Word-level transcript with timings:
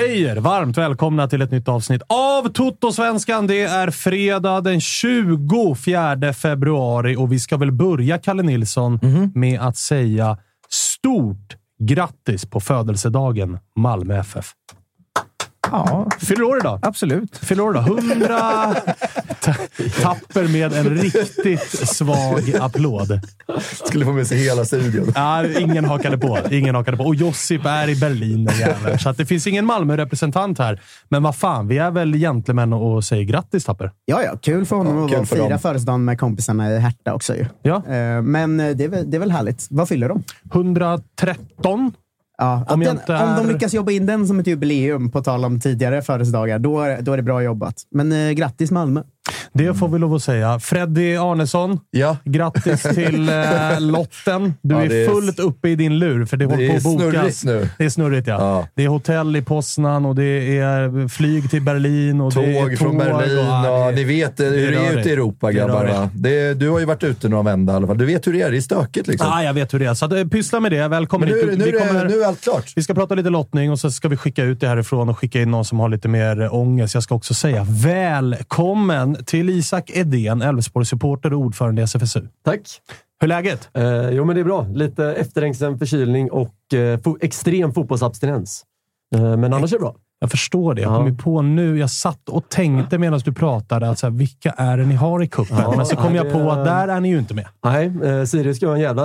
Säger 0.00 0.36
varmt 0.36 0.78
välkomna 0.78 1.28
till 1.28 1.42
ett 1.42 1.50
nytt 1.50 1.68
avsnitt 1.68 2.02
av 2.06 2.48
Toto-svenskan. 2.48 3.46
Det 3.46 3.62
är 3.62 3.90
fredag 3.90 4.60
den 4.60 4.80
24 4.80 6.32
februari 6.32 7.16
och 7.16 7.32
vi 7.32 7.38
ska 7.38 7.56
väl 7.56 7.72
börja, 7.72 8.18
Kalle 8.18 8.42
Nilsson, 8.42 8.98
med 9.34 9.60
att 9.60 9.76
säga 9.76 10.38
stort 10.68 11.56
grattis 11.78 12.46
på 12.46 12.60
födelsedagen 12.60 13.58
Malmö 13.76 14.20
FF. 14.20 14.52
Ja, 15.72 16.08
Fyller 16.20 16.42
år 16.42 16.56
idag. 16.58 16.78
absolut. 16.82 17.36
Fyller 17.38 17.62
år 17.62 17.70
idag. 17.70 17.98
100 17.98 18.74
ta- 19.40 19.54
tapper 20.02 20.48
med 20.48 20.72
en 20.72 20.84
riktigt 20.90 21.88
svag 21.88 22.54
applåd. 22.60 23.20
Skulle 23.86 24.04
få 24.04 24.12
med 24.12 24.26
sig 24.26 24.38
hela 24.38 24.64
studion. 24.64 25.12
Ja, 25.14 25.46
ingen 25.46 25.84
hakade 25.84 26.18
på. 26.18 26.38
Ingen 26.50 26.74
hakade 26.74 26.96
på. 26.96 27.04
Och 27.04 27.14
Josip 27.14 27.66
är 27.66 27.88
i 27.88 27.96
Berlin, 27.96 28.44
den 28.44 28.58
jäveln. 28.58 28.98
Så 28.98 29.08
att 29.08 29.16
det 29.16 29.26
finns 29.26 29.46
ingen 29.46 29.66
Malmö-representant 29.66 30.58
här. 30.58 30.80
Men 31.08 31.22
vad 31.22 31.36
fan, 31.36 31.68
vi 31.68 31.78
är 31.78 31.90
väl 31.90 32.12
gentlemän 32.14 32.72
och 32.72 33.04
säger 33.04 33.24
grattis, 33.24 33.64
Tapper. 33.64 33.90
Ja, 34.04 34.22
ja. 34.22 34.36
Kul 34.42 34.66
för 34.66 34.76
honom 34.76 34.98
Ja, 34.98 35.04
att 35.04 35.10
kul 35.10 35.26
för 35.26 35.36
fira 35.46 35.58
födelsedagen 35.58 36.04
med 36.04 36.18
kompisarna 36.20 36.70
i 36.72 36.78
Herta 36.78 37.14
också. 37.14 37.34
Ju. 37.36 37.46
Ja. 37.62 37.76
Eh, 37.76 38.22
Men 38.22 38.60
eh, 38.60 38.76
det 38.76 38.84
är, 38.84 38.88
väl, 38.88 39.10
det 39.10 39.16
är 39.16 39.18
väl 39.18 39.30
härligt. 39.30 39.66
Vad 39.70 39.88
fyller 39.88 40.08
de? 40.08 40.22
113. 40.54 41.92
Ja, 42.38 42.64
Om 42.68 42.80
den, 42.80 42.90
inte 42.96 43.12
om 43.12 43.36
de 43.36 43.46
är- 43.48 43.52
lyckas 43.52 43.74
jobba 43.74 43.92
in 43.92 44.06
den 44.06 44.26
som 44.26 44.40
ett 44.40 44.46
jubileum, 44.46 45.10
på 45.10 45.22
tal 45.22 45.44
om 45.44 45.60
tidigare 45.60 46.02
födelsedagar, 46.02 46.58
då 46.58 46.80
är, 46.80 47.02
då 47.02 47.12
är 47.12 47.16
det 47.16 47.22
bra 47.22 47.42
jobbat. 47.42 47.74
Men 47.90 48.12
eh, 48.12 48.30
grattis 48.32 48.70
Malmö! 48.70 49.02
Det 49.56 49.74
får 49.74 49.88
vi 49.88 49.98
lov 49.98 50.14
att 50.14 50.22
säga. 50.22 50.58
Freddy 50.58 51.16
Arnesson, 51.16 51.80
Ja, 51.90 52.16
grattis 52.24 52.82
till 52.82 53.28
eh, 53.28 53.80
lotten. 53.80 54.54
Du 54.62 54.74
Ja, 54.74 54.82
är 54.84 54.88
det 54.88 55.04
är- 55.04 55.08
fullt 55.08 55.38
uppe 55.38 55.68
i 55.68 55.76
din 55.76 55.98
lur, 55.98 56.24
för 56.24 56.36
det, 56.36 56.44
håller 56.44 56.58
det 56.58 56.66
på 56.68 56.72
är 56.72 56.76
att 56.76 56.82
bokas. 56.82 57.36
snurrigt 57.38 57.44
nu. 57.44 57.68
Det 57.78 57.84
är 57.84 57.88
snurrigt, 57.88 58.26
ja. 58.28 58.36
Ja. 58.40 58.68
Det 58.74 58.84
är 58.84 58.88
hotell 58.88 59.36
i 59.36 59.42
Poznan 59.42 60.06
och 60.06 60.14
det 60.14 60.58
är 60.58 61.08
flyg 61.08 61.50
till 61.50 61.62
Berlin. 61.62 62.20
Och 62.20 62.32
det 62.34 62.40
är 62.58 62.62
Tåg 62.62 62.78
från 62.78 62.88
tåg 62.90 62.98
Berlin. 62.98 63.38
och- 63.38 63.44
ja, 63.44 63.86
Och, 63.86 63.90
det- 63.92 63.96
ni 63.96 64.04
vet 64.04 64.40
hur 64.40 64.50
det 64.50 64.66
är 64.66 64.72
rörigt. 64.72 64.98
ute 64.98 65.08
i 65.08 65.12
Europa, 65.12 65.52
Det 65.52 65.60
är. 65.60 66.08
Det, 66.14 66.54
du 66.54 66.68
har 66.70 66.78
ju 66.78 66.84
varit 66.84 67.04
ute 67.04 67.28
några 67.28 67.42
vända 67.42 67.72
i 67.72 67.76
alla 67.76 67.86
fall. 67.86 67.98
Du 67.98 68.04
vet 68.06 68.26
hur 68.26 68.32
det 68.32 68.42
är. 68.42 68.50
Det 68.50 68.56
är 68.56 68.60
stökigt 68.60 69.06
liksom. 69.08 69.28
Ja, 69.30 69.42
jag 69.42 69.54
vet 69.54 69.74
hur 69.74 69.78
det 69.78 69.86
är. 69.86 69.94
Så 69.94 70.04
att, 70.04 70.12
eh, 70.12 70.24
pyssla 70.24 70.60
med 70.60 70.72
det. 70.72 70.88
Välkommen 70.88 71.28
Men 71.28 71.38
nu, 71.38 71.50
hit. 71.50 71.58
nu, 71.58 71.64
Vi 71.64 71.70
är 71.70 71.72
det- 71.72 71.86
kommer- 71.86 72.04
nu 72.08 72.20
är 72.22 72.26
allt 72.26 72.40
klart. 72.40 72.72
Vi 72.76 72.82
ska 72.82 72.94
prata 72.94 73.14
lite 73.14 73.30
lottning 73.30 73.70
och 73.70 73.78
så 73.78 73.90
ska 73.90 74.08
vi 74.08 74.16
skicka 74.16 74.44
ut 74.44 74.60
det 74.60 74.68
härifrån 74.68 75.08
och 75.08 75.18
skicka 75.18 75.40
in 75.42 75.50
någon 75.50 75.64
som 75.64 75.80
har 75.80 75.88
lite 75.88 76.08
mer 76.08 76.54
ångest. 76.54 76.94
Jag 76.94 77.02
ska 77.02 77.14
också 77.14 77.34
säga 77.34 77.66
välkommen 77.68 79.24
till 79.24 79.45
Isak 79.50 79.90
Edén, 79.94 80.42
Elfsborgssupporter 80.42 81.32
och 81.32 81.40
ordförande 81.40 81.82
i 81.82 81.84
SFSU. 81.84 82.28
Tack! 82.44 82.60
Hur 83.20 83.24
är 83.24 83.28
läget? 83.28 83.68
Eh, 83.74 84.10
jo, 84.10 84.24
men 84.24 84.36
det 84.36 84.42
är 84.42 84.44
bra. 84.44 84.66
Lite 84.74 85.04
efterhängsen 85.14 85.78
förkylning 85.78 86.30
och 86.30 86.54
eh, 86.74 86.98
fo- 86.98 87.18
extrem 87.20 87.72
fotbollsabstinens. 87.74 88.64
Eh, 89.14 89.36
men 89.36 89.52
annars 89.52 89.72
är 89.72 89.76
det 89.76 89.80
bra. 89.80 89.96
Jag 90.18 90.30
förstår 90.30 90.74
det. 90.74 90.80
Jag 90.82 90.92
Ja. 90.92 90.96
kom 90.96 91.06
ju 91.06 91.14
på 91.16 91.42
nu. 91.42 91.78
Jag 91.78 91.90
satt 91.90 92.28
och 92.28 92.48
tänkte 92.48 92.98
medan 92.98 93.20
du 93.24 93.32
pratade 93.32 93.90
att 93.90 93.98
så 93.98 94.06
här, 94.06 94.14
vilka 94.14 94.50
är 94.50 94.76
det 94.76 94.84
ni 94.86 94.94
har 94.94 95.22
i 95.22 95.26
cupen? 95.28 95.56
Ja, 95.60 95.74
Men 95.76 95.86
så 95.86 95.96
kom 95.96 96.14
ja, 96.14 96.24
jag 96.24 96.32
på 96.32 96.50
att 96.50 96.64
där 96.64 96.88
är 96.88 97.00
ni 97.00 97.08
ju 97.08 97.18
inte 97.18 97.34
med. 97.34 97.46
Nej, 97.64 97.86
eh, 98.04 98.24
Sirius 98.24 98.56
ska 98.56 98.66
ha 98.66 98.74
en 98.74 98.80
jävla 98.80 99.02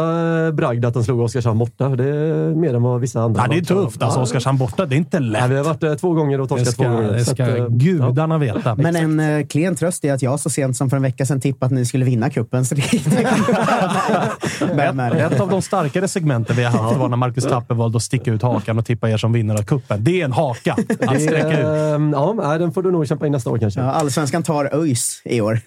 eh, 0.47 0.51
bragd 0.53 0.85
att 0.85 0.94
de 0.94 1.03
slog 1.03 1.19
Oskarshamn 1.19 1.59
borta. 1.59 1.89
för 1.89 1.95
Det 1.95 2.03
är 2.09 2.55
mer 2.55 2.73
än 2.75 2.81
vad 2.83 3.01
vissa 3.01 3.22
andra 3.22 3.41
Ja, 3.41 3.47
det 3.51 3.57
är 3.57 3.61
tufft. 3.61 4.03
Alltså, 4.03 4.19
Ja. 4.19 4.23
Oskarshamn 4.23 4.57
borta, 4.57 4.85
det 4.85 4.95
är 4.95 4.97
inte 4.97 5.17
Ja, 5.17 5.22
lätt. 5.23 5.49
vi 5.51 5.55
har 5.57 5.63
varit 5.63 5.83
eh, 5.83 5.94
två 5.94 6.13
gånger 6.13 6.41
och 6.41 6.49
torskat 6.49 6.75
två 6.75 6.83
gånger. 6.83 7.11
det 7.13 7.25
så 7.25 7.31
ska 7.33 7.43
att, 7.43 7.57
eh, 7.57 7.67
gudarna 7.67 8.38
veta. 8.38 8.75
Men 8.75 8.95
en 8.95 9.19
uh, 9.19 9.45
klen 9.47 9.75
tröst 9.75 10.05
är 10.05 10.13
att 10.13 10.22
jag 10.22 10.39
så 10.39 10.49
sent 10.49 10.78
som 10.78 10.89
för 10.89 10.97
en 10.97 11.03
vecka 11.03 11.25
sedan 11.25 11.41
tippade 11.41 11.66
att 11.66 11.72
ni 11.72 11.85
skulle 11.85 12.05
vinna 12.05 12.29
cupen. 12.29 12.66
så 12.66 12.75
det- 12.75 12.81
men, 14.75 14.95
men, 14.95 15.11
Ett 15.17 15.39
av 15.39 15.49
de 15.49 15.61
starkare 15.61 16.07
segmenten 16.07 16.55
vi 16.55 16.63
har 16.63 16.79
haft 16.83 16.97
var 16.97 17.09
när 17.09 17.17
Marcus 17.17 17.43
Tapper 17.43 17.75
valde 17.75 17.95
att 17.97 18.03
sticka 18.03 18.31
ut 18.31 18.41
hakan 18.41 18.78
och 18.78 18.85
tippa 18.85 19.09
er 19.09 19.17
som 19.17 19.31
vinnare 19.34 19.58
av 19.58 19.63
cupen. 19.63 20.03
Det 20.03 20.22
är 20.22 20.25
en 20.25 20.31
haka 20.31 20.75
att 21.07 21.21
sträcka 21.21 21.59
ut. 21.59 21.65
eh, 21.65 22.09
ja, 22.11 22.33
nej, 22.33 22.59
den 22.59 22.71
får 22.71 22.83
du 22.83 22.91
nog 22.91 23.07
kämpa 23.07 23.25
in 23.25 23.31
nästa 23.31 23.49
år 23.49 23.57
kanske. 23.57 23.79
ja, 23.79 23.91
Allsvenskan 23.91 24.43
tar 24.43 24.69
ÖIS 24.75 25.21
i 25.25 25.41
år. 25.41 25.59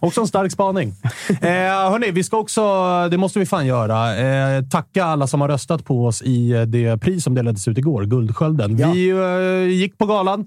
Också 0.00 0.20
en 0.20 0.26
stark 0.26 0.52
spaning. 0.52 0.94
Eh, 1.28 1.90
hörni, 1.90 2.10
vi 2.10 2.24
ska 2.24 2.36
också, 2.36 2.62
det 3.10 3.16
måste 3.18 3.38
vi 3.38 3.46
fan 3.46 3.66
göra, 3.66 4.16
eh, 4.16 4.62
tacka 4.64 5.04
alla 5.04 5.26
som 5.26 5.40
har 5.40 5.48
röstat 5.48 5.84
på 5.84 6.06
oss 6.06 6.22
i 6.22 6.52
eh, 6.52 6.62
det 6.62 6.98
pris 6.98 7.24
som 7.24 7.34
delades 7.34 7.68
ut 7.68 7.78
igår, 7.78 8.02
Guldskölden. 8.04 8.78
Ja. 8.78 8.90
Vi 8.92 9.10
eh, 9.10 9.74
gick 9.74 9.98
på 9.98 10.06
galan 10.06 10.46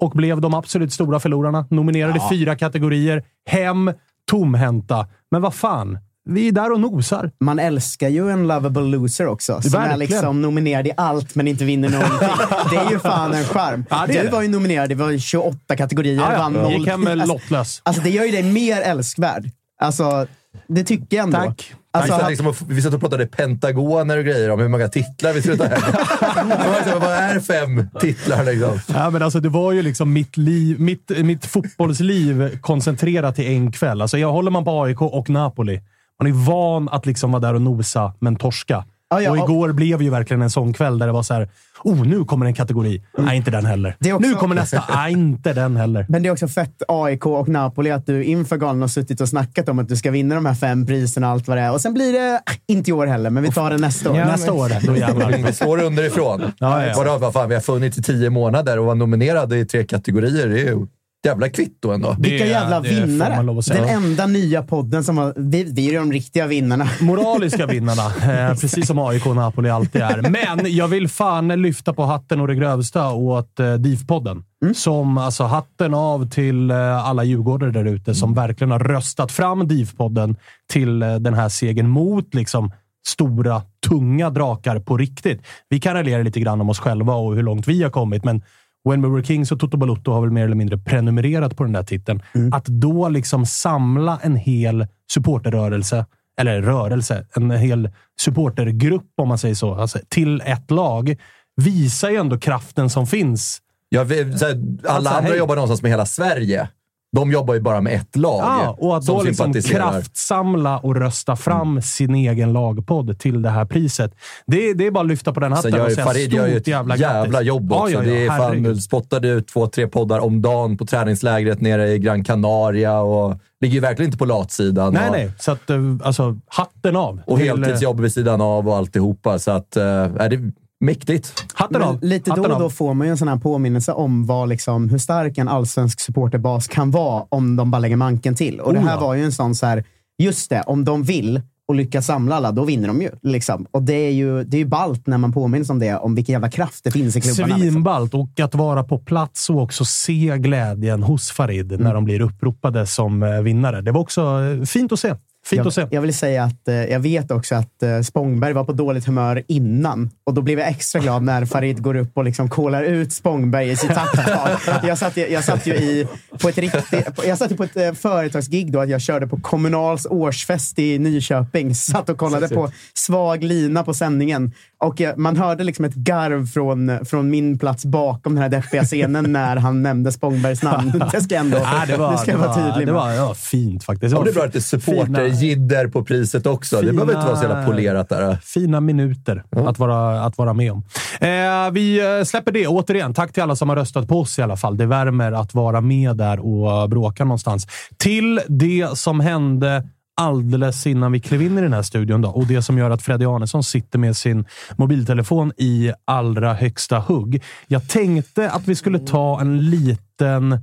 och 0.00 0.10
blev 0.10 0.40
de 0.40 0.54
absolut 0.54 0.92
stora 0.92 1.20
förlorarna. 1.20 1.66
Nominerade 1.70 2.18
i 2.18 2.22
fyra 2.30 2.56
kategorier. 2.56 3.22
Hem, 3.46 3.92
tomhänta. 4.30 5.06
Men 5.30 5.42
vad 5.42 5.54
fan, 5.54 5.98
vi 6.28 6.48
är 6.48 6.52
där 6.52 6.72
och 6.72 6.80
nosar. 6.80 7.30
Man 7.40 7.58
älskar 7.58 8.08
ju 8.08 8.30
en 8.30 8.46
lovable 8.46 8.82
loser 8.82 9.26
också. 9.26 9.62
Som 9.62 9.74
är 9.74 9.78
Verkligen. 9.78 9.98
liksom 9.98 10.42
nominerad 10.42 10.86
i 10.86 10.92
allt 10.96 11.34
men 11.34 11.48
inte 11.48 11.64
vinner 11.64 11.88
någonting. 11.88 12.18
det 12.70 12.76
är 12.76 12.90
ju 12.90 12.98
fan 12.98 13.34
en 13.34 13.44
charm. 13.44 13.84
Ja, 13.90 14.04
det 14.06 14.16
är 14.16 14.22
du 14.22 14.28
det. 14.28 14.32
var 14.32 14.42
ju 14.42 14.48
nominerad. 14.48 14.88
Det 14.88 14.94
var 14.94 15.18
28 15.18 15.76
kategorier. 15.76 16.16
Ja, 16.16 16.32
ja. 16.32 16.38
vann 16.38 16.52
noll 16.52 16.72
Gick 16.72 16.88
hem. 16.88 17.06
Alltså, 17.06 17.26
lottlös. 17.26 17.80
Alltså 17.82 18.02
det 18.02 18.10
gör 18.10 18.24
ju 18.24 18.30
dig 18.30 18.42
mer 18.42 18.80
älskvärd. 18.80 19.50
Alltså, 19.80 20.26
det 20.68 20.84
tycker 20.84 21.16
jag 21.16 21.24
ändå. 21.24 21.38
Tack. 21.38 21.74
Alltså, 21.90 22.12
vi, 22.12 22.20
satt 22.20 22.30
liksom 22.30 22.46
och, 22.46 22.56
vi 22.68 22.82
satt 22.82 22.94
och 22.94 23.00
pratade 23.00 23.26
pentagoner 23.26 24.18
och 24.18 24.24
grejer 24.24 24.50
om 24.50 24.60
hur 24.60 24.68
många 24.68 24.88
titlar 24.88 25.32
vi 25.32 25.42
skulle 25.42 25.56
ta 25.56 25.64
hem. 25.64 25.80
Liksom, 26.84 27.00
Vad 27.00 27.12
är 27.12 27.40
fem 27.40 27.88
titlar 28.00 28.44
liksom? 28.44 28.80
Ja, 28.94 29.10
men 29.10 29.22
alltså, 29.22 29.40
det 29.40 29.48
var 29.48 29.72
ju 29.72 29.82
liksom 29.82 30.12
mitt, 30.12 30.36
liv, 30.36 30.80
mitt, 30.80 31.10
mitt 31.24 31.46
fotbollsliv 31.46 32.58
koncentrerat 32.60 33.36
till 33.36 33.46
en 33.46 33.72
kväll. 33.72 34.02
Alltså, 34.02 34.18
jag 34.18 34.32
håller 34.32 34.50
man 34.50 34.64
på 34.64 34.82
AIK 34.82 35.02
och 35.02 35.30
Napoli. 35.30 35.80
Man 36.22 36.26
är 36.32 36.32
van 36.46 36.88
att 36.88 37.06
liksom 37.06 37.32
vara 37.32 37.40
där 37.40 37.54
och 37.54 37.62
nosa, 37.62 38.12
men 38.18 38.36
torska. 38.36 38.84
Ja, 39.10 39.20
ja, 39.22 39.30
och 39.30 39.38
och- 39.38 39.44
igår 39.50 39.72
blev 39.72 40.02
ju 40.02 40.10
verkligen 40.10 40.42
en 40.42 40.50
sån 40.50 40.72
kväll 40.72 40.98
där 40.98 41.06
det 41.06 41.12
var 41.12 41.22
så 41.22 41.34
här. 41.34 41.48
Oh, 41.84 42.06
nu 42.06 42.24
kommer 42.24 42.46
en 42.46 42.54
kategori. 42.54 43.02
Nej, 43.18 43.36
inte 43.36 43.50
den 43.50 43.66
heller. 43.66 43.96
Också- 44.00 44.18
Nu 44.18 44.34
kommer 44.34 44.54
nästa. 44.54 44.84
Nej, 44.94 45.12
inte 45.12 45.52
den 45.52 45.76
heller. 45.76 46.06
Men 46.08 46.22
det 46.22 46.28
är 46.28 46.32
också 46.32 46.48
fett 46.48 46.82
AIK 46.88 47.26
och 47.26 47.48
Napoli 47.48 47.90
att 47.90 48.06
du 48.06 48.24
inför 48.24 48.56
galan 48.56 48.80
har 48.80 48.88
suttit 48.88 49.20
och 49.20 49.28
snackat 49.28 49.68
om 49.68 49.78
att 49.78 49.88
du 49.88 49.96
ska 49.96 50.10
vinna 50.10 50.34
de 50.34 50.46
här 50.46 50.54
fem 50.54 50.86
priserna 50.86 51.26
och 51.26 51.32
allt 51.32 51.48
vad 51.48 51.56
det 51.56 51.60
är. 51.62 51.72
Och 51.72 51.80
sen 51.80 51.94
blir 51.94 52.12
det, 52.12 52.28
äh, 52.34 52.56
inte 52.76 52.90
i 52.90 52.92
år 52.92 53.06
heller, 53.06 53.30
men 53.30 53.42
vi 53.42 53.52
tar 53.52 53.70
det 53.70 53.78
nästa 53.78 54.10
år. 54.10 54.16
Ja, 54.16 54.24
nästa 54.24 54.52
år, 54.52 54.86
då 54.86 54.96
jävlar. 54.96 55.30
Vi 55.46 55.52
slår 55.52 55.82
underifrån. 55.82 56.42
Ja, 56.58 56.86
ja. 56.86 56.94
Vadå, 56.96 57.18
vad 57.18 57.32
fan, 57.32 57.48
vi 57.48 57.54
har 57.54 57.62
funnits 57.62 57.98
i 57.98 58.02
tio 58.02 58.30
månader 58.30 58.78
och 58.78 58.86
var 58.86 58.94
nominerade 58.94 59.58
i 59.58 59.64
tre 59.66 59.84
kategorier. 59.84 60.48
Det 60.48 60.60
är 60.60 60.64
ju 60.64 60.86
jävla 61.28 61.48
kvitto 61.48 61.90
ändå. 61.90 62.16
Vilka 62.18 62.46
jävla 62.46 62.80
det 62.80 62.88
vinnare! 62.88 63.62
Den 63.74 63.84
enda 63.88 64.26
nya 64.26 64.62
podden 64.62 65.04
som 65.04 65.18
har... 65.18 65.34
Vi, 65.36 65.64
vi 65.64 65.94
är 65.94 65.98
de 65.98 66.12
riktiga 66.12 66.46
vinnarna. 66.46 66.88
moraliska 67.00 67.66
vinnarna. 67.66 68.02
Eh, 68.28 68.54
precis 68.54 68.86
som 68.86 68.98
AIK 68.98 69.26
och 69.26 69.36
Napoli 69.36 69.70
alltid 69.70 70.02
är. 70.02 70.30
Men 70.30 70.76
jag 70.76 70.88
vill 70.88 71.08
fan 71.08 71.48
lyfta 71.48 71.94
på 71.94 72.04
hatten 72.04 72.40
och 72.40 72.48
det 72.48 72.54
grövsta 72.54 73.12
åt 73.12 73.60
eh, 73.60 73.64
DIF-podden. 73.64 74.42
Som 74.74 75.18
alltså 75.18 75.44
hatten 75.44 75.94
av 75.94 76.30
till 76.30 76.70
eh, 76.70 77.08
alla 77.08 77.24
djurgårdare 77.24 77.70
där 77.70 77.84
ute 77.84 78.14
som 78.14 78.34
verkligen 78.34 78.70
har 78.70 78.78
röstat 78.78 79.32
fram 79.32 79.68
DIF-podden 79.68 80.36
till 80.72 80.98
den 80.98 81.34
här 81.34 81.48
segern 81.48 81.88
mot 81.88 82.34
liksom 82.34 82.72
stora, 83.08 83.62
tunga 83.88 84.30
drakar 84.30 84.80
på 84.80 84.96
riktigt. 84.96 85.42
Vi 85.68 85.80
kan 85.80 85.94
raljera 85.94 86.22
lite 86.22 86.40
grann 86.40 86.60
om 86.60 86.70
oss 86.70 86.78
själva 86.78 87.14
och 87.14 87.34
hur 87.34 87.42
långt 87.42 87.68
vi 87.68 87.82
har 87.82 87.90
kommit, 87.90 88.24
men 88.24 88.42
When 88.90 89.02
We 89.02 89.08
Were 89.08 89.24
Kings 89.24 89.52
och 89.52 89.60
Toto 89.60 89.76
Balotto 89.76 90.12
har 90.12 90.20
väl 90.20 90.30
mer 90.30 90.44
eller 90.44 90.54
mindre 90.56 90.78
prenumererat 90.78 91.56
på 91.56 91.64
den 91.64 91.72
där 91.72 91.82
titeln. 91.82 92.22
Att 92.52 92.64
då 92.64 93.08
liksom 93.08 93.46
samla 93.46 94.18
en 94.22 94.36
hel 94.36 94.86
supporterrörelse, 95.12 96.06
eller 96.40 96.62
rörelse, 96.62 97.26
en 97.36 97.50
hel 97.50 97.90
supportergrupp 98.20 99.12
om 99.16 99.28
man 99.28 99.38
säger 99.38 99.54
så, 99.54 99.74
alltså, 99.74 99.98
till 100.08 100.40
ett 100.40 100.70
lag 100.70 101.16
visar 101.56 102.10
ju 102.10 102.16
ändå 102.16 102.38
kraften 102.38 102.90
som 102.90 103.06
finns. 103.06 103.58
Jag, 103.88 104.04
vet- 104.04 104.38
så 104.38 104.46
här, 104.46 104.52
alla 104.54 104.94
Alltså, 104.94 105.14
andra 105.14 105.28
hej. 105.30 105.38
jobbar 105.38 105.54
någonstans 105.54 105.82
med 105.82 105.90
hela 105.90 106.06
Sverige. 106.06 106.68
De 107.12 107.32
jobbar 107.32 107.54
ju 107.54 107.60
bara 107.60 107.80
med 107.80 107.94
ett 107.94 108.16
lag 108.16 108.40
Ja, 108.42 108.76
och 108.78 108.96
att 108.96 109.06
då 109.06 109.22
liksom 109.22 109.52
kraftsamla 109.52 110.78
och 110.78 110.96
rösta 110.96 111.36
fram 111.36 111.82
sin 111.82 112.14
egen 112.14 112.52
lagpodd 112.52 113.18
till 113.18 113.42
det 113.42 113.50
här 113.50 113.64
priset. 113.64 114.14
Det, 114.46 114.74
det 114.74 114.86
är 114.86 114.90
bara 114.90 115.00
att 115.00 115.06
lyfta 115.06 115.32
på 115.32 115.40
den 115.40 115.52
hatten 115.52 115.70
Sen 115.70 115.80
gör 115.80 115.86
och 115.86 115.92
säga 115.92 116.06
Farid 116.06 116.32
gör 116.32 116.46
ju 116.46 116.50
stort 116.50 116.60
ett 116.60 116.66
jävla, 116.66 116.96
jävla, 116.96 117.42
jobb 117.42 117.72
också. 117.72 117.92
Ja, 117.92 118.04
ja, 118.04 118.10
det 118.10 118.24
är 118.24 118.28
fan, 118.28 118.40
herregud. 118.40 118.82
spottade 118.82 119.28
ut 119.28 119.48
två, 119.48 119.66
tre 119.66 119.86
poddar 119.86 120.18
om 120.18 120.42
dagen 120.42 120.76
på 120.76 120.86
träningslägret 120.86 121.60
nere 121.60 121.92
i 121.92 121.98
Gran 121.98 122.24
Canaria 122.24 123.00
och 123.00 123.40
ligger 123.60 123.74
ju 123.74 123.80
verkligen 123.80 124.08
inte 124.08 124.18
på 124.18 124.24
latsidan. 124.24 124.92
Nej, 124.92 125.06
och, 125.06 125.12
nej. 125.12 125.30
Så 125.38 125.52
att, 125.52 125.70
eh, 125.70 125.78
alltså, 126.02 126.38
hatten 126.46 126.96
av. 126.96 127.20
och 127.26 127.38
till, 127.38 127.48
eh, 127.48 127.56
heltidsjobb 127.56 128.00
vid 128.00 128.12
sidan 128.12 128.40
av 128.40 128.68
och 128.68 128.76
alltihopa. 128.76 129.38
Så 129.38 129.50
att, 129.50 129.76
äh, 129.76 129.84
är 129.84 130.28
det 130.28 130.52
mäktigt. 130.80 131.44
Hatten 131.54 131.80
Men 131.80 131.88
av. 131.88 132.02
lite 132.02 132.30
då 132.30 132.36
hatten 132.36 132.50
och 132.50 132.56
av. 132.56 132.62
då 132.62 132.70
får 132.70 132.94
man 132.94 133.06
ju 133.06 133.10
en 133.10 133.18
sån 133.18 133.28
här 133.28 133.36
påminnelse 133.36 133.92
om 133.92 134.26
vad, 134.26 134.48
liksom, 134.48 134.88
hur 134.88 134.98
stark 134.98 135.38
en 135.38 135.48
allsvensk 135.48 136.00
supporterbas 136.00 136.68
kan 136.68 136.90
vara 136.90 137.24
om 137.28 137.56
de 137.56 137.70
bara 137.70 137.78
lägger 137.78 137.96
manken 137.96 138.34
till. 138.34 138.60
Och 138.60 138.72
det 138.72 138.78
Oh, 138.80 138.84
här 138.84 138.94
ja. 138.94 139.00
var 139.00 139.14
ju 139.14 139.24
en 139.24 139.32
sån 139.32 139.54
så 139.54 139.66
här, 139.66 139.84
just 140.18 140.50
det, 140.50 140.62
om 140.62 140.84
de 140.84 141.02
vill 141.02 141.40
och 141.68 141.74
lyckas 141.74 142.06
samla 142.06 142.36
alla, 142.36 142.52
då 142.52 142.64
vinner 142.64 142.88
de 142.88 143.02
ju. 143.02 143.10
Liksom. 143.22 143.66
Och 143.70 143.82
det 143.82 143.92
är 143.94 144.10
ju, 144.10 144.44
det 144.44 144.56
är 144.56 144.58
ju 144.58 144.64
ballt 144.66 145.06
när 145.06 145.18
man 145.18 145.32
påminns 145.32 145.70
om 145.70 145.78
det, 145.78 145.96
om 145.96 146.14
vilken 146.14 146.32
jävla 146.32 146.50
kraft 146.50 146.84
det 146.84 146.90
finns 146.90 147.16
i 147.16 147.20
klubbarna. 147.20 147.56
Liksom. 147.56 147.70
Svinballt 147.72 148.14
och 148.14 148.40
att 148.40 148.54
vara 148.54 148.84
på 148.84 148.98
plats 148.98 149.50
och 149.50 149.62
också 149.62 149.84
se 149.84 150.34
glädjen 150.38 151.02
hos 151.02 151.30
Farid 151.30 151.72
Mm. 151.72 151.84
när 151.84 151.94
de 151.94 152.04
blir 152.04 152.20
uppropade 152.20 152.86
som 152.86 153.22
eh, 153.22 153.40
vinnare. 153.40 153.80
Det 153.82 153.92
var 153.92 154.00
också 154.00 154.20
eh, 154.22 154.64
fint 154.64 154.92
att 154.92 155.00
se. 155.00 155.14
Fint 155.50 155.66
att 155.66 155.74
se. 155.74 155.80
Jag, 155.80 155.92
jag 155.92 156.00
vill 156.00 156.14
säga 156.14 156.44
att 156.44 156.68
eh, 156.68 156.74
jag 156.74 157.00
vet 157.00 157.30
också 157.30 157.54
att 157.54 157.82
eh, 157.82 158.00
Spångberg 158.00 158.52
var 158.52 158.64
på 158.64 158.72
dåligt 158.72 159.06
humör 159.06 159.42
innan. 159.48 160.10
Och 160.26 160.34
då 160.34 160.42
blev 160.42 160.58
jag 160.58 160.68
extra 160.68 161.00
glad 161.00 161.22
när 161.22 161.44
Farid 161.44 161.82
går 161.82 161.96
upp 161.96 162.16
och 162.16 162.24
liksom 162.24 162.48
kolar 162.50 162.82
ut 162.82 163.12
Spångberg 163.12 163.70
i 163.70 163.76
sitt 163.76 163.94
tacktal. 163.94 164.50
jag, 164.82 164.98
satt, 164.98 165.16
jag 165.16 165.44
satt 165.44 165.66
ju 165.66 165.74
i, 165.74 166.06
på 166.42 166.48
ett 166.48 166.58
riktigt, 166.58 167.16
på- 167.16 167.24
jag 167.26 167.38
satt 167.38 167.56
på 167.56 167.64
ett 167.64 167.76
eh, 167.76 167.92
företagsgig 167.92 168.72
då, 168.72 168.80
att 168.80 168.88
jag 168.88 169.00
körde 169.00 169.26
på 169.26 169.36
Kommunals 169.40 170.06
årsfest 170.10 170.78
i 170.78 170.98
Nyköping. 170.98 171.74
Satt 171.74 172.08
och 172.08 172.18
kollade 172.18 172.48
på 172.48 172.70
svag 172.94 173.42
lina 173.44 173.84
på 173.84 173.94
sändningen. 173.94 174.52
Och 174.80 175.02
man 175.16 175.36
hörde 175.36 175.64
liksom 175.64 175.84
ett 175.84 175.94
garv 175.94 176.46
från, 176.46 177.04
från 177.06 177.30
min 177.30 177.58
plats 177.58 177.84
bakom 177.84 178.34
den 178.34 178.42
här 178.42 178.48
deppiga 178.50 178.84
scenen 178.84 179.24
när 179.32 179.56
han 179.56 179.82
nämnde 179.82 180.12
Spångbergs 180.12 180.62
namn. 180.62 181.02
Det 181.12 181.20
ska 181.20 181.34
jag 181.34 181.44
ändå 181.44 181.56
Ja, 181.56 181.82
det 181.86 181.96
var, 181.96 182.12
det 182.12 182.18
ska 182.18 182.30
det 182.32 182.38
vara 182.38 182.48
var, 182.48 182.54
tydlig 182.54 182.86
det 182.86 182.92
med. 182.92 183.00
var, 183.02 183.10
ja, 183.10 183.34
fint 183.34 183.84
faktiskt. 183.84 184.12
Ja, 184.12 184.18
var 184.18 184.24
det 184.24 184.30
är 184.30 184.34
bra 184.34 184.44
att 184.44 184.52
det 184.52 184.58
är 184.58 184.78
fina- 184.78 185.04
supporterjidder 185.04 185.88
på 185.88 186.04
priset 186.04 186.46
också. 186.46 186.76
det 186.76 186.82
Fina- 186.82 186.92
behöver 186.92 187.12
inte 187.14 187.26
vara 187.26 187.36
så 187.36 187.42
jävla 187.42 187.66
polerat 187.66 188.08
där. 188.08 188.36
Fina 188.42 188.80
minuter 188.80 189.44
att, 189.66 189.78
vara, 189.78 190.20
att 190.24 190.38
vara 190.38 190.54
med 190.54 190.72
om. 190.72 190.82
Eh, 191.20 191.70
vi 191.72 192.16
eh, 192.18 192.24
släpper 192.24 192.52
det. 192.52 192.66
Återigen, 192.66 193.14
tack 193.14 193.32
till 193.32 193.42
alla 193.42 193.56
som 193.56 193.68
har 193.68 193.76
röstat 193.76 194.08
på 194.08 194.20
oss 194.20 194.38
i 194.38 194.42
alla 194.42 194.56
fall. 194.56 194.76
Det 194.76 194.86
värmer 194.86 195.32
att 195.32 195.54
vara 195.54 195.80
med 195.80 196.16
där 196.16 196.40
och 196.40 196.88
bråka 196.90 197.24
någonstans. 197.24 197.66
Till 197.96 198.40
det 198.48 198.88
som 198.94 199.20
hände 199.20 199.88
alldeles 200.18 200.86
innan 200.86 201.12
vi 201.12 201.20
klev 201.20 201.42
in 201.42 201.58
i 201.58 201.60
den 201.60 201.72
här 201.72 201.82
studion 201.82 202.22
då, 202.22 202.28
och 202.28 202.46
det 202.46 202.62
som 202.62 202.78
gör 202.78 202.90
att 202.90 203.02
Freddy 203.02 203.24
Arnesson 203.24 203.62
sitter 203.62 203.98
med 203.98 204.16
sin 204.16 204.44
mobiltelefon 204.76 205.52
i 205.56 205.92
allra 206.04 206.54
högsta 206.54 206.98
hugg. 206.98 207.42
Jag 207.66 207.88
tänkte 207.88 208.50
att 208.50 208.68
vi 208.68 208.74
skulle 208.74 208.98
ta 208.98 209.40
en 209.40 209.70
liten 209.70 210.60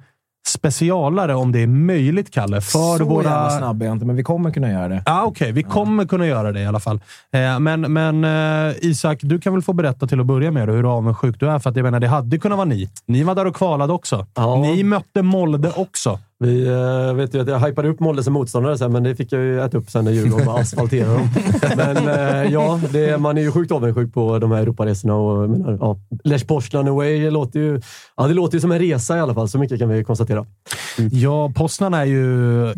specialare 0.48 1.36
om 1.36 1.52
det 1.52 1.60
är 1.60 1.68
möjligt, 1.68 2.32
Kalle. 2.32 2.62
För 2.62 2.98
så 2.98 3.06
våra... 3.06 3.24
jävla 3.24 3.50
snabb 3.50 3.82
är 3.82 3.86
jag 3.86 3.96
inte, 3.96 4.06
men 4.06 4.16
vi 4.16 4.24
kommer 4.24 4.52
kunna 4.52 4.72
göra 4.72 4.88
det. 4.88 5.04
Ja, 5.06 5.24
Okej, 5.24 5.52
vi 5.52 5.64
kommer 5.64 6.06
kunna 6.06 6.28
göra 6.28 6.52
det 6.52 6.62
i 6.62 6.66
alla 6.66 6.80
fall. 6.80 7.00
Eh, 7.32 7.60
men 7.60 7.82
men 7.82 8.24
eh, 8.24 8.76
Isak, 8.82 9.20
du 9.22 9.40
kan 9.40 9.54
väl 9.54 9.62
få 9.62 9.74
berätta 9.74 10.08
till 10.08 10.20
att 10.20 10.26
börja 10.26 10.52
med 10.52 10.70
hur 10.70 10.98
avundsjuk 10.98 11.40
du 11.40 11.50
är. 11.50 11.60
För 11.60 11.70
att 11.70 11.76
jag 11.76 11.84
menar, 11.84 12.00
det 12.00 12.08
hade 12.08 12.38
kunnat 12.38 12.58
vara 12.58 12.66
ni. 12.66 12.90
Ni 13.06 13.24
var 13.24 13.36
där 13.36 13.48
och 13.48 13.56
kvalade 13.56 13.94
också. 13.94 14.28
Ja. 14.36 14.56
Ni 14.56 14.84
mötte 14.84 15.22
Molde 15.22 15.72
också. 15.76 16.20
Vi 16.40 16.68
eh, 16.68 17.14
vet 17.14 17.34
ju 17.34 17.42
att 17.42 17.48
jag 17.48 17.60
hypade 17.60 17.90
upp 17.90 18.00
Molde 18.00 18.24
som 18.24 18.34
motståndare 18.34 18.78
sen, 18.78 18.92
men 18.92 19.04
det 19.04 19.16
fick 19.16 19.32
jag 19.32 19.42
ju 19.42 19.62
äta 19.62 19.78
upp 19.78 19.90
sen 19.90 20.06
när 20.06 20.12
Djurgården 20.12 20.46
bara 20.46 20.62
asfalterade 20.62 21.14
dem. 21.14 21.30
Men 21.78 21.98
eh, 22.08 22.52
ja, 22.54 22.80
det, 22.92 23.22
man 23.22 23.38
är 23.38 23.42
ju 23.42 23.52
sjukt 23.52 23.72
avundsjuk 23.72 24.14
på 24.14 24.40
de 24.40 24.52
här 24.52 24.62
Europaresorna. 24.62 25.16
Och, 25.16 25.44
jag 25.44 25.50
menar, 25.50 25.78
ja, 25.82 25.98
Lech 26.24 26.48
Poznan 26.48 26.88
away 26.88 27.30
låter 27.30 27.60
ju, 27.60 27.82
ja, 28.18 28.28
det 28.28 28.34
låter 28.34 28.56
ju 28.56 28.62
som 28.62 28.72
en 28.72 28.80
resa 28.80 29.18
i 29.18 29.20
alla 29.20 29.34
fall. 29.34 29.50
Så 29.50 29.60
mycket 29.60 29.80
kan 29.80 29.90
vi 29.90 30.04
konstatera. 30.04 30.46
Ja, 31.12 31.52
Poznan 31.56 31.94
är 31.94 32.06
ju 32.06 32.24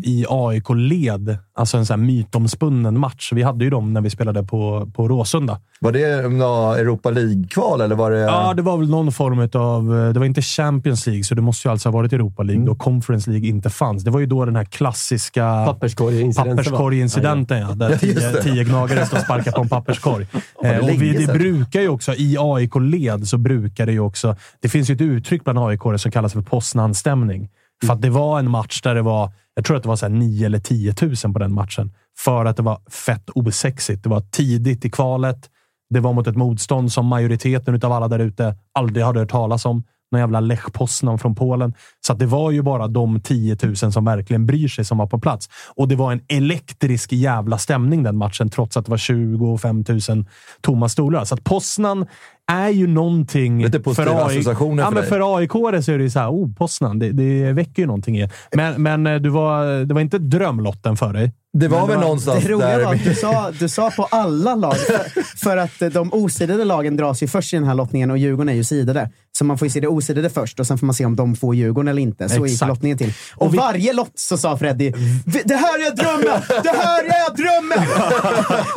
i 0.02 0.26
AIK-led. 0.28 1.38
Alltså 1.54 1.76
en 1.76 1.86
sån 1.86 2.00
här 2.00 2.06
mytomspunnen 2.06 2.98
match. 2.98 3.32
Vi 3.32 3.42
hade 3.42 3.64
ju 3.64 3.70
dem 3.70 3.92
när 3.92 4.00
vi 4.00 4.10
spelade 4.10 4.42
på, 4.42 4.90
på 4.94 5.08
Råsunda. 5.08 5.60
Var 5.80 5.92
det 5.92 6.28
nå 6.28 6.72
Europa 6.72 7.10
League-kval 7.10 7.80
eller 7.80 7.94
var 7.96 8.10
det... 8.10 8.18
Ja, 8.18 8.54
det 8.54 8.62
var 8.62 8.76
väl 8.76 8.90
någon 8.90 9.12
form 9.12 9.38
av... 9.38 10.12
Det 10.12 10.18
var 10.18 10.26
inte 10.26 10.42
Champions 10.42 11.06
League, 11.06 11.24
så 11.24 11.34
det 11.34 11.42
måste 11.42 11.68
ju 11.68 11.72
alltså 11.72 11.88
ha 11.88 11.92
varit 11.92 12.12
Europa 12.12 12.42
League 12.42 12.66
då 12.66 12.74
Conference 12.74 13.30
League 13.30 13.47
inte 13.48 13.70
fanns. 13.70 14.04
Det 14.04 14.10
var 14.10 14.20
ju 14.20 14.26
då 14.26 14.44
den 14.44 14.56
här 14.56 14.64
klassiska... 14.64 15.64
Papperskorg-incidenten. 15.66 16.56
Papperskorg-incidenten, 16.56 17.58
ja. 17.58 17.68
Där 17.68 17.96
tio, 17.96 18.42
tie 18.42 18.64
gnagare 18.64 19.06
står 19.06 19.16
och 19.16 19.22
sparkar 19.22 19.52
på 19.52 19.62
en 19.62 19.68
papperskorg. 19.68 20.26
Eh, 20.64 20.78
och 20.78 21.02
vi, 21.02 21.26
det 21.26 21.32
brukar 21.32 21.80
ju 21.80 21.88
också, 21.88 22.14
i 22.14 22.36
AIK-led 22.38 23.28
så 23.28 23.38
brukar 23.38 23.86
det 23.86 23.92
ju 23.92 24.00
också... 24.00 24.36
Det 24.60 24.68
finns 24.68 24.90
ju 24.90 24.94
ett 24.94 25.00
uttryck 25.00 25.44
bland 25.44 25.58
aik 25.58 25.80
som 25.96 26.12
kallas 26.12 26.32
för 26.32 26.40
Poznan-stämning. 26.40 27.48
För 27.86 27.92
att 27.92 28.02
det 28.02 28.10
var 28.10 28.38
en 28.38 28.50
match 28.50 28.82
där 28.82 28.94
det 28.94 29.02
var, 29.02 29.32
jag 29.54 29.64
tror 29.64 29.76
att 29.76 29.82
det 29.82 29.88
var 29.88 29.96
så 29.96 30.06
här 30.06 30.12
9 30.12 30.46
eller 30.46 30.58
10 30.58 30.94
000 31.02 31.32
på 31.32 31.38
den 31.38 31.52
matchen. 31.52 31.92
För 32.18 32.44
att 32.44 32.56
det 32.56 32.62
var 32.62 32.80
fett 32.90 33.30
osexigt. 33.34 34.02
Det 34.02 34.08
var 34.08 34.20
tidigt 34.20 34.84
i 34.84 34.90
kvalet. 34.90 35.50
Det 35.90 36.00
var 36.00 36.12
mot 36.12 36.26
ett 36.26 36.36
motstånd 36.36 36.92
som 36.92 37.06
majoriteten 37.06 37.80
av 37.82 37.92
alla 37.92 38.08
där 38.08 38.18
ute 38.18 38.56
aldrig 38.74 39.04
hade 39.04 39.20
hört 39.20 39.30
talas 39.30 39.64
om. 39.64 39.84
Någon 40.12 40.20
jävla 40.20 40.40
Lech 40.40 40.72
Poznan 40.72 41.18
från 41.18 41.34
Polen. 41.34 41.74
Så 42.06 42.12
att 42.12 42.18
det 42.18 42.26
var 42.26 42.50
ju 42.50 42.62
bara 42.62 42.88
de 42.88 43.20
10 43.20 43.56
000 43.62 43.76
som 43.76 44.04
verkligen 44.04 44.46
bryr 44.46 44.68
sig 44.68 44.84
som 44.84 44.98
var 44.98 45.06
på 45.06 45.18
plats. 45.18 45.48
Och 45.76 45.88
det 45.88 45.96
var 45.96 46.12
en 46.12 46.20
elektrisk 46.28 47.12
jävla 47.12 47.58
stämning 47.58 48.02
den 48.02 48.16
matchen, 48.16 48.48
trots 48.48 48.76
att 48.76 48.84
det 48.84 48.90
var 48.90 48.98
25 48.98 49.84
000 50.08 50.24
tomma 50.60 50.88
stolar. 50.88 51.24
Så 51.24 51.34
att 51.34 51.44
Poznan 51.44 52.06
är 52.48 52.68
ju 52.68 52.86
någonting... 52.86 53.62
Lite 53.64 53.80
positiva 53.80 54.24
associationer 54.24 54.82
ja, 54.82 54.86
för 54.88 54.94
men 54.94 55.00
dig. 55.02 55.08
för 55.10 55.36
AIK 55.38 55.52
så 55.84 55.92
är 55.92 55.98
det 55.98 56.04
ju 56.04 56.10
såhär, 56.10 56.28
oh, 56.30 56.54
Poznan, 56.54 56.98
det, 56.98 57.12
det 57.12 57.52
väcker 57.52 57.82
ju 57.82 57.86
någonting 57.86 58.18
i 58.20 58.28
Men, 58.54 58.82
men 58.82 59.06
eh, 59.06 59.14
du 59.16 59.28
var, 59.28 59.84
det 59.84 59.94
var 59.94 60.00
inte 60.00 60.18
drömlotten 60.18 60.96
för 60.96 61.12
dig. 61.12 61.32
Det 61.52 61.68
var 61.68 61.78
Men 61.78 61.86
väl 61.88 61.90
det 61.90 61.96
var- 61.96 62.02
någonstans 62.04 62.44
Det 62.44 62.52
roliga 62.52 62.68
där... 62.78 62.84
var 62.84 62.94
att 62.94 63.04
du 63.04 63.14
sa, 63.14 63.50
du 63.58 63.68
sa 63.68 63.90
på 63.90 64.04
alla 64.10 64.54
lag, 64.54 64.74
för, 64.76 65.22
för 65.38 65.56
att 65.56 65.82
eh, 65.82 65.88
de 65.88 66.12
osidade 66.12 66.64
lagen 66.64 66.96
dras 66.96 67.22
ju 67.22 67.26
först 67.28 67.52
i 67.52 67.56
den 67.56 67.66
här 67.66 67.74
lottningen 67.74 68.10
och 68.10 68.18
Djurgården 68.18 68.48
är 68.48 68.52
ju 68.54 68.64
sidade. 68.64 69.10
Så 69.38 69.44
man 69.44 69.58
får 69.58 69.66
ju 69.66 69.70
se 69.70 69.80
det 69.80 69.88
osidade 69.88 70.30
först 70.30 70.60
och 70.60 70.66
sen 70.66 70.78
får 70.78 70.86
man 70.86 70.94
se 70.94 71.04
om 71.04 71.16
de 71.16 71.36
får 71.36 71.54
Djurgården 71.54 71.88
eller 71.88 72.02
inte. 72.02 72.28
Så 72.28 72.46
gick 72.46 72.52
Exakt. 72.54 72.68
lottningen 72.68 72.98
till. 72.98 73.12
Och, 73.36 73.54
varje 73.54 73.92
lott 73.92 74.12
så 74.14 74.36
sa 74.38 74.56
Freddy 74.58 74.92
"Vi- 75.26 75.42
“Det 75.44 75.54
här 75.54 75.78
är 75.86 75.96
drömmen! 75.96 76.42
Det 76.62 76.68
här 76.78 77.04
är 77.04 77.36
drömmen!” 77.36 77.88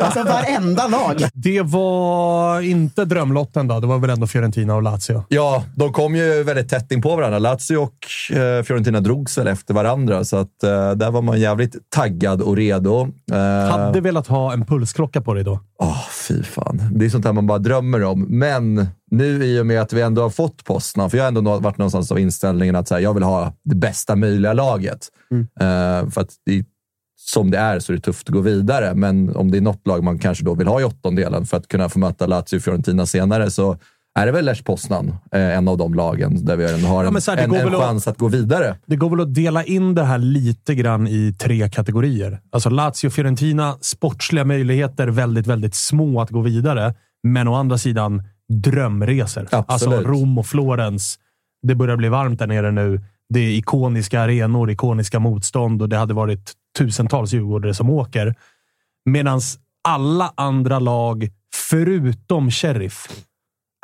Alltså 0.00 0.22
varenda 0.22 0.88
lag. 0.88 1.22
Det 1.34 1.62
var 1.62 2.60
inte 2.60 3.04
drömlotten 3.04 3.61
då. 3.68 3.80
Det 3.80 3.86
var 3.86 3.98
väl 3.98 4.10
ändå 4.10 4.26
Fiorentina 4.26 4.74
och 4.74 4.82
Lazio. 4.82 5.24
Ja, 5.28 5.64
de 5.76 5.92
kom 5.92 6.16
ju 6.16 6.42
väldigt 6.42 6.68
tätt 6.68 6.92
in 6.92 7.02
på 7.02 7.16
varandra. 7.16 7.38
Lazio 7.38 7.76
och 7.76 7.96
eh, 8.36 8.62
Fiorentina 8.62 9.00
drogs 9.00 9.38
väl 9.38 9.46
efter 9.46 9.74
varandra, 9.74 10.24
så 10.24 10.36
att, 10.36 10.62
eh, 10.62 10.90
där 10.90 11.10
var 11.10 11.22
man 11.22 11.40
jävligt 11.40 11.76
taggad 11.90 12.42
och 12.42 12.56
redo. 12.56 13.08
Eh, 13.32 13.70
Hade 13.70 14.00
velat 14.00 14.26
ha 14.26 14.52
en 14.52 14.66
pulsklocka 14.66 15.20
på 15.20 15.34
dig 15.34 15.44
då. 15.44 15.60
Åh, 15.78 16.04
fy 16.28 16.42
fan. 16.42 16.80
Det 16.92 17.04
är 17.04 17.08
sånt 17.08 17.24
här 17.24 17.32
man 17.32 17.46
bara 17.46 17.58
drömmer 17.58 18.04
om. 18.04 18.26
Men 18.28 18.86
nu 19.10 19.44
i 19.44 19.60
och 19.60 19.66
med 19.66 19.80
att 19.80 19.92
vi 19.92 20.02
ändå 20.02 20.22
har 20.22 20.30
fått 20.30 20.64
Poznan, 20.64 21.10
för 21.10 21.18
jag 21.18 21.24
har 21.24 21.28
ändå 21.28 21.58
varit 21.58 21.78
någonstans 21.78 22.12
av 22.12 22.18
inställningen 22.18 22.76
att 22.76 22.88
så 22.88 22.94
här, 22.94 23.02
jag 23.02 23.14
vill 23.14 23.22
ha 23.22 23.52
det 23.64 23.74
bästa 23.74 24.16
möjliga 24.16 24.52
laget. 24.52 25.08
Eh, 25.60 26.10
för 26.10 26.20
att 26.20 26.30
det 26.46 26.52
är, 26.58 26.64
som 27.24 27.50
det 27.50 27.58
är 27.58 27.78
så 27.80 27.92
är 27.92 27.96
det 27.96 28.02
tufft 28.02 28.28
att 28.28 28.34
gå 28.34 28.40
vidare, 28.40 28.94
men 28.94 29.36
om 29.36 29.50
det 29.50 29.58
är 29.58 29.62
något 29.62 29.86
lag 29.86 30.04
man 30.04 30.18
kanske 30.18 30.44
då 30.44 30.54
vill 30.54 30.66
ha 30.66 30.80
i 30.80 30.84
åttondelen 30.84 31.46
för 31.46 31.56
att 31.56 31.68
kunna 31.68 31.88
få 31.88 31.98
möta 31.98 32.26
Lazio 32.26 32.56
och 32.56 32.62
Fiorentina 32.62 33.06
senare 33.06 33.50
så 33.50 33.76
är 34.18 34.26
det 34.26 34.32
väl 34.32 34.44
Lech 34.44 34.64
Poznan, 34.64 35.08
eh, 35.32 35.56
en 35.56 35.68
av 35.68 35.78
de 35.78 35.94
lagen 35.94 36.44
där 36.44 36.56
vi 36.56 36.72
ändå 36.74 36.88
har 36.88 37.04
Ja, 37.04 37.10
en, 37.14 37.20
så 37.20 37.30
här, 37.30 37.38
en, 37.38 37.44
en 37.54 37.64
väl 37.64 37.74
att- 37.74 37.80
chans 37.80 38.08
att 38.08 38.18
gå 38.18 38.28
vidare. 38.28 38.76
Det 38.86 38.96
går 38.96 39.10
väl 39.10 39.20
att 39.20 39.34
dela 39.34 39.64
in 39.64 39.94
det 39.94 40.04
här 40.04 40.18
lite 40.18 40.74
grann 40.74 41.08
i 41.08 41.34
tre 41.38 41.68
kategorier. 41.68 42.40
Alltså 42.50 42.70
Lazio 42.70 43.06
och 43.06 43.12
Fiorentina, 43.12 43.76
sportsliga 43.80 44.44
möjligheter, 44.44 45.08
väldigt, 45.08 45.46
väldigt 45.46 45.74
små 45.74 46.20
att 46.20 46.30
gå 46.30 46.40
vidare. 46.40 46.94
Men 47.22 47.48
å 47.48 47.54
andra 47.54 47.78
sidan 47.78 48.22
drömresor. 48.52 49.48
Absolut. 49.50 49.64
Alltså 49.98 50.10
Rom 50.10 50.38
och 50.38 50.46
Florens. 50.46 51.18
Det 51.62 51.74
börjar 51.74 51.96
bli 51.96 52.08
varmt 52.08 52.38
där 52.38 52.46
nere 52.46 52.70
nu. 52.70 53.00
Det 53.28 53.40
är 53.40 53.50
ikoniska 53.50 54.20
arenor, 54.20 54.70
ikoniska 54.70 55.18
motstånd 55.18 55.82
och 55.82 55.88
det 55.88 55.96
hade 55.96 56.14
varit 56.14 56.52
tusentals 56.78 57.32
djurgårdare 57.32 57.74
som 57.74 57.90
åker. 57.90 58.34
Medan 59.04 59.40
alla 59.88 60.32
andra 60.34 60.78
lag, 60.78 61.28
förutom 61.54 62.50
Sheriff, 62.50 63.08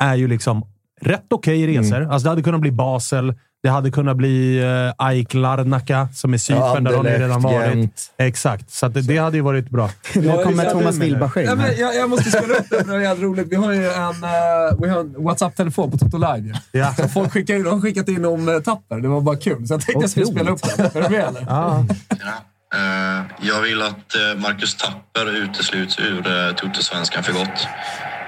är 0.03 0.15
ju 0.15 0.27
liksom 0.27 0.65
rätt 1.01 1.33
okej 1.33 1.67
resor. 1.67 1.97
Mm. 1.97 2.11
Alltså 2.11 2.23
det 2.23 2.29
hade 2.29 2.43
kunnat 2.43 2.61
bli 2.61 2.71
Basel. 2.71 3.33
Det 3.63 3.69
hade 3.69 3.91
kunnat 3.91 4.17
bli 4.17 4.63
uh, 4.63 4.93
Aik 4.97 5.33
Larnaca, 5.33 6.07
som 6.13 6.33
är 6.33 6.37
Cypern. 6.37 6.85
Ja, 6.85 6.91
där 6.91 6.97
har 6.97 7.03
ni 7.03 7.09
redan 7.09 7.41
varit. 7.41 7.67
Gent. 7.67 8.11
Exakt, 8.17 8.71
så 8.71 8.85
att 8.85 8.93
det, 8.93 9.01
det 9.01 9.17
hade 9.17 9.37
ju 9.37 9.43
varit 9.43 9.69
bra. 9.69 9.89
Nu 10.15 10.43
kommer 10.43 10.71
Thomas 10.71 10.97
Wilbacher 10.97 11.41
Ja, 11.41 11.55
men 11.55 11.77
jag, 11.77 11.95
jag 11.95 12.09
måste 12.09 12.31
spela 12.31 12.53
upp 12.53 12.69
det, 12.69 12.83
för 12.85 12.91
det 12.91 12.95
är 12.95 12.99
jävligt 12.99 13.23
roligt. 13.23 13.47
Vi 13.47 13.55
har 13.55 13.73
ju 13.73 13.85
en, 13.85 14.23
eh, 14.23 14.79
vi 14.81 14.89
har 14.89 14.99
en 14.99 15.23
WhatsApp-telefon 15.23 15.91
på 15.91 15.97
Toto 15.97 16.17
Live. 16.17 16.47
ju. 16.47 16.79
Ja. 16.79 16.93
Så 16.97 17.07
folk 17.07 17.31
skickar 17.33 17.55
in, 17.55 17.63
de 17.63 17.73
har 17.73 17.81
skickat 17.81 18.09
in 18.09 18.25
om 18.25 18.49
uh, 18.49 18.59
tapper. 18.59 18.99
Det 18.99 19.07
var 19.07 19.21
bara 19.21 19.37
kul. 19.37 19.67
Så 19.67 19.73
jag 19.73 19.81
tänkte 19.81 20.03
jag 20.03 20.09
skulle 20.09 20.25
spela 20.25 20.51
upp 20.51 20.61
den. 20.61 20.85
Är 20.85 21.01
du 21.01 21.09
med 21.09 21.27
eller? 21.27 21.45
Ja. 21.49 21.85
Eh, 22.75 23.25
jag 23.41 23.61
vill 23.61 23.81
att 23.81 24.15
eh, 24.15 24.35
Marcus 24.35 24.75
Tapper 24.75 25.35
utesluts 25.35 25.99
ur 25.99 26.27
eh, 26.27 26.55
Toto-svenskan 26.55 27.23
för 27.23 27.33
gott. 27.33 27.67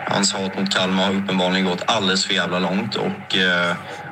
Hans 0.07 0.33
hat 0.33 0.59
mot 0.59 0.73
Kalmar 0.73 1.03
har 1.03 1.15
uppenbarligen 1.15 1.65
gått 1.65 1.83
alldeles 1.85 2.25
för 2.25 2.33
jävla 2.33 2.59
långt 2.59 2.95
och 2.95 3.35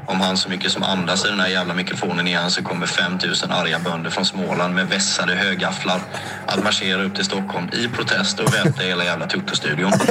om 0.10 0.22
han 0.22 0.38
så 0.38 0.50
mycket 0.50 0.72
som 0.72 0.84
andas 0.84 1.26
i 1.26 1.28
den 1.28 1.40
här 1.40 1.48
jävla 1.50 1.74
mikrofonen 1.74 2.28
igen 2.28 2.52
så 2.52 2.64
kommer 2.64 2.86
5000 2.88 3.52
arga 3.52 3.80
bönder 3.80 4.10
från 4.10 4.26
Småland 4.26 4.76
med 4.76 4.88
vässade 4.88 5.34
högafflar 5.36 6.02
att 6.46 6.64
marschera 6.64 7.04
upp 7.04 7.16
till 7.16 7.26
Stockholm 7.26 7.70
i 7.74 7.88
protest 7.88 8.40
och 8.40 8.54
välta 8.54 8.82
hela 8.82 9.04
jävla 9.04 9.28
Toto-studion. 9.28 9.92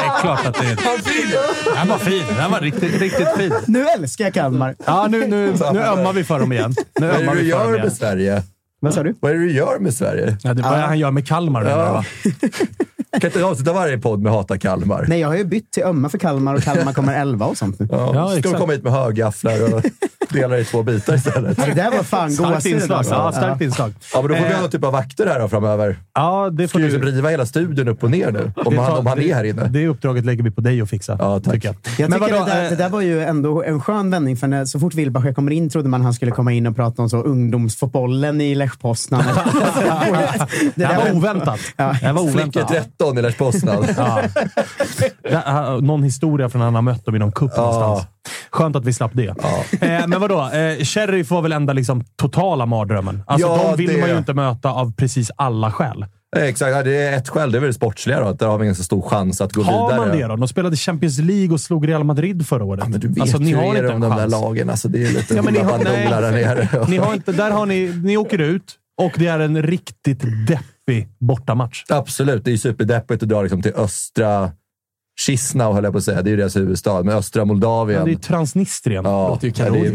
Det 0.00 0.06
är 0.06 0.20
klart 0.20 0.46
att 0.46 0.54
det 0.54 0.66
är... 0.66 0.76
Den 1.76 1.88
var 1.88 1.98
fin. 1.98 2.24
Den 2.36 2.50
var 2.50 2.60
riktigt, 2.60 3.00
riktigt 3.00 3.36
fin. 3.36 3.52
Nu 3.66 3.86
älskar 3.86 4.24
jag 4.24 4.34
Kalmar. 4.34 4.76
Ja, 4.86 5.06
nu, 5.10 5.26
nu, 5.26 5.54
nu 5.72 5.80
ömmar 5.80 6.12
vi 6.12 6.24
för 6.24 6.40
dem 6.40 6.52
igen. 6.52 6.74
Nu 7.00 7.06
Vad 7.06 7.16
är 7.16 7.20
ömmar 7.20 7.34
det 7.34 7.40
du 7.40 7.44
vi 7.44 7.52
för 7.52 7.58
dem 7.58 7.72
gör 7.74 7.82
med 7.82 7.92
Sverige? 7.92 8.42
Vad 8.80 8.94
sa 8.94 9.02
du? 9.02 9.14
Vad 9.20 9.30
är 9.32 9.34
det 9.34 9.40
du 9.40 9.52
gör 9.52 9.78
med 9.78 9.94
Sverige? 9.94 10.36
Ja, 10.42 10.54
det 10.54 10.62
är 10.62 10.70
vad 10.70 10.78
han 10.78 10.98
gör 10.98 11.10
med 11.10 11.28
Kalmar. 11.28 11.62
menar 11.62 11.84
jag, 11.84 11.92
va? 11.92 12.04
Kan 13.12 13.24
inte 13.30 13.44
avsluta 13.44 13.72
varje 13.72 13.98
podd 13.98 14.22
med 14.22 14.32
Hata 14.32 14.58
Kalmar? 14.58 15.04
Nej, 15.08 15.20
jag 15.20 15.28
har 15.28 15.36
ju 15.36 15.44
bytt 15.44 15.70
till 15.72 15.82
ömma 15.82 16.08
för 16.08 16.18
Kalmar 16.18 16.54
och 16.54 16.62
Kalmar 16.62 16.92
kommer 16.92 17.20
11 17.20 17.46
och 17.46 17.56
sånt 17.58 17.78
nu. 17.80 17.88
Ja, 17.90 18.12
Ja, 18.34 18.40
ska 18.42 18.58
komma 18.58 18.72
hit 18.72 18.82
med 18.84 18.92
högafflar 18.92 19.74
och 19.74 19.82
dela 20.28 20.58
i 20.58 20.64
två 20.64 20.82
bitar 20.82 21.14
istället? 21.14 21.56
Det 21.56 21.74
där 21.74 21.90
var 21.90 22.02
fan 22.02 22.30
Starkt 22.30 22.66
inslag. 22.66 22.98
alltså. 22.98 23.14
Ja, 23.14 23.32
starkt 23.32 23.60
inslag. 23.62 23.92
Ja, 24.14 24.22
men 24.22 24.30
då 24.30 24.36
får 24.36 24.44
vi 24.44 24.48
Eh, 24.50 24.54
ha 24.54 24.60
någon 24.62 24.70
typ 24.70 24.84
av 24.84 24.92
vakter 24.92 25.26
här 25.26 25.40
då 25.40 25.48
framöver. 25.48 25.96
Ja, 26.14 26.50
det 26.52 26.68
Ska 26.68 26.78
får 26.78 26.82
liksom 26.84 27.00
du... 27.00 27.06
riva 27.06 27.28
hela 27.28 27.46
studion 27.46 27.88
upp 27.88 28.02
och 28.02 28.10
ner 28.10 28.30
nu. 28.32 28.52
Om 28.56 28.74
det 28.74 28.80
han, 28.82 28.98
om 28.98 29.06
han 29.06 29.18
det- 29.18 29.30
är 29.30 29.34
här 29.34 29.44
inne. 29.44 29.68
Det 29.68 29.86
uppdraget 29.86 30.24
lägger 30.24 30.42
vi 30.44 30.50
på 30.50 30.60
dig 30.60 30.80
att 30.80 30.90
fixa. 30.90 31.16
Ja, 31.20 31.40
tack. 31.40 31.54
Tycker 31.54 31.68
jag. 31.68 31.76
Jag 31.98 32.10
Men 32.10 32.20
tycker 32.20 32.32
vadå, 32.32 32.44
det, 32.46 32.50
där, 32.52 32.64
eh, 32.64 32.70
det 32.70 32.76
där 32.76 32.88
var 32.88 33.00
ju 33.00 33.22
ändå 33.22 33.62
en 33.62 33.80
skön 33.80 34.10
vändning, 34.10 34.36
för 34.36 34.46
när, 34.46 34.64
så 34.64 34.80
fort 34.80 34.94
Wilbacher 34.94 35.32
kommer 35.32 35.52
in 35.52 35.70
trodde 35.70 35.88
man 35.88 36.00
han 36.02 36.14
skulle 36.14 36.30
komma 36.30 36.52
in 36.52 36.66
och 36.66 36.76
prata 36.76 37.02
om 37.02 37.10
så 37.10 37.22
ungdomsfotbollen 37.22 38.40
i 38.40 38.54
Lech 38.54 38.78
Poznan. 38.80 39.22
Det 40.74 40.84
här 40.84 41.04
var 41.04 41.16
oväntat. 41.16 41.60
Det 41.76 41.82
här 41.82 42.12
var 42.12 42.22
oväntat. 42.22 42.72
13 43.00 43.18
i 43.18 43.22
Lech 43.22 43.38
Poznan. 43.38 43.86
Ja. 45.30 45.78
Någon 45.80 46.02
historia 46.02 46.48
från 46.48 46.58
när 46.58 46.64
han 46.66 46.74
har 46.74 46.82
mött 46.82 47.04
dem 47.04 47.16
i 47.16 47.18
någon 47.18 47.32
cup 47.32 47.56
någonstans. 47.56 48.02
Skönt 48.50 48.76
att 48.76 48.84
vi 48.84 48.92
slapp 48.92 49.10
det. 49.14 49.26
Eh, 49.80 50.06
men 50.06 50.20
vadå? 50.20 50.40
Eh, 50.40 50.84
Sheriff 50.84 51.30
var 51.30 51.42
väl 51.42 51.52
enda 51.52 51.72
liksom, 51.72 52.04
totala 52.16 52.66
mardrömmen. 52.66 53.22
Alltså, 53.26 53.48
Ja, 53.48 53.68
de 53.70 53.76
vill 53.76 53.88
det- 53.94 54.00
man 54.00 54.08
ju 54.08 54.18
inte 54.18 54.34
möta 54.34 54.70
av 54.70 54.92
precis 54.96 55.30
alla 55.36 55.72
skäl. 55.72 56.04
Eh, 56.36 56.42
Exakt, 56.42 56.70
ja, 56.76 56.82
det 56.82 56.96
är 56.96 57.16
ett 57.16 57.28
skäl. 57.28 57.52
Det 57.52 57.58
är 57.58 57.60
väl 57.60 57.68
det 57.68 57.74
sportsliga 57.74 58.20
då. 58.20 58.26
Att 58.26 58.38
där 58.38 58.46
har 58.46 58.58
vi 58.58 58.62
en 58.62 58.66
ganska 58.68 58.84
stor 58.84 59.02
chans 59.02 59.40
att 59.40 59.52
gå 59.52 59.62
Har 59.62 59.88
vidare. 59.88 60.06
man 60.08 60.18
det 60.18 60.26
då? 60.26 60.36
De 60.36 60.48
spelade 60.48 60.76
Champions 60.76 61.18
League 61.18 61.52
och 61.52 61.60
slog 61.60 61.88
Real 61.88 62.04
Madrid 62.04 62.46
förra 62.46 62.64
året. 62.64 62.80
Ja, 62.84 62.88
men 62.90 63.00
du 63.00 63.08
vet 63.08 63.20
alltså, 63.20 63.38
ni 63.38 63.50
hur 63.50 63.56
har 63.56 63.74
inte 63.74 63.88
om 63.94 64.00
de 64.00 64.16
där 64.16 64.28
lagen. 64.28 64.70
Alltså, 64.70 64.88
det 64.88 65.04
är 65.04 65.08
lite 65.12 65.34
Ja, 65.34 65.42
men 65.42 65.52
ni 65.54 65.60
har, 65.60 65.78
där 65.78 66.30
nere. 66.32 66.86
ni 66.88 66.96
har 66.96 67.14
inte, 67.14 67.32
där 67.32 67.50
har 67.50 67.66
ni, 67.66 68.00
ni 68.04 68.16
åker 68.16 68.38
ut 68.38 68.62
och 69.00 69.12
det 69.16 69.26
är 69.26 69.38
en 69.38 69.62
riktigt 69.62 70.24
deppig 70.46 71.08
bortamatch. 71.18 71.84
Absolut, 71.88 72.44
det 72.44 72.50
är 72.50 72.52
ju 72.52 72.58
superdeppigt 72.58 73.22
att 73.22 73.28
dra 73.28 73.42
liksom 73.42 73.62
till 73.62 73.74
östra 73.74 74.50
Chisinau, 75.20 75.72
höll 75.72 75.84
jag 75.84 75.92
på 75.92 75.98
att 75.98 76.04
säga. 76.04 76.22
Det 76.22 76.28
är 76.28 76.32
ju 76.32 76.36
deras 76.36 76.56
huvudstad. 76.56 77.02
Men 77.02 77.16
östra 77.16 77.44
Moldavien. 77.44 77.98
Ja, 77.98 78.04
det 78.04 78.12
är 78.12 78.16
Transnistrien. 78.16 79.04
Ja, 79.04 79.28
låter 79.28 79.46
ju 79.46 79.52
det 79.52 79.62
är 79.62 79.94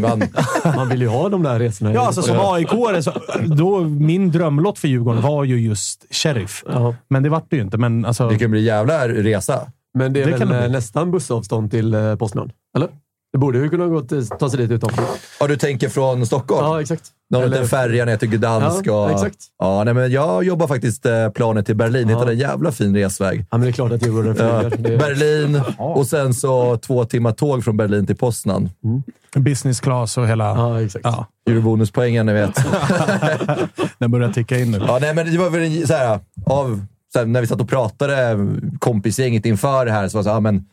man, 0.64 0.74
Man 0.76 0.88
vill 0.88 1.02
ju 1.02 1.08
ha 1.08 1.28
de 1.28 1.42
där 1.42 1.58
resorna. 1.58 1.94
Ja, 1.94 2.06
alltså 2.06 2.22
som 2.22 2.36
aik 2.40 2.68
så 3.04 3.12
då 3.46 3.80
Min 3.80 4.30
drömlott 4.30 4.78
för 4.78 4.88
Djurgården 4.88 5.22
var 5.22 5.44
ju 5.44 5.60
just 5.60 6.06
Sheriff. 6.10 6.64
Ja. 6.68 6.94
Men 7.08 7.22
det 7.22 7.28
vart 7.28 7.50
det 7.50 7.56
ju 7.56 7.62
inte. 7.62 7.78
Men 7.78 8.04
alltså, 8.04 8.28
det 8.28 8.38
kan 8.38 8.50
bli 8.50 8.62
jävla 8.62 9.08
resa. 9.08 9.60
Men 9.94 10.12
det 10.12 10.22
är 10.22 10.38
Det 10.38 10.44
väl 10.44 10.72
nästan 10.72 11.10
bussavstånd 11.10 11.70
till 11.70 11.94
eh, 11.94 12.16
Poznan? 12.16 12.50
Eller? 12.76 12.88
Det 13.36 13.40
borde 13.40 13.58
ju 13.58 13.68
kunna 13.70 13.86
gå 13.86 14.00
till, 14.00 14.26
ta 14.28 14.50
sig 14.50 14.58
dit 14.58 14.70
utan 14.70 14.88
problem. 14.90 15.06
Ja, 15.40 15.46
du 15.46 15.56
tänker 15.56 15.88
från 15.88 16.26
Stockholm? 16.26 16.66
Ja, 16.66 16.80
exakt. 16.80 17.02
Någon 17.30 17.42
Eller- 17.42 17.50
liten 17.52 17.68
färja 17.68 18.04
ner 18.04 18.16
till 18.16 18.28
Gdansk. 18.30 18.86
Ja, 18.86 19.04
och, 19.04 19.10
exakt. 19.10 19.36
Ja, 19.58 19.84
nej, 19.84 19.94
men 19.94 20.10
jag 20.12 20.44
jobbar 20.44 20.66
faktiskt 20.66 21.06
eh, 21.06 21.28
planet 21.28 21.66
till 21.66 21.76
Berlin. 21.76 22.08
Hittade 22.08 22.32
en 22.32 22.38
jävla 22.38 22.72
fin 22.72 22.96
resväg. 22.96 23.40
Ja, 23.50 23.58
men 23.58 23.60
det 23.60 23.68
är 23.68 23.72
klart 23.72 23.92
att 23.92 24.06
Ja, 24.06 24.12
flyger. 24.12 24.76
Det 24.78 24.94
är- 24.94 24.98
Berlin 24.98 25.60
och 25.78 26.06
sen 26.06 26.34
så 26.34 26.76
två 26.76 27.04
timmar 27.04 27.32
tåg 27.32 27.64
från 27.64 27.76
Berlin 27.76 28.06
till 28.06 28.16
Poznan. 28.16 28.70
business 29.36 29.80
class 29.80 30.18
och 30.18 30.28
hela... 30.28 30.44
Ja, 30.44 30.80
exakt. 30.82 31.04
Ja, 31.04 31.26
Eurobonuspoängen, 31.50 32.26
ni 32.26 32.32
vet. 32.32 32.54
den 33.98 34.10
börjar 34.10 34.32
ticka 34.32 34.58
in 34.58 34.70
nu. 34.70 34.80
Ja, 34.88 34.98
nej, 35.00 35.14
men 35.14 35.32
det 35.32 35.38
var 35.38 35.50
väl 35.50 35.86
så 35.86 35.94
här, 35.94 36.20
av, 36.46 36.84
så 37.12 37.18
här, 37.18 37.26
när 37.26 37.40
vi 37.40 37.46
satt 37.46 37.60
och 37.60 37.68
pratade, 37.68 38.38
kompisgänget 38.78 39.46
inför 39.46 39.86
det 39.86 39.92
här, 39.92 40.08
så 40.08 40.16
var 40.18 40.20
det 40.20 40.24
så 40.24 40.30
här, 40.30 40.36
ja, 40.36 40.40
men 40.40 40.64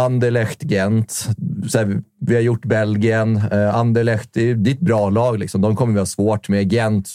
Anderlecht, 0.00 0.62
Gent. 0.62 1.28
Så 1.68 1.78
här, 1.78 2.02
vi 2.20 2.34
har 2.34 2.42
gjort 2.42 2.64
Belgien. 2.64 3.36
Eh, 3.36 3.74
Anderlecht, 3.74 4.30
det 4.32 4.50
är, 4.50 4.54
det 4.54 4.70
är 4.70 4.74
ett 4.74 4.80
bra 4.80 5.10
lag. 5.10 5.38
Liksom. 5.38 5.60
De 5.60 5.76
kommer 5.76 5.92
vi 5.92 5.98
ha 5.98 6.06
svårt 6.06 6.48
med. 6.48 6.72
Gent, 6.72 7.08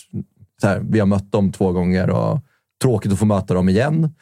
så 0.62 0.68
här, 0.68 0.82
vi 0.90 1.00
har 1.00 1.08
mött 1.08 1.32
dem 1.32 1.52
två 1.52 1.72
gånger 1.72 2.10
och 2.10 2.40
tråkigt 2.82 3.12
att 3.12 3.20
få 3.20 3.26
möta 3.26 3.54
dem 3.54 3.70
igen. 3.70 4.14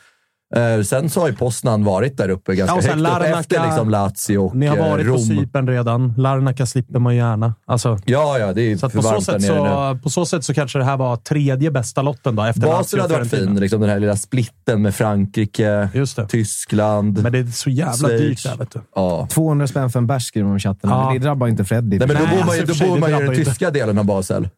Eh, 0.56 0.84
sen 0.84 1.10
så 1.10 1.20
har 1.20 1.28
ju 1.28 1.36
Poznan 1.36 1.84
varit 1.84 2.18
där 2.18 2.30
uppe 2.30 2.56
ganska 2.56 2.74
Ja, 2.74 2.78
och 2.78 2.84
sen 2.84 3.06
högt 3.06 3.22
upp 3.30 3.40
efter 3.40 3.66
liksom 3.66 3.90
Lazio 3.90 4.38
och 4.38 4.56
Ni 4.56 4.66
har 4.68 4.78
eh, 4.78 4.90
varit 4.90 5.06
Rom. 5.06 5.16
på 5.16 5.22
Cypern 5.22 5.68
redan. 5.68 6.14
Larnaca 6.18 6.66
slipper 6.66 7.00
man 7.00 7.16
gärna. 7.16 7.56
Alltså, 7.66 7.98
Ja, 8.06 8.38
ja, 8.40 8.54
det 8.54 8.62
är 8.62 8.78
så 8.78 8.86
att 8.86 8.92
för 8.92 9.00
på, 9.00 9.04
så 9.04 9.10
varmt 9.10 9.26
där 9.26 9.40
sätt 9.40 9.52
nere 9.52 9.64
nu. 9.64 9.96
så, 9.98 10.04
på 10.04 10.10
så 10.10 10.26
sätt 10.26 10.44
så 10.44 10.54
kanske 10.54 10.80
det 10.80 10.86
här 10.86 10.98
var 10.98 11.16
tredje 11.18 11.72
bästa 11.72 12.02
lotten 12.02 12.36
då, 12.36 12.44
efter 12.44 12.62
Lazio 12.62 12.72
Basel 12.78 13.00
hade 13.00 13.14
varit 13.14 13.30
fin, 13.30 13.60
liksom 13.60 13.82
den 13.82 13.90
här 13.90 14.00
lilla 14.00 14.16
splitten 14.16 14.82
med 14.82 14.96
Frankrike, 14.96 15.90
Just 15.94 16.16
det. 16.16 16.28
Tyskland. 16.28 17.24
Men 17.24 17.32
det 17.32 17.40
är 17.40 17.46
så 17.46 17.70
jävla 17.70 17.94
Schweiz. 18.08 18.22
dyrt 18.22 18.44
där, 18.44 18.58
vet 18.58 18.72
du. 18.72 18.82
Ja. 18.96 19.28
200 19.32 19.68
spänn 19.68 19.90
för 19.90 20.00
en 20.00 20.08
bärs 20.08 20.24
skriver 20.28 20.48
de 20.48 20.58
i 20.58 20.60
chatten. 20.60 20.90
Ja. 20.90 21.06
Men 21.06 21.14
det 21.14 21.20
drabbar 21.20 21.48
inte 21.48 21.66
Freddy. 21.66 22.00
Nej, 22.00 22.08
men 22.08 22.18
då 22.18 22.28
bor 22.38 22.46
man 22.46 22.56
ju, 22.56 22.62
alltså, 22.62 22.86
då 22.86 22.90
bor 22.92 23.00
man 23.00 23.10
ju 23.10 23.18
i 23.18 23.20
den 23.26 23.36
tyska 23.36 23.72
delen 23.72 23.98
av 23.98 24.06
Basel. 24.06 24.50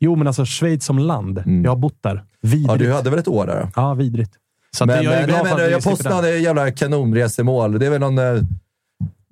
Jo, 0.00 0.16
men 0.16 0.26
alltså 0.26 0.44
Schweiz 0.44 0.84
som 0.84 0.98
land. 0.98 1.38
Mm. 1.38 1.64
Jag 1.64 1.70
har 1.70 1.76
bott 1.76 1.98
där. 2.02 2.24
Vidrigt. 2.42 2.66
Ja, 2.68 2.72
Ja, 2.72 2.78
du 2.78 2.92
hade 2.92 3.10
väl 3.10 3.18
ett 3.18 3.28
år 3.28 3.46
där? 3.46 3.94
vidrigt. 3.94 4.32
Så 4.76 4.84
att 4.84 4.88
Men, 4.88 5.04
jag 5.04 5.14
är 5.14 5.18
men, 5.18 5.26
glad 5.26 5.42
nej, 5.42 5.52
för 5.52 5.58
men 5.62 5.70
jag 5.70 5.82
postade 5.84 6.26
den. 6.26 6.36
en 6.36 6.42
jävla 6.42 6.70
kanonresemål. 6.70 7.78
Det 7.78 7.86
är 7.86 7.90
väl 7.90 8.00
någon 8.00 8.18
eh, 8.18 8.42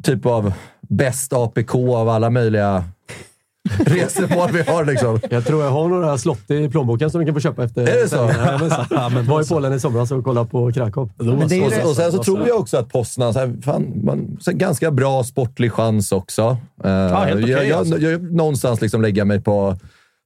typ 0.02 0.26
av 0.26 0.52
bäst 0.88 1.32
APK 1.32 1.74
av 1.74 2.08
alla 2.08 2.30
möjliga 2.30 2.84
resemål 3.78 4.50
vi 4.52 4.62
har. 4.62 4.84
Liksom. 4.84 5.20
Jag 5.30 5.46
tror 5.46 5.64
jag 5.64 5.70
har 5.70 5.88
några 5.88 6.18
slott 6.18 6.50
i 6.50 6.68
plånboken 6.68 7.10
som 7.10 7.20
vi 7.20 7.26
kan 7.26 7.34
få 7.34 7.40
köpa 7.40 7.64
efter 7.64 7.82
Är 7.82 8.02
det 8.02 8.08
så? 8.08 8.30
Ja, 8.90 9.08
men 9.08 9.26
var 9.26 9.42
i. 9.42 9.46
Polen 9.46 9.72
i 9.72 9.80
somras 9.80 10.10
och 10.10 10.24
kollade 10.24 10.50
på 10.50 10.72
Krakow. 10.72 11.10
Är 11.20 11.84
Och, 11.84 11.90
och 11.90 11.96
sen 11.96 12.12
så 12.12 12.22
tror 12.22 12.48
jag 12.48 12.60
också 12.60 12.76
att 12.76 12.88
Poznan, 12.88 13.32
så 13.32 13.38
här, 13.38 13.54
fan, 13.62 13.92
man, 14.04 14.38
så 14.40 14.50
här, 14.50 14.58
ganska 14.58 14.90
bra 14.90 15.24
sportlig 15.24 15.72
chans 15.72 16.12
också. 16.12 16.56
Uh, 16.84 16.90
helt 16.90 17.42
okej, 17.42 17.50
jag, 17.50 17.66
jag, 17.66 17.78
alltså. 17.78 17.98
jag, 17.98 18.32
någonstans 18.32 18.80
liksom 18.80 19.02
lägga 19.02 19.24
mig 19.24 19.40
på 19.40 19.76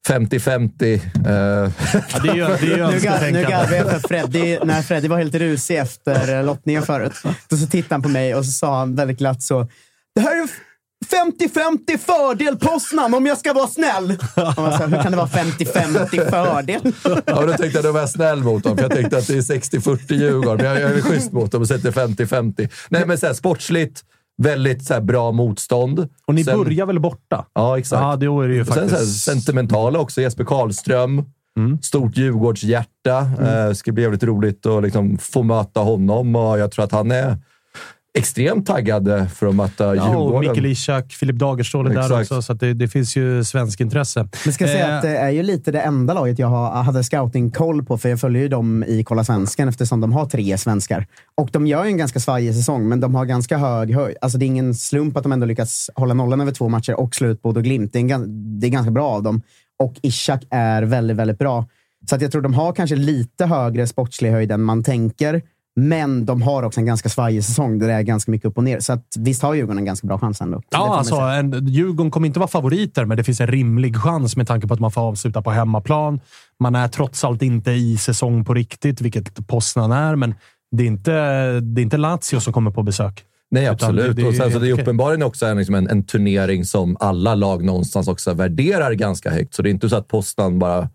50-50. 0.08 0.94
eh, 1.26 1.70
Ja, 2.12 2.20
det 2.22 2.28
är 2.28 2.34
ju, 2.34 2.40
det 2.44 2.82
är 2.82 3.26
ju 3.26 3.32
Nu, 3.32 3.42
garvar 3.42 3.76
jag 3.76 3.90
för 3.90 4.08
Freddy, 4.08 4.58
när 4.64 4.82
Freddy 4.82 5.08
var 5.08 5.18
helt 5.18 5.34
rusig 5.34 5.76
efter 5.76 6.38
eh, 6.38 6.44
lottningen 6.44 6.82
förut. 6.82 7.12
Då 7.48 7.56
så 7.56 7.66
tittade 7.66 7.94
han 7.94 8.02
på 8.02 8.08
mig 8.08 8.34
och 8.34 8.44
så 8.46 8.50
sa 8.52 8.78
han 8.78 8.94
väldigt 8.94 9.18
glatt 9.18 9.42
så. 9.42 9.68
Det 10.14 10.20
här 10.20 10.42
är 10.42 10.48
50-50 11.88 11.98
fördel 11.98 12.56
Poznan 12.56 13.14
om 13.14 13.26
jag 13.26 13.38
ska 13.38 13.52
vara 13.52 13.66
snäll. 13.66 14.18
Sa, 14.34 14.50
Hur 14.86 15.02
kan 15.02 15.10
det 15.12 15.16
vara 15.16 15.26
50-50 15.26 16.30
fördel? 16.30 16.92
Ja, 17.26 17.46
då 17.46 17.46
tänkte 17.46 17.64
jag 17.66 17.76
att 17.76 17.84
jag 17.84 17.92
var 17.92 18.06
snäll 18.06 18.42
mot 18.42 18.64
dem, 18.64 18.76
för 18.76 18.84
jag 18.84 18.92
tänkte 18.92 19.18
att 19.18 19.26
det 19.26 19.34
är 19.34 19.40
60-40 19.40 20.14
Djurgården. 20.14 20.56
Men 20.56 20.66
jag, 20.66 20.90
jag 20.90 20.98
är 20.98 21.02
schysst 21.02 21.32
mot 21.32 21.52
dem 21.52 21.60
och 21.60 21.68
sätter 21.68 21.90
50-50. 21.90 22.68
Nej, 22.88 23.06
men 23.06 23.18
så 23.18 23.26
här, 23.26 23.34
sportsligt, 23.34 24.00
väldigt 24.42 24.84
så 24.84 24.94
här, 24.94 25.00
bra 25.00 25.32
motstånd. 25.32 26.08
Och 26.26 26.34
ni 26.34 26.44
Sen- 26.44 26.58
börjar 26.58 26.86
väl 26.86 27.00
borta? 27.00 27.46
Ja, 27.54 27.78
exakt. 27.78 28.00
Ja, 28.02 28.16
då 28.16 28.40
är 28.40 28.48
det 28.48 28.54
ju 28.54 28.60
Och 28.60 28.66
Sen 28.66 28.82
här, 28.82 28.88
faktiskt... 28.88 29.24
sentimentala 29.24 29.98
också. 29.98 30.20
Jesper 30.20 30.44
Karlström. 30.44 31.24
Mm. 31.58 31.82
Stort 31.82 32.16
Djurgårdshjärta. 32.16 33.18
Eh, 33.40 33.72
ska 33.72 33.92
bli 33.92 34.02
jävligt 34.02 34.22
roligt 34.24 34.66
att 34.66 34.82
liksom 34.82 35.18
få 35.18 35.42
möta 35.42 35.80
honom 35.80 36.36
och 36.36 36.58
jag 36.58 36.70
tror 36.70 36.84
att 36.84 36.92
han 36.92 37.10
är 37.10 37.38
extremt 38.18 38.66
taggad 38.66 39.08
eh, 39.08 39.26
för 39.26 39.46
att 39.46 39.54
möta 39.54 39.96
Ja, 39.96 40.02
och 40.02 40.08
Djurgården. 40.08 40.50
Mikael 40.50 40.66
Ishak, 40.66 41.12
Filip 41.12 41.36
Dagerstål 41.36 41.86
är 41.86 41.90
där 41.90 42.00
Exakt. 42.00 42.20
också, 42.20 42.42
så 42.42 42.52
att 42.52 42.60
det, 42.60 42.74
det 42.74 42.88
finns 42.88 43.16
ju 43.16 43.44
svensk 43.44 43.80
intresse. 43.80 44.28
Men 44.44 44.52
ska 44.52 44.64
jag 44.64 44.72
säga 44.72 44.88
Eh, 44.88 44.96
att 44.96 45.02
det 45.02 45.16
är 45.16 45.30
ju 45.30 45.42
lite 45.42 45.72
det 45.72 45.80
enda 45.80 46.14
laget 46.14 46.38
jag 46.38 46.46
har, 46.46 46.82
hade 46.82 47.04
scouting-koll 47.04 47.84
på, 47.84 47.98
för 47.98 48.08
jag 48.08 48.20
följer 48.20 48.42
ju 48.42 48.48
dem 48.48 48.84
i 48.84 49.04
Kolla 49.04 49.24
Svensken 49.24 49.68
eftersom 49.68 50.00
de 50.00 50.12
har 50.12 50.26
tre 50.26 50.58
svenskar. 50.58 51.06
Och 51.34 51.48
de 51.52 51.66
gör 51.66 51.84
ju 51.84 51.90
en 51.90 51.96
ganska 51.96 52.20
svajig 52.20 52.54
säsong, 52.54 52.88
men 52.88 53.00
de 53.00 53.14
har 53.14 53.24
ganska 53.24 53.58
hög 53.58 53.94
höjd. 53.94 54.16
Alltså 54.20 54.38
det 54.38 54.44
är 54.44 54.46
ingen 54.46 54.74
slump 54.74 55.16
att 55.16 55.22
de 55.22 55.32
ändå 55.32 55.46
lyckats 55.46 55.90
hålla 55.94 56.14
nollan 56.14 56.40
över 56.40 56.52
två 56.52 56.68
matcher 56.68 57.00
och 57.00 57.14
slå 57.14 57.28
ut 57.28 57.42
Bodo 57.42 57.60
Glimt. 57.60 57.92
Det 57.92 57.98
är, 57.98 58.14
en, 58.14 58.60
det 58.60 58.66
är 58.66 58.70
ganska 58.70 58.90
bra 58.90 59.08
av 59.08 59.22
dem. 59.22 59.42
Och 59.78 59.94
Ishak 60.02 60.42
är 60.50 60.82
väldigt, 60.82 61.16
väldigt 61.16 61.38
bra. 61.38 61.66
Så 62.10 62.16
att 62.16 62.22
jag 62.22 62.32
tror 62.32 62.42
de 62.42 62.54
har 62.54 62.72
kanske 62.72 62.96
lite 62.96 63.46
högre 63.46 63.86
sportslig 63.86 64.30
höjd 64.30 64.52
än 64.52 64.62
man 64.62 64.82
tänker. 64.82 65.42
Men 65.76 66.24
de 66.24 66.42
har 66.42 66.62
också 66.62 66.80
en 66.80 66.86
ganska 66.86 67.08
svajig 67.08 67.44
säsong 67.44 67.78
där 67.78 67.86
det 67.88 67.92
är 67.94 68.02
ganska 68.02 68.30
mycket 68.30 68.46
upp 68.48 68.58
och 68.58 68.64
ner. 68.64 68.80
Så 68.80 68.92
att, 68.92 69.04
visst 69.18 69.42
har 69.42 69.54
Djurgården 69.54 69.78
en 69.78 69.84
ganska 69.84 70.06
bra 70.06 70.18
chans 70.18 70.40
ändå. 70.40 70.62
Ja, 70.70 70.96
alltså, 70.98 71.14
en, 71.14 71.66
Djurgården 71.66 72.10
kommer 72.10 72.26
inte 72.26 72.38
vara 72.38 72.48
favoriter, 72.48 73.04
men 73.04 73.16
det 73.16 73.24
finns 73.24 73.40
en 73.40 73.46
rimlig 73.46 73.96
chans 73.96 74.36
med 74.36 74.46
tanke 74.48 74.66
på 74.66 74.74
att 74.74 74.80
man 74.80 74.90
får 74.90 75.00
avsluta 75.00 75.42
på 75.42 75.50
hemmaplan. 75.50 76.20
Man 76.60 76.74
är 76.74 76.88
trots 76.88 77.24
allt 77.24 77.42
inte 77.42 77.70
i 77.70 77.96
säsong 77.96 78.44
på 78.44 78.54
riktigt, 78.54 79.00
vilket 79.00 79.46
Poznan 79.46 79.92
är, 79.92 80.16
men 80.16 80.34
det 80.76 80.82
är 80.82 80.86
inte, 80.86 81.12
det 81.60 81.80
är 81.80 81.82
inte 81.82 81.96
Lazio 81.96 82.40
som 82.40 82.52
kommer 82.52 82.70
på 82.70 82.82
besök. 82.82 83.22
Nej, 83.50 83.66
absolut. 83.66 84.16
det- 84.16 84.22
det 84.22 84.28
och 84.28 84.34
sen 84.34 84.52
så 84.52 84.58
det 84.58 84.68
är 84.68 84.80
uppenbarligen 84.80 85.22
också 85.22 85.46
en, 85.46 85.56
liksom 85.58 85.74
en, 85.74 85.88
en 85.88 86.02
turnering 86.04 86.64
som 86.64 86.96
alla 87.00 87.34
lag 87.34 87.64
någonstans 87.64 88.08
också 88.08 88.34
värderar 88.34 88.92
ganska 88.92 89.30
högt. 89.30 89.54
Så 89.54 89.62
det 89.62 89.68
är 89.68 89.70
inte 89.70 89.88
så 89.88 89.96
att 89.96 90.08
Poznan 90.08 90.58
bara 90.58 90.88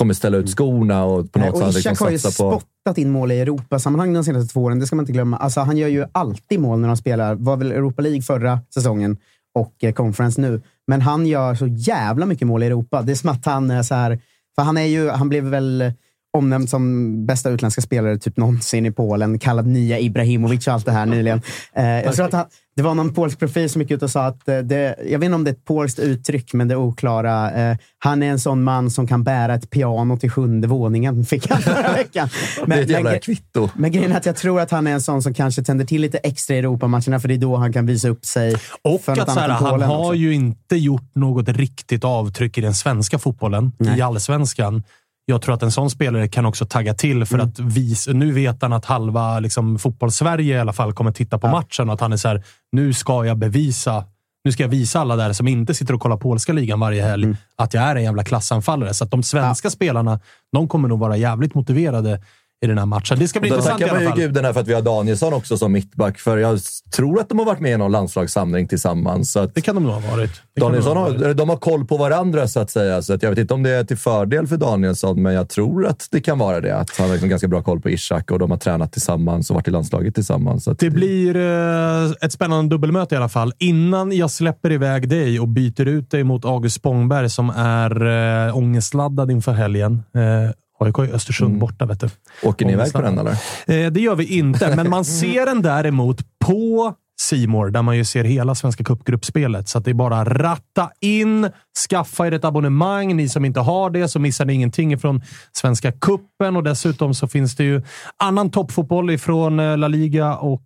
kommer 0.00 0.14
ställa 0.14 0.36
ut 0.36 0.50
skorna 0.50 1.04
och 1.04 1.32
på 1.32 1.38
något 1.38 1.58
sätt 1.58 1.74
liksom 1.74 1.92
Ishak 1.92 2.00
har 2.00 2.10
ju 2.10 2.18
satsa 2.18 2.44
på... 2.44 2.60
spottat 2.60 2.98
in 2.98 3.10
mål 3.10 3.32
i 3.32 3.40
Europasammanhang 3.40 4.14
de 4.14 4.24
senaste 4.24 4.52
två 4.52 4.60
åren. 4.60 4.78
Det 4.78 4.86
ska 4.86 4.96
man 4.96 5.02
inte 5.02 5.12
glömma. 5.12 5.36
Alltså, 5.36 5.60
han 5.60 5.76
gör 5.76 5.88
ju 5.88 6.04
alltid 6.12 6.60
mål 6.60 6.78
när 6.78 6.88
de 6.88 6.96
spelar. 6.96 7.34
var 7.34 7.56
väl 7.56 7.72
Europa 7.72 8.02
League 8.02 8.22
förra 8.22 8.60
säsongen 8.74 9.16
och 9.54 9.84
eh, 9.84 9.92
Conference 9.92 10.40
nu. 10.40 10.62
Men 10.86 11.00
han 11.00 11.26
gör 11.26 11.54
så 11.54 11.66
jävla 11.66 12.26
mycket 12.26 12.46
mål 12.46 12.62
i 12.62 12.66
Europa. 12.66 13.02
Det 13.02 13.12
är 13.12 13.16
som 13.16 13.30
att 13.30 13.46
han 13.46 13.70
är 13.70 13.82
så 13.82 13.94
här... 13.94 14.20
För 14.54 14.62
han, 14.62 14.76
är 14.76 14.84
ju, 14.84 15.08
han 15.08 15.28
blev 15.28 15.44
väl 15.44 15.92
omnämnd 16.32 16.70
som 16.70 17.26
bästa 17.26 17.50
utländska 17.50 17.80
spelare 17.82 18.18
typ 18.18 18.36
någonsin 18.36 18.86
i 18.86 18.90
Polen. 18.90 19.38
Kallad 19.38 19.66
nya 19.66 19.98
Ibrahimovic 19.98 20.66
och 20.66 20.72
allt 20.74 20.86
det 20.86 20.92
här 20.92 21.06
nyligen. 21.06 21.42
Eh, 21.76 21.84
jag 21.86 22.14
tror 22.14 22.26
att 22.26 22.32
han, 22.32 22.46
det 22.76 22.82
var 22.82 22.94
någon 22.94 23.14
polsk 23.14 23.38
profil 23.38 23.70
som 23.70 23.82
gick 23.82 23.90
ut 23.90 24.02
och 24.02 24.10
sa 24.10 24.26
att, 24.26 24.48
eh, 24.48 24.58
det, 24.58 24.96
jag 25.10 25.18
vet 25.18 25.24
inte 25.26 25.34
om 25.34 25.44
det 25.44 25.50
är 25.50 25.54
ett 25.54 25.64
polskt 25.64 25.98
uttryck, 25.98 26.52
men 26.52 26.68
det 26.68 26.74
är 26.74 26.78
oklara. 26.78 27.50
Eh, 27.52 27.76
han 27.98 28.22
är 28.22 28.30
en 28.30 28.38
sån 28.38 28.62
man 28.62 28.90
som 28.90 29.06
kan 29.06 29.24
bära 29.24 29.54
ett 29.54 29.70
piano 29.70 30.16
till 30.16 30.30
sjunde 30.30 30.68
våningen, 30.68 31.24
fick 31.30 31.50
han 31.50 31.62
förra 31.62 31.92
veckan. 31.92 32.28
det 32.66 32.74
är 32.74 32.82
ett 32.82 32.88
jävla 32.88 33.10
gre- 33.14 33.20
kvitto. 33.20 33.68
men 33.76 33.92
grejen 33.92 34.12
är 34.12 34.16
att 34.16 34.26
jag 34.26 34.36
tror 34.36 34.60
att 34.60 34.70
han 34.70 34.86
är 34.86 34.92
en 34.92 35.00
sån 35.00 35.22
som 35.22 35.34
kanske 35.34 35.62
tänder 35.62 35.84
till 35.84 36.00
lite 36.00 36.18
extra 36.18 36.56
i 36.56 36.58
Europamatcherna, 36.58 37.20
för 37.20 37.28
det 37.28 37.34
är 37.34 37.38
då 37.38 37.56
han 37.56 37.72
kan 37.72 37.86
visa 37.86 38.08
upp 38.08 38.24
sig. 38.24 38.56
Och 38.82 39.00
för 39.00 39.16
något 39.16 39.28
att 39.28 39.34
här, 39.36 39.48
annat 39.48 39.60
han 39.60 39.82
har 39.82 39.98
också. 40.00 40.14
ju 40.14 40.34
inte 40.34 40.76
gjort 40.76 41.14
något 41.14 41.48
riktigt 41.48 42.04
avtryck 42.04 42.58
i 42.58 42.60
den 42.60 42.74
svenska 42.74 43.18
fotbollen, 43.18 43.66
i 43.66 43.84
Nej. 43.84 44.00
allsvenskan. 44.00 44.82
Jag 45.30 45.42
tror 45.42 45.54
att 45.54 45.62
en 45.62 45.70
sån 45.72 45.90
spelare 45.90 46.28
kan 46.28 46.46
också 46.46 46.66
tagga 46.66 46.94
till 46.94 47.24
för 47.24 47.34
Mm. 47.34 47.48
att 47.48 47.58
visa... 47.58 48.12
Nu 48.12 48.32
vet 48.32 48.62
han 48.62 48.72
att 48.72 48.84
halva 48.84 49.40
liksom, 49.40 49.78
fotbollssverige 49.78 50.56
i 50.56 50.60
alla 50.60 50.72
fall 50.72 50.92
kommer 50.92 51.12
titta 51.12 51.38
på 51.38 51.48
matchen 51.48 51.88
och 51.88 51.94
att 51.94 52.00
han 52.00 52.12
är 52.12 52.16
så 52.16 52.28
här, 52.28 52.42
nu 52.72 52.92
ska 52.92 53.24
jag 53.24 53.38
bevisa 53.38 54.04
nu 54.44 54.52
ska 54.52 54.62
jag 54.62 54.68
visa 54.68 55.00
alla 55.00 55.16
där 55.16 55.32
som 55.32 55.48
inte 55.48 55.74
sitter 55.74 55.94
och 55.94 56.00
kollar 56.00 56.16
polska 56.16 56.52
ligan 56.52 56.80
varje 56.80 57.02
helg 57.02 57.24
Mm. 57.24 57.36
att 57.56 57.74
jag 57.74 57.84
är 57.84 57.96
en 57.96 58.02
jävla 58.02 58.24
klassanfallare. 58.24 58.94
Så 58.94 59.04
att 59.04 59.10
de 59.10 59.22
svenska 59.22 59.70
spelarna, 59.70 60.20
de 60.52 60.68
kommer 60.68 60.88
nog 60.88 60.98
vara 60.98 61.16
jävligt 61.16 61.54
motiverade 61.54 62.22
i 62.62 62.66
den 62.66 62.78
här 62.78 62.86
matchen. 62.86 63.18
Det 63.18 63.28
ska 63.28 63.40
bli 63.40 63.50
Då 63.50 63.56
intressant 63.56 63.80
i 63.80 63.84
tackar 63.84 63.96
alla 63.96 64.04
man 64.04 64.16
ju 64.16 64.22
fall. 64.22 64.28
gudarna 64.32 64.52
för 64.52 64.60
att 64.60 64.68
vi 64.68 64.74
har 64.74 64.82
Danielsson 64.82 65.32
också 65.34 65.56
som 65.56 65.72
mittback, 65.72 66.18
för 66.18 66.38
jag 66.38 66.58
tror 66.96 67.20
att 67.20 67.28
de 67.28 67.38
har 67.38 67.46
varit 67.46 67.60
med 67.60 67.72
i 67.72 67.76
någon 67.76 67.92
landslagssamling 67.92 68.68
tillsammans. 68.68 69.32
Så 69.32 69.46
Det 69.46 69.60
kan 69.60 69.74
de 69.74 69.84
nog 69.84 69.92
ha 69.92 70.10
varit. 70.16 70.30
Det 70.54 70.60
Danielsson 70.60 70.94
de 70.94 70.98
ha 71.02 71.08
varit. 71.08 71.22
har, 71.26 71.34
de 71.34 71.48
har 71.48 71.56
koll 71.56 71.84
på 71.86 71.96
varandra, 71.96 72.48
så 72.48 72.60
att 72.60 72.70
säga. 72.70 73.02
Så 73.02 73.12
att 73.14 73.22
jag 73.22 73.30
vet 73.30 73.38
inte 73.38 73.54
om 73.54 73.62
det 73.62 73.70
är 73.70 73.84
till 73.84 73.96
fördel 73.96 74.46
för 74.46 74.56
Danielsson, 74.56 75.22
men 75.22 75.34
jag 75.34 75.48
tror 75.48 75.86
att 75.86 76.08
det 76.10 76.20
kan 76.20 76.38
vara 76.38 76.60
det. 76.60 76.76
Att 76.76 76.90
han 76.98 77.06
har 77.06 77.12
liksom 77.14 77.28
ganska 77.28 77.48
bra 77.48 77.62
koll 77.62 77.80
på 77.80 77.90
Ishak 77.90 78.30
och 78.30 78.38
de 78.38 78.50
har 78.50 78.58
tränat 78.58 78.92
tillsammans 78.92 79.50
och 79.50 79.54
varit 79.54 79.68
i 79.68 79.70
landslaget 79.70 80.14
tillsammans. 80.14 80.68
Att 80.68 80.78
Det 80.78 80.90
blir 80.90 81.36
eh, 81.36 82.10
ett 82.20 82.32
spännande 82.32 82.74
dubbelmöte 82.74 83.14
i 83.14 83.18
alla 83.18 83.28
fall. 83.28 83.52
Innan 83.58 84.12
jag 84.12 84.30
släpper 84.30 84.72
iväg 84.72 85.08
dig 85.08 85.40
och 85.40 85.48
byter 85.48 85.88
ut 85.88 86.10
dig 86.10 86.24
mot 86.24 86.44
August 86.44 86.76
Spångberg 86.76 87.30
som 87.30 87.50
är 87.50 88.06
eh, 88.48 88.56
ångestladdad 88.56 89.30
inför 89.30 89.52
helgen. 89.52 90.02
Eh, 90.14 90.50
AIK 90.80 90.98
är 90.98 91.14
Östersund 91.14 91.58
borta, 91.58 91.86
vet 91.86 92.00
du. 92.00 92.08
Åker 92.42 92.66
ni 92.66 92.72
iväg 92.72 92.92
på 92.92 93.02
den, 93.02 93.18
eller? 93.18 93.30
Eh, 93.66 93.90
det 93.90 94.00
gör 94.00 94.14
vi 94.14 94.38
inte, 94.38 94.76
men 94.76 94.90
man 94.90 95.04
ser 95.04 95.46
den 95.46 95.62
däremot 95.62 96.20
på 96.38 96.94
Simor 97.20 97.70
där 97.70 97.82
man 97.82 97.96
ju 97.96 98.04
ser 98.04 98.24
hela 98.24 98.54
Svenska 98.54 98.84
Cupgruppspelet. 98.84 99.68
Så 99.68 99.78
att 99.78 99.84
det 99.84 99.90
är 99.90 99.94
bara 99.94 100.24
ratta 100.24 100.90
in, 101.00 101.48
skaffa 101.88 102.26
er 102.26 102.32
ett 102.32 102.44
abonnemang. 102.44 103.16
Ni 103.16 103.28
som 103.28 103.44
inte 103.44 103.60
har 103.60 103.90
det 103.90 104.08
så 104.08 104.18
missar 104.18 104.44
ni 104.44 104.52
ingenting 104.52 104.98
från 104.98 105.22
Svenska 105.52 105.92
Cupen 105.92 106.56
och 106.56 106.62
dessutom 106.62 107.14
så 107.14 107.28
finns 107.28 107.56
det 107.56 107.64
ju 107.64 107.82
annan 108.16 108.50
toppfotboll 108.50 109.10
ifrån 109.10 109.60
eh, 109.60 109.78
La 109.78 109.88
Liga 109.88 110.36
och 110.36 110.62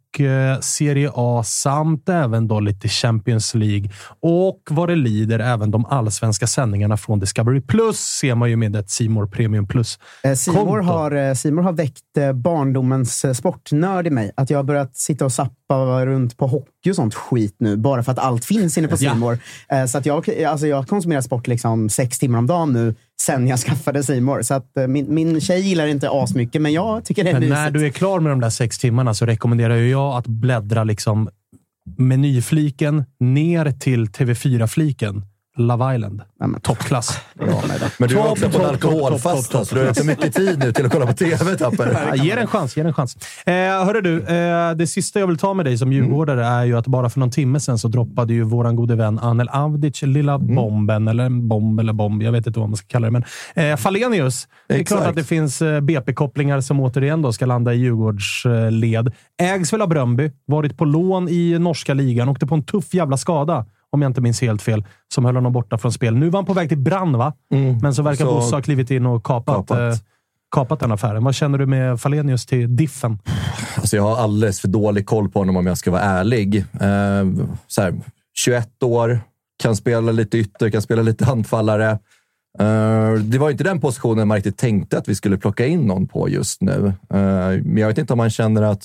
Serie 0.60 1.10
A 1.14 1.42
samt 1.44 2.08
även 2.08 2.48
då 2.48 2.60
lite 2.60 2.88
Champions 2.88 3.54
League. 3.54 3.90
Och 4.22 4.60
vad 4.70 4.88
det 4.88 4.96
lider, 4.96 5.38
även 5.38 5.70
de 5.70 5.86
allsvenska 5.86 6.46
sändningarna 6.46 6.96
från 6.96 7.18
Discovery 7.20 7.60
Plus 7.60 7.98
ser 7.98 8.34
man 8.34 8.50
ju 8.50 8.56
med 8.56 8.76
ett 8.76 8.90
Simor 8.90 9.26
Premium 9.26 9.66
Plus. 9.66 9.98
Eh, 10.22 10.32
Simor 10.34 10.78
har, 10.82 11.10
eh, 11.12 11.34
Simor 11.34 11.62
har 11.62 11.72
väckt 11.72 12.16
eh, 12.18 12.32
barndomens 12.32 13.24
eh, 13.24 13.32
sportnörd 13.32 14.06
i 14.06 14.10
mig. 14.10 14.30
Att 14.36 14.50
jag 14.50 14.58
har 14.58 14.64
börjat 14.64 14.96
sitta 14.96 15.24
och 15.24 15.32
sappa 15.32 16.06
runt 16.06 16.36
på 16.36 16.46
hockey 16.46 16.90
och 16.90 16.96
sånt 16.96 17.14
skit 17.14 17.56
nu, 17.58 17.76
bara 17.76 18.02
för 18.02 18.12
att 18.12 18.18
allt 18.18 18.44
finns 18.44 18.78
inne 18.78 18.88
på 18.88 18.96
Ja. 18.98 19.12
Simor. 19.12 19.38
Eh, 19.68 19.84
Så 19.86 19.98
att 19.98 20.06
jag, 20.06 20.42
alltså 20.44 20.66
jag 20.66 20.88
konsumerar 20.88 21.20
sport 21.20 21.46
liksom 21.46 21.88
sex 21.88 22.18
timmar 22.18 22.38
om 22.38 22.46
dagen 22.46 22.72
nu, 22.72 22.94
sen 23.22 23.48
jag 23.48 23.58
skaffade 23.58 24.02
Simor. 24.02 24.42
Så 24.42 24.54
att 24.54 24.76
eh, 24.76 24.86
min, 24.86 25.14
min 25.14 25.40
tjej 25.40 25.60
gillar 25.60 25.86
inte 25.86 26.10
asmycket, 26.10 26.62
men 26.62 26.72
jag 26.72 27.04
tycker 27.04 27.24
det 27.24 27.30
är 27.30 27.40
Men 27.40 27.48
när 27.48 27.70
du 27.70 27.86
är 27.86 27.90
klar 27.90 28.20
med 28.20 28.32
de 28.32 28.40
där 28.40 28.50
sex 28.50 28.78
timmarna 28.78 29.14
så 29.14 29.26
rekommenderar 29.26 29.76
jag 29.76 30.16
att 30.16 30.26
bläddra 30.26 30.84
liksom 30.84 31.28
menyfliken 31.96 33.04
ner 33.20 33.70
till 33.70 34.06
TV4-fliken. 34.06 35.22
Love 35.56 35.94
Island. 35.94 36.22
Ja, 36.38 36.46
men- 36.46 36.60
Toppklass. 36.60 37.18
Men 37.98 38.08
du 38.08 38.18
är 38.18 38.30
också 38.30 38.50
på 38.50 38.66
alkoholfasta, 38.66 39.58
topp, 39.58 39.66
så 39.66 39.74
du 39.74 39.80
har 39.80 39.88
inte 39.88 40.04
mycket 40.04 40.34
tid 40.34 40.58
nu 40.58 40.72
till 40.72 40.86
att 40.86 40.92
kolla 40.92 41.06
på 41.06 41.12
TV, 41.12 41.56
Tapper. 41.56 41.98
Ja, 42.08 42.24
ge 42.24 42.30
den 42.30 42.38
en 42.42 42.46
chans. 42.46 42.76
Ge 42.76 42.82
den 42.82 42.88
en 42.88 42.94
chans. 42.94 43.16
Eh, 43.46 43.54
hörru 43.54 44.00
du, 44.00 44.20
eh, 44.36 44.70
det 44.76 44.86
sista 44.86 45.20
jag 45.20 45.26
vill 45.26 45.38
ta 45.38 45.54
med 45.54 45.66
dig 45.66 45.78
som 45.78 45.92
djurgårdare 45.92 46.46
är 46.46 46.64
ju 46.64 46.78
att 46.78 46.86
bara 46.86 47.10
för 47.10 47.20
någon 47.20 47.30
timme 47.30 47.60
sedan 47.60 47.78
så 47.78 47.88
droppade 47.88 48.32
ju 48.34 48.42
våran 48.42 48.76
gode 48.76 48.94
vän 48.96 49.18
Anel 49.18 49.48
Avdic 49.48 50.02
lilla 50.02 50.38
bomben, 50.38 51.08
eller 51.08 51.24
en 51.24 51.48
bomb 51.48 51.80
eller 51.80 51.92
bomb. 51.92 52.22
Jag 52.22 52.32
vet 52.32 52.46
inte 52.46 52.60
vad 52.60 52.68
man 52.68 52.76
ska 52.76 52.86
kalla 52.88 53.10
det. 53.10 53.10
Men 53.10 53.24
eh, 53.70 53.76
Falenius. 53.76 54.48
Det 54.68 54.74
är 54.74 54.78
Exakt. 54.78 55.00
klart 55.00 55.10
att 55.10 55.16
det 55.16 55.24
finns 55.24 55.62
eh, 55.62 55.80
BP-kopplingar 55.80 56.60
som 56.60 56.80
återigen 56.80 57.22
då 57.22 57.32
ska 57.32 57.46
landa 57.46 57.74
i 57.74 57.76
Djurgårds 57.76 58.46
eh, 58.46 58.70
led. 58.70 59.12
Ägs 59.42 59.72
väl 59.72 59.82
av 59.82 59.88
Bröndby. 59.88 60.30
Varit 60.46 60.78
på 60.78 60.84
lån 60.84 61.28
i 61.28 61.58
norska 61.58 61.94
ligan. 61.94 62.28
Åkte 62.28 62.46
på 62.46 62.54
en 62.54 62.64
tuff 62.64 62.94
jävla 62.94 63.16
skada. 63.16 63.66
Om 63.94 64.02
jag 64.02 64.10
inte 64.10 64.20
minns 64.20 64.40
helt 64.40 64.62
fel. 64.62 64.84
Som 65.14 65.24
höll 65.24 65.34
honom 65.34 65.52
borta 65.52 65.78
från 65.78 65.92
spel. 65.92 66.16
Nu 66.16 66.30
var 66.30 66.38
han 66.38 66.46
på 66.46 66.52
väg 66.52 66.68
till 66.68 66.78
Brann, 66.78 67.18
va? 67.18 67.32
Men 67.82 67.94
så 67.94 68.02
verkar 68.02 68.24
Så- 68.24 68.34
Bosse 68.34 68.56
ha 68.56 68.62
klivit 68.62 68.90
in 68.90 69.06
och 69.06 69.24
kapat, 69.24 69.54
Kapat. 69.56 69.78
Eh, 69.78 69.98
kapat 70.54 70.80
den 70.80 70.92
affären. 70.92 71.24
Vad 71.24 71.34
känner 71.34 71.58
du 71.58 71.66
med 71.66 72.00
Falenius 72.00 72.46
till 72.46 72.76
Diffen? 72.76 73.18
Alltså 73.76 73.96
jag 73.96 74.02
har 74.02 74.16
alldeles 74.16 74.60
för 74.60 74.68
dålig 74.68 75.06
koll 75.06 75.28
på 75.28 75.38
honom 75.38 75.56
om 75.56 75.66
jag 75.66 75.78
ska 75.78 75.90
vara 75.90 76.02
ärlig. 76.02 76.56
Eh, 76.56 77.46
så 77.66 77.82
här, 77.82 77.94
21 78.34 78.82
år, 78.82 79.20
kan 79.62 79.76
spela 79.76 80.12
lite 80.12 80.38
ytter, 80.38 80.70
kan 80.70 80.82
spela 80.82 81.02
lite 81.02 81.26
anfallare. 81.26 81.90
Eh, 82.58 83.12
det 83.12 83.38
var 83.38 83.50
inte 83.50 83.64
den 83.64 83.80
positionen 83.80 84.28
man 84.28 84.34
riktigt 84.34 84.56
tänkte 84.56 84.98
att 84.98 85.08
vi 85.08 85.14
skulle 85.14 85.38
plocka 85.38 85.66
in 85.66 85.80
någon 85.86 86.06
på 86.08 86.28
just 86.28 86.60
nu. 86.60 86.86
Eh, 86.86 87.16
men 87.64 87.76
jag 87.76 87.88
vet 87.88 87.98
inte 87.98 88.12
om 88.12 88.16
man 88.16 88.30
känner 88.30 88.62
att 88.62 88.82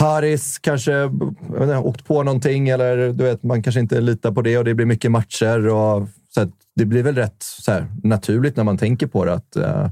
Haris 0.00 0.58
kanske 0.58 1.04
inte, 1.04 1.76
åkt 1.76 2.04
på 2.04 2.22
någonting 2.22 2.68
eller 2.68 2.96
du 2.96 3.24
vet, 3.24 3.42
man 3.42 3.62
kanske 3.62 3.80
inte 3.80 4.00
litar 4.00 4.32
på 4.32 4.42
det 4.42 4.58
och 4.58 4.64
det 4.64 4.74
blir 4.74 4.86
mycket 4.86 5.10
matcher. 5.10 5.68
Och, 5.68 6.08
så 6.34 6.40
att, 6.40 6.50
det 6.76 6.84
blir 6.84 7.02
väl 7.02 7.14
rätt 7.14 7.36
så 7.38 7.72
här, 7.72 7.86
naturligt 8.02 8.56
när 8.56 8.64
man 8.64 8.78
tänker 8.78 9.06
på 9.06 9.24
det 9.24 9.32
att, 9.32 9.56
eh, 9.56 9.90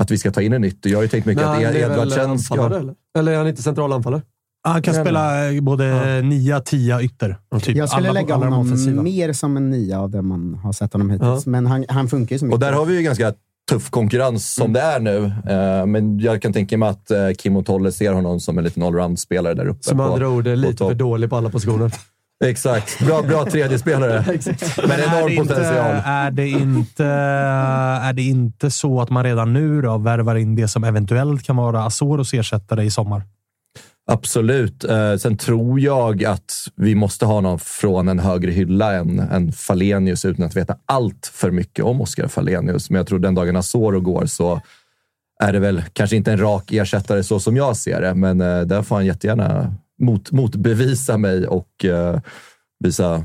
att 0.00 0.10
vi 0.10 0.18
ska 0.18 0.30
ta 0.30 0.42
in 0.42 0.52
en 0.52 0.60
nytt. 0.60 0.86
Jag 0.86 0.98
har 0.98 1.02
ju 1.02 1.08
tänkt 1.08 1.26
mycket 1.26 1.44
Men 1.44 1.66
att 1.66 1.74
Edvardsen 1.74 2.38
ska... 2.38 2.66
eller? 2.66 2.94
Eller 3.18 3.32
är 3.32 3.36
han 3.36 3.48
inte 3.48 3.62
central 3.62 3.92
anfallare? 3.92 4.22
Han 4.66 4.82
kan 4.82 4.94
spela 4.94 5.50
eh, 5.52 5.60
både 5.60 6.20
nia, 6.22 6.60
tia, 6.60 7.02
ytter. 7.02 7.36
Typ 7.60 7.76
jag 7.76 7.88
skulle 7.88 8.08
alla- 8.08 8.20
lägga 8.20 8.34
alla 8.34 8.46
honom 8.46 8.66
offensiva. 8.66 9.02
mer 9.02 9.32
som 9.32 9.56
en 9.56 9.70
nia 9.70 10.00
av 10.00 10.10
det 10.10 10.22
man 10.22 10.54
har 10.54 10.72
sett 10.72 10.92
honom 10.92 11.10
hittills. 11.10 11.46
Men 11.46 11.66
han, 11.66 11.84
han 11.88 12.08
funkar 12.08 12.34
ju 12.34 12.38
så 12.38 12.44
mycket. 12.44 12.54
Och 12.54 12.60
där 12.60 12.72
har 12.72 12.84
vi 12.86 12.96
ju 12.96 13.02
ganska 13.02 13.34
tuff 13.70 13.90
konkurrens 13.90 14.54
som 14.54 14.72
det 14.72 14.80
är 14.80 15.00
nu. 15.00 15.24
Eh, 15.24 15.86
Men 15.86 16.18
jag 16.18 16.42
kan 16.42 16.52
tänka 16.52 16.78
mig 16.78 16.88
att 16.88 17.10
eh, 17.10 17.30
Kim 17.38 17.56
och 17.56 17.66
Tolle 17.66 17.92
ser 17.92 18.12
honom 18.12 18.40
som 18.40 18.58
en 18.58 18.64
liten 18.64 18.82
allround-spelare 18.82 19.54
där 19.54 19.66
uppe. 19.66 19.82
Som 19.84 20.00
andra 20.00 20.28
ord 20.28 20.46
är 20.46 20.56
lite 20.56 20.76
för 20.76 20.94
dålig 20.94 21.30
på 21.30 21.36
alla 21.36 21.50
positioner. 21.50 21.92
Exakt. 22.44 23.06
Bra, 23.06 23.22
bra 23.22 23.44
tredje 23.44 23.78
spelare. 23.78 24.24
Men 24.76 24.90
är 24.90 25.18
enorm 25.18 25.32
inte, 25.32 25.54
potential. 25.54 26.02
är, 26.04 26.30
det 26.30 26.48
inte, 26.48 27.04
är 27.04 28.12
det 28.12 28.22
inte 28.22 28.70
så 28.70 29.00
att 29.00 29.10
man 29.10 29.24
redan 29.24 29.52
nu 29.52 29.82
då 29.82 29.98
värvar 29.98 30.36
in 30.36 30.56
det 30.56 30.68
som 30.68 30.84
eventuellt 30.84 31.42
kan 31.42 31.56
vara 31.56 31.84
Azoros 31.84 32.34
ersättare 32.34 32.84
i 32.84 32.90
sommar? 32.90 33.22
Absolut. 34.06 34.84
Eh, 34.84 35.16
sen 35.16 35.36
tror 35.36 35.80
jag 35.80 36.24
att 36.24 36.52
vi 36.76 36.94
måste 36.94 37.26
ha 37.26 37.40
någon 37.40 37.58
från 37.58 38.08
en 38.08 38.18
högre 38.18 38.50
hylla 38.50 38.92
än, 38.92 39.18
än 39.18 39.52
Falenius 39.52 40.24
utan 40.24 40.44
att 40.44 40.56
veta 40.56 40.76
allt 40.86 41.30
för 41.34 41.50
mycket 41.50 41.84
om 41.84 42.00
Oscar 42.00 42.28
Falenius. 42.28 42.90
Men 42.90 42.96
jag 42.96 43.06
tror 43.06 43.18
den 43.18 43.34
dagen 43.34 43.56
Asoro 43.56 44.00
går 44.00 44.26
så 44.26 44.60
är 45.42 45.52
det 45.52 45.58
väl 45.58 45.82
kanske 45.92 46.16
inte 46.16 46.32
en 46.32 46.40
rak 46.40 46.72
ersättare 46.72 47.22
så 47.22 47.40
som 47.40 47.56
jag 47.56 47.76
ser 47.76 48.00
det, 48.00 48.14
men 48.14 48.40
eh, 48.40 48.60
där 48.60 48.82
får 48.82 48.96
han 48.96 49.06
jättegärna 49.06 49.74
mot, 49.98 50.32
motbevisa 50.32 51.18
mig 51.18 51.46
och 51.46 51.84
eh, 51.84 52.20
visa 52.80 53.24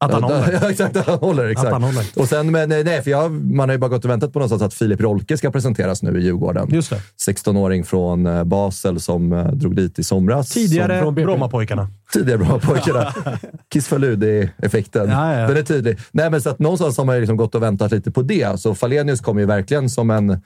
Att 0.04 0.12
han 0.12 0.22
håller. 0.22 0.58
Ja, 0.62 0.70
exakt, 0.70 0.96
han 1.06 1.18
håller. 1.18 1.48
Exakt. 1.48 1.66
Att 1.66 1.72
han 1.72 1.82
håller. 1.82 2.04
Och 2.16 2.28
sen, 2.28 2.50
men 2.50 2.68
nej, 2.68 3.02
för 3.02 3.10
jag, 3.10 3.32
man 3.32 3.68
har 3.68 3.74
ju 3.74 3.78
bara 3.78 3.88
gått 3.88 4.04
och 4.04 4.10
väntat 4.10 4.32
på 4.32 4.38
någonstans 4.38 4.62
att 4.62 4.74
Filip 4.74 5.00
Rolke 5.00 5.36
ska 5.36 5.50
presenteras 5.50 6.02
nu 6.02 6.20
i 6.20 6.24
Djurgården. 6.24 6.68
Just 6.70 6.90
det. 6.90 7.00
16-åring 7.28 7.84
från 7.84 8.26
eh, 8.26 8.44
Basel 8.44 9.00
som 9.00 9.32
eh, 9.32 9.46
drog 9.46 9.76
dit 9.76 9.98
i 9.98 10.04
somras. 10.04 10.48
Tidigare 10.48 11.00
Som, 11.00 11.14
Brommapojkarna. 11.14 11.88
tidigare 12.12 12.38
bra 12.38 12.58
pojkarna. 12.58 13.14
Kiss 13.72 13.92
effekten 14.62 15.08
Ja, 15.10 15.34
ja. 15.34 15.48
Den 15.48 15.56
är 15.56 15.62
tydlig. 15.62 15.98
Nej, 16.12 16.30
men 16.30 16.42
så 16.42 16.50
att 16.50 16.58
någonstans 16.58 16.98
har 16.98 17.04
man 17.04 17.14
ju 17.14 17.20
liksom 17.20 17.36
gått 17.36 17.54
och 17.54 17.62
väntat 17.62 17.92
lite 17.92 18.10
på 18.10 18.22
det. 18.22 18.60
Så 18.60 18.74
Falenius 18.74 19.20
kommer 19.20 19.40
ju 19.40 19.46
verkligen 19.46 19.90
som 19.90 20.10
en, 20.10 20.40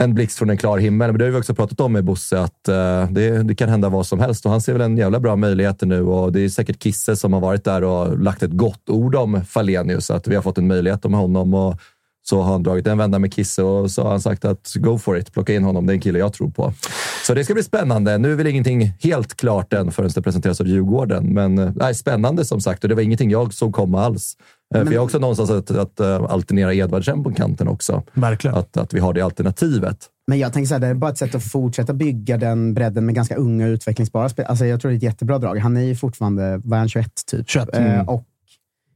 en 0.00 0.14
blixt 0.14 0.38
från 0.38 0.50
en 0.50 0.56
klar 0.56 0.78
himmel. 0.78 1.10
Men 1.10 1.18
det 1.18 1.24
har 1.24 1.30
vi 1.30 1.38
också 1.38 1.54
pratat 1.54 1.80
om 1.80 1.92
med 1.92 2.04
Bosse, 2.04 2.40
att 2.40 2.68
uh, 2.68 3.12
det, 3.12 3.42
det 3.42 3.54
kan 3.54 3.68
hända 3.68 3.88
vad 3.88 4.06
som 4.06 4.20
helst. 4.20 4.44
Och 4.44 4.50
han 4.50 4.60
ser 4.60 4.72
väl 4.72 4.82
en 4.82 4.96
jävla 4.96 5.20
bra 5.20 5.36
möjligheter 5.36 5.86
nu 5.86 6.02
och 6.02 6.32
det 6.32 6.40
är 6.40 6.48
säkert 6.48 6.82
Kisse 6.82 7.16
som 7.16 7.32
har 7.32 7.40
varit 7.40 7.64
där 7.64 7.84
och 7.84 8.18
lagt 8.18 8.42
ett 8.42 8.52
gott 8.52 8.90
ord 8.90 9.14
om 9.14 9.44
Falenius. 9.44 10.10
Att 10.10 10.28
vi 10.28 10.34
har 10.34 10.42
fått 10.42 10.58
en 10.58 10.66
möjlighet 10.66 11.04
med 11.04 11.20
honom. 11.20 11.54
Och 11.54 11.80
så 12.24 12.42
har 12.42 12.52
han 12.52 12.62
dragit 12.62 12.86
en 12.86 12.98
vända 12.98 13.18
med 13.18 13.34
Kisse 13.34 13.62
och 13.62 13.90
så 13.90 14.02
har 14.02 14.10
han 14.10 14.20
sagt 14.20 14.44
att 14.44 14.72
go 14.74 14.98
for 14.98 15.18
it, 15.18 15.32
plocka 15.32 15.54
in 15.54 15.64
honom. 15.64 15.86
Det 15.86 15.92
är 15.92 15.94
en 15.94 16.00
kille 16.00 16.18
jag 16.18 16.32
tror 16.32 16.50
på. 16.50 16.72
Så 17.26 17.34
det 17.34 17.44
ska 17.44 17.54
bli 17.54 17.62
spännande. 17.62 18.18
Nu 18.18 18.32
är 18.32 18.36
väl 18.36 18.46
ingenting 18.46 18.92
helt 19.00 19.34
klart 19.34 19.72
än 19.72 19.92
förrän 19.92 20.10
det 20.14 20.22
presenteras 20.22 20.60
av 20.60 20.66
Djurgården. 20.66 21.26
Men 21.26 21.58
eh, 21.58 21.70
nej, 21.76 21.94
spännande 21.94 22.44
som 22.44 22.60
sagt 22.60 22.82
och 22.84 22.88
det 22.88 22.94
var 22.94 23.02
ingenting 23.02 23.30
jag 23.30 23.54
såg 23.54 23.74
komma 23.74 24.04
alls. 24.04 24.36
Eh, 24.74 24.84
För 24.84 24.92
jag 24.92 25.00
har 25.00 25.04
också 25.04 25.18
någonstans 25.18 25.50
att, 25.50 25.70
att, 25.70 26.00
att 26.00 26.30
alternera 26.30 26.74
Edvardsen 26.74 27.22
på 27.24 27.32
kanten 27.32 27.68
också. 27.68 28.02
Verkligen. 28.12 28.56
Att, 28.56 28.76
att 28.76 28.94
vi 28.94 29.00
har 29.00 29.12
det 29.12 29.20
alternativet. 29.20 30.08
Men 30.26 30.38
jag 30.38 30.52
tänker 30.52 30.68
så 30.68 30.74
här, 30.74 30.80
det 30.80 30.86
är 30.86 30.94
bara 30.94 31.10
ett 31.10 31.18
sätt 31.18 31.34
att 31.34 31.44
fortsätta 31.44 31.92
bygga 31.92 32.36
den 32.36 32.74
bredden 32.74 33.06
med 33.06 33.14
ganska 33.14 33.36
unga 33.36 33.66
utvecklingsbara 33.66 34.28
spelare. 34.28 34.50
Alltså 34.50 34.66
jag 34.66 34.80
tror 34.80 34.90
det 34.90 34.94
är 34.94 34.96
ett 34.96 35.02
jättebra 35.02 35.38
drag. 35.38 35.56
Han 35.58 35.76
är 35.76 35.82
ju 35.82 35.96
fortfarande, 35.96 36.60
vad 36.64 36.76
är 36.76 36.78
han, 36.78 36.88
21 36.88 37.10
typ? 37.26 37.48
21. 37.50 37.68
Eh, 37.76 37.84
Mm. 37.94 38.08
och 38.08 38.24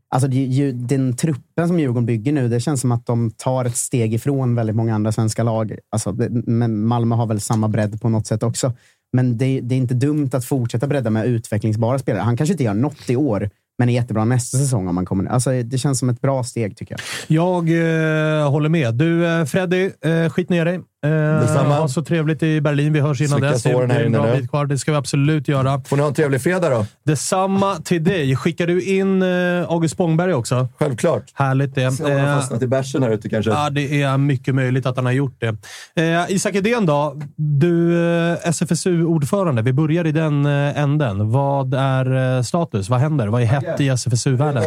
Alltså 0.08 0.28
det, 0.28 0.36
är 0.36 0.46
ju, 0.46 0.72
den 0.72 1.16
truppen 1.16 1.68
som 1.68 1.80
Djurgården 1.80 2.06
bygger 2.06 2.32
nu, 2.32 2.48
det 2.48 2.60
känns 2.60 2.80
som 2.80 2.92
att 2.92 3.06
de 3.06 3.30
tar 3.30 3.64
ett 3.64 3.76
steg 3.76 4.14
ifrån 4.14 4.54
väldigt 4.54 4.76
många 4.76 4.94
andra 4.94 5.12
svenska 5.12 5.42
lag. 5.42 5.78
Alltså, 5.90 6.12
det, 6.12 6.28
men 6.30 6.86
Malmö 6.86 7.14
har 7.14 7.26
väl 7.26 7.40
samma 7.40 7.68
bredd 7.68 8.00
på 8.00 8.08
något 8.08 8.26
sätt 8.26 8.42
också. 8.42 8.72
Men 9.12 9.38
det, 9.38 9.60
det 9.60 9.74
är 9.74 9.78
inte 9.78 9.94
dumt 9.94 10.30
att 10.32 10.44
fortsätta 10.44 10.86
bredda 10.86 11.10
med 11.10 11.26
utvecklingsbara 11.26 11.98
spelare. 11.98 12.22
Han 12.22 12.36
kanske 12.36 12.52
inte 12.52 12.64
gör 12.64 12.74
något 12.74 13.10
i 13.10 13.16
år, 13.16 13.50
men 13.78 13.88
är 13.88 13.92
jättebra 13.92 14.24
nästa 14.24 14.58
säsong 14.58 14.88
om 14.88 14.94
man 14.94 15.04
kommer 15.04 15.24
alltså, 15.24 15.62
Det 15.62 15.78
känns 15.78 15.98
som 15.98 16.08
ett 16.08 16.20
bra 16.20 16.44
steg 16.44 16.76
tycker 16.76 16.94
jag. 16.94 17.00
Jag 17.36 17.70
eh, 17.70 18.50
håller 18.50 18.68
med. 18.68 18.94
Du, 18.94 19.26
eh, 19.26 19.44
Freddy, 19.44 19.90
eh, 20.00 20.30
skit 20.30 20.50
ner 20.50 20.64
dig. 20.64 20.80
Eh, 21.04 21.40
Detsamma. 21.40 21.74
ha 21.74 21.88
så 21.88 22.02
trevligt 22.02 22.42
i 22.42 22.60
Berlin. 22.60 22.92
Vi 22.92 23.00
hörs 23.00 23.20
innan 23.20 23.30
Slicka 23.38 23.50
dess. 23.50 23.62
Det 23.62 23.70
är 23.70 24.04
en 24.04 24.12
bra 24.12 24.34
bit 24.36 24.50
kvar. 24.50 24.66
Det 24.66 24.78
ska 24.78 24.90
vi 24.92 24.96
absolut 24.98 25.48
göra. 25.48 25.80
Får 25.80 25.96
ni 25.96 26.02
ha 26.02 26.08
en 26.08 26.14
trevlig 26.14 26.42
fredag 26.42 26.70
då. 26.70 26.86
Detsamma 27.04 27.76
till 27.76 28.04
dig. 28.04 28.36
Skickar 28.36 28.66
du 28.66 28.82
in 28.82 29.22
eh, 29.22 29.28
August 29.70 29.94
Spångberg 29.94 30.34
också? 30.34 30.68
Självklart. 30.78 31.22
Härligt 31.34 31.74
det. 31.74 31.90
Se 31.92 32.04
om 32.04 32.10
han 32.10 32.20
har 32.20 32.28
Eh, 32.28 32.34
fastnat 32.36 32.62
i 32.62 32.66
bärsen 32.66 33.02
här 33.02 33.10
ute 33.10 33.28
kanske. 33.28 33.50
Ja, 33.50 33.70
det 33.70 34.02
är 34.02 34.18
mycket 34.18 34.54
möjligt 34.54 34.86
att 34.86 34.96
han 34.96 35.04
har 35.04 35.12
gjort 35.12 35.40
det. 35.40 35.56
Eh, 36.02 36.24
Isak 36.30 36.54
Edén 36.54 36.86
då? 36.86 37.16
Du, 37.36 37.98
SFSU-ordförande. 38.44 39.62
Vi 39.62 39.72
börjar 39.72 40.06
i 40.06 40.12
den 40.12 40.46
änden. 40.46 41.30
Vad 41.30 41.74
är 41.74 42.42
status? 42.42 42.88
Vad 42.88 43.00
händer? 43.00 43.26
Vad 43.26 43.42
är 43.42 43.46
hett 43.46 43.80
i 43.80 43.88
SFSU-världen? 43.88 44.62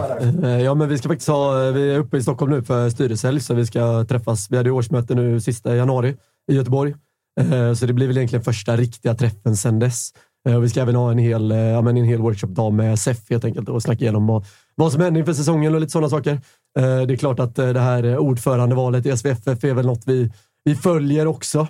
Ja, 0.63 0.73
men 0.73 0.89
vi 0.89 0.97
ska 0.97 1.09
faktiskt 1.09 1.29
ha, 1.29 1.53
vi 1.71 1.93
är 1.93 1.99
uppe 1.99 2.17
i 2.17 2.21
Stockholm 2.21 2.51
nu 2.51 2.63
för 2.63 2.89
styrelsehelg, 2.89 3.39
så 3.39 3.53
vi 3.53 3.65
ska 3.65 4.05
träffas. 4.09 4.47
Vi 4.51 4.57
hade 4.57 4.71
årsmöte 4.71 5.15
nu 5.15 5.41
sista 5.41 5.75
januari 5.75 6.15
i 6.51 6.55
Göteborg. 6.55 6.93
Eh, 7.39 7.73
så 7.73 7.85
det 7.85 7.93
blir 7.93 8.07
väl 8.07 8.17
egentligen 8.17 8.43
första 8.43 8.77
riktiga 8.77 9.15
träffen 9.15 9.57
sedan 9.57 9.79
dess. 9.79 10.09
Eh, 10.47 10.55
och 10.55 10.63
Vi 10.63 10.69
ska 10.69 10.81
även 10.81 10.95
ha 10.95 11.11
en 11.11 11.17
hel, 11.17 11.51
eh, 11.51 11.57
ja, 11.57 11.81
men 11.81 11.97
en 11.97 12.05
hel 12.05 12.19
workshop-dag 12.19 12.73
med 12.73 12.99
SEF 12.99 13.29
helt 13.29 13.45
enkelt 13.45 13.69
och 13.69 13.81
snacka 13.83 14.01
igenom 14.01 14.27
vad, 14.27 14.45
vad 14.75 14.91
som 14.91 15.01
händer 15.01 15.19
inför 15.19 15.33
säsongen 15.33 15.75
och 15.75 15.81
lite 15.81 15.91
sådana 15.91 16.09
saker. 16.09 16.41
Det 16.75 17.13
är 17.13 17.15
klart 17.15 17.39
att 17.39 17.55
det 17.55 17.79
här 17.79 18.17
ordförandevalet 18.17 19.05
i 19.05 19.17
SVFF 19.17 19.63
är 19.63 19.73
väl 19.73 19.85
något 19.85 20.03
vi, 20.05 20.31
vi 20.63 20.75
följer 20.75 21.27
också. 21.27 21.67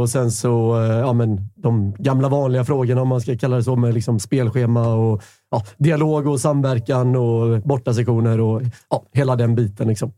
Och 0.00 0.10
sen 0.10 0.30
så, 0.30 0.76
ja 1.02 1.12
men 1.12 1.48
de 1.54 1.94
gamla 1.98 2.28
vanliga 2.28 2.64
frågorna 2.64 3.02
om 3.02 3.08
man 3.08 3.20
ska 3.20 3.38
kalla 3.38 3.56
det 3.56 3.62
så 3.62 3.76
med 3.76 3.94
liksom 3.94 4.20
spelschema 4.20 4.94
och 4.94 5.22
ja, 5.50 5.64
dialog 5.78 6.26
och 6.26 6.40
samverkan 6.40 7.16
och 7.16 7.62
bortasektioner 7.62 8.40
och 8.40 8.62
ja, 8.90 9.04
hela 9.12 9.36
den 9.36 9.54
biten. 9.54 9.88
Liksom. 9.88 10.12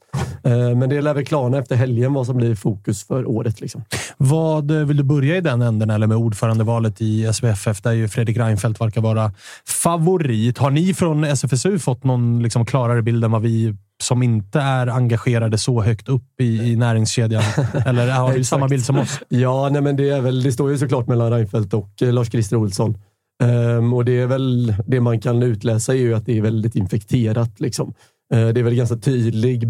Eh, 0.44 0.76
men 0.76 0.88
det 0.88 1.00
lär 1.00 1.14
väl 1.14 1.24
klarna 1.24 1.58
efter 1.58 1.76
helgen 1.76 2.14
vad 2.14 2.26
som 2.26 2.36
blir 2.36 2.54
fokus 2.54 3.06
för 3.06 3.28
året. 3.28 3.60
Liksom. 3.60 3.84
Vad 4.16 4.70
eh, 4.70 4.86
Vill 4.86 4.96
du 4.96 5.02
börja 5.02 5.36
i 5.36 5.40
den 5.40 5.62
änden 5.62 5.90
eller 5.90 6.06
med 6.06 6.16
ordförandevalet 6.16 7.00
i 7.00 7.32
SVFF 7.32 7.82
där 7.82 7.92
ju 7.92 8.08
Fredrik 8.08 8.36
Reinfeldt 8.36 8.80
verkar 8.80 9.00
vara 9.00 9.32
favorit? 9.66 10.58
Har 10.58 10.70
ni 10.70 10.94
från 10.94 11.24
SFSU 11.24 11.78
fått 11.78 12.04
någon 12.04 12.42
liksom 12.42 12.66
klarare 12.66 13.02
bild 13.02 13.24
än 13.24 13.30
vad 13.30 13.42
vi 13.42 13.76
som 14.02 14.22
inte 14.22 14.60
är 14.60 14.86
engagerade 14.86 15.58
så 15.58 15.82
högt 15.82 16.08
upp 16.08 16.40
i, 16.40 16.72
i 16.72 16.76
näringskedjan? 16.76 17.42
Eller 17.86 18.10
har 18.10 18.34
du 18.34 18.44
samma 18.44 18.68
bild 18.68 18.84
som 18.84 18.98
oss? 18.98 19.20
Ja, 19.28 19.68
nej, 19.72 19.82
men 19.82 19.96
det, 19.96 20.10
är 20.10 20.20
väl, 20.20 20.42
det 20.42 20.52
står 20.52 20.70
ju 20.70 20.78
såklart 20.78 21.06
mellan 21.06 21.30
Reinfeldt 21.30 21.74
och 21.74 22.02
eh, 22.02 22.12
Lars-Christer 22.12 22.56
Olsson. 22.56 22.98
Ehm, 23.42 23.94
och 23.94 24.04
det 24.04 24.20
är 24.20 24.26
väl 24.26 24.74
det 24.86 25.00
man 25.00 25.20
kan 25.20 25.42
utläsa 25.42 25.94
är 25.94 25.98
ju 25.98 26.14
att 26.14 26.26
det 26.26 26.38
är 26.38 26.42
väldigt 26.42 26.76
infekterat. 26.76 27.60
Liksom. 27.60 27.94
Eh, 28.34 28.48
det 28.48 28.60
är 28.60 28.64
väl 28.64 28.74
ganska 28.74 28.96
tydlig, 28.96 29.64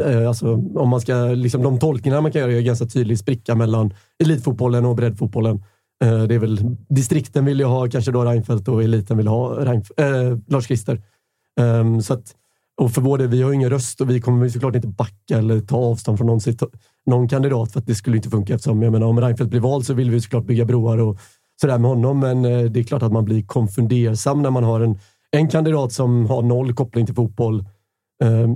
Eh, 0.00 0.28
alltså, 0.28 0.54
om 0.74 0.88
man 0.88 1.00
ska, 1.00 1.14
liksom, 1.14 1.62
de 1.62 1.78
tolkningar 1.78 2.20
man 2.20 2.32
kan 2.32 2.40
göra 2.40 2.52
är 2.52 2.60
ganska 2.60 2.86
tydlig 2.86 3.18
spricka 3.18 3.54
mellan 3.54 3.94
elitfotbollen 4.22 4.84
och 4.84 4.96
breddfotbollen. 4.96 5.62
Eh, 6.04 6.22
det 6.22 6.34
är 6.34 6.38
väl, 6.38 6.76
distrikten 6.88 7.44
vill 7.44 7.58
ju 7.58 7.64
ha 7.64 7.88
kanske 7.88 8.12
då 8.12 8.24
Reinfeldt 8.24 8.68
och 8.68 8.82
eliten 8.82 9.16
vill 9.16 9.28
ha 9.28 9.54
Reinf- 9.54 9.92
eh, 9.96 10.32
äh, 10.32 10.38
Lars-Christer. 10.46 11.02
Um, 11.60 11.66
ehm, 11.66 12.02
så 12.02 12.14
att, 12.14 12.34
och 12.80 12.92
för 12.92 13.02
vår 13.02 13.18
del, 13.18 13.28
vi 13.28 13.42
har 13.42 13.52
ingen 13.52 13.70
röst 13.70 14.00
och 14.00 14.10
vi 14.10 14.20
kommer 14.20 14.48
såklart 14.48 14.74
inte 14.74 14.88
backa 14.88 15.38
eller 15.38 15.60
ta 15.60 15.76
avstånd 15.76 16.18
från 16.18 16.26
någon, 16.26 16.40
någon 17.06 17.28
kandidat 17.28 17.72
för 17.72 17.80
att 17.80 17.86
det 17.86 17.94
skulle 17.94 18.16
inte 18.16 18.30
funka 18.30 18.54
eftersom 18.54 18.82
jag 18.82 18.92
menar, 18.92 19.06
om 19.06 19.20
Reinfeldt 19.20 19.50
blir 19.50 19.60
vald 19.60 19.86
så 19.86 19.94
vill 19.94 20.10
vi 20.10 20.20
såklart 20.20 20.44
bygga 20.44 20.64
broar 20.64 20.98
och 20.98 21.18
sådär 21.60 21.78
med 21.78 21.90
honom. 21.90 22.20
Men 22.20 22.42
det 22.42 22.80
är 22.80 22.84
klart 22.84 23.02
att 23.02 23.12
man 23.12 23.24
blir 23.24 23.42
konfundersam 23.42 24.42
när 24.42 24.50
man 24.50 24.64
har 24.64 24.80
en, 24.80 24.98
en 25.30 25.48
kandidat 25.48 25.92
som 25.92 26.26
har 26.26 26.42
noll 26.42 26.74
koppling 26.74 27.06
till 27.06 27.14
fotboll, 27.14 27.64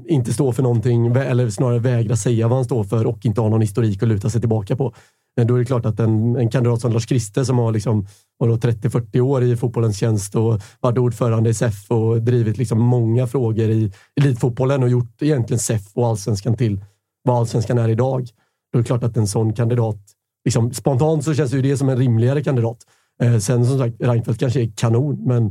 inte 0.09 0.33
står 0.33 0.53
för 0.53 0.63
någonting 0.63 1.07
eller 1.07 1.51
snarare 1.51 1.79
vägrar 1.79 2.17
säga 2.17 2.49
vad 2.49 2.59
han 2.59 2.65
står 2.65 2.85
för 2.85 3.07
och 3.07 3.27
inte 3.27 3.41
har 3.41 3.49
någon 3.49 3.61
historik 3.61 4.03
att 4.03 4.09
luta 4.09 4.31
sig 4.31 4.41
tillbaka 4.41 4.77
på. 4.77 4.95
Men 5.37 5.47
då 5.47 5.55
är 5.55 5.59
det 5.59 5.65
klart 5.65 5.87
att 5.87 6.01
en, 6.01 6.37
en 6.37 6.51
kandidat 6.51 6.81
som 6.81 6.93
Lars 6.93 7.09
Christer 7.09 7.45
som 7.45 7.59
har 7.59 7.73
liksom, 7.73 8.07
vadå, 8.39 8.57
30-40 8.57 9.21
år 9.21 9.43
i 9.43 9.57
fotbollens 9.57 9.99
tjänst 9.99 10.35
och 10.35 10.61
varit 10.81 10.99
ordförande 10.99 11.51
i 11.51 11.55
SEF 11.55 11.91
och 11.91 12.23
drivit 12.23 12.59
liksom 12.59 12.81
många 12.81 13.27
frågor 13.27 13.71
i 13.71 13.93
elitfotbollen 14.21 14.83
och 14.83 14.89
gjort 14.89 15.23
egentligen 15.23 15.59
SEF 15.59 15.83
och 15.95 16.07
allsvenskan 16.07 16.57
till 16.57 16.85
vad 17.25 17.37
allsvenskan 17.37 17.79
är 17.79 17.89
idag. 17.89 18.29
Då 18.73 18.79
är 18.79 18.83
det 18.83 18.87
klart 18.87 19.05
att 19.05 19.17
en 19.17 19.27
sån 19.27 19.53
kandidat, 19.53 19.99
liksom, 20.45 20.73
spontant 20.73 21.25
så 21.25 21.35
känns 21.35 21.55
ju 21.55 21.63
det 21.63 21.77
som 21.77 21.89
en 21.89 21.97
rimligare 21.97 22.43
kandidat. 22.43 22.79
Eh, 23.23 23.39
sen 23.39 23.67
som 23.67 23.79
sagt, 23.79 23.97
Reinfeldt 24.01 24.41
kanske 24.41 24.63
är 24.63 24.73
kanon, 24.77 25.25
men 25.27 25.43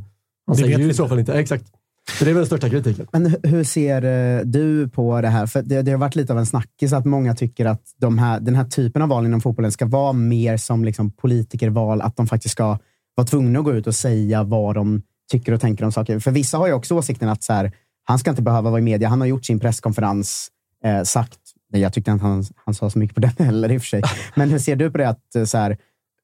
han 0.47 0.55
Det 0.55 0.55
säger 0.55 0.79
ju 0.79 0.89
i 0.89 0.93
så 0.93 1.07
fall 1.07 1.19
inte. 1.19 1.33
Exakt. 1.33 1.65
Så 2.11 2.25
det 2.25 2.31
är 2.31 2.33
väl 2.33 2.41
den 2.41 2.45
största 2.45 2.69
kritiken. 2.69 3.07
Men 3.11 3.35
hur 3.43 3.63
ser 3.63 4.03
eh, 4.03 4.45
du 4.45 4.89
på 4.89 5.21
det 5.21 5.27
här? 5.27 5.45
För 5.45 5.61
det, 5.61 5.81
det 5.81 5.91
har 5.91 5.97
varit 5.97 6.15
lite 6.15 6.33
av 6.33 6.39
en 6.39 6.45
snackis 6.45 6.93
att 6.93 7.05
många 7.05 7.35
tycker 7.35 7.65
att 7.65 7.81
de 7.97 8.17
här, 8.17 8.39
den 8.39 8.55
här 8.55 8.65
typen 8.65 9.01
av 9.01 9.09
val 9.09 9.25
inom 9.25 9.41
fotbollen 9.41 9.71
ska 9.71 9.85
vara 9.85 10.13
mer 10.13 10.57
som 10.57 10.85
liksom 10.85 11.11
politikerval, 11.11 12.01
att 12.01 12.15
de 12.15 12.27
faktiskt 12.27 12.51
ska 12.51 12.77
vara 13.15 13.27
tvungna 13.27 13.59
att 13.59 13.65
gå 13.65 13.73
ut 13.73 13.87
och 13.87 13.95
säga 13.95 14.43
vad 14.43 14.75
de 14.75 15.01
tycker 15.31 15.51
och 15.51 15.61
tänker 15.61 15.85
om 15.85 15.91
saker. 15.91 16.19
För 16.19 16.31
vissa 16.31 16.57
har 16.57 16.67
ju 16.67 16.73
också 16.73 16.95
åsikten 16.95 17.29
att 17.29 17.43
så 17.43 17.53
här, 17.53 17.71
han 18.03 18.19
ska 18.19 18.29
inte 18.29 18.41
behöva 18.41 18.69
vara 18.69 18.79
i 18.79 18.83
media. 18.83 19.09
Han 19.09 19.21
har 19.21 19.27
gjort 19.27 19.45
sin 19.45 19.59
presskonferens, 19.59 20.47
eh, 20.83 21.03
sagt, 21.03 21.39
nej, 21.71 21.81
jag 21.81 21.93
tyckte 21.93 22.11
inte 22.11 22.25
han, 22.25 22.45
han 22.65 22.73
sa 22.73 22.89
så 22.89 22.99
mycket 22.99 23.15
på 23.15 23.21
den 23.21 23.31
heller 23.45 23.71
i 23.71 23.77
och 23.77 23.81
för 23.81 23.87
sig. 23.87 24.01
Men 24.35 24.49
hur 24.49 24.59
ser 24.59 24.75
du 24.75 24.91
på 24.91 24.97
det? 24.97 25.09
Att, 25.09 25.35
eh, 25.35 25.43
så 25.43 25.57
här, 25.57 25.77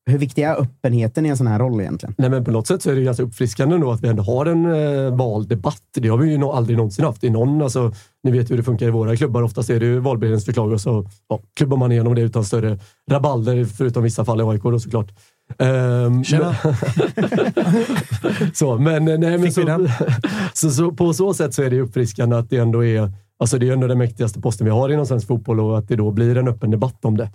hur 0.05 0.17
viktig 0.17 0.43
är 0.43 0.61
öppenheten 0.61 1.25
i 1.25 1.29
en 1.29 1.37
sån 1.37 1.47
här 1.47 1.59
roll 1.59 1.81
egentligen? 1.81 2.15
Nej, 2.17 2.29
men 2.29 2.45
på 2.45 2.51
något 2.51 2.67
sätt 2.67 2.81
så 2.81 2.89
är 2.89 2.93
det 2.93 2.99
ju 2.99 3.05
ganska 3.05 3.23
uppfriskande 3.23 3.75
ändå 3.75 3.91
att 3.91 4.03
vi 4.03 4.07
ändå 4.07 4.23
har 4.23 4.45
en 4.45 4.65
eh, 4.65 5.15
valdebatt. 5.15 5.83
Det 5.93 6.09
har 6.09 6.17
vi 6.17 6.31
ju 6.31 6.43
aldrig 6.43 6.77
någonsin 6.77 7.05
haft 7.05 7.23
i 7.23 7.29
någon. 7.29 7.61
Alltså, 7.61 7.93
ni 8.23 8.31
vet 8.31 8.51
hur 8.51 8.57
det 8.57 8.63
funkar 8.63 8.87
i 8.87 8.91
våra 8.91 9.15
klubbar. 9.15 9.41
Oftast 9.41 9.69
är 9.69 9.79
det 9.79 9.85
ju 9.85 9.99
valberedningens 9.99 10.45
förslag 10.45 10.71
och 10.71 10.81
så 10.81 11.05
ja, 11.29 11.39
klubbar 11.55 11.77
man 11.77 11.91
igenom 11.91 12.15
det 12.15 12.21
utan 12.21 12.45
större 12.45 12.79
rabalder, 13.11 13.65
förutom 13.65 14.03
vissa 14.03 14.25
fall 14.25 14.41
i 14.41 14.43
AIK 14.43 14.63
då 14.63 14.79
såklart. 14.79 15.11
Um, 15.57 16.23
Tjena. 16.23 16.55
så, 18.53 18.77
men, 18.77 19.05
nej, 19.05 19.37
men 19.37 19.51
så, 19.51 19.87
så, 20.53 20.71
så, 20.71 20.91
på 20.91 21.13
så 21.13 21.33
sätt 21.33 21.53
så 21.53 21.63
är 21.63 21.69
det 21.69 21.81
uppfriskande 21.81 22.35
att 22.35 22.49
det 22.49 22.57
ändå 22.57 22.85
är 22.85 23.11
Alltså 23.39 23.57
det 23.57 23.69
är 23.69 23.73
ändå 23.73 23.87
den 23.87 23.97
mäktigaste 23.97 24.41
posten 24.41 24.65
vi 24.65 24.71
har 24.71 24.89
inom 24.89 25.05
svensk 25.05 25.27
fotboll 25.27 25.59
och 25.59 25.77
att 25.77 25.87
det 25.87 25.95
då 25.95 26.11
blir 26.11 26.37
en 26.37 26.47
öppen 26.47 26.71
debatt 26.71 27.05
om 27.05 27.17
det. 27.17 27.29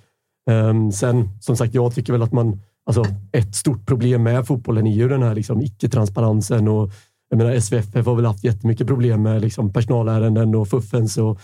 Ehm, 0.51 0.93
sen, 0.93 1.29
som 1.41 1.57
sagt, 1.57 1.75
jag 1.75 1.95
tycker 1.95 2.13
väl 2.13 2.23
att 2.23 2.33
man... 2.33 2.61
Alltså, 2.87 3.05
ett 3.33 3.55
stort 3.55 3.87
problem 3.87 4.23
med 4.23 4.47
fotbollen 4.47 4.87
är 4.87 4.95
ju 4.95 5.09
den 5.09 5.23
här 5.23 5.35
liksom, 5.35 5.63
icke-transparensen. 5.63 6.69
Och, 6.69 6.91
jag 7.29 7.39
menar, 7.39 7.61
SVFF 7.61 8.07
har 8.07 8.15
väl 8.15 8.25
haft 8.25 8.45
jättemycket 8.45 8.87
problem 8.87 9.23
med 9.23 9.43
liksom, 9.43 9.73
personalärenden 9.73 10.55
och 10.55 10.69
fuffens 10.69 11.17
och 11.17 11.41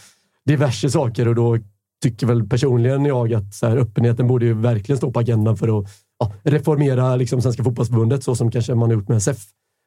diverse 0.47 0.91
saker. 0.91 1.29
Och 1.29 1.35
då 1.35 1.59
tycker 2.03 2.27
väl 2.27 2.49
personligen 2.49 3.05
jag 3.05 3.35
att 3.35 3.55
så 3.55 3.67
här, 3.67 3.77
öppenheten 3.77 4.27
borde 4.27 4.47
ju 4.47 4.55
verkligen 4.55 4.97
stå 4.97 5.13
på 5.13 5.21
agendan 5.21 5.57
för 5.57 5.79
att 5.79 5.87
ja, 6.19 6.33
reformera 6.43 7.17
liksom, 7.17 7.43
Svenska 7.43 7.65
fotbollsförbundet 7.65 8.25
så 8.25 8.35
som 8.35 8.51
kanske 8.51 8.75
man 8.75 8.91
har 8.91 8.95
gjort 8.97 9.09
med 9.09 9.17
SF 9.17 9.39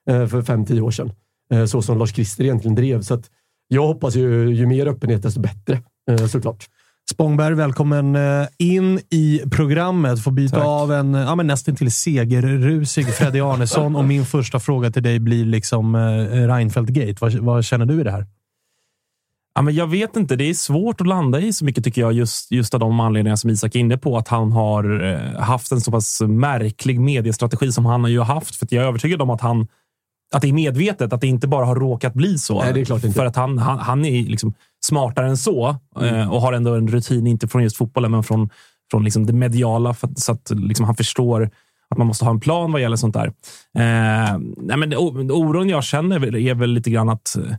eh, 0.10 0.28
för 0.28 0.41
fem 0.41 0.65
tio 0.65 0.82
år 0.82 0.91
sedan. 0.91 1.12
Eh, 1.52 1.65
så 1.65 1.82
som 1.82 1.97
Lars 1.97 2.13
Christer 2.15 2.43
egentligen 2.43 2.76
drev. 2.76 3.02
Så 3.02 3.13
att 3.13 3.30
jag 3.67 3.88
hoppas 3.88 4.15
ju, 4.15 4.56
ju 4.56 4.65
mer 4.65 4.88
öppenhet 4.88 5.23
desto 5.23 5.39
bättre, 5.39 5.82
eh, 6.12 6.26
såklart. 6.26 6.69
Spångberg, 7.12 7.56
välkommen 7.56 8.16
eh, 8.16 8.48
in 8.58 9.00
i 9.10 9.42
programmet. 9.52 10.24
Får 10.24 10.32
byta 10.32 10.56
Tack. 10.56 10.66
av 10.66 10.92
en 10.92 11.13
ja, 11.13 11.36
men 11.36 11.48
nästan 11.48 11.76
till 11.76 11.92
segerrusig 11.92 13.08
Freddy 13.08 13.39
Arnesson. 13.39 13.96
och 13.96 14.06
min 14.06 14.26
första 14.26 14.60
fråga 14.60 14.92
till 14.92 15.04
dig 15.04 15.20
blir 15.20 15.46
liksom 15.46 15.96
eh, 15.96 16.00
Reinfeldt-gate. 16.48 17.18
Vad, 17.20 17.34
vad 17.34 17.66
känner 17.66 17.86
du 17.86 18.02
i 18.02 18.04
det 18.04 18.12
här? 18.12 18.26
Ja, 19.56 19.62
men 19.62 19.76
jag 19.76 19.88
vet 19.88 20.16
inte. 20.16 20.36
Det 20.36 20.50
är 20.50 20.54
svårt 20.54 21.02
att 21.02 21.08
landa 21.08 21.39
i 21.39 21.54
så 21.54 21.66
mycket 21.66 21.84
tycker 21.84 22.02
jag. 22.02 22.13
Just, 22.13 22.52
just 22.52 22.74
av 22.74 22.80
de 22.80 23.00
anledningar 23.00 23.36
som 23.36 23.50
Isak 23.50 23.76
är 23.76 23.80
inne 23.80 23.98
på. 23.98 24.18
Att 24.18 24.28
han 24.28 24.52
har 24.52 25.04
eh, 25.04 25.42
haft 25.42 25.72
en 25.72 25.82
så 25.82 25.92
pass 25.92 26.22
märklig 26.22 27.00
mediestrategi 27.00 27.72
som 27.72 27.86
han 27.86 28.02
har 28.02 28.10
ju 28.10 28.22
haft. 28.22 28.56
För 28.56 28.68
jag 28.72 28.84
är 28.84 28.88
övertygad 28.88 29.22
om 29.22 29.30
att 29.30 29.42
han 29.42 29.68
att 30.34 30.42
det 30.42 30.50
är 30.50 30.54
medvetet, 30.54 31.13
att 31.13 31.22
det 31.22 31.28
inte 31.28 31.48
bara 31.48 31.66
har 31.66 31.76
råkat 31.76 32.13
bli 32.13 32.38
så. 32.38 32.62
Nej, 32.62 32.74
det 32.74 32.82
är 32.82 32.86
klart 32.86 33.04
inte. 33.04 33.16
För 33.18 33.26
att 33.26 33.36
han, 33.36 33.58
han, 33.58 33.80
han 33.80 34.06
är 34.06 34.24
liksom 34.24 34.54
smartare 34.86 35.28
än 35.28 35.38
så 35.38 35.76
eh, 36.02 36.32
och 36.34 36.41
har 36.41 36.54
ändå 36.54 36.76
en 36.76 36.88
rutin, 36.88 37.28
inte 37.28 37.48
från 37.48 37.63
just 37.63 37.78
fotbollen, 37.78 38.12
men 38.12 38.24
från, 38.24 38.50
från 38.91 39.04
liksom 39.04 39.26
det 39.26 39.34
mediala. 39.34 39.93
För, 39.93 40.10
så 40.15 40.32
att 40.32 40.52
liksom 40.56 40.86
han 40.86 40.96
förstår 40.96 41.50
att 41.89 41.98
man 41.98 42.08
måste 42.08 42.26
ha 42.26 42.32
en 42.32 42.39
plan 42.39 42.72
vad 42.72 42.82
gäller 42.82 42.96
sånt 42.96 43.13
där. 43.13 43.28
Eh, 43.78 44.38
nej, 44.58 44.78
men 44.78 44.93
oron 45.32 45.69
jag 45.69 45.84
känner 45.84 46.36
är 46.36 46.54
väl- 46.54 46.69
lite 46.74 46.89
grann 46.89 47.10
att 47.10 47.36
eh, 47.36 47.56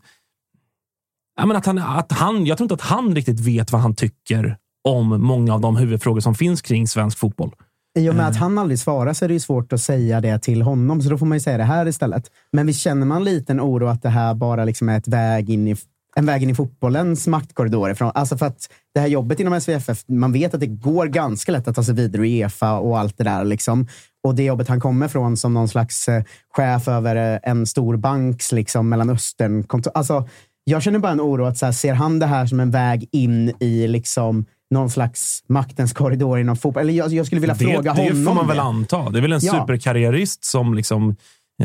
Ja, 1.36 1.46
men 1.46 1.56
att 1.56 1.66
han, 1.66 1.78
att 1.78 2.12
han, 2.12 2.46
jag 2.46 2.58
tror 2.58 2.64
inte 2.64 2.74
att 2.74 2.80
han 2.90 3.14
riktigt 3.14 3.40
vet 3.40 3.72
vad 3.72 3.80
han 3.80 3.94
tycker 3.94 4.56
om 4.88 5.22
många 5.22 5.54
av 5.54 5.60
de 5.60 5.76
huvudfrågor 5.76 6.20
som 6.20 6.34
finns 6.34 6.62
kring 6.62 6.88
svensk 6.88 7.18
fotboll. 7.18 7.54
I 7.98 8.08
och 8.10 8.14
med 8.14 8.26
att 8.26 8.36
han 8.36 8.58
aldrig 8.58 8.78
svarar 8.78 9.12
så 9.12 9.24
är 9.24 9.28
det 9.28 9.34
ju 9.34 9.40
svårt 9.40 9.72
att 9.72 9.80
säga 9.80 10.20
det 10.20 10.38
till 10.38 10.62
honom, 10.62 11.02
så 11.02 11.10
då 11.10 11.18
får 11.18 11.26
man 11.26 11.36
ju 11.36 11.40
säga 11.40 11.58
det 11.58 11.64
här 11.64 11.86
istället. 11.86 12.30
Men 12.52 12.66
visst 12.66 12.80
känner 12.80 13.06
man 13.06 13.24
lite 13.24 13.52
en 13.52 13.60
oro 13.60 13.86
att 13.86 14.02
det 14.02 14.08
här 14.08 14.34
bara 14.34 14.64
liksom 14.64 14.88
är 14.88 14.98
ett 14.98 15.08
väg 15.08 15.50
in 15.50 15.68
i, 15.68 15.76
en 16.16 16.26
väg 16.26 16.42
in 16.42 16.50
i 16.50 16.54
fotbollens 16.54 17.26
maktkorridorer? 17.26 17.94
Från, 17.94 18.10
alltså 18.14 18.36
för 18.38 18.46
att 18.46 18.68
det 18.94 19.00
här 19.00 19.06
jobbet 19.08 19.40
inom 19.40 19.60
SVFF, 19.60 20.04
man 20.08 20.32
vet 20.32 20.54
att 20.54 20.60
det 20.60 20.66
går 20.66 21.06
ganska 21.06 21.52
lätt 21.52 21.68
att 21.68 21.74
ta 21.76 21.82
sig 21.82 21.94
vidare 21.94 22.28
i 22.28 22.42
Uefa 22.42 22.78
och 22.78 22.98
allt 22.98 23.18
det 23.18 23.24
där. 23.24 23.44
Liksom. 23.44 23.86
Och 24.24 24.34
det 24.34 24.42
jobbet 24.44 24.68
han 24.68 24.80
kommer 24.80 25.08
från 25.08 25.36
som 25.36 25.54
någon 25.54 25.68
slags 25.68 26.08
eh, 26.08 26.22
chef 26.56 26.88
över 26.88 27.34
eh, 27.34 27.38
en 27.42 27.66
stor 27.66 27.96
banks 27.96 28.52
liksom, 28.52 28.88
Mellanöstern. 28.88 29.64
Alltså, 29.94 30.28
jag 30.64 30.82
känner 30.82 30.98
bara 30.98 31.12
en 31.12 31.20
oro 31.20 31.44
att 31.44 31.58
så 31.58 31.64
här, 31.66 31.72
ser 31.72 31.94
han 31.94 32.18
det 32.18 32.26
här 32.26 32.46
som 32.46 32.60
en 32.60 32.70
väg 32.70 33.08
in 33.12 33.52
i 33.60 33.86
liksom, 33.86 34.44
någon 34.70 34.90
slags 34.90 35.40
maktens 35.48 35.92
korridor 35.92 36.38
inom 36.38 36.56
fotboll? 36.56 36.82
Eller 36.82 36.92
jag, 36.92 37.12
jag 37.12 37.26
skulle 37.26 37.40
vilja 37.40 37.54
det, 37.54 37.64
fråga 37.64 37.94
det 37.94 38.02
honom 38.02 38.24
får 38.24 38.34
man 38.34 38.46
väl 38.46 38.56
det. 38.56 38.62
anta. 38.62 39.10
Det 39.10 39.18
är 39.18 39.22
väl 39.22 39.32
en 39.32 39.40
Ja. 39.42 39.52
superkarriärist 39.52 40.44
som 40.44 40.74
liksom... 40.74 41.16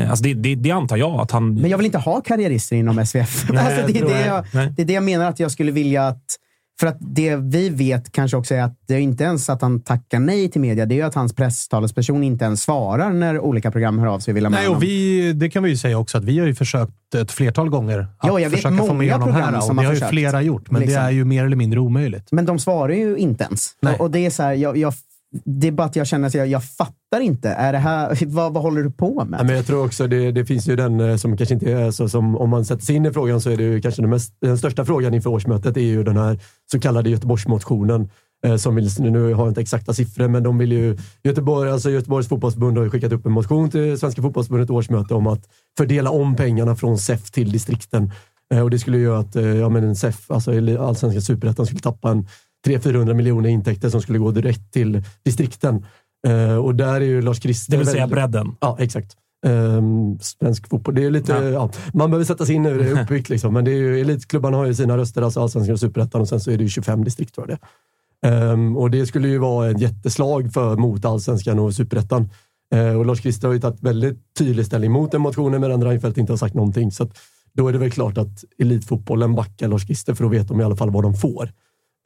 Alltså 0.08 0.22
det, 0.24 0.34
det, 0.34 0.54
det 0.54 0.70
antar 0.70 0.96
jag 0.96 1.20
att 1.20 1.30
han... 1.30 1.54
Men 1.54 1.70
jag 1.70 1.78
vill 1.78 1.86
inte 1.86 1.98
ha 1.98 2.20
karriärister 2.20 2.76
inom 2.76 3.06
SVF. 3.06 3.46
Nej, 3.50 3.58
alltså, 3.64 3.92
det, 3.92 3.98
är 3.98 4.04
det, 4.04 4.26
jag. 4.26 4.44
det 4.76 4.82
är 4.82 4.86
det 4.86 4.92
jag 4.92 5.02
menar 5.04 5.28
att 5.28 5.40
jag 5.40 5.50
skulle 5.50 5.72
vilja 5.72 6.06
att... 6.08 6.24
För 6.80 6.86
att 6.86 6.96
det 7.00 7.36
vi 7.36 7.68
vet 7.70 8.12
kanske 8.12 8.36
också 8.36 8.54
är 8.54 8.62
att 8.62 8.74
det 8.88 8.94
är 8.94 8.98
inte 8.98 9.24
ens 9.24 9.50
att 9.50 9.62
han 9.62 9.80
tackar 9.82 10.18
nej 10.18 10.48
till 10.50 10.60
media. 10.60 10.86
Det 10.86 10.94
är 10.94 10.96
ju 10.96 11.02
att 11.02 11.14
hans 11.14 11.34
presstalesperson 11.34 12.22
inte 12.24 12.44
ens 12.44 12.62
svarar 12.62 13.10
när 13.12 13.38
olika 13.40 13.70
program 13.70 13.98
hör 13.98 14.06
av 14.06 14.18
sig 14.18 14.32
och 14.32 14.36
vill 14.36 14.44
ha 14.44 14.50
med 14.50 14.58
Nej, 14.58 14.66
honom. 14.66 14.76
och 14.76 14.82
vi, 14.82 15.32
det 15.32 15.50
kan 15.50 15.62
vi 15.62 15.70
ju 15.70 15.76
säga 15.76 15.98
också 15.98 16.18
att 16.18 16.24
vi 16.24 16.38
har 16.38 16.46
ju 16.46 16.54
försökt 16.54 17.14
ett 17.14 17.30
flertal 17.32 17.68
gånger 17.70 17.98
att 17.98 18.08
Ja, 18.22 18.40
jag 18.40 18.50
vet 18.50 18.62
försöka 18.62 18.84
få 18.84 18.94
med 18.94 19.12
honom 19.12 19.28
här. 19.34 19.40
program 19.42 19.54
Och 19.54 19.64
som 19.64 19.76
det 19.76 19.84
har 19.84 19.94
ju 19.94 20.00
flera 20.00 20.42
gjort, 20.42 20.70
men 20.70 20.80
Liksom. 20.80 21.02
det 21.02 21.08
är 21.08 21.10
ju 21.10 21.24
mer 21.24 21.44
eller 21.44 21.56
mindre 21.56 21.80
omöjligt. 21.80 22.28
Men 22.32 22.44
de 22.44 22.58
svarar 22.58 22.94
ju 22.94 23.16
inte 23.16 23.44
ens. 23.44 23.70
Nej. 23.82 23.94
Och, 23.94 24.00
och 24.00 24.10
det 24.10 24.26
är 24.26 24.30
så 24.30 24.42
här, 24.42 24.52
jag, 24.52 24.76
jag, 24.76 24.94
det 25.32 25.66
är 25.68 25.72
bara 25.72 25.86
att 25.86 25.96
jag 25.96 26.06
känner 26.06 26.28
att 26.28 26.34
jag, 26.34 26.46
jag 26.46 26.64
fattar 26.64 27.20
inte. 27.20 27.48
Är 27.50 27.72
det 27.72 27.78
här, 27.78 28.18
vad, 28.26 28.52
vad 28.52 28.62
håller 28.62 28.82
du 28.82 28.90
på 28.90 29.24
med? 29.24 29.40
Ja, 29.40 29.44
men 29.44 29.56
jag 29.56 29.66
tror 29.66 29.84
också 29.84 30.06
det, 30.06 30.32
det 30.32 30.44
finns 30.44 30.68
ju 30.68 30.76
den 30.76 31.00
eh, 31.00 31.16
som 31.16 31.36
kanske 31.36 31.54
inte 31.54 31.72
är 31.72 31.90
så 31.90 32.08
som 32.08 32.36
om 32.36 32.50
man 32.50 32.64
sätter 32.64 32.84
sig 32.84 32.96
in 32.96 33.06
i 33.06 33.12
frågan 33.12 33.40
så 33.40 33.50
är 33.50 33.56
det 33.56 33.62
ju 33.62 33.80
kanske 33.80 34.02
den, 34.02 34.10
mest, 34.10 34.34
den 34.40 34.58
största 34.58 34.84
frågan 34.84 35.14
inför 35.14 35.30
årsmötet 35.30 35.76
är 35.76 35.80
ju 35.80 36.04
den 36.04 36.16
här 36.16 36.38
så 36.72 36.80
kallade 36.80 37.10
Göteborgsmotionen. 37.10 38.08
Eh, 38.46 38.56
som 38.56 38.74
vill, 38.74 38.90
nu 38.98 39.32
har 39.34 39.44
jag 39.44 39.50
inte 39.50 39.60
exakta 39.60 39.94
siffror, 39.94 40.28
men 40.28 40.42
de 40.42 40.58
vill 40.58 40.72
ju, 40.72 40.98
Göteborg, 41.22 41.70
alltså 41.70 41.90
Göteborgs 41.90 42.28
fotbollsförbund 42.28 42.76
har 42.76 42.84
ju 42.84 42.90
skickat 42.90 43.12
upp 43.12 43.26
en 43.26 43.32
motion 43.32 43.70
till 43.70 43.98
Svenska 43.98 44.22
fotbollsförbundet 44.22 44.70
årsmöte 44.70 45.14
om 45.14 45.26
att 45.26 45.48
fördela 45.78 46.10
om 46.10 46.36
pengarna 46.36 46.76
från 46.76 46.98
SEF 46.98 47.30
till 47.30 47.52
distrikten. 47.52 48.12
Eh, 48.54 48.60
och 48.60 48.70
det 48.70 48.78
skulle 48.78 48.98
göra 48.98 49.18
att 49.18 49.34
ja, 49.34 49.68
men 49.68 49.96
SEF, 49.96 50.30
alltså 50.30 50.50
allsvenska 50.80 51.20
superettan, 51.20 51.66
skulle 51.66 51.80
tappa 51.80 52.10
en 52.10 52.26
300-400 52.66 53.14
miljoner 53.14 53.48
intäkter 53.48 53.88
som 53.90 54.02
skulle 54.02 54.18
gå 54.18 54.30
direkt 54.30 54.72
till 54.72 55.02
distrikten. 55.24 55.86
Eh, 56.26 56.56
och 56.56 56.74
där 56.74 56.94
är 56.94 57.00
ju 57.00 57.22
Lars 57.22 57.40
Christer 57.42 57.70
Det 57.72 57.76
vill 57.78 57.86
säga 57.86 58.06
väldigt- 58.06 58.14
bredden. 58.14 58.56
Ja, 58.60 58.76
exakt. 58.80 59.16
Ehm, 59.46 60.18
svensk 60.20 60.68
fotboll. 60.68 60.94
Det 60.94 61.04
är 61.04 61.10
lite, 61.10 61.32
Ja. 61.32 61.42
ja. 61.44 61.70
man 61.94 62.10
behöver 62.10 62.24
sätta 62.24 62.46
sig 62.46 62.54
in 62.54 62.66
i 62.66 62.68
hur 62.68 62.78
det 62.78 62.90
är 62.90 63.02
uppbyggt. 63.02 63.28
Liksom. 63.28 63.54
Men 63.54 63.64
det 63.64 63.70
är 63.70 63.76
ju, 63.76 64.00
elitklubbarna 64.00 64.56
har 64.56 64.66
ju 64.66 64.74
sina 64.74 64.96
röster, 64.96 65.22
alltså 65.22 65.40
allsvenskan 65.42 65.72
och 65.72 65.80
superettan 65.80 66.20
och 66.20 66.28
sen 66.28 66.40
så 66.40 66.50
är 66.50 66.56
det 66.56 66.62
ju 66.62 66.68
25 66.68 67.04
distrikt 67.04 67.34
tror 67.34 67.50
jag 67.50 67.58
det 67.58 67.66
Ehm, 68.28 68.76
Och 68.76 68.90
det 68.90 69.06
skulle 69.06 69.28
ju 69.28 69.38
vara 69.38 69.70
ett 69.70 69.80
jätteslag 69.80 70.52
för, 70.52 70.76
mot 70.76 71.04
allsvenskan 71.04 71.58
och 71.58 71.74
superettan. 71.74 72.30
Eh, 72.74 72.94
och 72.98 73.06
Lars 73.06 73.20
Christer 73.20 73.48
har 73.48 73.54
ju 73.54 73.60
tagit 73.60 73.82
väldigt 73.82 74.18
tydlig 74.38 74.66
ställning 74.66 74.90
mot 74.92 75.10
den 75.12 75.20
motionen 75.20 75.60
medan 75.60 75.84
Reinfeldt 75.84 76.18
inte 76.18 76.32
har 76.32 76.36
sagt 76.36 76.54
någonting. 76.54 76.92
Så 76.92 77.02
att 77.02 77.18
då 77.52 77.68
är 77.68 77.72
det 77.72 77.78
väl 77.78 77.90
klart 77.90 78.18
att 78.18 78.44
elitfotbollen 78.58 79.34
backar 79.34 79.68
Lars 79.68 79.86
Christer 79.86 80.14
för 80.14 80.24
då 80.24 80.30
vet 80.30 80.48
de 80.48 80.60
i 80.60 80.64
alla 80.64 80.76
fall 80.76 80.90
vad 80.90 81.02
de 81.04 81.14
får. 81.14 81.50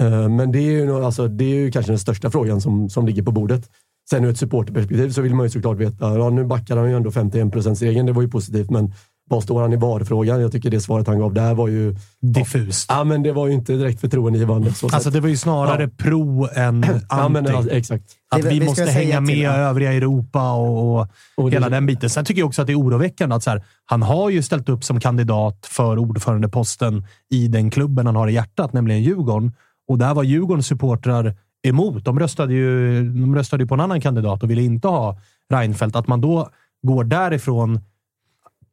Eh, 0.03 0.29
Men 0.29 0.53
det 0.53 0.59
är, 0.59 0.71
ju, 0.73 0.87
nog- 0.87 1.03
alltså, 1.05 1.29
det 1.29 1.45
är 1.45 1.55
ju 1.55 1.71
kanske 1.71 1.93
den 1.93 1.99
största 1.99 2.31
frågan 2.31 2.61
som, 2.61 2.91
som 2.91 3.07
ligger 3.07 3.23
på 3.23 3.33
bordet. 3.33 3.71
Sen 4.11 4.25
ur 4.25 4.31
ett 4.31 4.39
supporterperspektiv 4.39 5.11
så 5.11 5.23
vill 5.23 5.35
man 5.35 5.47
ju 5.47 5.51
såklart 5.51 5.77
veta, 5.79 6.19
ja, 6.19 6.31
nu 6.31 6.45
backar 6.45 6.77
han 6.77 6.91
ju 6.91 6.97
ändå 6.97 7.11
51 7.11 7.83
regeln 7.83 8.07
det 8.07 8.13
var 8.13 8.23
ju 8.23 8.29
positivt, 8.29 8.71
men 8.71 8.93
var 9.31 9.41
står 9.41 9.63
han 9.63 9.73
i 9.73 9.77
VAR-frågan? 9.77 10.41
Jag 10.41 10.53
tycker 10.53 10.71
det 10.71 10.81
svaret 10.81 11.07
han 11.07 11.19
gav 11.19 11.35
där 11.35 11.55
var 11.55 11.69
ju... 11.69 11.97
Diffust. 12.23 12.87
Ja, 12.93 13.05
men 13.05 13.23
det 13.23 13.33
var 13.33 13.47
ju 13.47 13.53
inte 13.53 13.73
direkt 13.73 14.01
förtroendegivande. 14.01 14.73
Så 14.75 14.89
Alltså 14.93 15.11
det 15.11 15.21
var 15.21 15.29
ju 15.29 15.37
snarare 15.37 15.83
Ja. 15.83 15.89
pro 15.99 16.49
än 16.55 16.85
anti. 16.85 17.07
Ja, 17.09 17.29
men, 17.29 17.45
ja, 17.45 17.65
exakt. 17.71 18.05
Att 18.31 18.43
Det- 18.43 18.49
vi, 18.49 18.59
vi 18.59 18.67
måste 18.67 18.85
hänga 18.85 19.21
med 19.21 19.29
till- 19.35 19.47
övriga 19.47 19.93
Europa 19.93 20.53
och, 20.53 20.95
och, 21.01 21.09
Och 21.37 21.51
det- 21.51 21.57
hela 21.57 21.69
den 21.69 21.87
biten. 21.87 22.11
Sen 22.11 22.25
tycker 22.25 22.41
jag 22.41 22.47
också 22.47 22.61
att 22.63 22.67
det 22.67 22.73
är 22.73 22.79
oroväckande 22.81 23.37
att 23.37 23.43
så 23.43 23.51
här, 23.51 23.65
han 23.85 24.03
har 24.03 24.31
ju 24.31 24.43
ställt 24.43 24.69
upp 24.69 24.85
som 24.85 25.01
kandidat 25.01 25.59
för 25.71 25.99
ordförandeposten 25.99 27.07
i 27.31 27.49
den 27.49 27.71
klubben 27.71 28.07
han 28.07 28.17
har 28.17 28.29
i 28.29 28.33
hjärtat, 28.33 28.73
nämligen 28.73 29.03
Djurgården. 29.03 29.53
Och 29.89 29.99
där 29.99 30.15
var 30.15 30.23
Djurgårdens 30.23 30.67
supportrar 30.67 31.37
emot. 31.67 32.05
De 32.05 32.19
röstade, 32.19 32.55
ju, 32.55 33.03
de 33.11 33.35
röstade 33.35 33.63
ju 33.63 33.67
på 33.67 33.75
en 33.75 33.81
annan 33.81 34.01
kandidat 34.01 34.43
och 34.43 34.51
ville 34.51 34.63
inte 34.63 34.89
ha 34.89 35.19
Reinfeldt. 35.51 35.97
Att 35.97 36.07
man 36.07 36.21
då 36.21 36.49
går 36.83 37.05
därifrån 37.05 37.81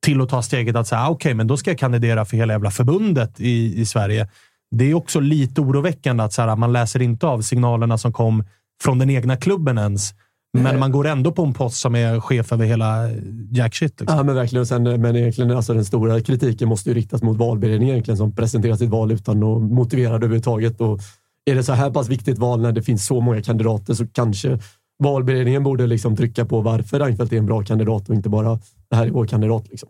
till 0.01 0.21
att 0.21 0.29
ta 0.29 0.41
steget 0.41 0.75
att 0.75 0.87
säga, 0.87 1.01
okej, 1.01 1.13
okej, 1.13 1.33
men 1.33 1.47
då 1.47 1.57
ska 1.57 1.69
jag 1.69 1.79
kandidera 1.79 2.25
för 2.25 2.37
hela 2.37 2.53
jävla 2.53 2.71
förbundet 2.71 3.39
i, 3.39 3.81
i 3.81 3.85
Sverige. 3.85 4.29
Det 4.71 4.85
är 4.85 4.93
också 4.93 5.19
lite 5.19 5.61
oroväckande 5.61 6.23
att 6.23 6.33
så 6.33 6.41
här, 6.41 6.55
man 6.55 6.73
läser 6.73 7.01
inte 7.01 7.27
av 7.27 7.41
signalerna 7.41 7.97
som 7.97 8.13
kom 8.13 8.43
från 8.83 8.99
den 8.99 9.09
egna 9.09 9.37
klubben 9.37 9.77
ens. 9.77 10.13
Men 10.53 10.79
man 10.79 10.91
går 10.91 11.07
ändå 11.07 11.31
på 11.31 11.43
en 11.43 11.53
post 11.53 11.77
som 11.77 11.95
är 11.95 12.19
chef 12.19 12.51
över 12.51 12.65
hela 12.65 13.09
jack 13.51 13.75
shit. 13.75 13.99
Liksom. 13.99 14.17
Ja, 14.17 14.23
men 14.23 14.35
verkligen. 14.35 14.65
Sen, 14.65 14.83
men 14.83 15.15
egentligen, 15.15 15.51
alltså, 15.51 15.73
den 15.73 15.85
stora 15.85 16.21
kritiken 16.21 16.69
måste 16.69 16.89
ju 16.89 16.95
riktas 16.95 17.21
mot 17.21 17.37
valberedningen 17.37 17.93
egentligen, 17.93 18.17
som 18.17 18.35
presenterar 18.35 18.75
sitt 18.75 18.89
val 18.89 19.11
utan 19.11 19.43
att 19.43 19.61
motivera 19.61 20.09
det 20.09 20.15
överhuvudtaget. 20.15 20.81
Och 20.81 20.99
är 21.45 21.55
det 21.55 21.63
så 21.63 21.73
här 21.73 21.91
pass 21.91 22.09
viktigt 22.09 22.37
val 22.37 22.61
när 22.61 22.71
det 22.71 22.81
finns 22.81 23.05
så 23.05 23.21
många 23.21 23.41
kandidater 23.41 23.93
så 23.93 24.07
kanske 24.07 24.59
valberedningen 25.03 25.63
borde 25.63 25.87
liksom 25.87 26.15
trycka 26.15 26.45
på 26.45 26.61
varför 26.61 26.99
Reinfeldt 26.99 27.33
är 27.33 27.37
en 27.37 27.45
bra 27.45 27.63
kandidat 27.63 28.09
och 28.09 28.15
inte 28.15 28.29
bara 28.29 28.59
det 28.89 28.95
här 28.95 29.07
är 29.07 29.11
vår 29.11 29.27
kandidat. 29.27 29.67
Liksom. 29.69 29.89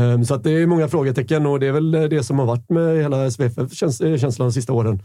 Um, 0.00 0.24
så 0.24 0.34
att 0.34 0.44
det 0.44 0.50
är 0.50 0.66
många 0.66 0.88
frågetecken 0.88 1.46
och 1.46 1.60
det 1.60 1.66
är 1.66 1.72
väl 1.72 1.90
det 1.90 2.22
som 2.22 2.38
har 2.38 2.46
varit 2.46 2.70
med 2.70 3.02
hela 3.02 3.30
SVFF 3.30 3.72
käns 3.72 3.98
känslan 3.98 4.48
de 4.48 4.52
sista 4.52 4.72
åren. 4.72 5.02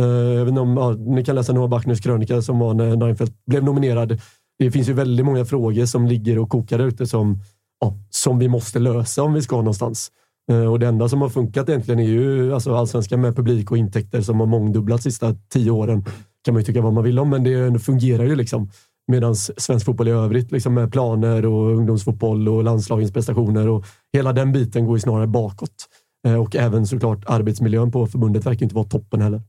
Uh, 0.00 0.58
om, 0.58 0.76
ja, 0.76 0.90
ni 0.90 1.24
kan 1.24 1.34
läsa 1.34 1.52
Noah 1.52 1.68
Bachners 1.68 2.00
krönika 2.00 2.42
som 2.42 2.58
var 2.58 2.74
när 2.74 2.96
Reinfeldt 2.96 3.34
blev 3.46 3.64
nominerad. 3.64 4.20
Det 4.62 4.70
finns 4.70 4.88
ju 4.88 4.92
väldigt 4.92 5.26
många 5.26 5.44
frågor 5.44 5.86
som 5.86 6.06
ligger 6.06 6.38
och 6.38 6.48
kokar 6.48 6.78
där 6.78 6.86
ute 6.86 7.06
som, 7.06 7.38
ja, 7.80 7.94
som 8.10 8.38
vi 8.38 8.48
måste 8.48 8.78
lösa 8.78 9.22
om 9.22 9.34
vi 9.34 9.42
ska 9.42 9.56
någonstans. 9.56 10.10
Eh, 10.50 10.72
och 10.72 10.78
det 10.78 10.86
enda 10.86 11.08
som 11.08 11.22
har 11.22 11.28
funkat 11.28 11.68
egentligen 11.68 12.00
är 12.00 12.08
ju 12.08 12.54
alltså 12.54 12.74
allsvenskan 12.74 13.20
med 13.20 13.36
publik 13.36 13.70
och 13.70 13.76
intäkter 13.76 14.20
som 14.20 14.40
har 14.40 14.46
mångdubblats 14.46 15.04
de 15.04 15.10
sista 15.10 15.34
tio 15.52 15.70
åren. 15.70 16.04
kan 16.44 16.54
man 16.54 16.60
ju 16.60 16.64
tycka 16.64 16.80
vad 16.80 16.92
man 16.92 17.04
vill 17.04 17.18
om, 17.18 17.30
men 17.30 17.44
det 17.44 17.78
fungerar 17.78 18.24
ju 18.24 18.36
liksom. 18.36 18.70
Medan 19.06 19.36
svensk 19.36 19.86
fotboll 19.86 20.08
i 20.08 20.10
övrigt, 20.10 20.52
liksom 20.52 20.74
med 20.74 20.92
planer 20.92 21.46
och 21.46 21.76
ungdomsfotboll 21.76 22.48
och 22.48 22.64
landslagens 22.64 23.12
prestationer 23.12 23.68
och 23.68 23.84
hela 24.12 24.32
den 24.32 24.52
biten 24.52 24.86
går 24.86 24.96
ju 24.96 25.00
snarare 25.00 25.26
bakåt. 25.26 25.88
Eh, 26.26 26.34
Och 26.34 26.56
även 26.56 26.86
såklart 26.86 27.18
arbetsmiljön 27.26 27.90
på 27.92 28.06
förbundet 28.06 28.46
verkar 28.46 28.62
inte 28.62 28.74
vara 28.74 28.84
toppen 28.88 29.22
heller. 29.22 29.42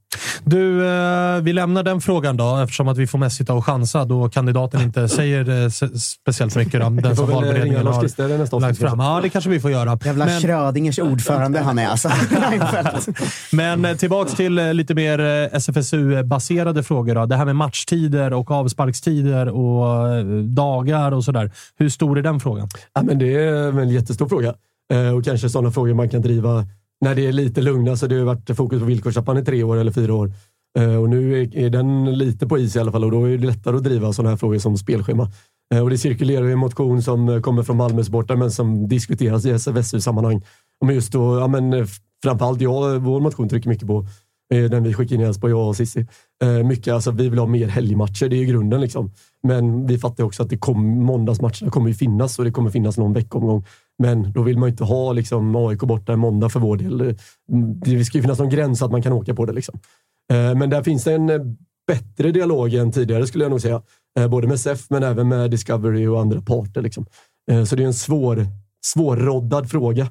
Du, 0.45 0.88
eh, 0.88 1.41
vi 1.41 1.53
lämnar 1.53 1.83
den 1.83 2.01
frågan 2.01 2.38
då, 2.38 2.57
eftersom 2.57 2.88
att 2.88 2.97
vi 2.97 3.07
får 3.07 3.17
mest 3.17 3.38
sitta 3.38 3.53
och 3.53 3.65
chansa 3.65 4.05
då 4.05 4.29
kandidaten 4.29 4.81
inte 4.81 5.07
säger 5.09 5.63
eh, 5.63 5.69
speciellt 5.99 6.55
mycket. 6.55 6.81
Då, 6.81 6.89
den 6.89 7.15
som 7.15 7.29
valberedningen 7.29 7.88
har 7.88 8.59
lagt 8.59 8.77
fram. 8.79 8.99
Ja, 8.99 9.19
det 9.23 9.29
kanske 9.29 9.49
vi 9.49 9.59
får 9.59 9.71
göra. 9.71 9.99
Jävla 10.05 10.25
Men- 10.25 10.41
Schrödingers 10.41 10.99
ordförande 10.99 11.59
han 11.59 11.79
är 11.79 11.88
alltså. 11.88 12.09
Men 13.51 13.97
tillbaks 13.97 14.33
till 14.33 14.55
lite 14.55 14.95
mer 14.95 15.19
SFSU-baserade 15.53 16.83
frågor. 16.83 17.15
Då. 17.15 17.25
Det 17.25 17.36
här 17.36 17.45
med 17.45 17.55
matchtider 17.55 18.33
och 18.33 18.51
avsparkstider 18.51 19.47
och 19.49 19.86
dagar 20.43 21.12
och 21.12 21.23
sådär. 21.23 21.51
Hur 21.77 21.89
stor 21.89 22.17
är 22.17 22.21
den 22.21 22.39
frågan? 22.39 22.69
Ja, 22.93 23.01
men 23.03 23.19
det 23.19 23.36
är 23.36 23.71
väl 23.71 23.83
en 23.83 23.89
jättestor 23.89 24.27
fråga. 24.29 24.53
Eh, 24.93 25.15
och 25.15 25.26
kanske 25.26 25.50
sådana 25.50 25.72
frågor 25.72 25.93
man 25.93 26.10
kan 26.10 26.22
driva 26.22 26.65
när 27.02 27.15
det 27.15 27.28
är 27.28 27.32
lite 27.32 27.62
lugnare. 27.62 27.98
Så 27.98 28.08
det 28.08 28.15
har 28.15 28.26
varit 28.26 28.58
fokus 28.58 28.80
på 28.80 28.86
villkorstrappan 28.86 29.38
i 29.38 29.46
tre 29.46 29.63
år 29.63 29.78
eller 29.78 29.91
fyra 29.91 30.13
år. 30.13 30.32
Eh, 30.80 30.96
och 30.96 31.10
nu 31.10 31.41
är, 31.41 31.69
den 31.69 32.17
lite 32.17 32.48
på 32.48 32.58
is 32.58 32.76
i 32.76 32.80
alla 32.80 32.91
fall 32.91 33.04
och 33.04 33.12
då 33.12 33.26
är 33.26 33.38
det 33.38 33.46
lättare 33.46 33.78
att 33.78 33.84
driva 33.84 34.13
sådana 34.13 34.30
här 34.30 34.38
frågor 34.38 34.60
som 34.60 34.78
spelschema. 34.78 35.32
Eh, 35.74 35.80
och 35.80 35.89
det 35.89 35.98
cirkulerar 35.98 36.46
en 36.46 36.60
motion 36.60 37.02
som 37.02 37.41
kommer 37.41 37.63
från 37.63 37.78
Malmösporten 37.78 38.39
men 38.39 38.52
som 38.52 38.88
diskuteras 38.88 39.46
i 39.46 39.50
SFSU-sammanhang. 39.50 40.41
Men 40.86 40.96
just 40.96 41.12
då, 41.12 41.39
ja, 41.39 41.48
men, 41.48 41.88
framförallt 42.24 42.62
jag, 42.62 43.00
vår 43.00 43.19
motion 43.19 43.50
trycker 43.50 43.69
mycket 43.69 43.88
på 43.88 44.08
den 44.50 44.84
vi 44.84 44.93
skickade 44.93 45.15
in 45.15 45.22
i 45.22 45.24
Elfsborg, 45.24 45.52
jag 45.52 45.67
och 45.67 45.76
Cissi. 45.76 46.08
Mycket, 46.65 46.93
alltså, 46.93 47.12
vi 47.12 47.30
vill 47.30 47.39
ha 47.39 47.46
mer 47.46 47.67
helgmatcher, 47.67 48.30
det 48.30 48.36
är 48.36 48.39
ju 48.39 48.46
grunden. 48.46 48.82
Liksom. 48.82 49.12
Men 49.43 49.88
vi 49.88 49.98
fattar 49.98 50.24
också 50.24 50.43
att 50.43 50.50
det 50.50 50.58
kom, 50.58 51.04
måndagsmatcherna 51.04 51.72
kommer 51.72 51.88
ju 51.88 51.93
finnas 51.93 52.39
och 52.39 52.46
det 52.46 52.52
kommer 52.52 52.69
finnas 52.69 52.98
någon 52.98 53.13
veckomgång. 53.13 53.65
Men 53.99 54.32
då 54.32 54.41
vill 54.41 54.58
man 54.58 54.69
ju 54.69 54.71
inte 54.71 54.84
ha 54.84 55.13
liksom, 55.13 55.56
AIK 55.56 55.79
borta 55.79 56.13
en 56.13 56.19
måndag 56.19 56.49
för 56.49 56.60
vår 56.60 56.77
del. 56.77 57.15
Det 57.75 58.06
ska 58.06 58.17
ju 58.17 58.21
finnas 58.21 58.39
någon 58.39 58.49
gräns 58.49 58.79
så 58.79 58.86
att 58.86 58.91
man 58.91 59.01
kan 59.01 59.13
åka 59.13 59.36
på 59.36 59.45
det. 59.45 59.53
Liksom. 59.53 59.79
Eh, 60.34 60.56
men 60.56 60.69
där 60.69 60.84
finns 60.84 61.03
det 61.03 61.13
en 61.13 61.29
eh, 61.29 61.41
bättre 61.88 62.32
dialog 62.32 62.73
än 62.73 62.91
tidigare 62.91 63.27
skulle 63.27 63.43
jag 63.43 63.51
nog 63.51 63.62
säga. 63.62 63.82
Eh, 64.19 64.27
både 64.27 64.47
med 64.47 64.60
SEF 64.60 64.89
men 64.89 65.03
även 65.03 65.27
med 65.27 65.51
Discovery 65.51 66.08
och 66.08 66.21
andra 66.21 66.41
parter. 66.41 66.82
Liksom. 66.82 67.06
Så 67.67 67.75
det 67.75 67.84
är 67.84 67.88
en 67.88 67.93
svår, 67.93 68.47
svårroddad 68.86 69.69
fråga. 69.69 70.08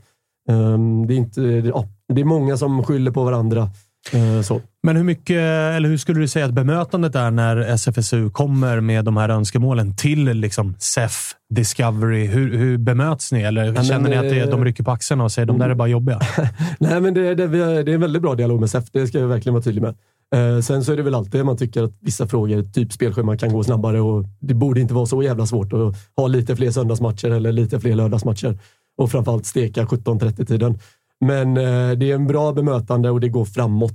Ehm, 0.49 1.07
det 1.07 1.15
är, 1.15 1.17
inte, 1.17 1.43
ja, 1.43 1.89
det 2.15 2.21
är 2.21 2.25
många 2.25 2.57
som 2.57 2.85
skyller 2.85 3.11
på 3.11 3.25
varandra. 3.25 3.71
Eh, 4.13 4.43
Så. 4.43 4.61
Men 4.83 4.97
hur 4.97 5.05
mycket, 5.05 5.37
eller 5.77 5.89
hur 5.89 5.97
skulle 5.97 6.21
du 6.21 6.29
säga 6.29 6.45
att 6.45 6.53
bemötandet 6.53 7.15
är 7.15 7.31
när 7.31 7.57
SFSU 7.57 8.31
kommer 8.31 8.81
med 8.81 9.05
de 9.05 9.17
här 9.17 9.29
önskemålen 9.29 9.97
till 9.97 10.25
liksom 10.25 10.75
SEF, 10.79 11.35
Discovery? 11.55 12.27
Hur, 12.27 12.59
hur 12.59 12.79
bemöts 12.79 13.33
ni? 13.33 13.43
Eller 13.43 13.73
men, 13.73 13.85
känner 13.85 14.11
ni 14.11 14.17
att 14.17 14.23
det, 14.23 14.51
de 14.51 14.65
rycker 14.65 14.85
på 14.85 14.91
axlarna 14.91 15.25
och 15.25 15.33
säger 15.33 15.47
de 15.47 15.59
där 15.59 15.71
är 15.71 15.75
bara 15.75 15.89
jobbiga? 15.89 16.21
Nej, 16.79 17.01
men 17.01 17.15
det, 17.15 17.35
det, 17.35 17.47
det 17.49 17.93
är 17.93 17.95
en 17.95 18.01
väldigt 18.01 18.23
bra 18.23 18.35
dialog 18.35 18.61
med 18.61 18.71
SEF. 18.71 18.85
Det 18.93 19.07
ska 19.07 19.19
jag 19.19 19.29
verkligen 19.29 19.55
vara 19.55 19.63
tydlig 19.63 19.83
med. 19.83 19.95
Eh, 20.35 20.61
sen 20.61 20.85
så 20.85 20.93
är 20.93 20.97
det 20.97 21.03
väl 21.03 21.15
alltid 21.15 21.45
man 21.45 21.57
tycker 21.57 21.83
att 21.83 21.93
vissa 22.01 22.27
frågor, 22.27 22.63
typ 22.63 22.93
spelschema, 22.93 23.37
kan 23.37 23.53
gå 23.53 23.65
snabbare 23.65 24.01
och 24.01 24.25
det 24.41 24.55
borde 24.55 24.81
inte 24.81 24.95
vara 24.95 25.07
så 25.07 25.23
jävla 25.23 25.47
svårt 25.47 25.73
att 25.73 25.97
ha 26.17 26.27
lite 26.27 26.57
fler 26.57 26.71
söndagsmatcher 26.71 27.31
eller 27.31 27.53
lite 27.53 27.81
fler 27.81 27.95
lördagsmatcher 27.95 28.59
och 28.99 29.11
framförallt 29.11 29.47
steka 29.47 29.85
17.30-tiden. 29.85 30.79
Men 31.23 31.57
eh, 31.57 31.91
det 31.91 32.11
är 32.11 32.15
en 32.15 32.27
bra 32.27 32.53
bemötande 32.53 33.11
och 33.11 33.21
det 33.21 33.29
går 33.29 33.45
framåt, 33.45 33.93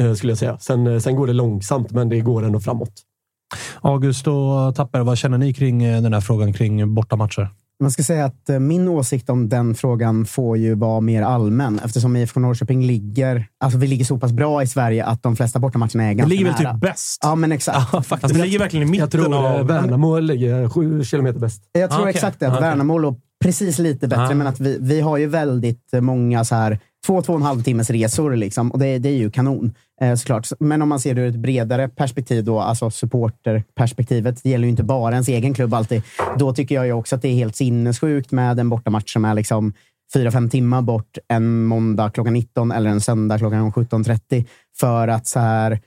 eh, 0.00 0.12
skulle 0.14 0.30
jag 0.32 0.38
säga. 0.38 0.58
Sen, 0.58 0.86
eh, 0.86 0.98
sen 0.98 1.16
går 1.16 1.26
det 1.26 1.32
långsamt, 1.32 1.90
men 1.90 2.08
det 2.08 2.20
går 2.20 2.44
ändå 2.44 2.60
framåt. 2.60 2.92
August 3.80 4.26
och 4.28 4.74
Tapper, 4.74 5.00
vad 5.00 5.18
känner 5.18 5.38
ni 5.38 5.54
kring 5.54 5.78
den 5.82 6.12
här 6.12 6.20
frågan 6.20 6.52
kring 6.52 6.94
bortamatcher? 6.94 7.48
Man 7.82 7.90
ska 7.90 8.02
säga 8.02 8.24
att 8.24 8.50
min 8.60 8.88
åsikt 8.88 9.30
om 9.30 9.48
den 9.48 9.74
frågan 9.74 10.24
får 10.24 10.56
ju 10.58 10.74
vara 10.74 11.00
mer 11.00 11.22
allmän 11.22 11.80
eftersom 11.84 12.16
IFK 12.16 12.40
Norrköping 12.40 12.86
ligger, 12.86 13.46
alltså 13.64 13.78
vi 13.78 13.86
ligger 13.86 14.04
så 14.04 14.18
pass 14.18 14.32
bra 14.32 14.62
i 14.62 14.66
Sverige 14.66 15.04
att 15.04 15.22
de 15.22 15.36
flesta 15.36 15.58
bortamatcherna 15.58 16.04
är 16.04 16.08
Det 16.08 16.14
ganska 16.14 16.28
ligger 16.28 16.44
väl 16.44 16.54
nära. 16.62 16.72
typ 16.72 16.80
bäst? 16.80 17.18
Ja, 17.22 17.34
men 17.34 17.52
exakt. 17.52 17.94
Alltså, 17.94 18.28
det 18.28 18.42
ligger 18.42 18.58
verkligen 18.58 18.88
i 18.88 18.90
mitten 18.90 19.00
Jag 19.00 19.10
tror 19.10 19.46
av... 19.46 19.66
Värnamo 19.66 20.18
ligger 20.18 20.68
sju 20.68 21.04
kilometer 21.04 21.40
bäst. 21.40 21.62
Jag 21.72 21.90
tror 21.90 22.00
Ah, 22.00 22.02
okej. 22.02 22.10
exakt 22.14 22.40
det. 22.40 22.46
Att 22.46 22.52
Ah, 22.52 22.56
okej. 22.56 22.68
Värnamo 22.68 22.98
låg 22.98 23.20
precis 23.42 23.78
lite 23.78 24.08
bättre, 24.08 24.24
Ah. 24.24 24.34
men 24.34 24.46
att 24.46 24.60
vi, 24.60 24.78
vi 24.80 25.00
har 25.00 25.16
ju 25.16 25.26
väldigt 25.26 25.88
många 26.00 26.44
så 26.44 26.54
här 26.54 26.78
två, 27.06 27.22
två 27.22 27.32
och 27.32 27.38
en 27.38 27.46
halv 27.46 27.62
timmes 27.62 27.90
resor 27.90 28.36
liksom, 28.36 28.70
och 28.72 28.78
det, 28.78 28.98
det 28.98 29.08
är 29.08 29.16
ju 29.16 29.30
kanon 29.30 29.74
eh, 30.00 30.14
såklart. 30.14 30.48
Men 30.60 30.82
om 30.82 30.88
man 30.88 31.00
ser 31.00 31.14
det 31.14 31.20
ur 31.20 31.28
ett 31.28 31.36
bredare 31.36 31.88
perspektiv, 31.88 32.44
då, 32.44 32.60
alltså 32.60 32.90
supporterperspektivet, 32.90 34.42
det 34.42 34.50
gäller 34.50 34.64
ju 34.64 34.70
inte 34.70 34.82
bara 34.82 35.12
ens 35.12 35.28
egen 35.28 35.54
klubb 35.54 35.74
alltid. 35.74 36.02
Då 36.38 36.54
tycker 36.54 36.74
jag 36.74 36.86
ju 36.86 36.92
också 36.92 37.16
att 37.16 37.22
det 37.22 37.28
är 37.28 37.34
helt 37.34 37.56
sinnessjukt 37.56 38.32
med 38.32 38.60
en 38.60 38.68
bortamatch 38.68 39.12
som 39.12 39.24
är 39.24 39.34
liksom 39.34 39.72
fyra, 40.14 40.30
fem 40.30 40.50
timmar 40.50 40.82
bort 40.82 41.18
en 41.28 41.64
måndag 41.64 42.10
klockan 42.10 42.32
19 42.32 42.72
eller 42.72 42.90
en 42.90 43.00
söndag 43.00 43.38
klockan 43.38 43.72
17.30. 43.72 44.44
För 44.80 45.08
att 45.08 45.26
så 45.26 45.38
här 45.40 45.80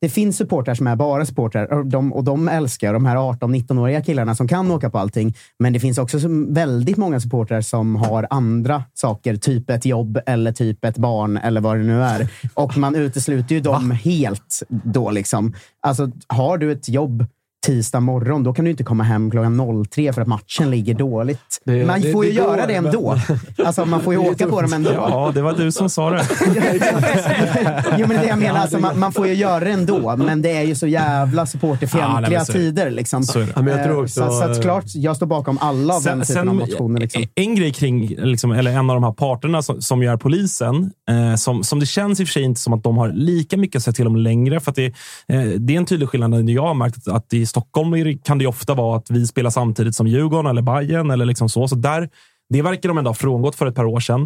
det 0.00 0.08
finns 0.08 0.36
supportrar 0.36 0.74
som 0.74 0.86
är 0.86 0.96
bara 0.96 1.26
supportrar 1.26 1.72
och 1.72 1.86
de, 1.86 2.12
och 2.12 2.24
de 2.24 2.48
älskar 2.48 2.92
de 2.92 3.06
här 3.06 3.16
18-19-åriga 3.16 4.02
killarna 4.02 4.34
som 4.34 4.48
kan 4.48 4.70
åka 4.70 4.90
på 4.90 4.98
allting. 4.98 5.34
Men 5.58 5.72
det 5.72 5.80
finns 5.80 5.98
också 5.98 6.18
väldigt 6.48 6.96
många 6.96 7.20
supportrar 7.20 7.60
som 7.60 7.96
har 7.96 8.26
andra 8.30 8.84
saker, 8.94 9.36
typ 9.36 9.70
ett 9.70 9.84
jobb 9.84 10.18
eller 10.26 10.52
typ 10.52 10.84
ett 10.84 10.98
barn 10.98 11.36
eller 11.36 11.60
vad 11.60 11.76
det 11.78 11.84
nu 11.84 12.02
är. 12.02 12.28
Och 12.54 12.78
man 12.78 12.94
utesluter 12.94 13.54
ju 13.54 13.60
dem 13.60 13.90
helt 13.90 14.62
då. 14.68 15.10
liksom. 15.10 15.54
Alltså, 15.80 16.10
har 16.26 16.58
du 16.58 16.72
ett 16.72 16.88
jobb 16.88 17.26
tisdag 17.66 18.00
morgon, 18.00 18.42
då 18.42 18.54
kan 18.54 18.64
du 18.64 18.70
inte 18.70 18.84
komma 18.84 19.04
hem 19.04 19.30
klockan 19.30 19.84
03 19.90 20.12
för 20.12 20.22
att 20.22 20.28
matchen 20.28 20.70
ligger 20.70 20.94
dåligt. 20.94 21.40
Det- 21.64 21.86
man 21.86 22.00
det- 22.00 22.12
får 22.12 22.24
ju 22.24 22.32
det 22.32 22.36
går, 22.40 22.46
göra 22.56 22.66
det 22.66 22.80
men- 22.80 22.86
ändå. 22.86 23.16
Alltså, 23.64 23.84
man 23.84 24.00
får 24.00 24.14
ju 24.14 24.20
Det 24.22 24.30
åka 24.30 24.46
på 24.48 24.62
dem 24.62 24.72
ändå. 24.72 24.90
Ja, 24.92 25.30
det 25.34 25.42
var 25.42 25.52
du 25.52 25.72
som 25.72 25.90
sa 25.90 26.10
det. 26.10 26.24
jo, 27.98 28.06
men 28.06 28.08
det 28.08 28.14
är 28.14 28.20
det 28.22 28.28
jag 28.28 28.38
menar. 28.38 28.60
Alltså, 28.60 28.78
man, 28.78 28.98
man 28.98 29.12
får 29.12 29.26
ju 29.26 29.34
göra 29.34 29.64
det 29.64 29.70
ändå, 29.70 30.16
men 30.16 30.42
det 30.42 30.50
är 30.56 30.62
ju 30.62 30.74
så 30.74 30.86
jävla 30.86 31.42
Ja, 31.42 31.46
supporterfientliga 31.46 32.38
men 32.38 32.46
det. 32.46 32.52
tider. 32.52 32.90
Liksom. 32.90 33.22
Så 33.22 33.38
är 33.38 33.42
det. 33.46 33.52
Ja, 33.56 33.62
men 33.62 33.76
jag 33.76 33.84
tror 33.86 33.96
Eh, 33.96 34.02
också- 34.02 34.20
så, 34.26 34.30
så 34.30 34.44
att 34.44 34.62
klart, 34.62 34.84
jag 34.94 35.16
står 35.16 35.26
bakom 35.26 35.58
alla 35.60 35.94
av 35.94 36.02
den 36.02 36.22
typen 36.22 36.48
av 36.48 36.54
motioner. 36.54 37.00
Liksom. 37.00 37.24
En 37.34 37.54
grej 37.54 37.72
kring, 37.72 38.14
liksom, 38.18 38.52
eller 38.52 38.70
en 38.70 38.90
av 38.90 38.96
de 38.96 39.04
här 39.04 39.12
parterna 39.12 39.62
som, 39.62 39.82
som 39.82 40.02
gör 40.02 40.16
polisen, 40.16 40.90
eh, 41.10 41.34
som, 41.36 41.64
som 41.64 41.80
det 41.80 41.86
känns 41.86 42.20
i 42.20 42.24
och 42.24 42.28
för 42.28 42.32
sig 42.32 42.42
inte 42.42 42.60
som 42.60 42.72
att 42.72 42.82
de 42.82 42.98
har 42.98 43.08
lika 43.08 43.56
mycket 43.56 43.76
att 43.76 43.82
säga 43.82 43.94
till 43.94 44.06
om 44.06 44.16
längre. 44.16 44.60
För 44.60 44.70
att 44.70 44.76
det, 44.76 44.86
eh, 45.28 45.40
det 45.58 45.74
är 45.74 45.78
en 45.78 45.86
tydlig 45.86 46.08
skillnad. 46.08 46.30
när 46.30 46.52
Jag 46.52 46.62
har 46.66 46.74
märkt 46.74 46.96
att, 46.96 47.08
att 47.08 47.48
Stockholm 47.48 47.55
är 47.55 47.55
Stockholm 47.56 48.18
kan 48.24 48.38
det 48.38 48.42
ju 48.42 48.48
ofta 48.48 48.74
vara 48.74 48.96
att 48.96 49.10
vi 49.10 49.26
spelar 49.26 49.50
samtidigt 49.50 49.94
som 49.94 50.06
Djurgården 50.06 50.50
eller 50.50 50.62
Bayern 50.62 51.10
eller 51.10 51.24
liksom 51.24 51.48
så. 51.48 51.68
så 51.68 51.74
där, 51.74 52.08
det 52.48 52.62
verkar 52.62 52.88
de 52.88 52.98
ändå 52.98 53.10
ha 53.10 53.14
frångått 53.14 53.56
för 53.56 53.66
ett 53.66 53.74
par 53.74 53.84
år 53.84 54.00
sedan. 54.00 54.22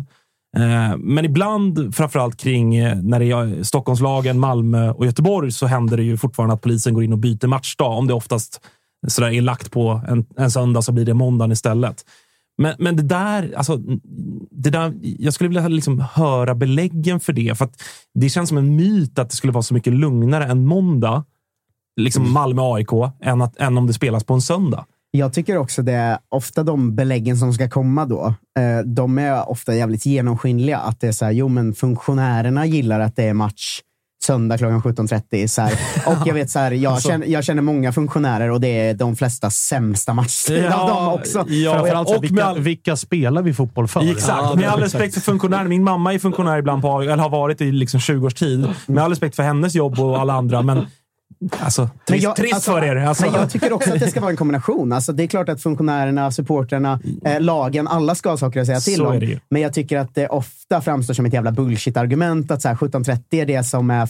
Eh, 0.57 0.97
men 0.99 1.25
ibland, 1.25 1.95
framförallt 1.95 2.37
kring 2.37 2.77
eh, 2.77 2.97
när 3.03 3.21
det 3.21 3.25
är 3.25 3.63
Stockholmslagen, 3.63 4.39
Malmö 4.39 4.91
och 4.91 5.07
Göteborg, 5.07 5.53
så 5.53 5.67
händer 5.67 5.97
det 5.97 6.03
ju 6.03 6.17
fortfarande 6.17 6.55
att 6.55 6.61
polisen 6.61 6.95
går 6.95 7.05
in 7.05 7.13
och 7.13 7.19
byter 7.19 7.47
matchdag. 7.47 7.99
Om 7.99 8.07
det 8.07 8.15
oftast 8.15 8.61
sådär 9.09 9.31
är 9.31 9.41
lagt 9.41 9.71
på 9.71 10.01
en, 10.09 10.27
en 10.37 10.51
söndag 10.51 10.83
så 10.83 10.93
blir 10.93 11.05
det 11.05 11.15
måndagen 11.15 11.53
istället. 11.53 12.05
Men, 12.59 12.75
men 12.79 12.97
det 12.97 13.03
där, 13.03 13.55
alltså, 13.57 13.77
det 14.51 14.71
där, 14.71 14.95
jag 15.03 15.35
skulle 15.35 15.49
vilja 15.49 15.69
liksom 15.69 16.05
höra 16.13 16.55
beläggen 16.55 17.21
för 17.21 17.33
det. 17.33 17.59
För 17.59 17.65
att 17.65 17.83
det 18.15 18.29
känns 18.29 18.49
som 18.49 18.59
en 18.59 18.77
myt 18.77 19.19
att 19.19 19.31
det 19.31 19.37
skulle 19.37 19.53
vara 19.53 19.63
så 19.63 19.75
mycket 19.75 19.93
lugnare 19.93 20.45
en 20.45 20.67
måndag, 20.67 21.25
liksom 22.01 22.33
Malmö-AIK, 22.33 22.89
än, 23.23 23.43
att, 23.43 23.57
än 23.57 23.79
om 23.79 23.87
det 23.87 23.93
spelas 23.93 24.25
på 24.25 24.35
en 24.35 24.41
söndag. 24.43 24.85
Jag 25.13 25.33
tycker 25.33 25.57
också 25.57 25.83
det 25.83 25.93
är 25.93 26.19
ofta 26.29 26.63
de 26.63 26.97
beläggen 26.97 27.37
som 27.37 27.53
ska 27.53 27.69
komma 27.69 28.07
då. 28.07 28.35
Eh, 28.59 28.85
de 28.87 29.19
är 29.19 29.51
ofta 29.51 29.75
jävligt 29.75 30.07
genomskinliga. 30.07 30.79
Att 30.79 31.01
det 31.01 31.09
är 31.09 31.13
så 31.13 31.25
här, 31.25 31.33
jo 31.33 31.49
men 31.49 31.75
funktionärerna 31.75 32.67
gillar 32.67 33.01
att 33.01 33.17
det 33.17 33.25
är 33.25 33.35
match 33.35 33.81
söndag 34.23 34.59
klockan 34.59 34.83
17.30. 34.83 35.47
Så 35.47 35.63
här. 35.63 35.73
Och 36.07 36.27
jag 36.27 36.35
vet, 36.35 36.51
så 36.51 36.59
här, 36.59 36.71
jag, 36.73 36.93
Alltså- 36.93 37.09
känner, 37.09 37.27
jag 37.27 37.45
känner 37.45 37.63
många 37.63 37.93
funktionärer 37.93 38.51
och 38.51 38.61
det 38.61 38.89
är 38.89 38.95
de 38.95 39.17
flesta 39.17 39.51
sämsta 39.51 40.15
matchtider 40.15 40.71
av 40.71 40.89
dem 40.89 41.09
också. 41.09 41.45
Ja, 41.49 41.79
så 41.79 41.87
här, 41.87 42.17
och 42.17 42.25
vilka, 42.25 42.45
all- 42.45 42.61
vilka 42.61 42.97
spelar 42.97 43.43
vi 43.43 43.55
fotboll 43.55 43.89
för? 43.89 44.11
Exakt. 44.13 44.55
med 44.55 44.69
all 44.69 44.81
respekt 44.81 45.15
för 45.15 45.21
funktionärer. 45.21 45.69
Min 45.69 45.85
mamma 45.85 46.15
är 46.15 46.19
funktionär 46.19 46.59
ibland, 46.59 46.83
på, 46.83 47.01
eller 47.01 47.17
har 47.17 47.31
varit 47.31 47.61
i 47.61 47.73
liksom 47.73 48.01
20 48.01 48.27
års 48.27 48.35
tid. 48.35 48.69
Med 48.87 49.05
all 49.05 49.11
respekt 49.11 49.37
för 49.37 49.43
hennes 49.43 49.75
jobb 49.75 50.01
och 50.01 50.19
alla 50.21 50.33
andra, 50.33 50.63
men 50.63 50.87
alltså, 51.59 51.89
trist, 52.09 52.25
jag- 52.25 52.37
trist 52.37 52.55
alltså, 52.55 52.71
för 52.73 52.83
er. 52.85 52.97
Alltså. 52.97 53.25
Men 53.25 53.35
jag 53.35 53.51
tycker 53.51 53.73
också 53.73 53.93
att 53.95 54.01
det 54.01 54.11
ska 54.11 54.21
vara 54.21 54.31
en 54.31 54.37
kombination. 54.37 54.93
Alltså, 54.93 55.13
det 55.13 55.23
är 55.23 55.27
klart 55.27 55.49
att 55.49 55.63
funktionärerna, 55.63 56.31
supporterna, 56.31 57.01
eh, 57.25 57.41
lagen, 57.41 57.89
alla 57.89 58.15
ska 58.15 58.31
ha 58.31 58.37
saker 58.37 58.61
att 58.61 58.67
säga 58.67 58.81
till 58.81 59.03
om. 59.03 59.21
Men 59.49 59.63
jag 59.63 59.73
tycker 59.75 59.99
att 59.99 60.15
det 60.15 60.29
ofta 60.29 60.81
framstår 60.81 61.15
som 61.15 61.27
ett 61.27 61.33
jävla 61.33 61.53
bullshit-argument 61.53 62.51
att 62.51 62.63
så 62.63 62.69
här, 62.69 62.75
17.30 62.75 63.41
är 63.41 63.47
det 63.47 63.65
som 63.65 63.91
är 63.91 64.09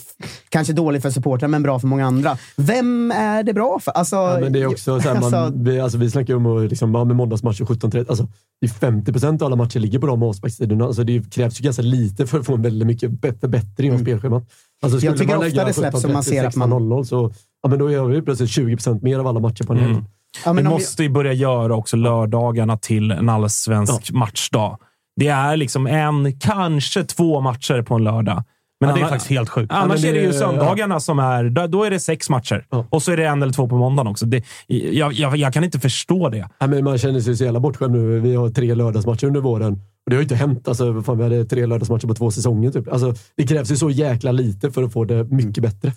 kanske 0.48 0.72
dåligt 0.72 1.02
för 1.02 1.10
supportrarna 1.10 1.50
men 1.50 1.62
bra 1.62 1.78
för 1.78 1.86
många 1.86 2.06
andra. 2.06 2.38
Vem 2.56 3.10
är 3.10 3.42
det 3.42 3.52
bra 3.54 3.78
för? 3.80 3.92
Alltså, 3.92 4.16
Ja, 4.16 4.38
men 4.40 4.52
det 4.52 4.62
är 4.62 4.66
också 4.66 5.00
så 5.00 5.08
här, 5.08 5.14
man, 5.20 5.34
alltså, 5.34 5.52
vi, 5.58 5.80
alltså, 5.80 5.98
vi 5.98 6.10
snackar 6.10 6.34
om 6.34 6.46
att 6.46 6.70
liksom, 6.70 6.92
med 6.92 7.06
måndagsmatcher 7.16 7.64
17.30. 7.64 8.08
Alltså, 8.08 8.28
det 8.60 8.66
är 8.66 8.70
50 8.70 9.12
procent 9.12 9.42
av 9.42 9.46
alla 9.46 9.56
matcher 9.56 9.78
ligger 9.78 9.98
på 9.98 10.06
de 10.06 10.22
avsparkstiderna. 10.22 10.84
Alltså, 10.84 11.04
det 11.04 11.30
krävs 11.34 11.60
ju 11.60 11.64
ganska 11.64 11.82
lite 11.82 12.26
för 12.26 12.38
att 12.40 12.46
få 12.46 12.54
en 12.54 12.62
väldigt 12.62 12.86
mycket 12.86 13.10
bä- 13.10 13.40
förbättring 13.40 13.92
av 13.92 13.98
spelschemat. 13.98 14.42
Alltså. 14.82 15.06
Jag 15.06 15.18
tycker 15.18 15.36
ofta 15.36 15.64
det 15.64 15.72
släpps 15.72 16.00
som 16.00 16.12
man 16.12 16.22
ser 16.22 16.44
att 16.44 16.56
man- 16.56 16.72
16.00 16.72 17.04
så 17.04 17.32
ja, 17.62 17.68
men 17.68 17.78
då 17.78 17.90
gör 17.90 18.04
vi 18.04 18.22
plötsligt 18.22 18.50
20 18.50 18.76
procent 18.76 19.02
mer 19.02 19.18
av 19.18 19.26
alla 19.26 19.40
matcher 19.40 19.64
på 19.64 19.72
en 19.72 19.78
helg. 19.78 19.90
Mm. 19.92 20.04
ja, 20.44 20.52
Vi 20.52 20.54
men 20.54 20.66
om 20.66 20.72
måste 20.72 21.02
ju 21.02 21.08
börja 21.08 21.32
göra 21.32 21.74
också 21.74 21.96
lördagarna 21.96 22.76
till 22.76 23.10
en 23.10 23.28
allsvensk 23.28 24.12
matchdag. 24.12 24.78
Det 25.16 25.28
är 25.28 25.56
liksom 25.56 25.86
en, 25.86 26.38
kanske 26.38 27.04
två 27.04 27.40
matcher 27.40 27.82
på 27.82 27.94
en 27.94 28.04
lördag. 28.04 28.44
Men 28.80 28.88
Ja, 28.90 28.94
det 28.96 29.02
är 29.02 29.08
faktiskt 29.08 29.30
helt 29.30 29.48
sjukt. 29.48 29.72
Annars 29.72 30.02
men 30.02 30.10
är 30.10 30.14
det 30.14 30.20
ju 30.20 30.26
det- 30.26 30.32
söndagarna 30.38 31.00
som 31.00 31.18
är... 31.18 31.44
Då, 31.50 31.66
då 31.66 31.84
är 31.84 31.90
det 31.90 32.00
sex 32.00 32.30
matcher. 32.30 32.66
Ja. 32.70 32.86
Och 32.90 33.02
så 33.02 33.12
är 33.12 33.16
det 33.16 33.26
en 33.26 33.42
eller 33.42 33.52
två 33.52 33.68
på 33.68 33.78
måndagen 33.78 34.06
också. 34.06 34.26
Det, 34.26 34.44
jag, 34.66 35.12
jag, 35.12 35.36
jag 35.36 35.52
kan 35.52 35.64
inte 35.64 35.80
förstå 35.80 36.28
det. 36.28 36.48
Ja, 36.58 36.66
men 36.66 36.84
man 36.84 36.98
känner 36.98 37.20
sig 37.20 37.36
så 37.36 37.44
jävla 37.44 37.60
bortskämd 37.60 37.92
nu. 37.94 38.20
Vi 38.20 38.34
har 38.34 38.48
tre 38.48 38.74
lördagsmatcher 38.74 39.26
under 39.26 39.40
våren. 39.40 39.72
Och 39.72 40.10
det 40.10 40.16
har 40.16 40.20
ju 40.20 40.22
inte 40.22 40.34
hänt. 40.34 40.68
Alltså, 40.68 41.02
fan, 41.02 41.16
vi 41.18 41.22
hade 41.22 41.44
tre 41.44 41.66
lördagsmatcher 41.66 42.06
på 42.06 42.14
två 42.14 42.30
säsonger. 42.30 42.70
Typ. 42.70 42.92
Alltså, 42.92 43.14
det 43.36 43.46
krävs 43.46 43.70
ju 43.70 43.76
så 43.76 43.90
jäkla 43.90 44.32
lite 44.32 44.70
för 44.70 44.82
att 44.82 44.92
få 44.92 45.04
det 45.04 45.24
mycket 45.24 45.62
bättre. 45.62 45.92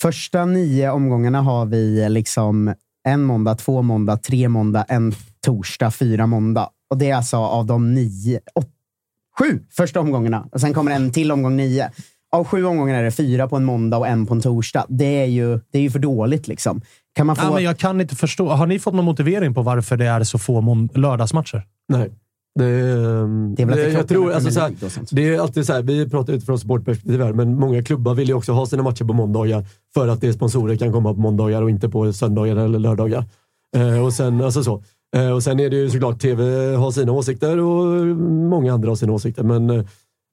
Första 0.00 0.44
nio 0.44 0.90
omgångarna 0.90 1.42
har 1.42 1.66
vi 1.66 2.08
liksom 2.08 2.74
en 3.08 3.22
måndag, 3.22 3.54
två 3.54 3.82
måndag, 3.82 4.16
tre 4.16 4.48
måndag, 4.48 4.84
en 4.88 5.14
torsdag, 5.46 5.90
fyra 5.90 6.26
måndag. 6.26 6.68
Och 6.90 6.98
det 6.98 7.10
är 7.10 7.16
alltså 7.16 7.36
av 7.36 7.66
de 7.66 7.94
nio, 7.94 8.40
åt, 8.54 8.68
sju 9.38 9.60
första 9.76 10.00
omgångarna. 10.00 10.48
Och 10.52 10.60
sen 10.60 10.74
kommer 10.74 10.92
en 10.92 11.12
till 11.12 11.32
omgång 11.32 11.56
nio. 11.56 11.90
Av 12.32 12.44
sju 12.44 12.64
omgångar 12.64 12.94
är 12.94 13.02
det 13.02 13.10
fyra 13.10 13.48
på 13.48 13.56
en 13.56 13.64
måndag 13.64 13.98
och 13.98 14.08
en 14.08 14.26
på 14.26 14.34
en 14.34 14.40
torsdag. 14.40 14.86
Det 14.88 15.22
är 15.22 15.26
ju, 15.26 15.60
det 15.70 15.78
är 15.78 15.82
ju 15.82 15.90
för 15.90 15.98
dåligt. 15.98 16.48
liksom. 16.48 16.80
Kan 17.14 17.26
man 17.26 17.36
få... 17.36 17.42
Ja, 17.44 17.54
men 17.54 17.64
jag 17.64 17.78
kan 17.78 18.00
inte 18.00 18.16
förstå. 18.16 18.48
Har 18.48 18.66
ni 18.66 18.78
fått 18.78 18.94
någon 18.94 19.04
motivering 19.04 19.54
på 19.54 19.62
varför 19.62 19.96
det 19.96 20.06
är 20.06 20.24
så 20.24 20.38
få 20.38 20.88
lördagsmatcher? 20.94 21.62
Nej. 21.88 22.10
Det, 22.58 22.64
ehm, 22.64 23.54
Det 23.54 23.62
är 23.62 23.66
väl 23.66 23.76
det 23.76 23.90
jag 23.90 24.08
tror, 24.08 24.26
med 24.26 24.34
alltså, 24.34 24.70
det 25.10 25.28
är 25.28 25.40
alltid 25.40 25.66
så 25.66 25.72
här, 25.72 25.82
vi 25.82 26.08
pratar 26.08 26.32
utifrån 26.32 26.58
supportperspektiv 26.58 27.22
här, 27.22 27.32
men 27.32 27.54
många 27.54 27.82
klubbar 27.82 28.14
vill 28.14 28.28
ju 28.28 28.34
också 28.34 28.52
ha 28.52 28.66
sina 28.66 28.82
matcher 28.82 29.04
på 29.04 29.12
måndagar 29.12 29.66
för 29.94 30.08
att 30.08 30.20
det 30.20 30.32
sponsorer 30.32 30.76
kan 30.76 30.92
komma 30.92 31.14
på 31.14 31.20
måndagar 31.20 31.62
och 31.62 31.70
inte 31.70 31.88
på 31.88 32.12
söndagar 32.12 32.56
eller 32.56 32.78
lördagar. 32.78 33.24
Eh, 33.76 34.04
och, 34.04 34.12
sen, 34.12 34.40
alltså 34.40 34.62
så. 34.62 34.82
Eh, 35.16 35.30
och 35.30 35.42
sen 35.42 35.60
är 35.60 35.70
det 35.70 35.76
ju 35.76 35.90
såklart, 35.90 36.20
TV 36.20 36.44
har 36.74 36.90
sina 36.90 37.12
åsikter 37.12 37.58
och 37.58 38.06
många 38.26 38.72
andra 38.72 38.88
har 38.88 38.96
sina 38.96 39.12
åsikter. 39.12 39.42
Men 39.42 39.70
eh, 39.70 39.84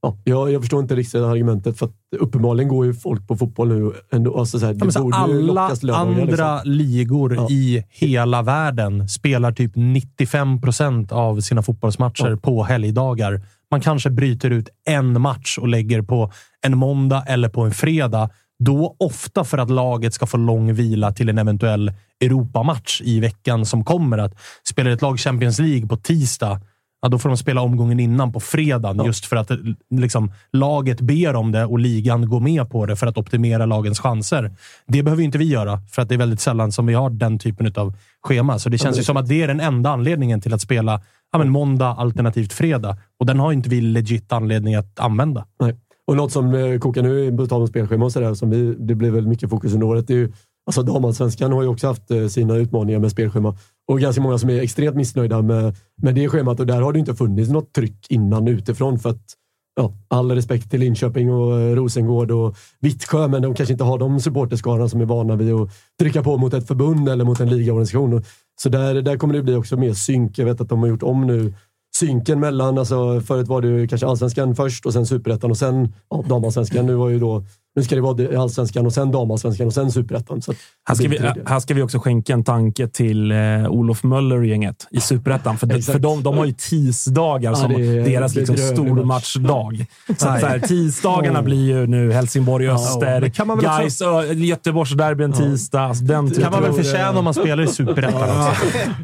ja, 0.07 0.17
jag, 0.23 0.51
jag 0.51 0.61
förstår 0.61 0.81
inte 0.81 0.95
riktigt 0.95 1.21
argumentet 1.21 1.79
för 1.79 1.89
uppenbarligen 2.19 2.69
går 2.69 2.85
ju 2.85 2.93
folk 2.93 3.27
på 3.27 3.35
fotboll 3.37 3.67
nu 3.67 3.91
ändå. 4.11 4.39
Alltså 4.39 4.59
så 4.59 4.65
här, 4.65 4.75
Ja, 4.79 4.91
så 4.91 5.11
alla 5.13 5.37
lördagar, 5.81 5.93
andra 5.95 6.55
liksom. 6.55 6.71
ligor 6.71 7.35
Ja. 7.35 7.47
i 7.49 7.83
hela 7.89 8.41
världen 8.41 9.07
spelar 9.09 9.51
typ 9.51 9.71
95 9.75 10.61
procent 10.61 11.11
av 11.11 11.39
sina 11.39 11.61
fotbollsmatcher 11.63 12.29
Ja. 12.29 12.37
på 12.37 12.63
helgdagar. 12.63 13.41
Man 13.71 13.81
kanske 13.81 14.09
bryter 14.09 14.49
ut 14.49 14.69
en 14.89 15.21
match 15.21 15.57
och 15.57 15.67
lägger 15.67 16.01
på 16.01 16.31
en 16.65 16.77
måndag 16.77 17.23
eller 17.27 17.49
på 17.49 17.61
en 17.61 17.71
fredag. 17.71 18.29
Då 18.59 18.95
ofta 18.99 19.43
för 19.43 19.57
att 19.57 19.69
laget 19.69 20.13
ska 20.13 20.25
få 20.25 20.37
lång 20.37 20.73
vila 20.73 21.11
till 21.11 21.29
en 21.29 21.37
eventuell 21.37 21.91
Europamatch 22.21 23.01
i 23.01 23.19
veckan 23.19 23.65
som 23.65 23.83
kommer. 23.83 24.17
Att 24.17 24.33
spelar 24.69 24.91
ett 24.91 25.01
lag 25.01 25.19
Champions 25.19 25.59
League 25.59 25.87
på 25.87 25.97
tisdag, 25.97 26.61
ja, 27.01 27.09
då 27.09 27.19
får 27.19 27.29
de 27.29 27.37
spela 27.37 27.61
omgången 27.61 27.99
innan 27.99 28.31
på 28.31 28.39
fredagen. 28.39 29.05
Just 29.05 29.25
för 29.25 29.35
att 29.35 29.51
eh, 29.51 29.57
liksom, 29.89 30.31
laget 30.51 31.01
ber 31.01 31.35
om 31.35 31.51
det 31.51 31.65
och 31.65 31.79
ligan 31.79 32.29
går 32.29 32.39
med 32.39 32.69
på 32.69 32.85
det 32.85 32.95
för 32.95 33.07
att 33.07 33.17
optimera 33.17 33.65
lagens 33.65 33.99
chanser. 33.99 34.51
Det 34.87 35.03
behöver 35.03 35.23
inte 35.23 35.37
vi 35.37 35.45
göra, 35.45 35.81
för 35.91 36.01
att 36.01 36.09
det 36.09 36.15
är 36.15 36.19
väldigt 36.19 36.41
sällan 36.41 36.71
som 36.71 36.85
vi 36.85 36.93
har 36.93 37.09
den 37.09 37.39
typen 37.39 37.73
av 37.75 37.93
schema. 38.23 38.59
Så 38.59 38.69
det 38.69 38.77
känns 38.77 38.99
ju 38.99 39.03
som 39.03 39.17
att 39.17 39.27
det 39.27 39.43
är 39.43 39.47
den 39.47 39.59
enda 39.59 39.89
anledningen 39.89 40.41
till 40.41 40.53
att 40.53 40.61
spela 40.61 41.01
ja, 41.31 41.39
men 41.39 41.49
måndag 41.49 41.87
alternativt 41.87 42.53
fredag. 42.53 42.97
Och 43.19 43.25
den 43.25 43.39
har 43.39 43.51
ju 43.51 43.57
inte 43.57 43.69
vi 43.69 43.81
legit 43.81 44.31
anledning 44.31 44.75
att 44.75 44.99
använda. 44.99 45.45
Nej. 45.59 45.75
Och 46.07 46.15
något 46.15 46.31
som 46.31 46.53
eh, 46.53 46.79
kokar 46.79 47.01
nu, 47.01 47.47
tal 47.47 47.61
om 47.61 47.67
spelschema 47.67 48.05
och 48.05 48.11
sådär, 48.11 48.33
som 48.33 48.49
vi, 48.49 48.75
det 48.79 48.95
blev 48.95 49.13
väl 49.13 49.27
mycket 49.27 49.49
fokus 49.49 49.73
under 49.73 49.87
året, 49.87 50.07
det 50.07 50.13
är 50.13 50.17
ju 50.17 50.31
Alltså 50.67 50.83
damallsvenskan 50.83 51.51
har 51.51 51.61
ju 51.61 51.67
också 51.67 51.87
haft 51.87 52.11
eh, 52.11 52.27
sina 52.27 52.55
utmaningar 52.55 52.99
med 52.99 53.11
spelschema. 53.11 53.57
Och 53.87 53.99
ganska 53.99 54.21
många 54.21 54.37
som 54.37 54.49
är 54.49 54.61
extremt 54.61 54.95
missnöjda 54.95 55.41
med, 55.41 55.75
med 56.01 56.15
det 56.15 56.29
schemat. 56.29 56.59
Och 56.59 56.67
där 56.67 56.81
har 56.81 56.93
det 56.93 56.99
inte 56.99 57.15
funnits 57.15 57.49
något 57.49 57.73
tryck 57.73 58.05
innan 58.09 58.47
utifrån. 58.47 58.99
För 58.99 59.09
att, 59.09 59.23
ja, 59.75 59.93
all 60.07 60.31
respekt 60.31 60.71
till 60.71 60.79
Linköping 60.79 61.31
och 61.31 61.59
eh, 61.59 61.75
Rosengård 61.75 62.31
och 62.31 62.55
Vittsjö, 62.79 63.27
men 63.27 63.41
de 63.41 63.55
kanske 63.55 63.73
inte 63.73 63.83
har 63.83 63.97
de 63.97 64.19
supporterskarorna 64.19 64.89
som 64.89 65.01
är 65.01 65.05
vana 65.05 65.35
vid 65.35 65.53
att 65.53 65.69
trycka 65.99 66.23
på 66.23 66.37
mot 66.37 66.53
ett 66.53 66.67
förbund 66.67 67.09
eller 67.09 67.25
mot 67.25 67.39
en 67.39 67.49
ligaorganisation. 67.49 68.23
Så 68.61 68.69
där, 68.69 69.01
där 69.01 69.17
kommer 69.17 69.33
det 69.33 69.43
bli 69.43 69.55
också 69.55 69.77
mer 69.77 69.93
synk. 69.93 70.37
Jag 70.37 70.45
vet 70.45 70.61
att 70.61 70.69
de 70.69 70.79
har 70.79 70.87
gjort 70.87 71.03
om 71.03 71.27
nu 71.27 71.53
synken 71.95 72.39
mellan, 72.39 72.77
alltså 72.77 73.21
förut 73.21 73.47
var 73.47 73.61
det 73.61 73.67
ju 73.67 73.87
kanske 73.87 74.07
allsvenskan 74.07 74.55
först 74.55 74.85
och 74.85 74.93
sen 74.93 75.05
superettan 75.05 75.51
och 75.51 75.57
sen 75.57 75.93
ja, 76.09 76.23
damallsvenskan. 76.29 76.85
Nu 76.85 76.95
var 76.95 77.09
ju 77.09 77.19
då, 77.19 77.45
nu 77.77 77.83
ska 77.83 77.95
det 77.95 78.01
vara 78.01 78.41
allsvenskan 78.41 78.85
och 78.85 78.93
sen 78.93 79.11
damallsvenskan 79.11 79.67
och 79.67 79.73
sen 79.73 79.91
superettan. 79.91 80.41
Här 80.87 80.95
ska, 80.95 81.07
vi, 81.07 81.19
här 81.45 81.59
ska 81.59 81.73
vi 81.73 81.81
också 81.81 81.99
skänka 81.99 82.33
en 82.33 82.43
tanke 82.43 82.87
till 82.87 83.31
eh, 83.31 83.37
Olof 83.69 84.03
Möller 84.03 84.37
och 84.37 84.45
gänget 84.45 84.87
i 84.91 84.99
Superettan. 84.99 85.57
För, 85.57 85.67
de, 85.67 85.81
för 85.81 85.99
de, 85.99 86.23
de 86.23 86.37
har 86.37 86.45
ju 86.45 86.51
tisdagar 86.53 87.51
Ja, 87.51 87.55
som 87.55 87.73
det 87.73 87.81
är- 87.97 88.05
deras 88.05 88.35
liksom, 88.35 88.57
stormatchdag. 88.57 89.85
Så, 90.17 90.27
att, 90.29 90.39
så 90.39 90.45
här, 90.47 90.59
tisdagarna 90.59 91.41
blir 91.41 91.65
ju 91.65 91.87
nu 91.87 92.11
Helsingborg, 92.11 92.69
Öster, 92.69 93.21
men 93.21 93.31
kan 93.31 93.47
man 93.47 93.57
väl 93.57 93.65
också- 93.65 93.79
Gais, 93.79 94.01
Ö- 94.01 94.33
Göteborgsderby 94.33 95.23
en 95.23 95.33
tisdag. 95.33 95.81
Alltså, 95.81 96.03
den 96.03 96.29
Det 96.29 96.41
kan 96.41 96.51
man 96.51 96.61
väl 96.63 96.73
tror, 96.73 96.83
förtjäna 96.83 97.17
om 97.19 97.23
man 97.25 97.33
spelar 97.33 97.63
i 97.63 97.67
Superettan 97.67 98.13
också. 98.23 98.51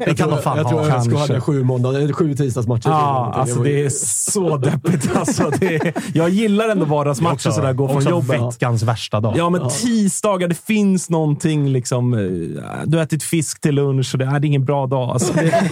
Det 0.06 0.14
kan 0.14 0.30
de 0.30 0.38
fan 0.42 0.56
jag 0.58 0.68
tror 0.68 0.78
ha. 0.80 0.96
ÖSK 0.98 1.12
hade 1.14 1.40
sju, 1.40 1.62
måndag, 1.64 2.12
sju 2.12 2.34
tisdagsmatcher. 2.36 2.90
Ja, 2.90 3.32
alltså 3.34 3.60
det 3.62 3.84
är 3.84 3.88
så 4.32 4.56
deppigt. 4.56 5.10
Alltså, 5.16 5.50
det 5.60 5.74
är, 5.74 5.92
jag 6.14 6.28
gillar 6.28 6.68
ändå 6.68 6.84
vardagsmatcher 6.84 7.50
sådär, 7.50 7.72
gå 7.72 7.88
från 7.88 7.96
också 7.96 8.10
jobbet. 8.10 8.58
Veckans 8.64 8.82
värsta 8.82 9.20
dag. 9.20 9.34
Ja, 9.36 9.50
men 9.50 9.68
tisdagar, 9.68 10.48
det 10.48 10.54
finns 10.54 11.10
någonting 11.10 11.68
liksom... 11.68 12.14
eh, 12.14 12.20
Du 12.86 12.96
har 12.96 13.04
ätit 13.04 13.22
fisk 13.22 13.60
till 13.60 13.74
lunch 13.74 14.10
och 14.14 14.18
det 14.18 14.24
är, 14.24 14.30
det 14.40 14.46
är 14.46 14.48
ingen 14.48 14.64
bra 14.64 14.86
dag. 14.86 15.10
Alltså, 15.10 15.32
det, 15.32 15.70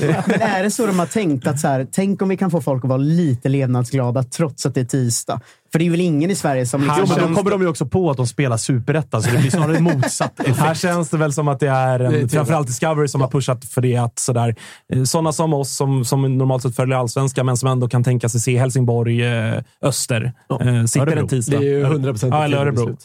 Men 0.26 0.40
är 0.40 0.62
det 0.62 0.70
så 0.70 0.86
de 0.86 0.98
har 0.98 1.06
tänkt? 1.06 1.46
att 1.46 1.60
så 1.60 1.68
här, 1.68 1.86
Tänk 1.92 2.22
om 2.22 2.28
vi 2.28 2.36
kan 2.36 2.50
få 2.50 2.60
folk 2.60 2.84
att 2.84 2.88
vara 2.88 2.98
lite 2.98 3.48
levnadsglada 3.48 4.22
trots 4.22 4.66
att 4.66 4.74
det 4.74 4.80
är 4.80 4.84
tisdag. 4.84 5.40
För 5.76 5.78
det 5.78 5.86
är 5.86 5.90
väl 5.90 6.00
ingen 6.00 6.30
i 6.30 6.34
Sverige 6.34 6.66
som... 6.66 6.82
Jo, 6.82 6.92
Liksom 7.00 7.20
men 7.20 7.28
då 7.28 7.36
kommer 7.36 7.50
de 7.50 7.62
ju 7.62 7.68
också 7.68 7.86
på 7.86 8.10
att 8.10 8.16
de 8.16 8.26
spelar 8.26 8.56
Superettan, 8.56 9.22
så 9.22 9.30
det 9.30 9.38
blir 9.38 9.50
snarare 9.50 9.80
motsatt 9.94 10.40
effekt. 10.40 10.58
här 10.58 10.74
känns 10.74 11.10
det 11.10 11.16
väl 11.16 11.32
som 11.32 11.48
att 11.48 11.60
det 11.60 11.68
är, 11.68 12.00
en, 12.00 12.28
framförallt 12.28 12.66
Discovery 12.66 13.08
som 13.08 13.20
har 13.20 13.28
pushat 13.28 13.64
för 13.64 13.80
det. 13.80 13.96
Att 13.96 14.18
sådär, 14.18 14.56
eh, 14.92 15.02
sådana 15.02 15.32
som 15.32 15.54
oss 15.54 15.76
som, 15.76 16.04
som 16.04 16.38
normalt 16.38 16.62
sett 16.62 16.76
följer 16.76 16.96
allsvenskan, 16.96 17.46
men 17.46 17.56
som 17.56 17.68
ändå 17.68 17.88
kan 17.88 18.04
tänka 18.04 18.28
sig 18.28 18.40
se 18.40 18.58
Helsingborg, 18.58 19.24
eh, 19.24 19.62
Öster, 19.82 20.32
eh, 20.60 20.84
sitter 20.84 21.06
Örebro. 21.06 21.20
en 21.20 21.28
tisdag. 21.28 21.58
Det 21.58 21.66
är 21.66 21.78
ju 21.78 21.84
100 21.84 22.12
procent 22.12 22.34
Ja, 22.34 22.44
eller 22.44 22.58
Örebro. 22.58 22.96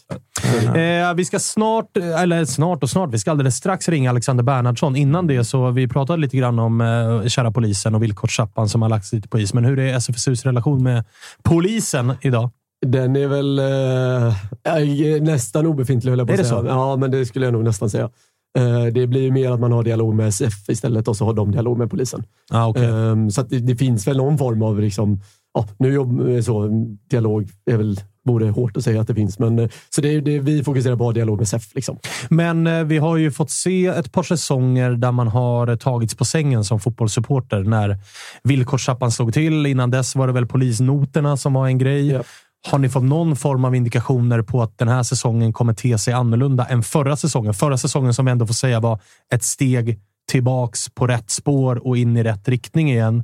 Eh, 0.76 1.14
vi 1.14 1.26
ska 1.26 1.40
snart, 1.40 1.98
eller 1.98 2.46
snart 2.46 2.84
och 2.84 2.90
snart, 2.90 3.14
vi 3.14 3.20
ska 3.20 3.32
alldeles 3.32 3.56
strax 3.56 3.90
ringa 3.90 4.10
Alexander 4.10 4.44
Bernhardsson. 4.44 4.96
Innan 4.96 5.28
det 5.28 5.44
så 5.44 5.72
vi 5.72 5.88
pratade 5.88 6.22
lite 6.22 6.38
grann 6.38 6.60
om 6.60 6.82
eh, 6.82 7.28
kära 7.28 7.52
polisen 7.52 7.96
och 7.96 8.04
villkorstrappan 8.04 8.70
som 8.70 8.82
har 8.82 8.90
lagts 8.90 9.14
lite 9.14 9.28
på 9.28 9.40
is. 9.40 9.54
Men 9.54 9.66
hur 9.66 9.80
är 9.80 9.96
SFSUs 9.96 10.46
relation 10.46 10.84
med 10.84 11.04
polisen 11.44 12.14
idag? 12.22 12.50
Den 12.86 13.16
är 13.16 13.28
väl 13.28 13.60
eh, 13.60 15.22
nästan 15.22 15.66
obefintlig, 15.66 16.12
höll 16.12 16.20
jag 16.20 16.28
på 16.28 16.34
att 16.34 16.48
säga. 16.48 16.62
så? 16.62 16.68
Ja, 16.68 16.96
men 16.96 17.12
det 17.12 17.26
skulle 17.26 17.46
jag 17.46 17.54
nog 17.54 17.64
nästan 17.64 17.90
säga. 17.90 18.10
Eh, 18.58 18.86
det 18.86 19.08
blir 19.08 19.22
ju 19.22 19.32
mer 19.32 19.52
att 19.52 19.60
man 19.60 19.72
har 19.72 19.84
dialog 19.84 20.16
med 20.16 20.28
SF 20.28 20.70
istället 20.70 21.08
och 21.08 21.18
så 21.18 21.26
har 21.26 21.34
de 21.34 21.52
dialog 21.52 21.78
med 21.78 21.90
polisen. 21.90 22.24
Ah, 22.50 22.68
okay. 22.68 22.86
Ehm, 22.86 23.32
så 23.32 23.42
det, 23.42 23.60
det 23.60 23.76
finns 23.76 24.08
väl 24.08 24.18
någon 24.18 24.38
form 24.38 24.62
av 24.62 24.80
liksom, 24.80 25.22
ja, 25.54 25.68
nu 25.78 25.94
jobb, 25.94 26.44
så, 26.44 26.70
dialog 27.10 27.50
är 27.66 27.78
väl, 27.78 28.00
vore 28.26 28.50
hårt 28.50 28.78
att 28.78 28.84
säga 28.84 29.02
att 29.02 29.08
det 29.08 29.16
finns, 29.16 29.40
men 29.40 29.60
eh, 29.60 29.70
så 29.90 30.02
det 30.02 30.16
är, 30.16 30.22
det, 30.22 30.40
vi 30.40 30.64
fokuserar 30.64 30.96
på 30.96 31.12
dialog 31.12 31.38
med 31.38 31.48
SEF. 31.48 31.76
Liksom. 31.76 31.98
Men 32.30 32.68
eh, 32.68 32.84
vi 32.84 32.98
har 32.98 33.18
ju 33.18 33.32
fått 33.32 33.52
se 33.52 33.86
ett 33.86 34.12
par 34.12 34.24
säsonger 34.24 34.92
där 34.92 35.12
man 35.12 35.28
har 35.28 35.68
eh, 35.68 35.76
tagits 35.76 36.16
på 36.16 36.26
sängen 36.26 36.64
som 36.64 36.80
fotbollssupporter 36.80 37.64
när 37.64 37.98
villkorstrappan 38.44 39.12
slog 39.12 39.34
till. 39.34 39.66
Innan 39.66 39.92
dess 39.92 40.16
var 40.16 40.28
det 40.28 40.34
väl 40.34 40.48
polisnoterna 40.48 41.38
som 41.38 41.54
var 41.54 41.68
en 41.68 41.78
grej. 41.78 42.08
Ja. 42.08 42.24
Har 42.68 42.78
ni 42.80 42.90
fått 42.90 43.04
någon 43.04 43.36
form 43.36 43.66
av 43.66 43.76
indikationer 43.76 44.42
på 44.42 44.62
att 44.62 44.78
den 44.78 44.88
här 44.88 45.04
säsongen 45.04 45.54
kommer 45.54 45.74
te 45.74 45.98
sig 45.98 46.14
annorlunda 46.14 46.66
än 46.66 46.84
förra 46.84 47.16
säsongen? 47.18 47.54
Förra 47.54 47.78
säsongen 47.78 48.14
som 48.14 48.26
vi 48.26 48.32
ändå 48.32 48.48
får 48.48 48.54
säga 48.54 48.80
var 48.80 49.00
ett 49.34 49.44
steg 49.44 50.00
tillbaks 50.32 50.90
på 50.90 51.08
rätt 51.08 51.30
spår 51.30 51.88
och 51.88 51.98
in 51.98 52.18
i 52.18 52.24
rätt 52.24 52.48
riktning 52.48 52.92
igen. 52.92 53.24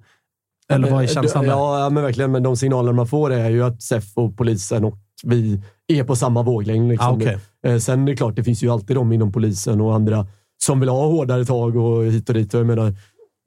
Eller 0.69 0.91
vad 0.91 1.03
är 1.03 1.07
känslan 1.07 1.43
där? 1.43 1.51
Ja, 1.51 1.89
men 1.89 2.03
verkligen. 2.03 2.31
Men 2.31 2.43
de 2.43 2.57
signaler 2.57 2.93
man 2.93 3.07
får 3.07 3.31
är 3.33 3.49
ju 3.49 3.63
att 3.63 3.81
SEF 3.81 4.03
och 4.13 4.37
polisen 4.37 4.85
och 4.85 4.97
vi 5.23 5.61
är 5.87 6.03
på 6.03 6.15
samma 6.15 6.41
våglängd. 6.43 6.89
Liksom. 6.89 7.07
Ah, 7.07 7.11
okej. 7.15 7.37
Eh, 7.65 7.77
Sen 7.77 8.01
är 8.01 8.05
det 8.05 8.15
klart, 8.15 8.35
det 8.35 8.43
finns 8.43 8.63
ju 8.63 8.69
alltid 8.69 8.95
de 8.95 9.11
inom 9.13 9.31
polisen 9.31 9.81
och 9.81 9.95
andra 9.95 10.27
som 10.63 10.79
vill 10.79 10.89
ha 10.89 11.05
hårdare 11.07 11.45
tag 11.45 11.75
och 11.75 12.05
hit 12.05 12.29
och 12.29 12.35
dit. 12.35 12.53
Jag 12.53 12.65
menar, 12.65 12.93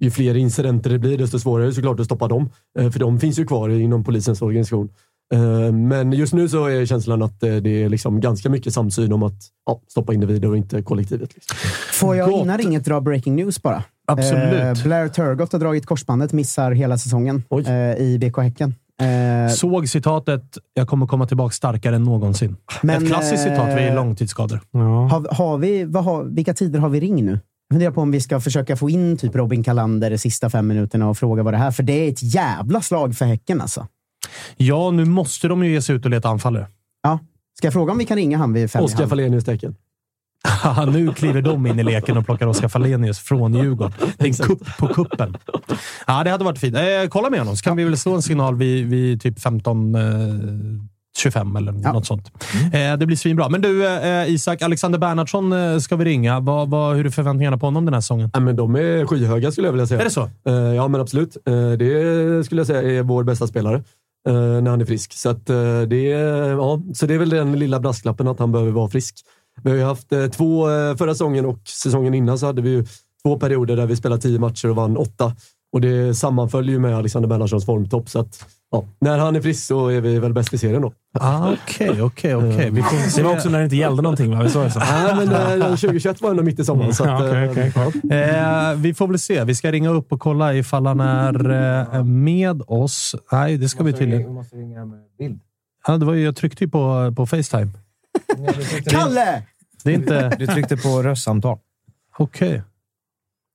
ju 0.01 0.11
fler 0.11 0.37
incidenter 0.37 0.91
det 0.91 0.99
blir, 0.99 1.19
desto 1.19 1.39
svårare 1.39 1.65
är 1.65 1.69
det 1.69 1.75
såklart 1.75 2.01
att 2.01 2.07
stoppa 2.07 2.29
dem. 2.29 2.51
Eh, 2.79 2.91
För 2.91 2.99
de 3.01 3.21
finns 3.21 3.39
ju 3.39 3.47
kvar 3.47 3.69
inom 3.69 4.05
polisens 4.05 4.43
organisation. 4.43 4.89
Eh, 5.35 5.73
Men 5.73 6.13
just 6.13 6.33
nu 6.35 6.49
så 6.49 6.67
är 6.67 6.87
känslan 6.87 7.23
att 7.23 7.43
eh, 7.43 7.57
det 7.57 7.83
är 7.83 7.89
liksom 7.89 8.21
ganska 8.21 8.49
mycket 8.51 8.75
samsyn 8.75 9.13
om 9.13 9.23
att 9.23 9.39
ja, 9.67 9.81
stoppa 9.89 10.15
individer 10.15 10.49
och 10.49 10.57
inte 10.57 10.83
kollektivet. 10.83 11.35
Liksom. 11.35 11.57
Får 11.93 12.17
jag 12.17 12.31
Gott. 12.31 12.43
innan 12.43 12.59
ringet 12.59 12.85
dra 12.85 13.01
breaking 13.01 13.37
news 13.37 13.63
bara? 13.63 13.85
Absolut. 14.07 14.79
Eh, 14.79 14.85
Blair 14.85 15.09
Turgott 15.09 15.53
har 15.53 15.59
dragit 15.59 15.87
korsbandet, 15.87 16.33
missar 16.33 16.73
hela 16.73 16.99
säsongen 16.99 17.43
eh, 17.67 17.75
i 18.03 18.19
BK 18.21 18.37
Häcken. 18.39 18.75
Eh, 19.03 19.53
Såg 19.53 19.89
citatet 19.89 20.43
“Jag 20.75 20.89
kommer 20.89 21.07
komma 21.07 21.27
tillbaka 21.27 21.53
starkare 21.53 21.97
än 21.97 22.05
någonsin”. 22.05 22.57
Men, 22.83 23.03
Ett 23.03 23.09
klassiskt 23.09 23.43
citat 23.43 23.79
vid 23.79 23.89
eh, 23.89 23.95
långtidsskador. 23.95 24.61
har, 24.73 25.35
har 25.35 25.59
vi, 25.59 25.85
vad 25.85 26.05
har, 26.05 26.25
vilka 26.25 26.55
tider 26.55 26.79
har 26.79 26.89
vi 26.89 27.01
ring 27.01 27.25
nu? 27.25 27.31
Jag 27.33 27.75
funderar 27.75 27.91
på 27.93 28.01
om 28.01 28.11
vi 28.11 28.21
ska 28.21 28.41
försöka 28.41 28.77
få 28.77 28.91
in 28.91 29.17
typ 29.17 29.37
Robin 29.37 29.63
Kalander 29.65 30.11
de 30.11 30.19
sista 30.19 30.51
fem 30.51 30.67
minuterna 30.67 31.09
och 31.09 31.19
fråga 31.19 31.43
vad 31.43 31.55
det 31.55 31.59
är. 31.59 31.71
För 31.71 31.83
det 31.83 31.93
är 31.93 32.09
ett 32.09 32.23
jävla 32.23 32.81
slag 32.81 33.15
för 33.15 33.25
Häcken 33.25 33.61
alltså. 33.61 33.87
Ja, 34.57 34.91
nu 34.91 35.05
måste 35.05 35.49
de 35.49 35.65
ju 35.65 35.73
ge 35.73 35.83
sig 35.83 35.97
ut 35.97 36.05
och 36.05 36.11
leta 36.11 36.29
anfallare. 36.29 36.67
Ja. 37.03 37.19
Ska 37.59 37.67
jag 37.67 37.73
fråga 37.73 37.93
om 37.93 37.99
vi 37.99 38.05
kan 38.05 38.17
ringa 38.17 38.39
han 38.39 38.53
vid 38.53 38.71
fem 38.71 38.85
Oskar. 38.85 38.99
Haha, 40.45 40.85
nu 40.91 41.15
kliver 41.15 41.43
de 41.43 41.67
in 41.67 41.79
i 41.79 41.83
leken 41.83 42.17
och 42.17 42.25
plockar 42.25 42.47
Oskar 42.47 42.69
Fallenius 42.69 43.19
från 43.19 43.55
Djurgården. 43.55 43.93
En 44.19 44.35
kupp 44.35 44.77
på 44.79 44.89
kuppen. 44.89 45.37
Ja, 46.07 46.25
det 46.25 46.31
hade 46.31 46.45
varit 46.45 46.59
fint. 46.59 46.77
Eh, 46.77 46.83
kolla 47.09 47.31
med 47.31 47.39
honom, 47.39 47.57
så 47.57 47.63
kan 47.63 47.77
vi 47.77 47.85
väl 47.85 47.99
slå 47.99 48.15
en 48.15 48.23
signal 48.23 48.57
vid, 48.57 48.87
vid 48.87 49.23
typ 49.23 49.41
15... 49.41 49.95
Eh, 49.95 50.03
25 51.17 51.57
eller 51.57 51.73
något 51.73 52.07
sånt. 52.07 52.31
Eh, 52.73 52.97
det 52.97 53.07
blir 53.07 53.17
svinbra. 53.17 53.49
Men 53.49 53.61
du, 53.63 53.87
eh, 53.87 54.31
Isak. 54.31 54.63
Alexander 54.63 54.99
Bernhardsson 54.99 55.53
eh, 55.53 55.79
ska 55.79 55.97
vi 55.97 56.05
ringa. 56.05 56.41
Vad, 56.41 56.71
vad, 56.71 56.97
hur 56.97 57.07
är 57.07 57.11
förväntningarna 57.11 57.59
på 57.59 57.67
honom 57.67 57.85
den 57.85 57.95
här 57.95 58.01
säsongen? 58.01 58.31
Ja, 58.33 58.41
men 58.41 58.57
de 58.57 58.77
är 58.77 59.07
skyhöga 59.07 59.53
skulle 59.53 59.69
jag 59.69 59.73
vilja 59.73 59.87
säga. 59.87 60.01
Är 60.01 60.05
det 60.05 60.11
så? 60.11 60.31
Eh, 60.47 60.55
ja, 60.55 60.89
men 60.89 61.01
absolut. 61.01 61.37
Eh, 61.47 61.71
det 61.71 62.45
skulle 62.45 62.61
jag 62.61 62.67
säga 62.67 62.83
är 62.83 63.03
vår 63.03 63.25
bästa 63.25 63.47
spelare 63.47 63.83
Eh, 64.29 64.35
när 64.63 64.71
han 64.71 64.81
är 64.81 64.85
frisk. 64.85 65.13
Så, 65.13 65.29
att, 65.29 65.51
eh, 65.51 65.81
det, 65.83 66.13
är- 66.13 66.49
ja, 66.51 66.81
så 66.95 67.07
det 67.07 67.15
är 67.15 67.19
väl 67.19 67.31
den 67.31 67.59
lilla 67.59 67.81
brasklappen 67.81 68.29
att 68.29 68.39
han 68.39 68.53
behöver 68.53 68.73
vara 68.73 68.89
frisk. 68.89 69.15
Vi 69.63 69.71
har 69.71 69.77
ju 69.77 69.83
haft 69.85 70.13
eh, 70.13 70.27
två, 70.27 70.71
eh, 70.71 70.97
förra 70.97 71.15
säsongen 71.15 71.47
och 71.47 71.61
säsongen 71.69 72.15
innan 72.15 72.39
så 72.39 72.47
hade 72.47 72.63
vi 72.63 72.71
ju 72.71 72.85
två 73.23 73.39
perioder 73.39 73.77
där 73.77 73.87
vi 73.87 73.97
spelade 73.97 74.23
tio 74.23 74.39
matcher 74.39 74.69
och 74.71 74.77
vann 74.77 74.97
åtta. 74.97 75.37
Och 75.73 75.81
det 75.81 76.15
sammanföljer 76.15 76.73
ju 76.73 76.79
med 76.79 76.97
Alexander 76.97 77.29
Bernhardssons 77.29 77.67
formtopp. 77.67 78.09
Så 78.09 78.21
att, 78.21 78.47
ja, 78.71 78.85
när 79.01 79.19
han 79.19 79.37
är 79.37 79.41
frisk 79.41 79.67
så 79.67 79.89
är 79.89 80.01
vi 80.01 80.19
väl 80.19 80.33
bäst 80.33 80.55
i 80.55 80.59
serien 80.59 80.83
då. 80.83 80.93
Ah, 81.19 81.53
Okej, 81.53 82.03
okej, 82.03 82.35
okej. 82.35 82.71
Vi 82.71 82.83
Det 83.17 83.23
var 83.23 83.33
också 83.33 83.49
när 83.49 83.59
det 83.59 83.65
inte 83.65 83.77
gällde 83.77 84.03
någonting, 84.03 84.31
va? 84.31 84.43
Vi 84.43 84.51
sa 84.51 84.63
det 84.63 84.71
så. 84.71 84.79
Nej, 84.79 85.15
men 85.27 85.61
eh, 85.63 85.67
2021 85.69 86.21
var 86.21 86.31
ändå 86.31 86.43
mitt 86.43 86.59
i 86.59 86.65
sommaren. 86.65 86.95
Så 86.95 87.05
att, 87.05 87.21
eh, 87.21 87.51
okej. 87.51 87.73
ja. 87.75 88.71
Eh, 88.71 88.77
vi 88.77 88.95
får 88.95 89.07
väl 89.09 89.19
se. 89.19 89.45
Vi 89.45 89.55
ska 89.55 89.73
ringa 89.73 89.91
upp 89.91 90.13
och 90.13 90.21
kolla 90.21 90.55
ifall 90.55 90.87
han 90.87 91.01
är 91.01 91.51
eh, 91.95 92.05
med 92.05 92.63
oss. 92.67 93.15
Nej, 93.33 93.57
det 93.57 93.69
ska 93.69 93.85
vi 93.85 93.93
tydligen. 93.93 94.35
måste 94.35 94.57
ringa 94.57 94.85
med 94.85 94.99
bild. 95.19 95.41
Ja, 95.87 95.97
det 95.97 96.07
var 96.07 96.15
ju, 96.15 96.25
jag 96.25 96.37
tryckte 96.37 96.65
ju 96.65 96.71
på, 96.71 97.13
på 97.17 97.27
Facetime. 97.27 97.71
Kalle! 98.87 99.43
Det 99.85 99.91
är 99.91 99.95
inte... 99.95 100.37
Du 100.39 100.47
tryckte 100.47 100.77
på 100.77 101.03
röstsamtal. 101.03 101.59
Okej. 102.19 102.63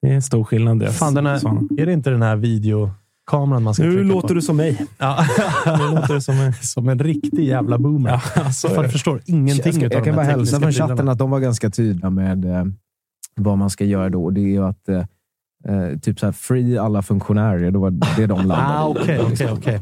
Det 0.02 0.08
är 0.10 0.14
en 0.14 0.22
stor 0.22 0.44
skillnad. 0.44 0.80
Det. 0.80 0.92
Fan, 0.92 1.14
den 1.14 1.26
här, 1.26 1.36
är 1.82 1.86
det 1.86 1.94
inte 1.94 2.10
den 2.10 2.22
här 2.22 2.36
videokameran 2.36 3.64
man 3.64 3.74
ska 3.74 3.84
Nu 3.84 3.92
trycka 3.92 4.08
låter 4.14 4.28
på? 4.28 4.34
du 4.34 4.42
som 4.42 4.58
mig. 4.58 4.86
Ja. 4.98 5.26
Nu 5.66 5.96
låter 5.96 6.14
du 6.14 6.22
som 6.22 6.38
mig. 6.38 6.54
som 6.62 6.90
en 6.90 7.00
riktig 7.00 7.44
jävla 7.48 7.78
boomer. 7.78 8.22
Ja, 8.36 8.52
så 8.52 8.82
det. 8.82 8.90
förstår 8.90 9.22
ingenting 9.26 9.66
Jag, 9.66 9.76
ska, 9.76 9.96
jag 9.98 10.04
kan 10.04 10.16
bara 10.16 10.26
hälsa 10.26 10.60
från 10.60 10.72
chatten 10.72 10.88
prylarna. 10.88 11.12
att 11.12 11.18
de 11.18 11.30
var 11.32 11.40
ganska 11.40 11.70
tydliga 11.70 12.10
med 12.10 12.46
eh, 12.46 12.66
vad 13.36 13.58
man 13.58 13.70
ska 13.70 13.86
göra 13.86 14.10
då. 14.10 14.30
Det 14.30 14.42
är 14.42 14.48
ju 14.52 14.66
att 14.66 14.90
eh, 14.90 14.98
eh, 15.68 15.98
typ 16.02 16.20
så 16.20 16.26
här, 16.26 16.34
free 16.34 16.78
alla 16.78 17.02
funktionärer. 17.02 17.72
Det 17.72 17.78
var 17.80 17.92
det 18.18 18.26
de 18.26 18.38
landade 18.38 18.62
Ah, 18.80 18.88
okej, 18.88 19.20
okej, 19.32 19.50
okej. 19.52 19.82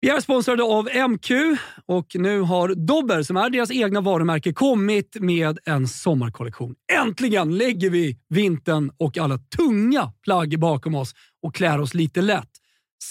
Vi 0.00 0.08
är 0.08 0.20
sponsrade 0.20 0.62
av 0.62 0.88
MQ 1.10 1.30
och 1.86 2.06
nu 2.14 2.40
har 2.40 2.68
Dobber, 2.68 3.22
som 3.22 3.36
är 3.36 3.50
deras 3.50 3.70
egna 3.70 4.00
varumärke, 4.00 4.52
kommit 4.52 5.16
med 5.20 5.58
en 5.64 5.88
sommarkollektion. 5.88 6.74
Äntligen 6.92 7.58
lägger 7.58 7.90
vi 7.90 8.18
vintern 8.28 8.90
och 8.96 9.18
alla 9.18 9.38
tunga 9.38 10.12
plagg 10.22 10.58
bakom 10.58 10.94
oss 10.94 11.14
och 11.42 11.54
klär 11.54 11.80
oss 11.80 11.94
lite 11.94 12.20
lätt. 12.22 12.48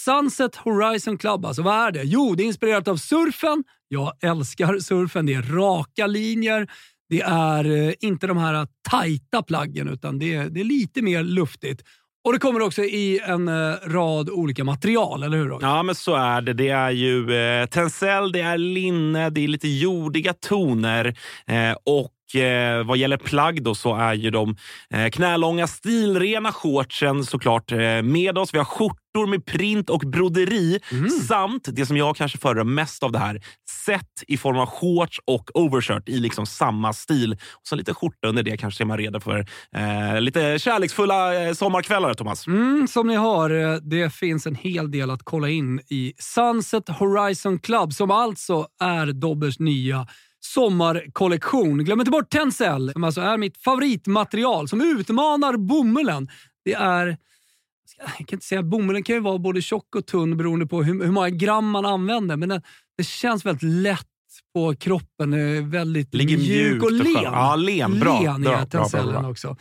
Sunset 0.04 0.56
Horizon 0.56 1.18
Club, 1.18 1.46
alltså 1.46 1.62
vad 1.62 1.86
är 1.86 1.90
det? 1.92 2.02
Jo, 2.02 2.34
det 2.34 2.42
är 2.42 2.46
inspirerat 2.46 2.88
av 2.88 2.96
surfen. 2.96 3.64
Jag 3.88 4.12
älskar 4.20 4.78
surfen. 4.78 5.26
Det 5.26 5.34
är 5.34 5.42
raka 5.42 6.06
linjer. 6.06 6.70
Det 7.08 7.20
är 7.20 7.64
eh, 7.64 7.94
inte 8.00 8.26
de 8.26 8.36
här 8.36 8.66
tajta 8.90 9.42
plaggen, 9.42 9.88
utan 9.88 10.18
det 10.18 10.34
är, 10.34 10.50
det 10.50 10.60
är 10.60 10.64
lite 10.64 11.02
mer 11.02 11.22
luftigt. 11.22 11.82
Och 12.28 12.34
det 12.34 12.40
kommer 12.40 12.60
också 12.60 12.82
i 12.82 13.20
en 13.24 13.48
eh, 13.48 13.74
rad 13.86 14.30
olika 14.30 14.64
material, 14.64 15.22
eller 15.22 15.38
hur? 15.38 15.58
Ja, 15.60 15.82
men 15.82 15.94
så 15.94 16.14
är 16.14 16.40
det. 16.40 16.52
Det 16.52 16.68
är 16.68 16.90
ju 16.90 17.34
eh, 17.34 17.66
tencel, 17.66 18.32
det 18.32 18.40
är 18.40 18.58
linne, 18.58 19.30
det 19.30 19.44
är 19.44 19.48
lite 19.48 19.68
jordiga 19.68 20.32
toner 20.32 21.06
eh, 21.46 21.76
och 21.84 22.40
eh, 22.40 22.86
vad 22.86 22.98
gäller 22.98 23.16
plagg 23.16 23.62
då 23.62 23.74
så 23.74 23.94
är 23.94 24.14
ju 24.14 24.30
de 24.30 24.56
eh, 24.90 25.08
knälånga 25.10 25.66
stilrena 25.66 26.52
shortsen 26.52 27.24
såklart 27.24 27.70
med 28.02 28.38
oss. 28.38 28.54
Vi 28.54 28.58
har 28.58 28.64
skjortor 28.64 29.26
med 29.26 29.46
print 29.46 29.90
och 29.90 30.00
broderi 30.00 30.80
samt 31.28 31.68
det 31.72 31.86
som 31.86 31.96
jag 31.96 32.16
kanske 32.16 32.38
föredrar 32.38 32.64
mest 32.64 33.02
av 33.02 33.12
det 33.12 33.18
här, 33.18 33.40
set 33.84 34.24
i 34.28 34.36
form 34.36 34.58
av 34.58 34.66
shorts 34.66 35.20
och 35.24 35.50
overshirt 35.54 36.08
i 36.08 36.20
liksom 36.20 36.46
samma 36.46 36.92
stil. 36.92 37.32
Och 37.32 37.66
så 37.66 37.76
lite 37.76 37.94
skjorta 37.94 38.28
under 38.28 38.42
det 38.42 38.56
kanske 38.56 38.84
är 38.84 38.86
man 38.86 38.98
redo 38.98 39.20
för 39.20 39.46
eh, 39.76 40.20
lite 40.20 40.58
kärleksfulla 40.58 41.46
eh, 41.46 41.52
sommarkvällar, 41.52 42.14
Thomas. 42.14 42.46
Mm, 42.46 42.88
som 42.88 43.06
ni 43.06 43.16
hör, 43.16 43.50
eh, 43.50 43.76
det 43.76 44.14
finns 44.14 44.46
en 44.46 44.54
hel 44.54 44.90
del 44.90 45.10
att 45.10 45.22
kolla 45.24 45.48
in 45.48 45.80
i 45.88 46.12
Sunset 46.18 46.88
Horizon 46.88 47.58
Club 47.58 47.92
som 47.92 48.10
alltså 48.10 48.66
är 48.80 49.06
Dobbers 49.06 49.58
nya 49.58 50.06
sommarkollektion. 50.40 51.84
Glöm 51.84 52.00
inte 52.00 52.10
bort 52.10 52.30
Tencel 52.30 52.92
som 52.92 53.04
alltså 53.04 53.20
är 53.20 53.36
mitt 53.36 53.56
favoritmaterial 53.56 54.68
som 54.68 54.80
utmanar 54.80 55.56
bomullen. 55.56 56.28
Det 56.64 56.74
är 56.74 57.16
jag 57.98 58.08
kan 58.16 58.36
inte 58.36 58.46
säga 58.46 58.62
bomullen 58.62 59.02
kan 59.02 59.14
ju 59.16 59.20
vara 59.20 59.38
både 59.38 59.62
tjock 59.62 59.96
och 59.96 60.06
tunn 60.06 60.36
beroende 60.36 60.66
på 60.66 60.82
hur, 60.82 61.04
hur 61.04 61.12
många 61.12 61.30
gram 61.30 61.70
man 61.70 61.86
använder, 61.86 62.36
men 62.36 62.48
det, 62.48 62.62
det 62.96 63.04
känns 63.06 63.46
väldigt 63.46 63.62
lätt 63.62 64.06
på 64.54 64.74
kroppen. 64.76 65.32
eh, 65.32 65.64
Väldigt 65.66 66.14
Ligger 66.14 66.38
mjuk 66.38 66.82
och 66.82 66.86
och 66.86 66.92
len. 66.92 67.12
Ja, 67.22 67.56
len. 67.56 68.00
Bra. 68.00 68.22
Len 68.22 68.42
Bra, 68.42 68.88
bra. 69.02 69.30
också. 69.30 69.56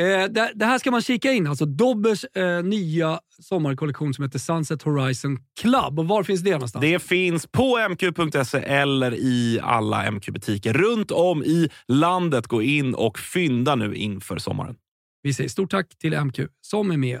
Eh, 0.00 0.04
det, 0.30 0.52
det 0.54 0.64
här 0.64 0.78
ska 0.78 0.90
man 0.90 1.02
kika 1.02 1.32
in. 1.32 1.46
Alltså 1.46 1.66
Dobbers 1.66 2.24
eh, 2.24 2.62
nya 2.64 3.20
sommarkollektion 3.42 4.14
som 4.14 4.24
heter 4.24 4.38
Sunset 4.38 4.82
Horizon 4.82 5.38
Club. 5.60 5.98
Och 5.98 6.08
var 6.08 6.22
finns 6.22 6.40
det 6.40 6.50
någonstans? 6.52 6.82
Det 6.82 6.98
finns 6.98 7.46
på 7.46 7.78
mq.se 7.90 8.58
eller 8.58 9.14
i 9.14 9.60
alla 9.62 10.10
MQ-butiker 10.10 10.72
runt 10.72 11.10
om 11.10 11.44
i 11.44 11.68
landet. 11.88 12.46
Gå 12.46 12.62
in 12.62 12.94
och 12.94 13.18
fynda 13.18 13.74
nu 13.74 13.94
inför 13.94 14.38
sommaren. 14.38 14.76
Vi 15.22 15.34
säger 15.34 15.48
stort 15.50 15.70
tack 15.70 15.98
till 15.98 16.20
MQ 16.20 16.40
som 16.60 16.90
är 16.90 16.96
med 16.96 17.20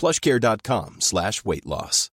plushcare.com 0.00 0.96
slash 0.98 1.32
weight 1.44 1.64
loss. 1.64 2.10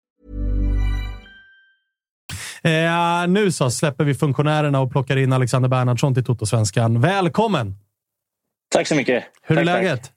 Eh, 2.62 3.28
nu 3.28 3.52
så 3.52 3.70
släpper 3.70 4.04
vi 4.04 4.14
funktionärerna 4.14 4.80
och 4.80 4.92
plockar 4.92 5.16
in 5.16 5.32
Alexander 5.32 5.68
Bernhardsson 5.68 6.14
till 6.14 6.24
Toto-svenskan. 6.24 7.00
Välkommen! 7.00 7.74
Tack 8.74 8.86
så 8.86 8.94
mycket. 8.94 9.24
Hur 9.42 9.58
är 9.58 9.64
Tack, 9.64 9.74
tack. 9.74 9.82
läget? 9.82 10.10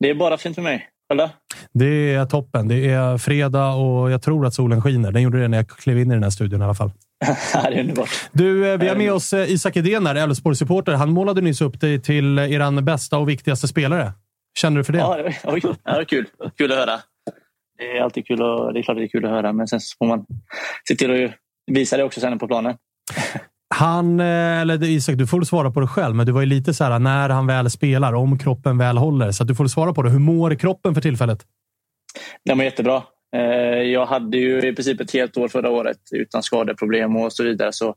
Det 0.00 0.10
är 0.10 0.14
bara 0.14 0.38
fint 0.38 0.54
för 0.54 0.62
mig. 0.62 0.88
Eller? 1.12 1.30
Det 1.72 2.14
är 2.14 2.26
toppen. 2.26 2.68
Det 2.68 2.90
är 2.90 3.18
fredag 3.18 3.72
och 3.72 4.10
jag 4.10 4.22
tror 4.22 4.46
att 4.46 4.54
solen 4.54 4.82
skiner. 4.82 5.12
Den 5.12 5.22
gjorde 5.22 5.40
det 5.40 5.48
när 5.48 5.58
jag 5.58 5.68
klev 5.68 5.98
in 5.98 6.10
i 6.10 6.14
den 6.14 6.22
här 6.22 6.30
studion 6.30 6.60
i 6.60 6.64
alla 6.64 6.74
fall. 6.74 6.90
det 7.52 7.58
är 7.58 7.80
underbart. 7.80 8.10
Du, 8.32 8.72
eh, 8.72 8.78
vi 8.78 8.88
har 8.88 8.96
med 8.96 9.12
oss 9.12 9.32
eh, 9.32 9.50
Isak 9.50 9.76
Edén 9.76 10.06
här, 10.06 10.14
Elfsborg-supporter. 10.14 10.92
Han 10.92 11.10
målade 11.10 11.40
nyss 11.40 11.60
upp 11.60 11.80
dig 11.80 12.00
till 12.00 12.38
eh, 12.38 12.52
er 12.52 12.80
bästa 12.80 13.18
och 13.18 13.28
viktigaste 13.28 13.68
spelare. 13.68 14.12
Känner 14.58 14.78
du 14.78 14.84
för 14.84 14.92
det? 14.92 14.98
Ja, 14.98 15.16
det 15.16 15.22
var, 15.22 15.54
oj, 15.54 15.60
ja, 15.64 15.74
det 15.84 15.96
var 15.96 16.04
kul. 16.04 16.26
Kul 16.56 16.72
att 16.72 16.78
höra. 16.78 17.00
Det 17.78 17.96
är 17.98 18.02
alltid 18.02 18.26
kul 18.26 18.42
att, 18.42 18.74
det 18.74 18.80
är 18.80 18.82
klart 18.82 18.96
det 18.96 19.04
är 19.04 19.08
kul 19.08 19.24
att 19.24 19.30
höra, 19.30 19.52
men 19.52 19.68
sen 19.68 19.80
får 19.98 20.06
man 20.06 20.26
se 20.88 20.94
till 20.94 21.24
att 21.24 21.30
visa 21.66 21.96
det 21.96 22.04
också 22.04 22.20
sen 22.20 22.38
på 22.38 22.46
planen. 22.48 22.76
Han, 23.74 24.20
eh, 24.20 24.60
eller 24.60 24.84
Isak, 24.84 25.16
du 25.18 25.26
får 25.26 25.38
väl 25.38 25.46
svara 25.46 25.70
på 25.70 25.80
det 25.80 25.86
själv, 25.86 26.14
men 26.14 26.26
du 26.26 26.32
var 26.32 26.40
ju 26.40 26.46
lite 26.46 26.74
så 26.74 26.84
här 26.84 26.98
när 26.98 27.28
han 27.28 27.46
väl 27.46 27.70
spelar, 27.70 28.12
om 28.12 28.38
kroppen 28.38 28.78
väl 28.78 28.98
håller. 28.98 29.30
Så 29.30 29.42
att 29.42 29.48
du 29.48 29.54
får 29.54 29.66
svara 29.66 29.92
på 29.92 30.02
det. 30.02 30.10
Hur 30.10 30.18
mår 30.18 30.54
kroppen 30.54 30.94
för 30.94 31.00
tillfället? 31.00 31.44
Den 32.44 32.58
var 32.58 32.64
jättebra. 32.64 33.02
Eh, 33.36 33.42
Jag 33.82 34.06
hade 34.06 34.36
ju 34.38 34.58
i 34.68 34.74
princip 34.74 35.00
ett 35.00 35.12
helt 35.12 35.36
år 35.36 35.48
förra 35.48 35.70
året 35.70 35.98
utan 36.12 36.42
skadeproblem 36.42 37.16
och 37.16 37.32
så 37.32 37.44
vidare. 37.44 37.72
Så, 37.72 37.94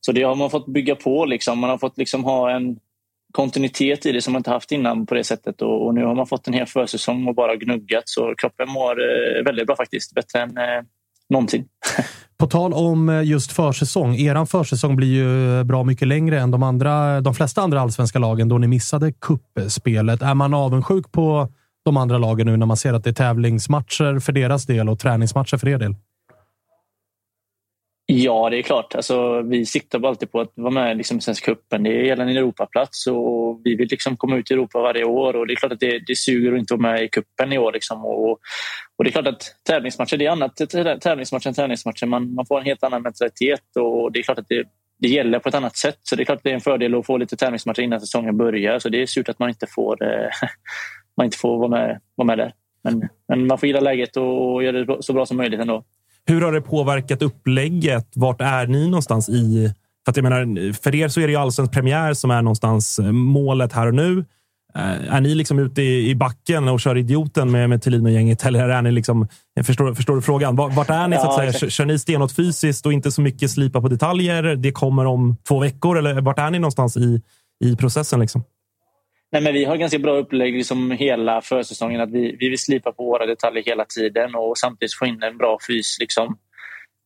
så 0.00 0.12
det 0.12 0.22
har 0.22 0.34
man 0.34 0.50
fått 0.50 0.66
bygga 0.72 0.94
på. 0.94 1.24
Liksom. 1.24 1.58
Man 1.58 1.70
har 1.70 1.78
fått 1.78 1.98
liksom 1.98 2.24
ha 2.24 2.50
en 2.50 2.76
kontinuitet 3.32 4.06
i 4.06 4.12
det 4.12 4.22
som 4.22 4.32
man 4.32 4.40
inte 4.40 4.50
haft 4.50 4.72
innan 4.72 5.06
på 5.06 5.14
det 5.14 5.24
sättet. 5.24 5.62
Och, 5.62 5.86
och 5.86 5.94
nu 5.94 6.04
har 6.04 6.14
man 6.14 6.26
fått 6.26 6.46
en 6.48 6.54
hel 6.54 6.66
försäsong 6.66 7.26
och 7.26 7.34
bara 7.34 7.56
gnuggat. 7.56 8.02
Så 8.04 8.34
kroppen 8.38 8.68
mår 8.70 8.90
eh, 8.90 9.44
väldigt 9.44 9.66
bra 9.66 9.76
faktiskt. 9.76 10.14
Bättre 10.14 10.40
än 10.40 10.58
eh, 10.58 10.82
någonsin. 11.30 11.64
På 12.38 12.46
tal 12.46 12.72
om 12.72 13.08
eh, 13.08 13.22
just 13.22 13.52
försäsong. 13.52 14.16
Eran 14.16 14.46
försäsong 14.46 14.96
blir 14.96 15.08
ju 15.08 15.58
eh, 15.58 15.64
bra 15.64 15.84
mycket 15.84 16.08
längre 16.08 16.40
än 16.40 16.50
de, 16.50 16.62
andra, 16.62 17.20
de 17.20 17.34
flesta 17.34 17.62
andra 17.62 17.80
allsvenska 17.80 18.18
lagen 18.18 18.48
då 18.48 18.58
ni 18.58 18.66
missade 18.66 19.12
kuppspelet. 19.12 20.22
Är 20.22 20.34
man 20.34 20.54
avundsjuk 20.54 21.12
på 21.12 21.48
de 21.84 21.96
andra 21.96 22.18
lagen 22.18 22.46
nu 22.46 22.56
när 22.56 22.66
man 22.66 22.76
ser 22.76 22.92
att 22.92 23.04
det 23.04 23.10
är 23.10 23.14
tävlingsmatcher 23.14 24.18
för 24.18 24.32
deras 24.32 24.66
del 24.66 24.88
och 24.88 24.98
träningsmatcher 24.98 25.56
för 25.56 25.68
er 25.68 25.78
del? 25.78 25.94
Ja, 28.10 28.50
det 28.50 28.58
är 28.58 28.62
klart. 28.62 28.94
Alltså, 28.94 29.42
vi 29.42 29.66
siktar 29.66 30.06
alltid 30.06 30.32
på 30.32 30.40
att 30.40 30.52
vara 30.54 30.70
med 30.70 30.96
liksom, 30.96 31.18
i 31.18 31.20
Svenska 31.20 31.54
cupen. 31.54 31.82
Det 31.82 32.06
gäller 32.06 32.22
en 32.22 32.36
Europaplats 32.36 33.06
och 33.06 33.60
vi 33.64 33.74
vill 33.74 33.88
liksom 33.90 34.16
komma 34.16 34.36
ut 34.36 34.50
i 34.50 34.54
Europa 34.54 34.78
varje 34.82 35.04
år. 35.04 35.36
Och 35.36 35.46
Det 35.46 35.52
är 35.52 35.56
klart 35.56 35.72
att 35.72 35.80
det, 35.80 35.98
det 36.06 36.16
suger 36.16 36.52
att 36.52 36.58
inte 36.58 36.74
vara 36.74 36.92
med 36.92 37.04
i 37.04 37.08
cupen 37.08 37.52
i 37.52 37.58
år. 37.58 37.72
Liksom. 37.72 38.04
Och, 38.04 38.30
och 38.96 39.04
Det 39.04 39.10
är 39.10 39.12
klart 39.12 39.26
att 39.26 39.42
tävlingsmatcher 39.62 40.16
det 40.16 40.26
är 40.26 40.30
annat. 40.30 40.56
tävlingsmatch 41.00 41.46
än 41.46 41.54
tävlingsmatcher. 41.54 42.06
Man, 42.06 42.34
man 42.34 42.46
får 42.46 42.58
en 42.58 42.66
helt 42.66 42.82
annan 42.82 43.02
mentalitet 43.02 43.76
och 43.76 44.12
det 44.12 44.18
är 44.18 44.22
klart 44.22 44.38
att 44.38 44.48
det, 44.48 44.64
det 44.98 45.08
gäller 45.08 45.38
på 45.38 45.48
ett 45.48 45.54
annat 45.54 45.76
sätt. 45.76 45.98
Så 46.02 46.16
det 46.16 46.22
är 46.22 46.24
klart 46.24 46.36
att 46.36 46.44
det 46.44 46.50
är 46.50 46.54
en 46.54 46.60
fördel 46.60 46.94
att 46.94 47.06
få 47.06 47.16
lite 47.16 47.36
tävlingsmatcher 47.36 47.82
innan 47.82 48.00
säsongen 48.00 48.36
börjar. 48.36 48.78
Så 48.78 48.88
det 48.88 49.02
är 49.02 49.06
surt 49.06 49.28
att 49.28 49.38
man 49.38 49.48
inte 49.48 49.66
får, 49.66 50.04
eh, 50.04 50.28
man 51.16 51.24
inte 51.24 51.38
får 51.38 51.58
vara, 51.58 51.68
med, 51.68 52.00
vara 52.14 52.26
med 52.26 52.38
där. 52.38 52.52
Men, 52.82 53.08
men 53.28 53.46
man 53.46 53.58
får 53.58 53.66
gilla 53.66 53.80
läget 53.80 54.16
och 54.16 54.62
göra 54.64 54.84
det 54.84 55.02
så 55.02 55.12
bra 55.12 55.26
som 55.26 55.36
möjligt 55.36 55.60
ändå. 55.60 55.84
Hur 56.28 56.40
har 56.40 56.52
det 56.52 56.60
påverkat 56.60 57.22
upplägget? 57.22 58.06
Vart 58.14 58.40
är 58.40 58.66
ni 58.66 58.84
någonstans 58.88 59.28
i... 59.28 59.72
För, 60.04 60.10
att 60.10 60.16
jag 60.16 60.22
menar, 60.22 60.72
för 60.72 60.94
er 60.94 61.08
så 61.08 61.20
är 61.20 61.26
det 61.26 61.30
ju 61.32 61.36
allsvensk 61.38 61.72
premiär 61.72 62.14
som 62.14 62.30
är 62.30 62.42
någonstans 62.42 62.98
eh, 62.98 63.12
målet 63.12 63.72
här 63.72 63.86
och 63.86 63.94
nu. 63.94 64.24
Eh, 64.74 65.14
Är 65.14 65.20
ni 65.20 65.34
liksom 65.34 65.58
ute 65.58 65.82
i 65.82 66.10
i 66.10 66.14
backen 66.14 66.68
och 66.68 66.80
kör 66.80 66.96
idioten 66.96 67.50
med, 67.50 67.68
med 67.70 67.82
Thelin 67.82 68.06
och 68.06 68.12
gänget? 68.12 68.44
Eller 68.44 68.68
är 68.68 68.82
ni 68.82 68.92
liksom... 68.92 69.28
Förstår, 69.64 69.94
förstår 69.94 70.16
du 70.16 70.22
frågan? 70.22 70.56
Vart 70.56 70.90
är 70.90 71.08
ni? 71.08 71.16
så 71.16 71.22
att 71.22 71.28
Ja, 71.28 71.36
säga? 71.36 71.50
exakt. 71.50 71.72
Kör 71.72 71.84
ni 71.84 71.98
stenhårt 71.98 72.32
fysiskt 72.32 72.86
och 72.86 72.92
inte 72.92 73.10
så 73.12 73.20
mycket 73.20 73.50
slipa 73.50 73.80
på 73.80 73.88
detaljer? 73.88 74.42
Det 74.42 74.72
kommer 74.72 75.04
om 75.06 75.36
två 75.48 75.58
veckor? 75.60 75.98
Eller 75.98 76.20
vart 76.20 76.38
är 76.38 76.50
ni 76.50 76.58
någonstans 76.58 76.96
i, 76.96 77.22
i 77.64 77.76
processen? 77.76 78.20
Liksom? 78.20 78.42
Nej, 79.32 79.42
men 79.42 79.52
vi 79.54 79.64
har 79.64 79.76
ganska 79.76 79.98
bra 79.98 80.16
upplägg 80.16 80.54
liksom 80.54 80.90
hela 80.90 81.40
försäsongen. 81.40 82.00
Att 82.00 82.10
vi, 82.10 82.36
vi 82.40 82.48
vill 82.48 82.58
slipa 82.58 82.92
på 82.92 83.04
våra 83.04 83.26
detaljer 83.26 83.64
hela 83.64 83.84
tiden 83.84 84.34
och 84.34 84.58
samtidigt 84.58 84.94
få 84.94 85.06
in 85.06 85.22
en 85.22 85.38
bra 85.38 85.58
fys 85.68 85.96
liksom, 86.00 86.38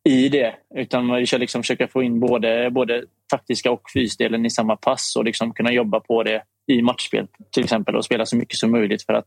i 0.09 0.29
det. 0.29 0.55
Utan 0.75 1.15
vi 1.15 1.27
ska 1.27 1.37
liksom 1.37 1.63
försöka 1.63 1.89
få 1.89 2.03
in 2.03 2.21
både, 2.21 2.71
både 2.71 3.05
taktiska 3.31 3.71
och 3.71 3.83
fysdelen 3.95 4.47
i 4.47 4.51
samma 4.51 4.77
pass 4.77 5.17
och 5.17 5.25
liksom 5.25 5.55
kunna 5.55 5.73
jobba 5.73 6.01
på 6.01 6.23
det 6.23 6.43
i 6.67 6.83
matchspel 6.83 7.27
till 7.51 7.65
exempel 7.65 7.97
och 7.97 8.05
spela 8.05 8.27
så 8.27 8.37
mycket 8.37 8.57
som 8.57 8.71
möjligt. 8.71 9.03
För 9.07 9.13
att 9.13 9.25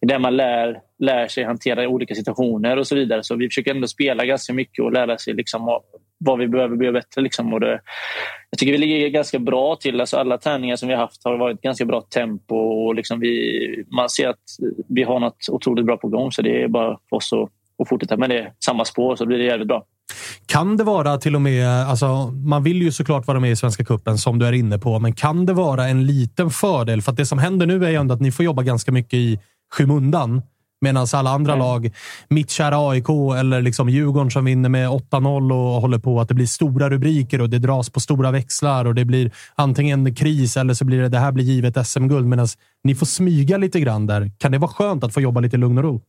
det 0.00 0.06
är 0.06 0.08
där 0.08 0.18
man 0.18 0.36
lär, 0.36 0.80
lär 0.98 1.28
sig 1.28 1.44
hantera 1.44 1.88
olika 1.88 2.14
situationer 2.14 2.76
och 2.76 2.86
så 2.86 2.94
vidare. 2.94 3.22
Så 3.22 3.36
vi 3.36 3.48
försöker 3.48 3.70
ändå 3.70 3.86
spela 3.86 4.24
ganska 4.24 4.52
mycket 4.52 4.84
och 4.84 4.92
lära 4.92 5.18
sig 5.18 5.34
liksom 5.34 5.64
vad- 5.64 6.38
vi 6.38 6.48
behöver 6.48 6.76
bli 6.76 6.92
bättre. 6.92 7.20
Liksom. 7.22 7.52
Och 7.52 7.60
det, 7.60 7.80
jag 8.50 8.58
tycker 8.58 8.72
vi 8.72 8.78
ligger 8.78 9.08
ganska 9.08 9.38
bra 9.38 9.76
till. 9.76 10.00
Alltså 10.00 10.16
alla 10.16 10.38
träningar 10.38 10.76
som 10.76 10.88
vi 10.88 10.94
har 10.94 11.00
haft 11.00 11.24
har 11.24 11.36
varit 11.36 11.60
ganska 11.60 11.84
bra 11.84 12.00
tempo. 12.00 12.56
Och 12.56 12.94
liksom 12.94 13.20
vi, 13.20 13.84
man 13.90 14.08
ser 14.08 14.28
att 14.28 14.42
vi 14.88 15.02
har 15.02 15.20
något 15.20 15.48
otroligt 15.50 15.86
bra 15.86 15.96
på 15.96 16.08
gång. 16.08 16.32
Så 16.32 16.42
det 16.42 16.62
är 16.62 16.68
bara 16.68 16.98
för 17.10 17.16
oss 17.16 17.32
att, 17.32 17.48
att 17.82 17.88
fortsätta 17.88 18.16
med 18.16 18.30
det. 18.30 18.52
Samma 18.64 18.84
spår 18.84 19.16
så 19.16 19.26
blir 19.26 19.38
det 19.38 19.44
jävligt 19.44 19.68
bra. 19.68 19.84
Kan 20.46 20.76
det 20.76 20.84
vara 20.84 21.18
till 21.18 21.34
och 21.34 21.42
med, 21.42 21.68
alltså, 21.68 22.26
man 22.26 22.62
vill 22.62 22.82
ju 22.82 22.92
såklart 22.92 23.26
vara 23.26 23.40
med 23.40 23.50
i 23.50 23.56
Svenska 23.56 23.84
Cupen 23.84 24.18
som 24.18 24.38
du 24.38 24.46
är 24.46 24.52
inne 24.52 24.78
på, 24.78 24.98
men 24.98 25.12
kan 25.12 25.46
det 25.46 25.52
vara 25.52 25.88
en 25.88 26.06
liten 26.06 26.50
fördel? 26.50 27.02
För 27.02 27.12
att 27.12 27.16
det 27.16 27.26
som 27.26 27.38
händer 27.38 27.66
nu 27.66 27.84
är 27.84 27.90
ju 27.90 27.96
ändå 27.96 28.14
att 28.14 28.20
ni 28.20 28.32
får 28.32 28.44
jobba 28.44 28.62
ganska 28.62 28.92
mycket 28.92 29.14
i 29.14 29.38
skymundan. 29.72 30.42
Medan 30.80 31.06
alla 31.12 31.30
andra 31.30 31.56
lag, 31.56 31.90
mitt 32.28 32.50
kära 32.50 32.90
AIK 32.90 33.08
eller 33.38 33.62
liksom 33.62 33.88
Djurgården 33.88 34.30
som 34.30 34.44
vinner 34.44 34.68
med 34.68 34.88
8-0 34.88 35.52
och 35.52 35.80
håller 35.80 35.98
på 35.98 36.20
att 36.20 36.28
det 36.28 36.34
blir 36.34 36.46
stora 36.46 36.90
rubriker 36.90 37.40
och 37.40 37.50
det 37.50 37.58
dras 37.58 37.90
på 37.90 38.00
stora 38.00 38.30
växlar 38.30 38.84
och 38.84 38.94
det 38.94 39.04
blir 39.04 39.32
antingen 39.54 40.14
kris 40.14 40.56
eller 40.56 40.74
så 40.74 40.84
blir 40.84 41.02
det 41.02 41.08
det 41.08 41.18
här 41.18 41.32
blir 41.32 41.44
givet 41.44 41.86
SM-guld. 41.86 42.26
Medan 42.26 42.46
ni 42.84 42.94
får 42.94 43.06
smyga 43.06 43.56
lite 43.56 43.80
grann 43.80 44.06
där. 44.06 44.30
Kan 44.38 44.52
det 44.52 44.58
vara 44.58 44.70
skönt 44.70 45.04
att 45.04 45.14
få 45.14 45.20
jobba 45.20 45.40
lite 45.40 45.56
lugn 45.56 45.78
och 45.78 45.84
ro? 45.84 46.02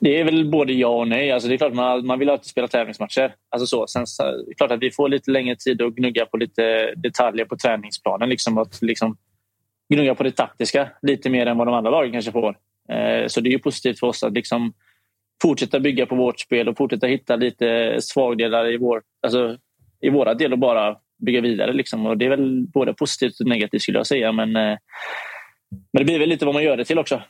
Det 0.00 0.20
är 0.20 0.24
väl 0.24 0.50
både 0.50 0.72
ja 0.72 0.88
och 0.88 1.08
nej. 1.08 1.32
Alltså 1.32 1.48
det 1.48 1.54
är 1.54 1.58
klart 1.58 1.74
man, 1.74 2.06
man 2.06 2.18
vill 2.18 2.30
alltid 2.30 2.46
spela 2.46 2.68
tävlingsmatcher. 2.68 3.34
Alltså 3.50 3.66
så. 3.66 3.86
Sen 3.86 4.06
så, 4.06 4.22
det 4.22 4.50
är 4.50 4.54
klart 4.54 4.70
att 4.70 4.82
vi 4.82 4.90
får 4.90 5.08
lite 5.08 5.30
längre 5.30 5.56
tid 5.56 5.82
att 5.82 5.94
gnugga 5.94 6.26
på 6.26 6.36
lite 6.36 6.94
detaljer 6.96 7.44
på 7.44 7.56
träningsplanen. 7.56 8.28
Liksom 8.28 8.58
att 8.58 8.82
liksom 8.82 9.16
gnugga 9.94 10.14
på 10.14 10.22
det 10.22 10.30
taktiska 10.30 10.88
lite 11.02 11.30
mer 11.30 11.46
än 11.46 11.58
vad 11.58 11.66
de 11.66 11.74
andra 11.74 11.90
lagen 11.90 12.12
kanske 12.12 12.32
får. 12.32 12.56
Eh, 12.92 13.26
så 13.26 13.40
det 13.40 13.48
är 13.48 13.52
ju 13.52 13.58
positivt 13.58 14.00
för 14.00 14.06
oss 14.06 14.22
att 14.22 14.32
liksom 14.32 14.72
fortsätta 15.42 15.80
bygga 15.80 16.06
på 16.06 16.14
vårt 16.14 16.40
spel 16.40 16.68
och 16.68 16.76
fortsätta 16.76 17.06
hitta 17.06 17.36
lite 17.36 17.96
svagdelar 18.00 18.72
i, 18.72 18.76
vår, 18.76 19.02
alltså, 19.22 19.58
i 20.00 20.10
våra 20.10 20.34
del 20.34 20.52
och 20.52 20.58
bara 20.58 20.96
bygga 21.26 21.40
vidare. 21.40 21.72
Liksom. 21.72 22.06
Och 22.06 22.18
det 22.18 22.24
är 22.24 22.30
väl 22.30 22.66
både 22.66 22.94
positivt 22.94 23.40
och 23.40 23.46
negativt 23.46 23.82
skulle 23.82 23.98
jag 23.98 24.06
säga. 24.06 24.32
Men, 24.32 24.56
eh, 24.56 24.78
men 25.70 25.98
det 26.00 26.04
blir 26.04 26.18
väl 26.18 26.28
lite 26.28 26.44
vad 26.44 26.54
man 26.54 26.64
gör 26.64 26.76
det 26.76 26.84
till 26.84 26.98
också. 26.98 27.22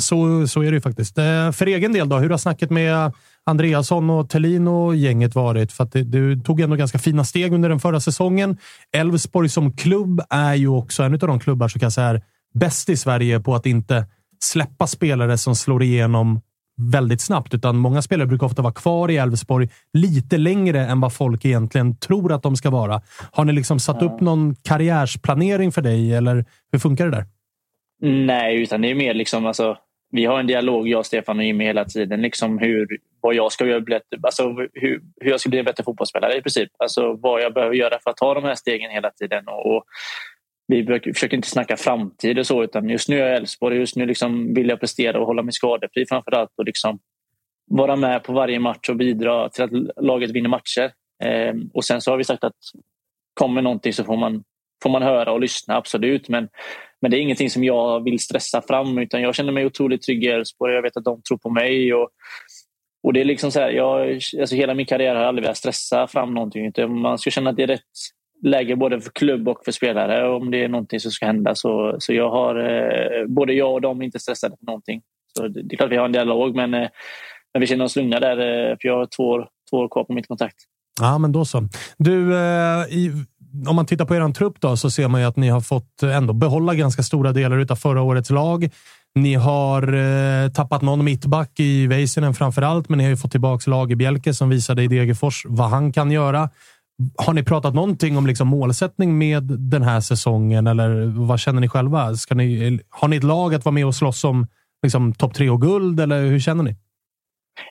Så, 0.00 0.46
så 0.46 0.62
är 0.62 0.70
det 0.70 0.74
ju 0.74 0.80
faktiskt. 0.80 1.18
Eh, 1.18 1.52
för 1.52 1.66
egen 1.66 1.92
del, 1.92 2.08
då, 2.08 2.18
hur 2.18 2.30
har 2.30 2.38
snacket 2.38 2.70
med 2.70 3.12
Andreasson 3.44 4.10
och 4.10 4.28
Tellin 4.30 4.68
och 4.68 4.96
gänget 4.96 5.34
varit? 5.34 5.72
För 5.72 5.84
att 5.84 5.92
det, 5.92 6.02
du 6.02 6.40
tog 6.40 6.60
ändå 6.60 6.76
ganska 6.76 6.98
fina 6.98 7.24
steg 7.24 7.52
under 7.52 7.68
den 7.68 7.80
förra 7.80 8.00
säsongen. 8.00 8.56
Elfsborg 8.92 9.48
som 9.48 9.72
klubb 9.72 10.20
är 10.30 10.54
ju 10.54 10.68
också 10.68 11.02
en 11.02 11.12
av 11.12 11.18
de 11.18 11.40
klubbar 11.40 11.68
som 11.68 11.80
kan 11.80 11.90
säga 11.90 12.06
är 12.08 12.22
bäst 12.54 12.88
i 12.88 12.96
Sverige 12.96 13.40
på 13.40 13.54
att 13.54 13.66
inte 13.66 14.06
släppa 14.42 14.86
spelare 14.86 15.38
som 15.38 15.56
slår 15.56 15.82
igenom 15.82 16.40
väldigt 16.80 17.20
snabbt, 17.20 17.54
utan 17.54 17.76
många 17.76 18.02
spelare 18.02 18.26
brukar 18.26 18.46
ofta 18.46 18.62
vara 18.62 18.72
kvar 18.72 19.10
i 19.10 19.16
Elfsborg 19.16 19.68
lite 19.92 20.38
längre 20.38 20.86
än 20.86 21.00
vad 21.00 21.12
folk 21.12 21.44
egentligen 21.44 21.96
tror 21.96 22.32
att 22.32 22.42
de 22.42 22.56
ska 22.56 22.70
vara. 22.70 23.02
Har 23.32 23.44
ni 23.44 23.52
liksom 23.52 23.80
satt 23.80 24.02
upp 24.02 24.20
någon 24.20 24.54
karriärsplanering 24.54 25.72
för 25.72 25.82
dig 25.82 26.14
eller 26.14 26.44
hur 26.72 26.78
funkar 26.78 27.04
det 27.04 27.10
där? 27.10 27.26
Nej, 28.00 28.62
utan 28.62 28.82
det 28.82 28.90
är 28.90 28.94
mer 28.94 29.14
liksom 29.14 29.46
alltså, 29.46 29.78
vi 30.10 30.24
har 30.24 30.40
en 30.40 30.46
dialog, 30.46 30.88
jag, 30.88 31.06
Stefan 31.06 31.38
och 31.38 31.44
Jimmy 31.44 31.64
hela 31.64 31.84
tiden. 31.84 32.22
Liksom 32.22 32.58
hur, 32.58 32.86
vad 33.20 33.34
jag 33.34 33.52
ska 33.52 33.66
göra 33.66 33.80
bättre, 33.80 34.18
alltså 34.22 34.48
hur, 34.52 35.02
hur 35.20 35.30
jag 35.30 35.40
ska 35.40 35.48
bli 35.48 35.58
en 35.58 35.64
bättre 35.64 35.84
fotbollsspelare 35.84 36.36
i 36.36 36.42
princip. 36.42 36.70
Alltså 36.78 37.12
vad 37.12 37.42
jag 37.42 37.54
behöver 37.54 37.74
göra 37.74 37.98
för 38.02 38.10
att 38.10 38.16
ta 38.16 38.34
de 38.34 38.44
här 38.44 38.54
stegen 38.54 38.90
hela 38.90 39.10
tiden. 39.10 39.48
Och, 39.48 39.76
och 39.76 39.84
vi 40.66 41.00
försöker 41.14 41.36
inte 41.36 41.48
snacka 41.48 41.76
framtid 41.76 42.38
och 42.38 42.46
så, 42.46 42.62
utan 42.62 42.88
just 42.88 43.08
nu 43.08 43.16
är 43.20 43.26
jag 43.26 43.32
i 43.32 43.36
Elfsborg. 43.36 43.76
Just 43.78 43.96
nu 43.96 44.06
liksom 44.06 44.54
vill 44.54 44.68
jag 44.68 44.80
prestera 44.80 45.20
och 45.20 45.26
hålla 45.26 45.42
mig 45.42 45.52
skadefri 45.52 46.06
framför 46.06 46.34
allt. 46.34 46.50
Och 46.56 46.64
liksom 46.64 46.98
vara 47.70 47.96
med 47.96 48.22
på 48.22 48.32
varje 48.32 48.58
match 48.58 48.88
och 48.88 48.96
bidra 48.96 49.48
till 49.48 49.64
att 49.64 49.70
laget 50.04 50.30
vinner 50.30 50.48
matcher. 50.48 50.92
Eh, 51.24 51.54
och 51.74 51.84
sen 51.84 52.00
så 52.00 52.10
har 52.10 52.18
vi 52.18 52.24
sagt 52.24 52.44
att 52.44 52.56
kommer 53.34 53.62
någonting 53.62 53.92
så 53.92 54.04
får 54.04 54.16
man, 54.16 54.44
får 54.82 54.90
man 54.90 55.02
höra 55.02 55.32
och 55.32 55.40
lyssna, 55.40 55.76
absolut. 55.76 56.28
Men 56.28 56.48
men 57.00 57.10
det 57.10 57.16
är 57.16 57.20
ingenting 57.20 57.50
som 57.50 57.64
jag 57.64 58.04
vill 58.04 58.18
stressa 58.18 58.62
fram 58.62 58.98
utan 58.98 59.22
jag 59.22 59.34
känner 59.34 59.52
mig 59.52 59.66
otroligt 59.66 60.02
trygg 60.02 60.24
i 60.24 60.28
Elfsborg. 60.28 60.74
Jag 60.74 60.82
vet 60.82 60.96
att 60.96 61.04
de 61.04 61.22
tror 61.22 61.38
på 61.38 61.50
mig. 61.50 61.94
Och, 61.94 62.08
och 63.02 63.12
det 63.12 63.20
är 63.20 63.24
liksom 63.24 63.50
så 63.50 63.60
här, 63.60 63.70
jag, 63.70 64.20
alltså 64.40 64.56
hela 64.56 64.74
min 64.74 64.86
karriär 64.86 65.14
har 65.14 65.22
jag 65.22 65.28
aldrig 65.28 65.42
velat 65.42 65.56
stressa 65.56 66.06
fram 66.06 66.34
någonting. 66.34 66.66
Utan 66.66 67.00
man 67.00 67.18
ska 67.18 67.30
känna 67.30 67.50
att 67.50 67.56
det 67.56 67.62
är 67.62 67.66
rätt 67.66 67.80
läge 68.42 68.76
både 68.76 69.00
för 69.00 69.10
klubb 69.10 69.48
och 69.48 69.64
för 69.64 69.72
spelare 69.72 70.28
om 70.28 70.50
det 70.50 70.64
är 70.64 70.68
någonting 70.68 71.00
som 71.00 71.10
ska 71.10 71.26
hända. 71.26 71.54
Så, 71.54 71.96
så 71.98 72.12
jag 72.12 72.30
har, 72.30 72.56
eh, 72.56 73.26
både 73.26 73.52
jag 73.52 73.72
och 73.72 73.80
de 73.80 74.00
är 74.00 74.04
inte 74.04 74.18
stressade 74.18 74.56
för 74.58 74.66
någonting. 74.66 75.02
Så 75.36 75.48
det, 75.48 75.62
det 75.62 75.74
är 75.74 75.76
klart 75.76 75.92
vi 75.92 75.96
har 75.96 76.04
en 76.04 76.12
dialog 76.12 76.56
men, 76.56 76.74
eh, 76.74 76.88
men 77.52 77.60
vi 77.60 77.66
känner 77.66 77.84
oss 77.84 77.96
lugna 77.96 78.20
där 78.20 78.38
eh, 78.38 78.76
för 78.80 78.88
jag 78.88 78.96
har 78.96 79.08
två 79.16 79.24
år, 79.24 79.48
två 79.70 79.76
år 79.76 79.88
kvar 79.88 80.04
på 80.04 80.12
mitt 80.12 80.28
kontrakt. 80.28 80.56
Ja, 81.00 81.18
men 81.18 81.32
då 81.32 81.44
så. 81.44 81.68
Du, 81.98 82.36
eh, 82.36 82.84
i, 82.90 83.12
om 83.68 83.76
man 83.76 83.86
tittar 83.86 84.04
på 84.04 84.14
er 84.14 84.32
trupp 84.32 84.60
då, 84.60 84.76
så 84.76 84.90
ser 84.90 85.08
man 85.08 85.20
ju 85.20 85.26
att 85.26 85.36
ni 85.36 85.48
har 85.48 85.60
fått 85.60 86.02
ändå 86.02 86.32
behålla 86.32 86.74
ganska 86.74 87.02
stora 87.02 87.32
delar 87.32 87.66
av 87.72 87.76
förra 87.76 88.02
årets 88.02 88.30
lag. 88.30 88.70
Ni 89.14 89.34
har 89.34 89.92
eh, 89.92 90.50
tappat 90.50 90.82
någon 90.82 91.04
mittback 91.04 91.60
i 91.60 91.86
Väisänen 91.86 92.34
framför 92.34 92.62
allt, 92.62 92.88
men 92.88 92.98
ni 92.98 93.04
har 93.04 93.10
ju 93.10 93.16
fått 93.16 93.30
tillbaka 93.30 93.70
Lagerbjälke 93.70 94.34
som 94.34 94.48
visade 94.48 94.82
i 94.82 94.88
Degerfors 94.88 95.46
vad 95.48 95.68
han 95.68 95.92
kan 95.92 96.10
göra. 96.10 96.50
Har 97.16 97.32
ni 97.32 97.42
pratat 97.42 97.74
någonting 97.74 98.16
om 98.16 98.26
liksom 98.26 98.48
målsättning 98.48 99.18
med 99.18 99.42
den 99.42 99.82
här 99.82 100.00
säsongen 100.00 100.66
eller 100.66 101.12
vad 101.26 101.40
känner 101.40 101.60
ni 101.60 101.68
själva? 101.68 102.14
Ska 102.14 102.34
ni, 102.34 102.80
har 102.90 103.08
ni 103.08 103.16
ett 103.16 103.24
lag 103.24 103.54
att 103.54 103.64
vara 103.64 103.72
med 103.72 103.86
och 103.86 103.94
slåss 103.94 104.24
om 104.24 104.46
liksom, 104.82 105.14
topp 105.14 105.34
tre 105.34 105.50
och 105.50 105.62
guld 105.62 106.00
eller 106.00 106.26
hur 106.26 106.40
känner 106.40 106.64
ni? 106.64 106.76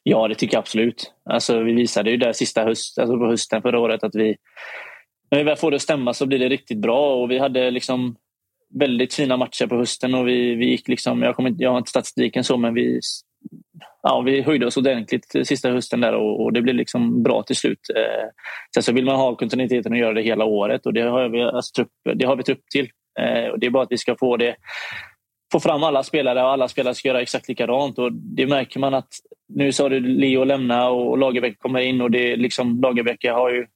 Ja, 0.04 0.28
det 0.28 0.36
tycker 0.36 0.56
jag 0.56 0.62
absolut. 0.62 1.14
Alltså, 1.30 1.60
vi 1.60 1.74
visade 1.74 2.12
ju 2.12 2.18
där 2.18 2.34
sista 2.34 2.64
höst, 2.64 3.00
alltså 3.00 3.18
på 3.18 3.26
hösten 3.26 3.62
förra 3.62 3.80
året 3.80 4.04
att 4.04 4.16
vi 4.16 4.36
när 5.32 5.38
vi 5.38 5.44
väl 5.44 5.56
får 5.56 5.72
det 5.72 5.76
att 5.76 5.82
stämma 5.82 6.14
så 6.14 6.26
blir 6.26 6.40
det 6.40 6.50
riktigt 6.50 6.78
bra 6.78 7.16
och 7.16 7.32
vi 7.32 7.38
hade 7.38 7.72
liksom 7.72 8.16
väldigt 8.80 9.14
fina 9.14 9.38
matcher 9.38 9.68
på 9.68 9.76
hösten 9.76 10.14
och 10.14 10.28
vi, 10.28 10.56
vi 10.56 10.66
gick 10.70 10.88
liksom, 10.88 11.22
jag, 11.22 11.36
kommer, 11.36 11.56
jag 11.58 11.72
har 11.72 11.78
inte 11.78 11.90
statistiken 11.90 12.44
så 12.44 12.58
men 12.58 12.74
vi, 12.74 13.00
ja, 14.02 14.22
vi 14.22 14.42
höjde 14.42 14.66
oss 14.66 14.78
ordentligt 14.78 15.36
sista 15.44 15.70
hösten 15.70 16.02
där 16.02 16.14
och, 16.14 16.44
och 16.44 16.54
det 16.54 16.62
blev 16.62 16.76
liksom 16.76 17.24
bra 17.24 17.44
till 17.44 17.56
slut. 17.56 17.80
Eh, 17.96 18.28
sen 18.74 18.84
så 18.84 18.92
vill 18.94 19.06
man 19.06 19.16
ha 19.16 19.36
kontinuiteten 19.36 19.92
och 19.92 19.98
göra 19.98 20.14
det 20.14 20.22
hela 20.22 20.46
året 20.46 20.86
och 20.86 20.94
det 20.94 21.02
har 21.02 21.30
vi, 21.30 21.42
alltså, 21.42 21.74
trupp, 21.74 22.18
det 22.18 22.26
har 22.26 22.36
vi 22.36 22.44
trupp 22.44 22.62
till. 22.72 22.90
Eh, 23.20 23.48
och 23.48 23.60
det 23.60 23.66
är 23.66 23.72
bara 23.72 23.84
att 23.84 23.92
vi 23.92 23.98
ska 23.98 24.16
få 24.20 24.38
det 24.38 24.56
få 25.52 25.60
fram 25.60 25.84
alla 25.84 26.04
spelare 26.04 26.44
och 26.44 26.50
alla 26.50 26.68
spelare 26.68 26.96
ska 26.96 27.08
göra 27.08 27.22
exakt 27.22 27.48
likadant. 27.48 28.00
Och 28.00 28.14
det 28.14 28.48
märker 28.48 28.80
man 28.80 28.94
att 28.94 29.10
nu 29.48 29.72
sa 29.72 29.90
du 29.90 30.00
Leo 30.00 30.44
lämna 30.44 30.90
och 30.90 31.18
Lagerbäck 31.18 31.60
kommer 31.60 31.80
in 31.80 32.02
och 32.02 32.12
det 32.12 32.36
liksom, 32.36 32.82
Lagerbäck 32.82 33.26
har 33.26 33.52
ju 33.52 33.68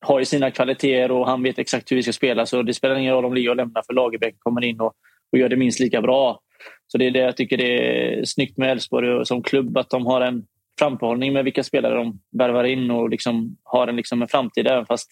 har 0.00 0.18
ju 0.18 0.24
sina 0.24 0.50
kvaliteter 0.50 1.10
och 1.10 1.26
han 1.26 1.42
vet 1.42 1.58
exakt 1.58 1.92
hur 1.92 1.96
vi 1.96 2.02
ska 2.02 2.12
spela. 2.12 2.46
Så 2.46 2.62
det 2.62 2.74
spelar 2.74 2.96
ingen 2.96 3.14
roll 3.14 3.24
om 3.24 3.34
Leo 3.34 3.54
lämnar 3.54 3.82
för 3.86 3.94
Lagerbäck 3.94 4.34
kommer 4.38 4.64
in 4.64 4.80
och, 4.80 4.92
och 5.32 5.38
gör 5.38 5.48
det 5.48 5.56
minst 5.56 5.80
lika 5.80 6.02
bra. 6.02 6.40
Så 6.86 6.98
det 6.98 7.06
är 7.06 7.10
det 7.10 7.18
jag 7.18 7.36
tycker 7.36 7.56
det 7.56 7.78
är 7.78 8.24
snyggt 8.24 8.58
med 8.58 8.70
Elfsborg 8.70 9.26
som 9.26 9.42
klubb, 9.42 9.78
att 9.78 9.90
de 9.90 10.06
har 10.06 10.20
en 10.20 10.46
framförhållning 10.78 11.32
med 11.32 11.44
vilka 11.44 11.64
spelare 11.64 11.94
de 11.94 12.20
värvar 12.38 12.64
in 12.64 12.90
och 12.90 13.10
liksom 13.10 13.56
har 13.62 13.88
en, 13.88 13.96
liksom 13.96 14.22
en 14.22 14.28
framtid. 14.28 14.66
Även 14.66 14.86
fast 14.86 15.10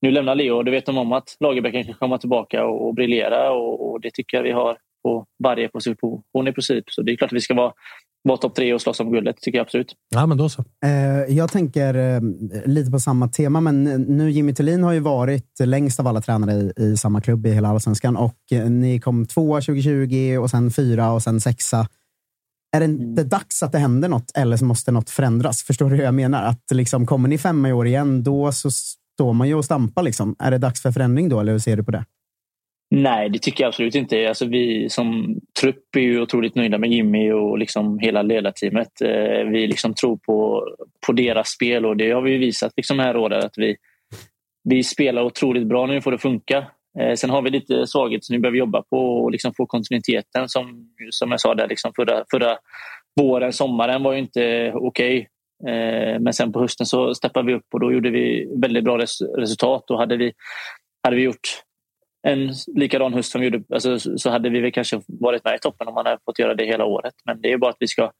nu 0.00 0.10
lämnar 0.10 0.34
Leo 0.34 0.56
och 0.56 0.64
då 0.64 0.70
vet 0.70 0.86
de 0.86 0.98
om 0.98 1.12
att 1.12 1.36
Lagerbäck 1.40 1.86
kan 1.86 1.94
komma 1.94 2.18
tillbaka 2.18 2.64
och, 2.64 2.86
och 2.86 2.94
briljera 2.94 3.50
och, 3.50 3.90
och, 3.90 4.00
det 4.00 4.10
tycker 4.14 4.36
jag 4.36 4.44
vi 4.44 4.50
har 4.50 4.78
på 5.02 5.26
varje 5.44 5.68
position 5.68 6.48
i 6.48 6.52
princip. 6.52 6.84
Så 6.90 7.02
det 7.02 7.12
är 7.12 7.16
klart 7.16 7.32
att 7.32 7.36
vi 7.36 7.40
ska 7.40 7.54
vara 7.54 7.72
vara 8.22 8.38
topp 8.38 8.54
tre 8.54 8.74
och 8.74 8.80
slåss 8.80 9.00
om 9.00 9.12
guldet, 9.12 9.36
tycker 9.36 9.58
jag 9.58 9.64
absolut. 9.64 9.94
Ja, 10.14 10.26
men 10.26 10.38
då 10.38 10.48
så. 10.48 10.64
Eh, 10.84 11.36
jag 11.36 11.52
tänker 11.52 11.94
eh, 11.94 12.20
lite 12.66 12.90
på 12.90 13.00
samma 13.00 13.28
tema, 13.28 13.60
men 13.60 13.84
nu 13.84 14.30
Jimmy 14.30 14.54
Tillin 14.54 14.82
har 14.82 14.92
ju 14.92 15.00
varit 15.00 15.60
längst 15.60 16.00
av 16.00 16.06
alla 16.06 16.20
tränare 16.20 16.52
i, 16.52 16.72
i 16.76 16.96
samma 16.96 17.20
klubb 17.20 17.46
i 17.46 17.50
hela 17.50 17.68
allsvenskan 17.68 18.16
och 18.16 18.52
eh, 18.52 18.70
ni 18.70 19.00
kom 19.00 19.26
tvåa 19.26 19.60
2020 19.60 20.38
och 20.40 20.50
sen 20.50 20.70
fyra 20.70 21.12
och 21.12 21.22
sen 21.22 21.40
sexa. 21.40 21.88
Är 22.76 22.80
det 22.80 22.84
inte 22.86 23.22
mm. 23.22 23.28
dags 23.28 23.62
att 23.62 23.72
det 23.72 23.78
händer 23.78 24.08
något 24.08 24.30
eller 24.34 24.56
så 24.56 24.64
måste 24.64 24.92
något 24.92 25.10
förändras? 25.10 25.62
Förstår 25.62 25.90
du 25.90 25.96
hur 25.96 26.04
jag 26.04 26.14
menar? 26.14 26.42
Att 26.42 26.64
liksom, 26.72 27.06
kommer 27.06 27.28
ni 27.28 27.38
femma 27.38 27.68
i 27.68 27.72
år 27.72 27.86
igen, 27.86 28.22
då 28.22 28.52
så 28.52 28.70
står 28.70 29.32
man 29.32 29.48
ju 29.48 29.54
och 29.54 29.64
stampar. 29.64 30.02
Liksom. 30.02 30.36
Är 30.38 30.50
det 30.50 30.58
dags 30.58 30.82
för 30.82 30.92
förändring 30.92 31.28
då, 31.28 31.40
eller 31.40 31.52
hur 31.52 31.58
ser 31.58 31.76
du 31.76 31.84
på 31.84 31.90
det? 31.90 32.04
Nej, 32.90 33.28
det 33.30 33.38
tycker 33.38 33.64
jag 33.64 33.68
absolut 33.68 33.94
inte. 33.94 34.28
Alltså 34.28 34.46
vi 34.46 34.88
som 34.90 35.36
trupp 35.60 35.96
är 35.96 36.00
ju 36.00 36.20
otroligt 36.20 36.54
nöjda 36.54 36.78
med 36.78 36.90
Jimmy 36.90 37.32
och 37.32 37.58
liksom 37.58 37.98
hela 37.98 38.22
ledarteamet. 38.22 39.00
Eh, 39.00 39.50
vi 39.50 39.66
liksom 39.66 39.94
tror 39.94 40.16
på, 40.16 40.68
på 41.06 41.12
deras 41.12 41.48
spel 41.48 41.86
och 41.86 41.96
det 41.96 42.10
har 42.10 42.22
vi 42.22 42.38
visat 42.38 42.72
liksom 42.76 42.98
här 42.98 43.16
året 43.16 43.44
att 43.44 43.58
vi, 43.58 43.76
vi 44.64 44.84
spelar 44.84 45.22
otroligt 45.22 45.66
bra 45.66 45.86
när 45.86 45.94
vi 45.94 46.00
får 46.00 46.10
det 46.10 46.14
att 46.14 46.22
funka. 46.22 46.66
Eh, 46.98 47.14
sen 47.14 47.30
har 47.30 47.42
vi 47.42 47.50
lite 47.50 47.86
svaghet 47.86 48.24
som 48.24 48.36
vi 48.36 48.40
behöver 48.40 48.58
jobba 48.58 48.82
på 48.82 48.98
och 48.98 49.30
liksom 49.30 49.54
få 49.56 49.66
kontinuiteten. 49.66 50.48
Som, 50.48 50.94
som 51.10 51.30
jag 51.30 51.40
sa 51.40 51.54
där, 51.54 51.68
liksom 51.68 51.92
förra, 51.96 52.24
förra 52.30 52.56
våren, 53.20 53.52
sommaren 53.52 54.02
var 54.02 54.12
ju 54.12 54.18
inte 54.18 54.72
okej. 54.74 55.18
Okay. 55.18 55.26
Men 56.18 56.32
sen 56.32 56.52
på 56.52 56.60
hösten 56.60 56.86
så 56.86 57.14
steppade 57.14 57.46
vi 57.46 57.54
upp 57.54 57.66
och 57.72 57.80
då 57.80 57.92
gjorde 57.92 58.10
vi 58.10 58.48
väldigt 58.60 58.84
bra 58.84 58.98
resultat. 59.38 59.90
Och 59.90 59.98
hade 59.98 60.16
vi, 60.16 60.32
hade 61.02 61.16
vi 61.16 61.22
gjort 61.22 61.62
en 62.26 62.54
likadan 62.74 63.14
höst 63.14 63.32
som 63.32 63.40
vi 63.40 63.46
gjorde 63.46 63.74
alltså, 63.74 63.98
så 64.18 64.30
hade 64.30 64.50
vi 64.50 64.60
väl 64.60 64.72
kanske 64.72 65.00
varit 65.06 65.44
med 65.44 65.54
i 65.54 65.58
toppen 65.58 65.88
om 65.88 65.94
man 65.94 66.06
hade 66.06 66.18
fått 66.24 66.38
göra 66.38 66.54
det 66.54 66.64
hela 66.64 66.84
året. 66.84 67.14
Men 67.24 67.40
det 67.40 67.52
är 67.52 67.58
bara 67.58 67.70
att 67.70 67.76
vi 67.80 67.86
ska, 67.86 68.10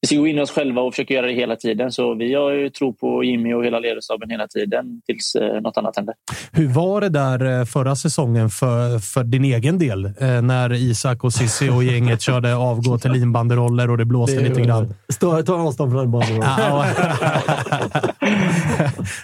vi 0.00 0.08
ska 0.08 0.16
gå 0.16 0.26
in 0.26 0.38
i 0.38 0.40
oss 0.40 0.50
själva 0.50 0.82
och 0.82 0.92
försöka 0.92 1.14
göra 1.14 1.26
det 1.26 1.32
hela 1.32 1.56
tiden. 1.56 1.92
Så 1.92 2.14
vi 2.14 2.34
har 2.34 2.50
ju 2.50 2.70
tro 2.70 2.94
på 2.94 3.24
Jimmy 3.24 3.54
och 3.54 3.64
hela 3.64 3.78
ledarstaben 3.78 4.30
hela 4.30 4.46
tiden 4.48 5.02
tills 5.06 5.34
eh, 5.34 5.60
något 5.60 5.76
annat 5.76 5.96
händer. 5.96 6.14
Hur 6.52 6.68
var 6.68 7.00
det 7.00 7.08
där 7.08 7.60
eh, 7.60 7.64
förra 7.64 7.96
säsongen 7.96 8.50
för, 8.50 8.98
för 8.98 9.24
din 9.24 9.44
egen 9.44 9.78
del? 9.78 10.04
Eh, 10.04 10.42
när 10.42 10.72
Isak 10.72 11.24
och 11.24 11.32
Sissi 11.32 11.70
och 11.70 11.84
gänget 11.84 12.20
körde 12.20 12.56
avgå 12.56 12.98
till 12.98 13.10
linbanderoller 13.10 13.90
och 13.90 13.98
det 13.98 14.04
blåste 14.04 14.36
det 14.36 14.48
lite 14.48 14.60
grann. 14.60 14.94
Stå, 15.08 15.42
ta 15.42 15.54
avstånd 15.54 15.92
från 15.92 16.00
den 16.00 16.10
banderollen. 16.10 16.48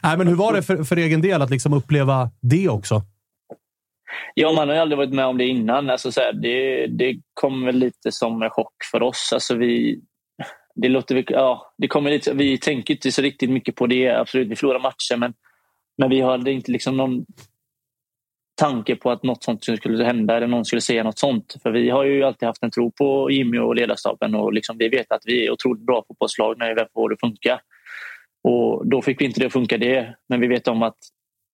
Nej, 0.02 0.18
men 0.18 0.28
hur 0.28 0.34
var 0.34 0.52
det 0.52 0.62
för, 0.62 0.84
för 0.84 0.96
egen 0.96 1.20
del 1.20 1.42
att 1.42 1.50
liksom 1.50 1.72
uppleva 1.72 2.30
det 2.42 2.68
också? 2.68 3.02
Ja, 4.34 4.52
man 4.52 4.68
har 4.68 4.74
ju 4.74 4.80
aldrig 4.80 4.98
varit 4.98 5.14
med 5.14 5.26
om 5.26 5.38
det 5.38 5.46
innan. 5.46 5.90
Alltså, 5.90 6.12
så 6.12 6.20
här, 6.20 6.32
det, 6.32 6.86
det 6.86 7.16
kom 7.34 7.64
väl 7.64 7.76
lite 7.76 8.12
som 8.12 8.42
en 8.42 8.50
chock 8.50 8.74
för 8.90 9.02
oss. 9.02 9.30
Alltså 9.32 9.54
vi, 9.54 10.00
det 10.74 10.88
låter, 10.88 11.24
ja, 11.28 11.74
det 11.78 11.88
kommer 11.88 12.10
lite, 12.10 12.34
vi 12.34 12.58
tänker 12.58 12.94
inte 12.94 13.12
så 13.12 13.22
riktigt 13.22 13.50
mycket 13.50 13.74
på 13.74 13.86
det. 13.86 14.10
Absolut, 14.10 14.48
vi 14.48 14.56
förlorar 14.56 14.80
matcher, 14.80 15.16
men, 15.16 15.34
men 15.98 16.10
vi 16.10 16.20
hade 16.20 16.52
inte 16.52 16.72
liksom 16.72 16.96
någon 16.96 17.24
tanke 18.54 18.96
på 18.96 19.10
att 19.10 19.22
något 19.22 19.44
sånt 19.44 19.64
skulle 19.64 20.04
hända 20.04 20.36
eller 20.36 20.46
någon 20.46 20.64
skulle 20.64 20.80
säga 20.80 21.02
något 21.02 21.18
sånt. 21.18 21.56
För 21.62 21.70
vi 21.70 21.90
har 21.90 22.04
ju 22.04 22.24
alltid 22.24 22.46
haft 22.46 22.62
en 22.62 22.70
tro 22.70 22.90
på 22.90 23.30
Jimmy 23.30 23.58
och 23.58 23.74
ledarstaben 23.74 24.34
och 24.34 24.52
liksom 24.52 24.78
vi 24.78 24.88
vet 24.88 25.12
att 25.12 25.22
vi 25.24 25.46
är 25.46 25.50
otroligt 25.50 25.86
bra 25.86 26.04
fotbollslag 26.08 26.58
när 26.58 26.68
vi 26.68 26.74
väl 26.74 26.86
får 26.94 27.08
det 27.08 27.12
att 27.12 27.20
funka. 27.20 27.60
Och 28.44 28.86
då 28.86 29.02
fick 29.02 29.20
vi 29.20 29.24
inte 29.24 29.40
det 29.40 29.46
att 29.46 29.52
funka 29.52 29.78
det, 29.78 30.14
men 30.28 30.40
vi 30.40 30.46
vet 30.46 30.68
om 30.68 30.82
att 30.82 30.98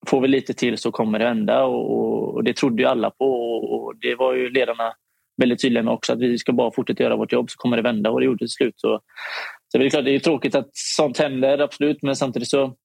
får 0.07 0.21
vi 0.21 0.27
lite 0.27 0.53
till 0.53 0.77
så 0.77 0.91
kommer 0.91 1.19
det 1.19 1.25
vända 1.25 1.63
och, 1.63 2.35
och 2.35 2.43
det 2.43 2.53
trodde 2.53 2.81
ju 2.83 2.87
alla 2.87 3.09
på 3.09 3.25
och, 3.25 3.73
och 3.73 3.95
det 4.01 4.15
var 4.15 4.33
ju 4.33 4.49
ledarna 4.49 4.93
väldigt 5.37 5.61
tydliga 5.61 5.83
med 5.83 5.93
också 5.93 6.13
att 6.13 6.19
vi 6.19 6.37
ska 6.37 6.53
bara 6.53 6.71
fortsätta 6.71 7.03
göra 7.03 7.15
vårt 7.15 7.31
jobb 7.31 7.49
så 7.49 7.57
kommer 7.57 7.77
det 7.77 7.83
vända 7.83 8.11
och 8.11 8.19
det 8.19 8.25
gjorde 8.25 8.37
det 8.37 8.47
till 8.47 8.49
slut. 8.49 8.73
Så, 8.77 8.99
så 9.71 9.77
det 9.77 9.85
är 9.85 9.89
klart, 9.89 10.05
det 10.05 10.15
är 10.15 10.19
tråkigt 10.19 10.55
att 10.55 10.69
sånt 10.73 11.17
händer, 11.17 11.57
absolut, 11.57 12.01
men 12.01 12.15
samtidigt 12.15 12.49
så 12.49 12.75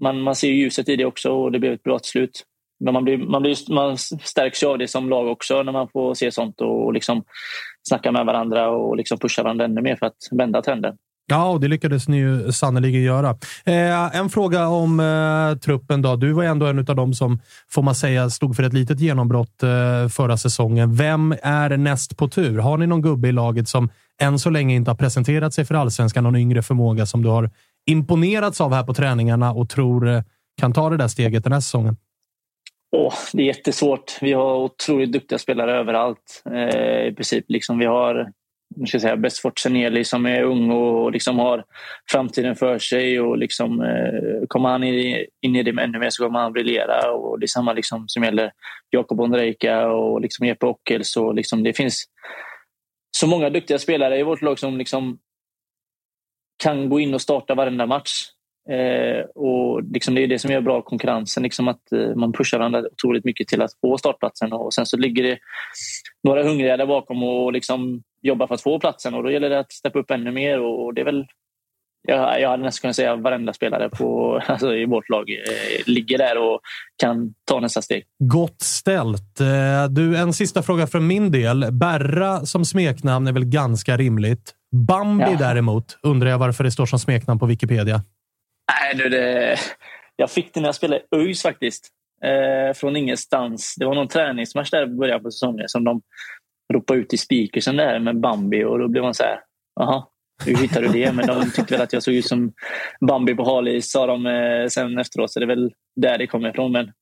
man, 0.00 0.20
man 0.20 0.34
ser 0.34 0.48
ljuset 0.48 0.88
i 0.88 0.96
det 0.96 1.04
också 1.04 1.30
och 1.30 1.52
det 1.52 1.58
blev 1.58 1.72
ett 1.72 1.82
bra 1.82 1.98
till 1.98 2.10
slut. 2.10 2.44
Men 2.84 2.94
man, 2.94 3.04
blir, 3.04 3.18
man, 3.18 3.42
blir, 3.42 3.74
man 3.74 3.98
stärks 3.98 4.62
ju 4.62 4.66
av 4.66 4.78
det 4.78 4.88
som 4.88 5.08
lag 5.08 5.28
också 5.28 5.62
när 5.62 5.72
man 5.72 5.88
får 5.88 6.14
se 6.14 6.32
sånt 6.32 6.60
och, 6.60 6.84
och 6.84 6.92
liksom 6.92 7.24
snacka 7.88 8.12
med 8.12 8.26
varandra 8.26 8.70
och 8.70 8.96
liksom 8.96 9.18
pusha 9.18 9.42
varandra 9.42 9.64
ännu 9.64 9.80
mer 9.80 9.96
för 9.96 10.06
att 10.06 10.16
vända 10.30 10.62
trenden. 10.62 10.96
Ja, 11.30 11.48
och 11.48 11.60
det 11.60 11.68
lyckades 11.68 12.08
ni 12.08 12.16
ju 12.16 12.52
sannerligen 12.52 13.02
göra. 13.02 13.30
Eh, 13.64 14.16
en 14.16 14.30
fråga 14.30 14.68
om 14.68 15.00
eh, 15.00 15.58
truppen. 15.58 16.02
då. 16.02 16.16
Du 16.16 16.32
var 16.32 16.44
ändå 16.44 16.66
en 16.66 16.78
av 16.78 16.96
dem 16.96 17.14
som, 17.14 17.40
får 17.70 17.82
man 17.82 17.94
säga, 17.94 18.30
stod 18.30 18.56
för 18.56 18.62
ett 18.62 18.72
litet 18.72 19.00
genombrott 19.00 19.62
eh, 19.62 20.08
förra 20.08 20.36
säsongen. 20.36 20.94
Vem 20.94 21.34
är 21.42 21.76
näst 21.76 22.16
på 22.16 22.28
tur? 22.28 22.58
Har 22.58 22.78
ni 22.78 22.86
någon 22.86 23.02
gubbe 23.02 23.28
i 23.28 23.32
laget 23.32 23.68
som 23.68 23.90
än 24.20 24.38
så 24.38 24.50
länge 24.50 24.74
inte 24.74 24.90
har 24.90 24.96
presenterat 24.96 25.54
sig 25.54 25.64
för 25.64 25.74
allsvenskan? 25.74 26.24
Någon 26.24 26.36
yngre 26.36 26.62
förmåga 26.62 27.06
som 27.06 27.22
du 27.22 27.28
har 27.28 27.50
imponerats 27.86 28.60
av 28.60 28.74
här 28.74 28.82
på 28.84 28.94
träningarna 28.94 29.52
och 29.52 29.68
tror 29.68 30.08
eh, 30.08 30.22
kan 30.60 30.72
ta 30.72 30.90
det 30.90 30.96
där 30.96 31.08
steget 31.08 31.44
den 31.44 31.52
här 31.52 31.60
säsongen? 31.60 31.96
Oh, 32.96 33.14
det 33.32 33.42
är 33.42 33.46
jättesvårt. 33.46 34.18
Vi 34.20 34.32
har 34.32 34.56
otroligt 34.56 35.12
duktiga 35.12 35.38
spelare 35.38 35.76
överallt. 35.78 36.42
Eh, 36.50 37.06
I 37.06 37.12
princip. 37.16 37.44
Liksom 37.48 37.78
vi 37.78 37.86
har 37.86 38.32
ska 38.86 39.00
säga, 39.00 39.16
Besfort 39.16 39.58
Zeneli 39.58 40.04
som 40.04 40.26
är 40.26 40.42
ung 40.42 40.70
och 40.70 41.12
liksom 41.12 41.38
har 41.38 41.64
framtiden 42.10 42.56
för 42.56 42.78
sig. 42.78 43.20
Och 43.20 43.38
liksom, 43.38 43.80
eh, 43.80 44.46
kommer 44.48 44.68
han 44.68 44.84
in, 44.84 45.26
in 45.40 45.56
i 45.56 45.62
det 45.62 45.82
ännu 45.82 45.98
mer 45.98 46.10
så 46.10 46.24
kommer 46.24 46.38
han 46.38 46.52
briljera. 46.52 47.12
Och 47.12 47.40
det 47.40 47.44
är 47.44 47.48
samma 47.48 47.72
liksom 47.72 48.04
som 48.08 48.24
gäller 48.24 48.52
Jakob 48.90 49.20
Ondrejka 49.20 49.88
och 49.88 50.20
liksom 50.20 50.46
Jeppe 50.46 50.66
Ockels. 50.66 51.16
Och 51.16 51.34
liksom, 51.34 51.62
det 51.62 51.72
finns 51.72 52.04
så 53.16 53.26
många 53.26 53.50
duktiga 53.50 53.78
spelare 53.78 54.18
i 54.18 54.22
vårt 54.22 54.42
lag 54.42 54.58
som 54.58 54.78
liksom 54.78 55.18
kan 56.62 56.88
gå 56.88 57.00
in 57.00 57.14
och 57.14 57.20
starta 57.20 57.54
varenda 57.54 57.86
match. 57.86 58.10
Eh, 58.70 59.24
och 59.34 59.82
liksom 59.82 60.14
det 60.14 60.22
är 60.22 60.26
det 60.26 60.38
som 60.38 60.50
gör 60.50 60.60
bra 60.60 60.82
konkurrensen, 60.82 61.42
liksom 61.42 61.68
att 61.68 61.92
eh, 61.92 62.14
man 62.14 62.32
pushar 62.32 62.58
varandra 62.58 62.84
otroligt 62.92 63.24
mycket 63.24 63.48
till 63.48 63.62
att 63.62 63.70
få 63.80 63.98
startplatsen. 63.98 64.52
Och 64.52 64.74
sen 64.74 64.86
så 64.86 64.96
ligger 64.96 65.22
det 65.22 65.38
några 66.24 66.42
hungriga 66.42 66.76
där 66.76 66.86
bakom 66.86 67.22
och 67.22 67.52
liksom 67.52 68.02
jobbar 68.22 68.46
för 68.46 68.54
att 68.54 68.62
få 68.62 68.80
platsen. 68.80 69.14
Och 69.14 69.22
då 69.22 69.30
gäller 69.30 69.50
det 69.50 69.58
att 69.58 69.72
steppa 69.72 69.98
upp 69.98 70.10
ännu 70.10 70.30
mer. 70.32 70.60
Och 70.60 70.94
det 70.94 71.00
är 71.00 71.04
väl, 71.04 71.26
jag, 72.08 72.40
jag 72.40 72.48
hade 72.50 72.62
nästan 72.62 72.80
kunnat 72.80 72.96
säga 72.96 73.16
varenda 73.16 73.52
spelare 73.52 73.88
på, 73.88 74.40
alltså 74.46 74.74
i 74.74 74.84
vårt 74.86 75.08
lag 75.08 75.30
eh, 75.30 75.82
ligger 75.86 76.18
där 76.18 76.38
och 76.38 76.60
kan 76.96 77.34
ta 77.44 77.60
nästa 77.60 77.82
steg. 77.82 78.04
Gott 78.18 78.62
ställt. 78.62 79.40
Eh, 79.40 79.88
Du, 79.90 80.16
en 80.16 80.32
sista 80.32 80.62
fråga 80.62 80.86
från 80.86 81.06
min 81.06 81.30
del. 81.30 81.66
Berra 81.72 82.46
som 82.46 82.64
smeknamn 82.64 83.26
är 83.26 83.32
väl 83.32 83.44
ganska 83.44 83.96
rimligt. 83.96 84.54
Bambi 84.72 85.24
Ja. 85.30 85.36
däremot 85.38 85.98
undrar 86.02 86.30
jag 86.30 86.38
varför 86.38 86.64
det 86.64 86.70
står 86.70 86.86
som 86.86 86.98
smeknamn 86.98 87.40
på 87.40 87.46
Wikipedia. 87.46 88.02
Nej, 88.80 88.94
du, 89.02 89.08
det, 89.08 89.56
jag 90.16 90.30
fick 90.30 90.54
det 90.54 90.60
när 90.60 90.68
jag 90.68 90.74
spelade 90.74 91.02
ÖIS 91.16 91.42
faktiskt. 91.42 91.88
Eh, 92.24 92.74
från 92.74 92.96
ingenstans. 92.96 93.74
Det 93.78 93.86
var 93.86 93.94
någon 93.94 94.08
träningsmatch 94.08 94.70
där 94.70 94.82
i 94.82 94.86
början 94.86 95.22
på 95.22 95.30
säsongen 95.30 95.68
som 95.68 95.84
de 95.84 96.00
ropade 96.74 97.00
ut 97.00 97.14
i 97.14 97.16
speakersen 97.16 97.76
där 97.76 97.98
med 97.98 98.20
Bambi 98.20 98.64
och 98.64 98.78
då 98.78 98.88
blev 98.88 99.02
man 99.02 99.14
så 99.14 99.22
här, 99.22 99.40
jaha, 99.80 100.04
hur 100.44 100.56
hittade 100.56 100.86
du 100.86 100.92
det? 100.92 101.12
Men 101.12 101.26
de 101.26 101.50
tyckte 101.50 101.74
väl 101.74 101.80
att 101.82 101.92
jag 101.92 102.02
såg 102.02 102.14
ut 102.14 102.26
som 102.26 102.52
Bambi 103.08 103.34
på 103.34 103.44
halis 103.44 103.90
sa 103.90 104.06
de 104.06 104.26
eh, 104.26 104.66
sen 104.68 104.98
efteråt. 104.98 105.30
Så 105.32 105.40
det 105.40 105.44
är 105.44 105.48
väl 105.48 105.72
där 105.96 106.18
det 106.18 106.26
kommer 106.26 106.48
ifrån. 106.50 106.72
Men 106.72 106.92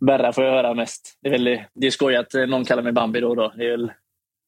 Berra 0.00 0.32
får 0.32 0.44
jag 0.44 0.52
höra 0.52 0.74
mest. 0.74 1.18
Det 1.22 1.28
är, 1.28 1.32
väl, 1.32 1.44
det 1.74 1.86
är 1.86 1.90
skoj 1.90 2.16
att 2.16 2.34
eh, 2.34 2.46
någon 2.46 2.64
kallar 2.64 2.82
mig 2.82 2.92
Bambi 2.92 3.20
då 3.20 3.28
och 3.28 3.36
då. 3.36 3.52
Det 3.56 3.64
är, 3.66 3.70
väl, 3.70 3.92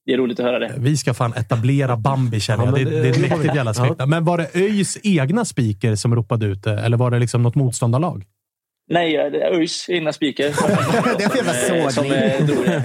det 0.06 0.12
är 0.12 0.16
roligt 0.18 0.40
att 0.40 0.46
höra 0.46 0.58
det. 0.58 0.74
Vi 0.78 0.96
ska 0.96 1.14
fan 1.14 1.32
etablera 1.36 1.96
Bambi 1.96 2.40
känner 2.40 2.64
jag. 2.64 2.78
Ja, 2.80 2.84
det, 2.84 2.90
det, 2.90 3.02
det- 3.02 3.08
är 3.08 3.12
ett 3.12 3.20
mäktigt 3.30 3.54
jävla 3.54 3.74
smeknamn. 3.74 4.10
Men 4.10 4.24
var 4.24 4.38
det 4.38 4.48
ÖIS 4.54 4.98
egna 5.02 5.44
speaker 5.44 5.94
som 5.94 6.14
ropade 6.14 6.46
ut 6.46 6.62
det? 6.64 6.80
Eller 6.80 6.96
var 6.96 7.10
det 7.10 7.18
liksom 7.18 7.42
något 7.42 7.54
motståndarlag? 7.54 8.24
Nej, 8.90 9.16
eh, 9.16 9.56
ÖIS 9.58 9.88
egna 9.88 10.12
speaker. 10.12 10.44
Det 11.18 11.24
är 11.24 11.28
för 11.28 11.36
jävla 11.36 11.52
som 11.52 11.90
sågning. 11.90 12.12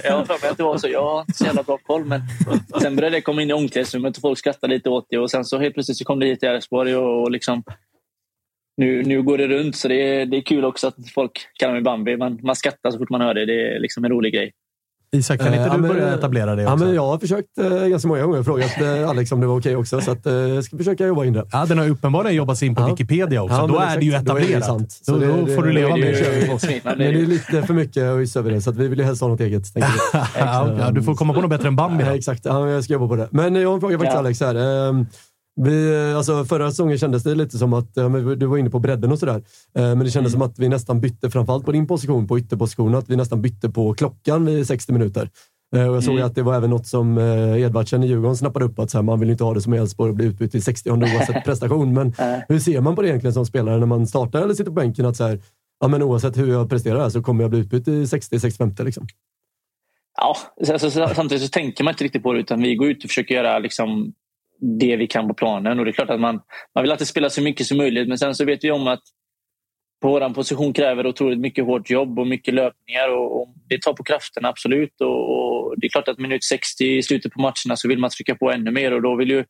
Jag 0.03 0.17
har 0.17 0.25
för 0.25 0.41
mig 0.41 0.49
att 0.51 0.57
det 0.57 0.63
var 0.63 0.77
så. 0.77 0.87
Jag 0.87 1.03
har 1.03 1.21
inte 1.21 1.33
så 1.33 1.45
jävla 1.45 1.63
bra 1.63 1.77
koll. 1.77 2.05
Men 2.05 2.21
sen 2.81 2.95
började 2.95 3.17
det 3.17 3.21
komma 3.21 3.41
in 3.41 3.49
i 3.49 3.53
omklädningsrummet 3.53 4.17
och 4.17 4.21
folk 4.21 4.39
skrattade 4.39 4.73
lite 4.73 4.89
åt 4.89 5.05
det. 5.09 5.17
Och 5.17 5.31
sen 5.31 5.45
så 5.45 5.57
helt 5.57 5.73
plötsligt 5.73 5.97
så 5.97 6.05
kom 6.05 6.19
det 6.19 6.25
hit 6.25 6.39
till 6.39 6.49
Elfsborg 6.49 6.95
och, 6.95 7.21
och 7.21 7.31
liksom 7.31 7.63
nu, 8.77 9.03
nu 9.03 9.21
går 9.21 9.37
det 9.37 9.47
runt. 9.47 9.75
Så 9.75 9.87
det 9.87 9.95
är, 9.95 10.25
det 10.25 10.37
är 10.37 10.41
kul 10.41 10.65
också 10.65 10.87
att 10.87 10.95
folk 11.13 11.31
kallar 11.59 11.73
mig 11.73 11.81
Bambi. 11.81 12.17
Man, 12.17 12.39
man 12.43 12.55
skrattar 12.55 12.91
så 12.91 12.97
fort 12.97 13.09
man 13.09 13.21
hör 13.21 13.33
det. 13.33 13.45
Det 13.45 13.75
är 13.75 13.79
liksom 13.79 14.05
en 14.05 14.11
rolig 14.11 14.33
grej. 14.33 14.51
Isak, 15.13 15.39
kan 15.39 15.47
Eh, 15.47 15.53
inte 15.53 15.67
ja, 15.67 15.73
du 15.75 15.81
men- 15.81 15.91
börja 15.91 16.13
etablera 16.13 16.55
det 16.55 16.61
Ja, 16.61 16.73
också? 16.73 16.85
men 16.85 16.95
jag 16.95 17.05
har 17.05 17.17
försökt 17.17 17.57
eh, 17.57 17.87
ganska 17.87 18.07
många 18.07 18.21
gånger 18.25 18.39
och 18.39 18.45
frågat 18.45 18.81
eh, 18.81 19.09
Alex 19.09 19.31
om 19.31 19.39
det 19.41 19.47
var 19.47 19.59
okej 19.59 19.75
också, 19.75 20.01
så 20.01 20.11
att, 20.11 20.25
eh, 20.25 20.33
jag 20.33 20.63
ska 20.63 20.77
försöka 20.77 21.05
jobba 21.07 21.25
in 21.25 21.33
det. 21.33 21.45
Ja, 21.51 21.65
den 21.65 21.77
har 21.77 21.89
uppenbarligen 21.89 22.35
jobbat 22.35 22.57
sig 22.57 22.67
in 22.67 22.75
på 22.75 22.85
Wikipedia 22.85 23.43
också. 23.43 23.55
Ja, 23.55 23.67
då 23.67 23.79
är 23.79 23.97
det 23.97 24.05
ju 24.05 24.11
exakt. 24.11 24.25
Då 24.27 24.33
det 24.33 24.41
etablerat. 24.41 24.79
Då, 24.79 24.85
Så 24.89 25.17
det- 25.17 25.27
då 25.27 25.45
det- 25.45 25.55
får 25.55 25.63
du 25.63 25.71
leva 25.71 25.95
med 25.97 26.13
det. 26.13 26.81
Men 26.83 26.97
det 26.97 27.05
är 27.05 27.13
lite 27.25 27.61
för 27.63 27.73
mycket 27.73 28.03
ÖIS 28.03 28.35
över 28.35 28.51
det, 28.51 28.61
så 28.61 28.69
att 28.69 28.75
vi 28.75 28.87
vill 28.87 28.99
ju 28.99 29.05
helst 29.05 29.21
ha 29.21 29.27
något 29.27 29.39
eget. 29.39 29.63
Ja, 30.39 30.69
ja, 30.79 30.91
du 30.91 31.03
får 31.03 31.15
komma 31.15 31.33
på 31.33 31.41
något 31.41 31.49
bättre 31.49 31.67
än 31.67 31.75
Bambi. 31.75 32.03
Ja, 32.03 32.15
exakt, 32.15 32.45
ja, 32.45 32.69
jag 32.69 32.83
ska 32.83 32.93
jobba 32.93 33.07
på 33.07 33.15
det. 33.15 33.27
Men 33.31 33.55
jag 33.55 33.69
har 33.69 33.75
en 33.75 33.81
fråga 33.81 33.97
faktiskt 33.97 34.13
Ja. 34.13 34.19
Alex. 34.19 34.41
Här. 34.41 35.05
Vi, 35.55 36.09
eh, 36.11 36.17
alltså 36.17 36.45
förra 36.45 36.69
säsongen 36.69 36.97
kändes 36.97 37.23
det 37.23 37.35
lite 37.35 37.57
som 37.57 37.73
att, 37.73 37.95
du 38.37 38.45
var 38.45 38.57
inne 38.57 38.69
på 38.69 38.79
bredden 38.79 39.11
och 39.11 39.19
sådär, 39.19 39.43
Eh, 39.77 39.83
men 39.83 39.99
det 39.99 40.09
kändes 40.11 40.31
som 40.31 40.41
att 40.41 40.59
vi 40.59 40.69
nästan 40.69 41.01
bytte, 41.01 41.29
framförallt 41.29 41.65
på 41.65 41.71
din 41.71 41.87
position, 41.87 42.27
på 42.27 42.39
ytterpositionen, 42.39 42.95
att 42.95 43.09
vi 43.09 43.15
nästan 43.15 43.41
bytte 43.41 43.69
på 43.69 43.93
klockan 43.93 44.45
vid 44.45 44.67
60 44.67 44.93
minuter. 44.93 45.29
Eh, 45.75 45.87
Och 45.89 45.95
jag 45.95 46.03
såg 46.03 46.13
Mm. 46.15 46.25
att 46.27 46.35
det 46.35 46.41
var 46.43 46.55
även 46.55 46.69
något 46.69 46.87
som 46.87 47.17
Edvardsen 47.57 48.03
i 48.03 48.07
Djurgården 48.07 48.35
snappade 48.37 48.65
upp, 48.65 48.79
att 48.79 48.89
så 48.91 48.97
här, 48.97 49.03
man 49.03 49.19
vill 49.19 49.29
inte 49.29 49.43
ha 49.43 49.53
det 49.53 49.61
som 49.61 49.73
i 49.73 49.77
Elfsborg 49.77 50.09
och 50.09 50.15
bli 50.15 50.25
utbytt 50.25 50.55
i 50.55 50.61
60 50.61 50.89
oavsett 50.91 51.43
prestation. 51.45 51.93
Men 51.93 52.13
hur 52.49 52.59
ser 52.59 52.81
man 52.81 52.95
på 52.95 53.01
det 53.01 53.07
egentligen 53.07 53.33
som 53.33 53.45
spelare 53.45 53.77
när 53.79 53.85
man 53.85 54.07
startar 54.07 54.41
eller 54.41 54.53
sitter 54.53 54.71
på 54.71 54.75
bänken? 54.75 55.05
Att 55.05 55.17
så 55.17 55.23
här, 55.23 55.39
ja, 55.79 55.87
men 55.87 56.03
oavsett 56.03 56.37
hur 56.37 56.47
jag 56.51 56.69
presterar 56.69 57.09
så 57.09 57.21
kommer 57.23 57.43
jag 57.43 57.49
bli 57.51 57.59
utbytt 57.59 57.87
i 57.87 58.05
60-65 58.05 58.83
liksom. 58.85 59.07
Ja, 60.17 60.35
alltså, 60.71 60.89
så- 60.91 61.09
samtidigt 61.15 61.43
så 61.43 61.49
tänker 61.49 61.83
man 61.83 61.91
inte 61.93 62.03
riktigt 62.03 62.23
på 62.23 62.33
det 62.33 62.39
utan 62.39 62.61
vi 62.61 62.75
går 62.75 62.87
ut 62.87 63.03
och 63.03 63.09
försöker 63.09 63.35
göra 63.35 63.59
liksom, 63.59 64.13
det 64.63 64.95
vi 64.95 65.07
kan 65.07 65.27
på 65.27 65.33
planen. 65.33 65.79
Och 65.79 65.85
det 65.85 65.91
är 65.91 65.93
klart 65.93 66.09
att 66.09 66.19
man, 66.19 66.41
man 66.75 66.81
vill 66.81 66.91
alltid 66.91 67.07
spela 67.07 67.29
så 67.29 67.41
mycket 67.41 67.67
som 67.67 67.77
möjligt 67.77 68.07
men 68.07 68.17
sen 68.17 68.35
så 68.35 68.45
vet 68.45 68.63
vi 68.63 68.71
om 68.71 68.87
att 68.87 69.01
på 70.01 70.09
vår 70.09 70.33
position 70.33 70.73
kräver 70.73 71.07
otroligt 71.07 71.39
mycket 71.39 71.65
hårt 71.65 71.89
jobb 71.89 72.19
och 72.19 72.27
mycket 72.27 72.53
löpningar 72.53 73.09
och, 73.09 73.41
och 73.41 73.47
det 73.69 73.81
tar 73.81 73.93
på 73.93 74.03
krafterna 74.03 74.49
absolut. 74.49 75.01
Och, 75.01 75.29
och 75.31 75.73
Det 75.77 75.87
är 75.87 75.89
klart 75.89 76.07
att 76.07 76.19
minut 76.19 76.43
60 76.43 76.83
i 76.83 77.03
slutet 77.03 77.31
på 77.31 77.41
matcherna 77.41 77.75
så 77.75 77.87
vill 77.87 77.99
man 77.99 78.09
trycka 78.09 78.35
på 78.35 78.51
ännu 78.51 78.71
mer 78.71 78.93
och 78.93 79.01
då 79.01 79.15
vill 79.15 79.29
ju 79.29 79.45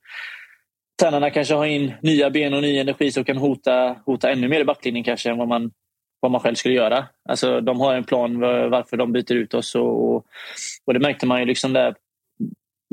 tränarna 1.01 1.30
kanske 1.30 1.53
ha 1.53 1.68
in 1.68 1.93
nya 2.01 2.30
ben 2.30 2.53
och 2.53 2.61
ny 2.61 2.78
energi 2.78 3.11
som 3.11 3.24
kan 3.24 3.38
hota, 3.38 3.95
hota 4.05 4.32
ännu 4.32 4.47
mer 4.47 4.59
i 4.59 4.66
backlinjen 4.66 5.03
kanske 5.03 5.30
än 5.30 5.38
vad 5.38 5.47
man, 5.47 5.72
vad 6.20 6.32
man 6.32 6.41
själv 6.41 6.55
skulle 6.55 6.74
göra. 6.74 7.05
Alltså, 7.30 7.61
de 7.61 7.80
har 7.80 7.95
en 7.95 8.03
plan 8.03 8.39
varför 8.70 8.97
de 8.97 9.11
byter 9.11 9.34
ut 9.34 9.53
oss 9.53 9.76
och, 9.76 10.16
och, 10.16 10.26
och 10.86 10.93
det 10.93 10.99
märkte 10.99 11.26
man 11.26 11.39
ju 11.39 11.45
liksom 11.45 11.74
där. 11.74 11.95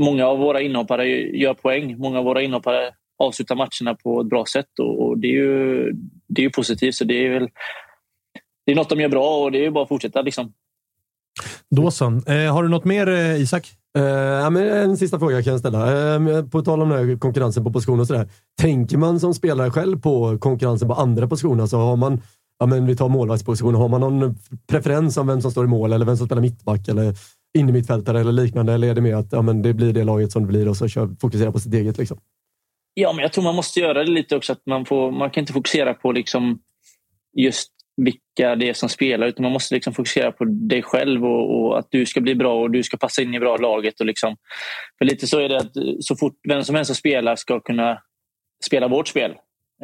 Många 0.00 0.26
av 0.26 0.38
våra 0.38 0.60
inhoppare 0.60 1.06
gör 1.36 1.54
poäng. 1.54 1.98
Många 1.98 2.18
av 2.18 2.24
våra 2.24 2.42
inhoppare 2.42 2.90
avslutar 3.18 3.54
matcherna 3.54 3.98
på 4.02 4.20
ett 4.20 4.26
bra 4.26 4.44
sätt 4.52 4.78
och, 4.78 5.06
och 5.06 5.18
det, 5.18 5.26
är 5.26 5.32
ju, 5.32 5.92
det 6.28 6.42
är 6.42 6.44
ju 6.44 6.50
positivt. 6.50 6.94
Så 6.94 7.04
det 7.04 7.26
är 7.26 7.30
väl 7.30 7.48
det 8.66 8.72
är 8.72 8.76
något 8.76 8.88
de 8.88 9.00
gör 9.00 9.08
bra 9.08 9.44
och 9.44 9.52
det 9.52 9.58
är 9.58 9.62
ju 9.62 9.70
bara 9.70 9.82
att 9.82 9.88
fortsätta. 9.88 10.22
Liksom. 10.22 10.52
Då 11.70 11.90
så. 11.90 12.04
Eh, 12.04 12.54
har 12.54 12.62
du 12.62 12.68
något 12.68 12.84
mer, 12.84 13.08
eh, 13.08 13.42
Isak? 13.42 13.70
Eh, 13.98 14.04
ja, 14.04 14.50
men 14.50 14.68
en 14.68 14.96
sista 14.96 15.18
fråga 15.18 15.42
kan 15.42 15.50
jag 15.52 15.60
ställa. 15.60 16.14
Eh, 16.14 16.44
på 16.44 16.62
tal 16.62 16.82
om 16.82 16.88
den 16.88 17.08
här 17.08 17.18
konkurrensen 17.18 17.64
på 17.64 17.72
position 17.72 18.00
och 18.00 18.06
sådär. 18.06 18.28
Tänker 18.60 18.98
man 18.98 19.20
som 19.20 19.34
spelare 19.34 19.70
själv 19.70 20.00
på 20.00 20.38
konkurrensen 20.38 20.88
på 20.88 20.94
andra 20.94 21.28
positioner? 21.28 21.66
Så 21.66 21.78
har 21.78 21.96
man, 21.96 22.22
ja, 22.58 22.66
men 22.66 22.86
vi 22.86 22.96
tar 22.96 23.08
målvaktspositionen. 23.08 23.80
Har 23.80 23.88
man 23.88 24.00
någon 24.00 24.38
preferens 24.68 25.16
om 25.16 25.26
vem 25.26 25.40
som 25.40 25.50
står 25.50 25.64
i 25.64 25.68
mål 25.68 25.92
eller 25.92 26.06
vem 26.06 26.16
som 26.16 26.26
spelar 26.26 26.42
mittback 26.42 26.88
eller 26.88 27.14
innermittfältare 27.58 28.20
eller 28.20 28.32
liknande? 28.32 28.72
Eller 28.72 28.88
är 28.88 28.94
det 28.94 29.00
mer 29.00 29.14
att 29.14 29.32
ja, 29.32 29.42
men 29.42 29.62
det 29.62 29.74
blir 29.74 29.92
det 29.92 30.04
laget 30.04 30.32
som 30.32 30.42
det 30.42 30.48
blir 30.48 30.68
och 30.68 30.76
så 30.76 30.88
kör, 30.88 31.08
fokusera 31.20 31.52
på 31.52 31.58
sitt 31.58 31.74
eget? 31.74 31.98
Liksom? 31.98 32.20
Ja, 32.94 33.12
men 33.12 33.22
jag 33.22 33.32
tror 33.32 33.44
man 33.44 33.54
måste 33.54 33.80
göra 33.80 34.04
det 34.04 34.10
lite 34.10 34.36
också. 34.36 34.52
att 34.52 34.66
Man, 34.66 34.84
får, 34.84 35.10
man 35.10 35.30
kan 35.30 35.42
inte 35.42 35.52
fokusera 35.52 35.94
på 35.94 36.12
liksom 36.12 36.58
just 37.36 37.72
vilka 37.96 38.56
det 38.56 38.68
är 38.68 38.74
som 38.74 38.88
spelar 38.88 39.26
utan 39.26 39.42
man 39.42 39.52
måste 39.52 39.74
liksom 39.74 39.94
fokusera 39.94 40.32
på 40.32 40.44
dig 40.44 40.82
själv 40.82 41.24
och, 41.24 41.60
och, 41.60 41.78
att 41.78 41.86
du 41.90 42.06
ska 42.06 42.20
bli 42.20 42.34
bra 42.34 42.60
och 42.60 42.70
du 42.70 42.82
ska 42.82 42.96
passa 42.96 43.22
in 43.22 43.34
i 43.34 43.40
bra 43.40 43.56
laget. 43.56 44.00
Och 44.00 44.06
liksom, 44.06 44.36
för 44.98 45.04
lite 45.04 45.26
så 45.26 45.38
är 45.38 45.48
det 45.48 45.58
att 45.58 45.72
så 46.00 46.16
fort 46.16 46.36
vem 46.48 46.64
som 46.64 46.74
helst 46.74 46.86
som 46.86 46.96
spelar 46.96 47.36
ska 47.36 47.60
kunna 47.60 48.02
spela 48.64 48.88
vårt 48.88 49.08
spel. 49.08 49.34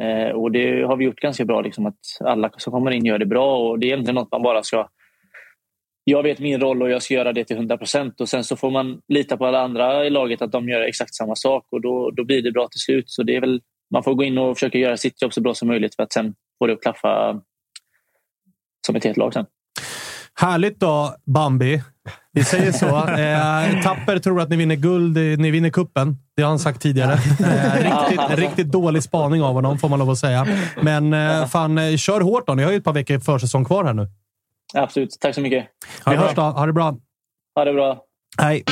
Eh, 0.01 0.35
och 0.35 0.51
det 0.51 0.81
har 0.81 0.97
vi 0.97 1.05
gjort 1.05 1.19
ganska 1.19 1.45
bra, 1.45 1.61
liksom, 1.61 1.85
att 1.85 1.99
alla 2.19 2.51
som 2.57 2.73
kommer 2.73 2.91
in 2.91 3.05
gör 3.05 3.19
det 3.19 3.25
bra 3.25 3.57
och 3.57 3.79
det 3.79 3.91
är 3.91 3.97
inte 3.97 4.11
något 4.11 4.31
man 4.31 4.43
bara 4.43 4.63
ska 4.63 4.87
jag 6.09 6.23
vet 6.23 6.39
min 6.39 6.59
roll 6.59 6.81
och 6.81 6.89
jag 6.89 7.03
ska 7.03 7.13
göra 7.13 7.33
det 7.33 7.43
till 7.43 7.55
100 7.55 7.77
procent. 7.77 8.21
Och 8.21 8.29
sen 8.29 8.43
så 8.43 8.55
får 8.55 8.71
man 8.71 9.01
lita 9.07 9.37
på 9.37 9.45
alla 9.45 9.61
andra 9.61 10.05
i 10.05 10.09
laget 10.09 10.41
att 10.41 10.51
de 10.51 10.69
gör 10.69 10.81
exakt 10.81 11.15
samma 11.15 11.35
sak 11.35 11.65
och 11.71 11.81
då, 11.81 12.11
då 12.11 12.23
blir 12.23 12.41
det 12.41 12.51
bra 12.51 12.67
till 12.67 12.79
slut. 12.79 13.03
Så 13.07 13.23
det 13.23 13.35
är 13.35 13.41
väl, 13.41 13.61
man 13.93 14.03
får 14.03 14.13
gå 14.13 14.23
in 14.23 14.37
och 14.37 14.57
försöka 14.57 14.77
göra 14.77 14.97
sitt 14.97 15.21
jobb 15.21 15.33
så 15.33 15.41
bra 15.41 15.53
som 15.53 15.67
möjligt 15.67 15.95
för 15.95 16.03
att 16.03 16.13
sen 16.13 16.33
få 16.59 16.67
det 16.67 16.73
att 16.73 16.81
klaffa 16.81 17.41
som 18.85 18.95
ett 18.95 19.03
helt 19.03 19.17
lag 19.17 19.33
sen. 19.33 19.45
Härligt 20.39 20.79
då, 20.79 21.15
Bambi. 21.25 21.81
Vi 22.31 22.43
säger 22.43 22.71
så. 22.71 22.87
Eh, 23.17 23.83
Tapper 23.83 24.19
tror 24.19 24.41
att 24.41 24.49
ni 24.49 24.55
vinner 24.55 24.75
guld, 24.75 25.17
ni 25.39 25.51
vinner 25.51 25.69
kuppen. 25.69 26.17
Det 26.35 26.41
har 26.41 26.49
han 26.49 26.59
sagt 26.59 26.81
tidigare. 26.81 27.13
Eh, 27.13 27.83
riktigt, 27.83 28.29
riktigt 28.39 28.71
dålig 28.71 29.03
spaning 29.03 29.41
av 29.41 29.53
honom, 29.53 29.79
får 29.79 29.89
man 29.89 29.99
lov 29.99 30.09
att 30.09 30.17
säga. 30.17 30.47
Men 30.81 31.13
eh, 31.13 31.45
fan, 31.45 31.77
eh, 31.77 31.95
kör 31.95 32.21
hårt 32.21 32.47
då. 32.47 32.53
Ni 32.53 32.63
har 32.63 32.71
ju 32.71 32.77
ett 32.77 32.83
par 32.83 32.93
veckor 32.93 33.19
försäsong 33.19 33.65
kvar 33.65 33.83
här 33.83 33.93
nu. 33.93 34.07
Absolut. 34.77 35.17
Tack 35.19 35.35
så 35.35 35.41
mycket. 35.41 35.67
Vi 36.05 36.15
hörs 36.15 36.35
då. 36.35 36.41
Ha 36.41 36.65
det 36.65 36.73
bra. 36.73 36.95
Ha 37.55 37.65
det 37.65 37.73
bra. 37.73 38.03
Hej. 38.37 38.63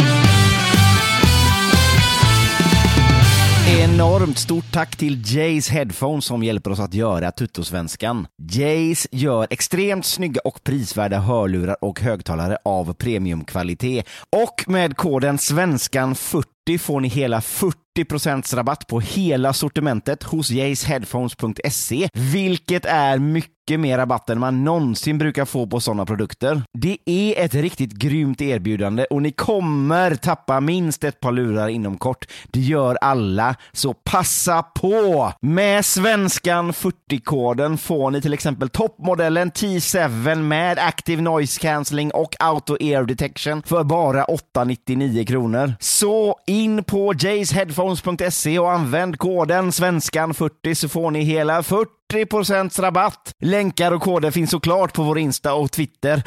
Enormt 3.84 4.40
stort 4.40 4.72
tack 4.74 4.96
till 4.96 5.36
Jays 5.36 5.70
Headphones 5.70 6.26
som 6.26 6.44
hjälper 6.44 6.72
oss 6.72 6.80
att 6.80 6.94
göra 6.94 7.32
Tuttosvenskan. 7.32 8.28
Jays 8.52 9.08
gör 9.12 9.48
extremt 9.50 10.06
snygga 10.06 10.42
och 10.44 10.64
prisvärda 10.64 11.18
hörlurar 11.18 11.78
och 11.82 12.00
högtalare 12.00 12.58
av 12.66 12.94
premiumkvalitet. 12.94 14.10
Och 14.30 14.64
med 14.68 14.98
koden 14.98 15.38
SVENSKAN40 15.38 16.44
får 16.80 17.00
ni 17.00 17.08
hela 17.08 17.40
40% 17.40 18.56
rabatt 18.56 18.88
på 18.88 19.00
hela 19.00 19.54
sortimentet 19.54 20.24
hos 20.24 20.50
jaysheadphones.se, 20.50 22.10
vilket 22.14 22.86
är 22.86 23.18
mycket 23.18 23.80
mer 23.80 23.98
rabatt 23.98 24.30
än 24.30 24.40
man 24.40 24.64
någonsin 24.64 25.18
brukar 25.18 25.46
få 25.46 25.68
på 25.68 25.80
sådana 25.80 26.06
produkter. 26.06 26.62
Det 26.74 26.98
är 27.06 27.46
ett 27.46 27.54
riktigt 27.54 27.92
grymt 27.92 28.42
erbjudande 28.42 29.06
och 29.06 29.22
ni 29.22 29.32
kommer 29.32 30.16
tappa 30.16 30.60
minst 30.60 31.04
ett 31.04 31.20
par 31.20 31.32
lurar 31.32 31.68
inom 31.68 31.98
kort. 31.98 32.26
Det 32.46 32.60
gör 32.60 32.98
alla, 33.02 33.56
så 33.72 33.94
passa 33.94 34.64
på! 34.64 35.32
Med 35.42 35.86
svenskan 35.86 36.72
40-koden 36.72 37.78
får 37.78 38.12
ni 38.12 38.22
till 38.22 38.34
exempel 38.34 38.70
toppmodellen 38.70 39.52
T7 39.52 40.36
med 40.36 40.80
Active 40.80 41.22
Noise 41.22 41.62
Cancelling 41.62 42.12
och 42.12 42.36
Auto 42.40 42.78
Ear 42.80 43.04
Detection 43.04 43.64
för 43.66 43.84
bara 43.84 44.24
899 44.26 45.26
kronor. 45.26 45.74
Så 45.80 46.40
in 46.64 46.84
på 46.84 47.14
jaysheadphones.se 47.20 48.60
och 48.60 48.72
använd 48.72 49.20
koden 49.20 49.70
svenskan40 49.70 50.74
så 50.74 50.90
får 50.90 51.12
ni 51.12 51.24
hela 51.24 51.62
40% 51.62 52.82
rabatt. 52.82 53.32
Länkar 53.40 53.92
och 53.92 54.02
koder 54.02 54.32
finns 54.32 54.52
såklart 54.52 54.94
på 54.94 55.04
vår 55.04 55.20
Insta 55.20 55.54
och 55.54 55.72
Twitter. 55.72 56.24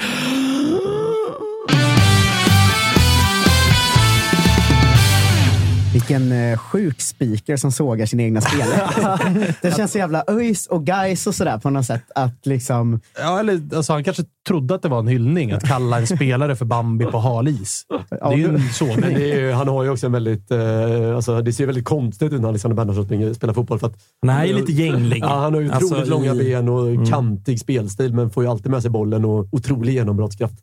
Vilken 5.99 6.33
eh, 6.33 6.59
sjuk 6.59 7.01
speaker 7.01 7.57
som 7.57 7.73
sågar 7.73 8.07
sina 8.07 8.23
egna 8.23 8.41
spelare. 8.41 9.55
det 9.63 9.77
känns 9.77 9.93
så 9.93 9.99
jävla 9.99 10.25
ÖIS 10.29 10.67
och 10.67 10.87
guys 10.87 11.27
och 11.27 11.35
sådär 11.35 11.59
på 11.59 11.71
något 11.71 11.87
sätt. 11.87 12.03
Att 12.15 12.47
liksom... 12.47 13.01
Ja, 13.19 13.41
eller 13.41 13.61
alltså, 13.77 13.93
han 13.93 14.05
kanske 14.05 14.23
trodde 14.49 14.75
att 14.75 14.83
det 14.83 14.89
var 14.89 14.99
en 14.99 15.09
hyllning, 15.09 15.53
att 15.53 15.63
kalla 15.63 15.99
en 15.99 16.07
spelare 16.07 16.57
för 16.57 16.65
Bambi 16.65 17.05
på 17.05 17.19
halis. 17.19 17.87
Det 18.11 18.17
är 18.21 18.37
ju 18.37 18.49
en 18.49 18.69
sågning. 18.73 19.01
Men 19.01 19.15
det 19.15 19.33
är 19.33 19.41
ju, 19.41 19.53
han 19.53 19.69
har 19.69 19.85
ju 19.85 19.91
också 19.91 20.07
en 20.07 20.13
väldigt... 20.13 20.51
Eh, 20.51 21.17
alltså, 21.17 21.43
det 21.43 21.53
ser 21.53 21.67
väldigt 21.67 21.85
konstigt 21.85 22.33
ut 22.33 22.41
när 22.41 22.49
Alexander 22.49 22.77
Bernhardsson 22.77 23.35
spelar 23.35 23.55
fotboll. 23.55 23.79
För 23.79 23.87
att, 23.87 23.97
Han 24.27 24.37
är 24.37 24.45
ju 24.45 24.53
lite 24.55 24.73
gänglig. 24.73 25.19
Ja, 25.23 25.41
han 25.41 25.55
har 25.55 25.61
ju 25.61 25.69
otroligt 25.69 25.93
Alltså, 25.93 26.11
långa 26.11 26.35
ben 26.35 26.69
och 26.69 26.89
Mm. 26.89 27.07
kantig 27.07 27.61
spelstil, 27.61 28.15
men 28.15 28.31
får 28.31 28.45
ju 28.45 28.51
alltid 28.51 28.71
med 28.71 28.83
sig 28.83 28.91
bollen 28.91 29.25
och 29.25 29.47
otrolig 29.53 29.93
genombrottskraft. 29.93 30.55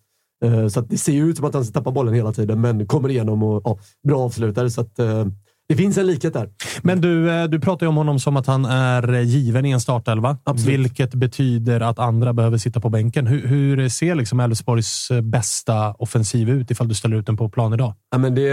Eh, 0.45 0.67
Så 0.67 0.79
att 0.79 0.89
det 0.89 0.97
ser 0.97 1.13
ut 1.13 1.37
som 1.37 1.45
att 1.45 1.53
han 1.53 1.65
tappar 1.71 1.91
bollen 1.91 2.13
hela 2.13 2.31
tiden, 2.33 2.61
men 2.61 2.87
kommer 2.87 3.09
igenom 3.09 3.43
och 3.43 3.61
ja, 3.65 3.77
bra 4.07 4.19
avslutare. 4.19 4.69
Så 4.69 4.81
att, 4.81 4.99
eh, 4.99 5.25
det 5.69 5.75
finns 5.75 5.97
en 5.97 6.07
likhet 6.07 6.33
där. 6.33 6.49
Men 6.81 7.01
du, 7.01 7.31
eh, 7.31 7.43
du 7.45 7.59
pratar 7.59 7.85
ju 7.85 7.89
om 7.89 7.97
honom 7.97 8.19
som 8.19 8.37
att 8.37 8.47
han 8.47 8.65
är 8.65 9.21
given 9.21 9.65
i 9.65 9.71
en 9.71 9.79
startelva, 9.79 10.37
Absolut. 10.43 10.79
vilket 10.79 11.13
betyder 11.13 11.81
att 11.81 11.99
andra 11.99 12.33
behöver 12.33 12.57
sitta 12.57 12.79
på 12.79 12.89
bänken. 12.89 13.27
Hur, 13.27 13.47
hur 13.47 13.89
ser 13.89 14.15
liksom 14.15 14.39
Elfsborgs 14.39 15.11
bästa 15.23 15.93
offensiv 15.93 16.49
ut 16.49 16.71
ifall 16.71 16.87
du 16.87 16.95
ställer 16.95 17.17
ut 17.17 17.25
den 17.25 17.37
på 17.37 17.49
plan 17.49 17.73
idag? 17.73 17.93
Ja, 18.11 18.17
men 18.17 18.35
det, 18.35 18.49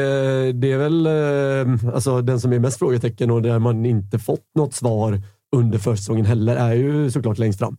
det 0.52 0.72
är 0.72 0.78
väl 0.78 1.06
alltså, 1.94 2.20
den 2.22 2.40
som 2.40 2.52
är 2.52 2.58
mest 2.58 2.78
frågetecken 2.78 3.30
och 3.30 3.42
där 3.42 3.58
man 3.58 3.86
inte 3.86 4.18
fått 4.18 4.44
något 4.58 4.74
svar 4.74 5.20
under 5.56 5.78
försäsongen 5.78 6.24
heller 6.26 6.56
är 6.56 6.74
ju 6.74 7.10
såklart 7.10 7.38
längst 7.38 7.58
fram. 7.58 7.76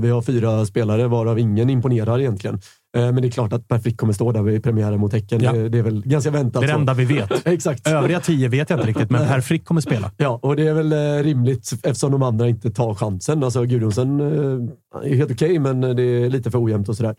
Vi 0.00 0.10
har 0.10 0.22
fyra 0.22 0.66
spelare 0.66 1.08
varav 1.08 1.38
ingen 1.38 1.70
imponerar 1.70 2.20
egentligen. 2.20 2.60
Eh, 2.94 3.12
Men 3.12 3.22
det 3.22 3.28
är 3.28 3.30
klart 3.30 3.52
att 3.52 3.68
Per 3.68 3.78
Frick 3.78 3.96
kommer 3.96 4.12
stå 4.12 4.32
där 4.32 4.42
vid 4.42 4.62
premiären 4.62 5.00
mot 5.00 5.12
Häcken. 5.12 5.40
Ja. 5.42 5.52
Det, 5.52 5.78
är 5.78 5.82
väl 5.82 6.02
ganska 6.06 6.30
väntat. 6.30 6.62
Det 6.62 6.66
är 6.66 6.68
det 6.68 6.74
enda 6.74 6.94
vi 6.94 7.04
vet. 7.04 7.30
Exakt. 7.46 7.88
Övriga 7.88 8.20
tio 8.20 8.48
vet 8.48 8.70
jag 8.70 8.78
inte 8.78 8.88
riktigt, 8.88 9.10
men 9.10 9.20
Nej. 9.20 9.30
Per 9.30 9.40
Frick 9.40 9.64
kommer 9.64 9.80
spela. 9.80 10.10
Ja, 10.16 10.38
och 10.42 10.56
det 10.56 10.68
är 10.68 10.74
väl 10.74 10.92
eh, 10.92 11.24
rimligt 11.24 11.72
eftersom 11.82 12.12
de 12.12 12.22
andra 12.22 12.48
inte 12.48 12.70
tar 12.70 12.94
chansen. 12.94 13.44
Alltså 13.44 13.64
Gudjonsen 13.64 14.20
eh, 14.20 15.10
är 15.10 15.16
helt 15.16 15.30
okej, 15.30 15.58
men 15.58 15.80
det 15.80 16.02
är 16.02 16.30
lite 16.30 16.50
för 16.50 16.64
ojämnt 16.64 16.88
och 16.88 16.96
sådär. 16.96 17.14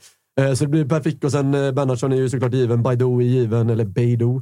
Så 0.56 0.64
det 0.64 0.70
blir 0.70 0.86
Per 0.86 1.02
Frick 1.02 1.24
och 1.24 1.32
sen 1.32 1.52
Bernhardsson 1.52 2.12
är 2.12 2.18
ju 2.18 2.30
såklart 2.30 2.54
given. 2.54 2.84
Baidoo 2.84 3.22
är 3.22 3.26
given, 3.26 3.70
eller 3.70 3.86
Beidou. 3.86 4.42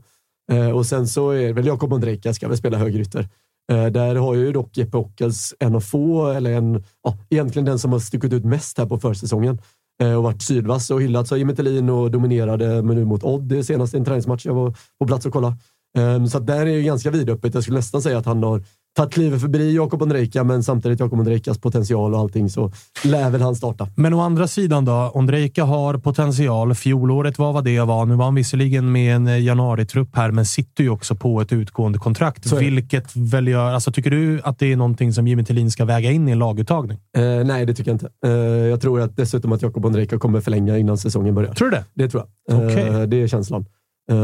Och 0.74 0.86
sen 0.86 1.08
så 1.08 1.32
är 1.32 1.48
det 1.48 1.54
väl 1.54 1.66
Jakob 1.66 1.94
Ondrejka 1.94 2.34
ska 2.34 2.48
väl 2.48 2.58
spela 2.58 2.78
högerytter. 2.78 3.30
Där 3.68 4.16
har 4.16 4.36
ju 4.36 4.52
dock 4.52 4.78
Jeppe 4.78 4.98
Ockels 4.98 5.54
en 5.60 5.76
av 5.76 5.80
få, 5.80 6.28
eller 6.28 6.54
en, 6.54 6.84
ja, 7.04 7.18
egentligen 7.30 7.66
den 7.66 7.80
som 7.80 7.92
har 7.92 8.00
stuckit 8.00 8.34
ut 8.34 8.46
mest 8.46 8.78
här 8.78 8.86
på 8.86 8.98
försäsongen. 8.98 9.60
Eh, 10.04 10.16
och 10.16 10.24
varit 10.24 10.42
sydvass 10.42 10.92
och 10.92 11.02
hyllats 11.02 11.32
av 11.32 11.38
Jimmy 11.38 11.56
Thelin 11.56 11.90
och 11.90 12.12
dominerade 12.12 12.84
men 12.84 12.96
nu 12.96 13.06
mot 13.06 13.24
Odd 13.24 13.44
det 13.44 13.64
senaste 13.64 13.98
i 13.98 14.00
en 14.00 14.06
träningsmatch. 14.06 14.46
Jag 14.46 14.54
var 14.54 14.76
på 15.00 15.08
plats 15.08 15.26
och 15.26 15.34
kollade. 15.34 15.56
Ehm, 15.98 16.28
så 16.28 16.38
att 16.38 16.48
där 16.48 16.62
är 16.62 16.66
det 16.66 16.82
ganska 16.82 17.12
vidöppet. 17.12 17.54
Jag 17.54 17.64
skulle 17.64 17.78
nästan 17.78 18.02
säga 18.02 18.18
att 18.18 18.26
han 18.26 18.44
har 18.44 18.64
tagit 18.96 19.14
klivet 19.14 19.42
förbi 19.42 19.76
Jakob 19.76 20.02
Ondrejka, 20.02 20.44
men 20.44 20.64
samtidigt 20.64 21.00
Jakob 21.00 21.20
Ondrejkas 21.20 21.58
potential 21.58 22.14
och 22.14 22.20
allting 22.20 22.50
så 22.50 22.72
lär 23.04 23.30
väl 23.30 23.42
han 23.42 23.56
starta. 23.56 23.88
Men 23.96 24.14
å 24.14 24.20
andra 24.20 24.48
sidan 24.48 24.86
då, 24.86 25.12
Ondrejka 25.14 25.64
har 25.64 25.98
potential. 25.98 26.76
Fjolåret 26.76 27.40
var 27.40 27.54
vad 27.54 27.64
det 27.64 27.80
var. 27.80 28.06
Nu 28.06 28.16
var 28.16 28.26
han 28.26 28.36
visserligen 28.36 28.92
med 28.92 29.16
en 29.16 29.28
eh, 29.28 29.44
januaritrupp 29.44 30.16
här, 30.16 30.32
men 30.32 30.46
sitter 30.46 30.84
ju 30.84 30.90
också 30.90 31.16
på 31.16 31.42
ett 31.42 31.54
utgående 31.54 32.00
kontrakt. 32.00 32.48
Så. 32.50 32.56
Vilket 32.56 33.16
väl 33.16 33.48
gör... 33.48 33.74
Alltså, 33.74 33.92
tycker 33.92 34.12
du 34.12 34.42
att 34.44 34.60
det 34.60 34.72
är 34.72 34.76
någonting 34.76 35.14
som 35.14 35.28
Jimmy 35.28 35.44
Tillin 35.44 35.72
ska 35.72 35.86
väga 35.86 36.12
in 36.12 36.28
i 36.28 36.32
en 36.32 36.40
laguttagning? 36.40 37.00
Eh, 37.18 37.24
nej, 37.24 37.66
det 37.66 37.74
tycker 37.74 37.92
jag 37.92 37.96
inte. 37.96 38.10
Eh, 38.26 38.32
jag 38.70 38.82
tror 38.82 39.02
att 39.02 39.18
dessutom 39.18 39.52
att 39.52 39.62
Jakob 39.62 39.86
Ondrejka 39.86 40.20
kommer 40.20 40.42
förlänga 40.42 40.78
innan 40.78 40.98
säsongen 40.98 41.36
börjar. 41.36 41.54
Tror 41.54 41.70
du 41.70 41.78
det? 41.78 41.86
Det 41.94 42.10
tror 42.10 42.24
jag. 42.48 42.60
Eh, 42.60 42.68
Okej. 42.68 43.08
det 43.08 43.24
är 43.24 43.28
känslan. 43.28 43.66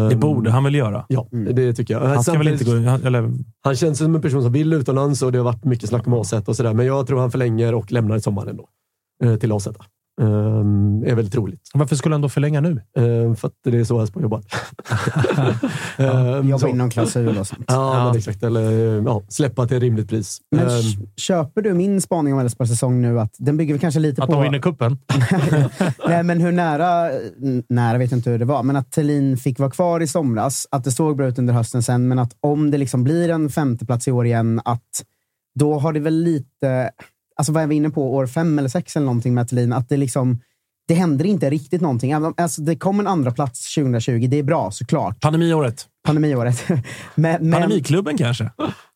Det 0.09 0.15
borde 0.15 0.51
han 0.51 0.63
väl 0.63 0.75
göra? 0.75 1.05
Ja, 1.07 1.27
det 1.31 1.73
tycker 1.73 1.93
jag. 1.93 2.01
Han 2.01 2.23
ska 2.23 2.37
väl 2.37 2.47
inte 2.47 2.63
gå... 2.65 2.89
han- 2.89 3.03
Eller, 3.03 3.31
Han 3.63 3.75
känns 3.75 3.97
som 3.97 4.15
en 4.15 4.21
person 4.21 4.43
som 4.43 4.51
vill 4.51 4.73
utomlands 4.73 5.21
och 5.21 5.31
det 5.31 5.37
har 5.37 5.45
varit 5.45 5.63
mycket 5.65 5.89
snack 5.89 6.07
om 6.07 6.13
AZ 6.13 6.33
och 6.33 6.55
sådär. 6.55 6.73
Men 6.73 6.85
jag 6.85 7.07
tror 7.07 7.19
han 7.19 7.31
förlänger 7.31 7.75
och 7.75 7.91
lämnar 7.91 8.15
i 8.15 8.21
sommar 8.21 8.47
ändå. 8.47 8.67
Eh, 9.23 9.35
till 9.35 9.51
AZ. 9.51 9.67
Eh, 10.19 10.25
är 11.11 11.15
väldigt 11.15 11.33
troligt. 11.33 11.61
Varför 11.73 11.95
skulle 11.95 12.15
han 12.15 12.21
då 12.21 12.29
förlänga 12.29 12.61
nu? 12.61 12.81
Eh, 12.97 13.33
för 13.35 13.47
att 13.47 13.53
det 13.63 13.79
är 13.79 13.83
så 13.83 13.99
Elfsborg 14.01 14.23
jobbar. 14.23 14.41
Eh, 15.97 16.39
Jobba 16.49 16.59
så. 16.59 16.67
in 16.67 16.77
någon 16.77 16.89
klausul 16.89 17.37
och 17.37 17.47
sånt. 17.47 17.63
Ja, 17.67 18.05
Men 18.07 18.17
exakt. 18.17 18.43
Eller 18.43 18.71
ja, 19.05 19.21
släppa 19.29 19.67
till 19.67 19.79
rimligt 19.79 20.09
pris. 20.09 20.37
Men 20.51 20.59
Eh, 20.67 20.67
k- 20.67 21.05
köper 21.15 21.61
du 21.61 21.73
min 21.73 22.01
spaning 22.01 22.33
om 22.33 22.39
Elfsborgs 22.39 22.69
säsong 22.71 23.01
nu? 23.01 23.19
Att 23.19 23.35
den 23.37 23.57
bygger 23.57 23.77
kanske 23.77 23.99
lite 23.99 24.23
Att 24.23 24.29
på... 24.29 24.35
de 24.35 24.43
vinner 24.43 24.59
kuppen? 24.59 24.97
Nej, 26.07 26.23
men 26.23 26.41
hur 26.41 26.51
nära, 26.51 27.11
nära 27.69 27.97
vet 27.97 28.11
jag 28.11 28.17
inte 28.17 28.29
hur 28.29 28.39
det 28.39 28.45
var, 28.45 28.63
men 28.63 28.75
att 28.75 28.91
Thelin 28.91 29.37
fick 29.37 29.59
vara 29.59 29.69
kvar 29.71 29.99
i 29.99 30.07
somras, 30.07 30.67
att 30.71 30.83
det 30.83 30.91
såg 30.91 31.17
bra 31.17 31.27
ut 31.27 31.39
under 31.39 31.53
hösten 31.53 31.83
sen, 31.83 32.07
men 32.07 32.19
att 32.19 32.35
om 32.41 32.71
det 32.71 32.77
liksom 32.77 33.03
blir 33.03 33.29
en 33.29 33.49
femteplats 33.49 34.07
i 34.07 34.11
år 34.11 34.25
igen, 34.25 34.61
att 34.65 35.03
då 35.59 35.79
har 35.79 35.93
det 35.93 35.99
väl 35.99 36.13
lite, 36.23 36.91
alltså 37.39 37.51
vad 37.51 37.63
är 37.63 37.67
vi 37.67 37.75
inne 37.75 37.89
på, 37.89 38.15
år 38.15 38.27
fem 38.27 38.59
eller 38.59 38.69
sex 38.69 38.95
eller 38.95 39.05
någonting 39.05 39.33
med 39.33 39.49
Thelin, 39.49 39.73
att 39.73 39.89
det 39.89 39.97
liksom, 39.97 40.39
det 40.87 40.93
händer 40.93 41.25
inte 41.25 41.49
riktigt 41.49 41.81
någonting. 41.81 42.13
Alltså 42.13 42.61
det 42.61 42.75
kom 42.75 42.99
en 42.99 43.07
andra 43.07 43.31
plats 43.31 43.75
2020, 43.75 44.27
det 44.29 44.39
är 44.39 44.43
bra 44.43 44.71
såklart. 44.71 45.19
Pandemiåret. 45.21 45.87
Pandemiåret. 46.05 46.63
men, 46.69 46.83
men, 47.15 47.51
Pandemiklubben 47.51 48.17
kanske? 48.17 48.51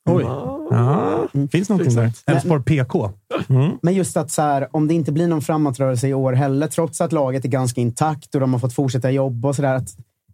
Oj. 0.09 0.23
Ja, 0.23 1.27
finns 1.51 1.69
någonting 1.69 1.95
där. 1.95 2.11
Elfsborg 2.25 2.63
PK. 2.63 3.11
Mm. 3.49 3.71
Men 3.81 3.93
just 3.93 4.17
att 4.17 4.31
så 4.31 4.41
här, 4.41 4.67
om 4.71 4.87
det 4.87 4.93
inte 4.93 5.11
blir 5.11 5.27
någon 5.27 5.41
framåtrörelse 5.41 6.07
i 6.07 6.13
år 6.13 6.33
heller, 6.33 6.67
trots 6.67 7.01
att 7.01 7.11
laget 7.11 7.45
är 7.45 7.49
ganska 7.49 7.81
intakt 7.81 8.35
och 8.35 8.41
de 8.41 8.53
har 8.53 8.59
fått 8.59 8.73
fortsätta 8.73 9.11
jobba 9.11 9.47
och 9.47 9.55
sådär. 9.55 9.81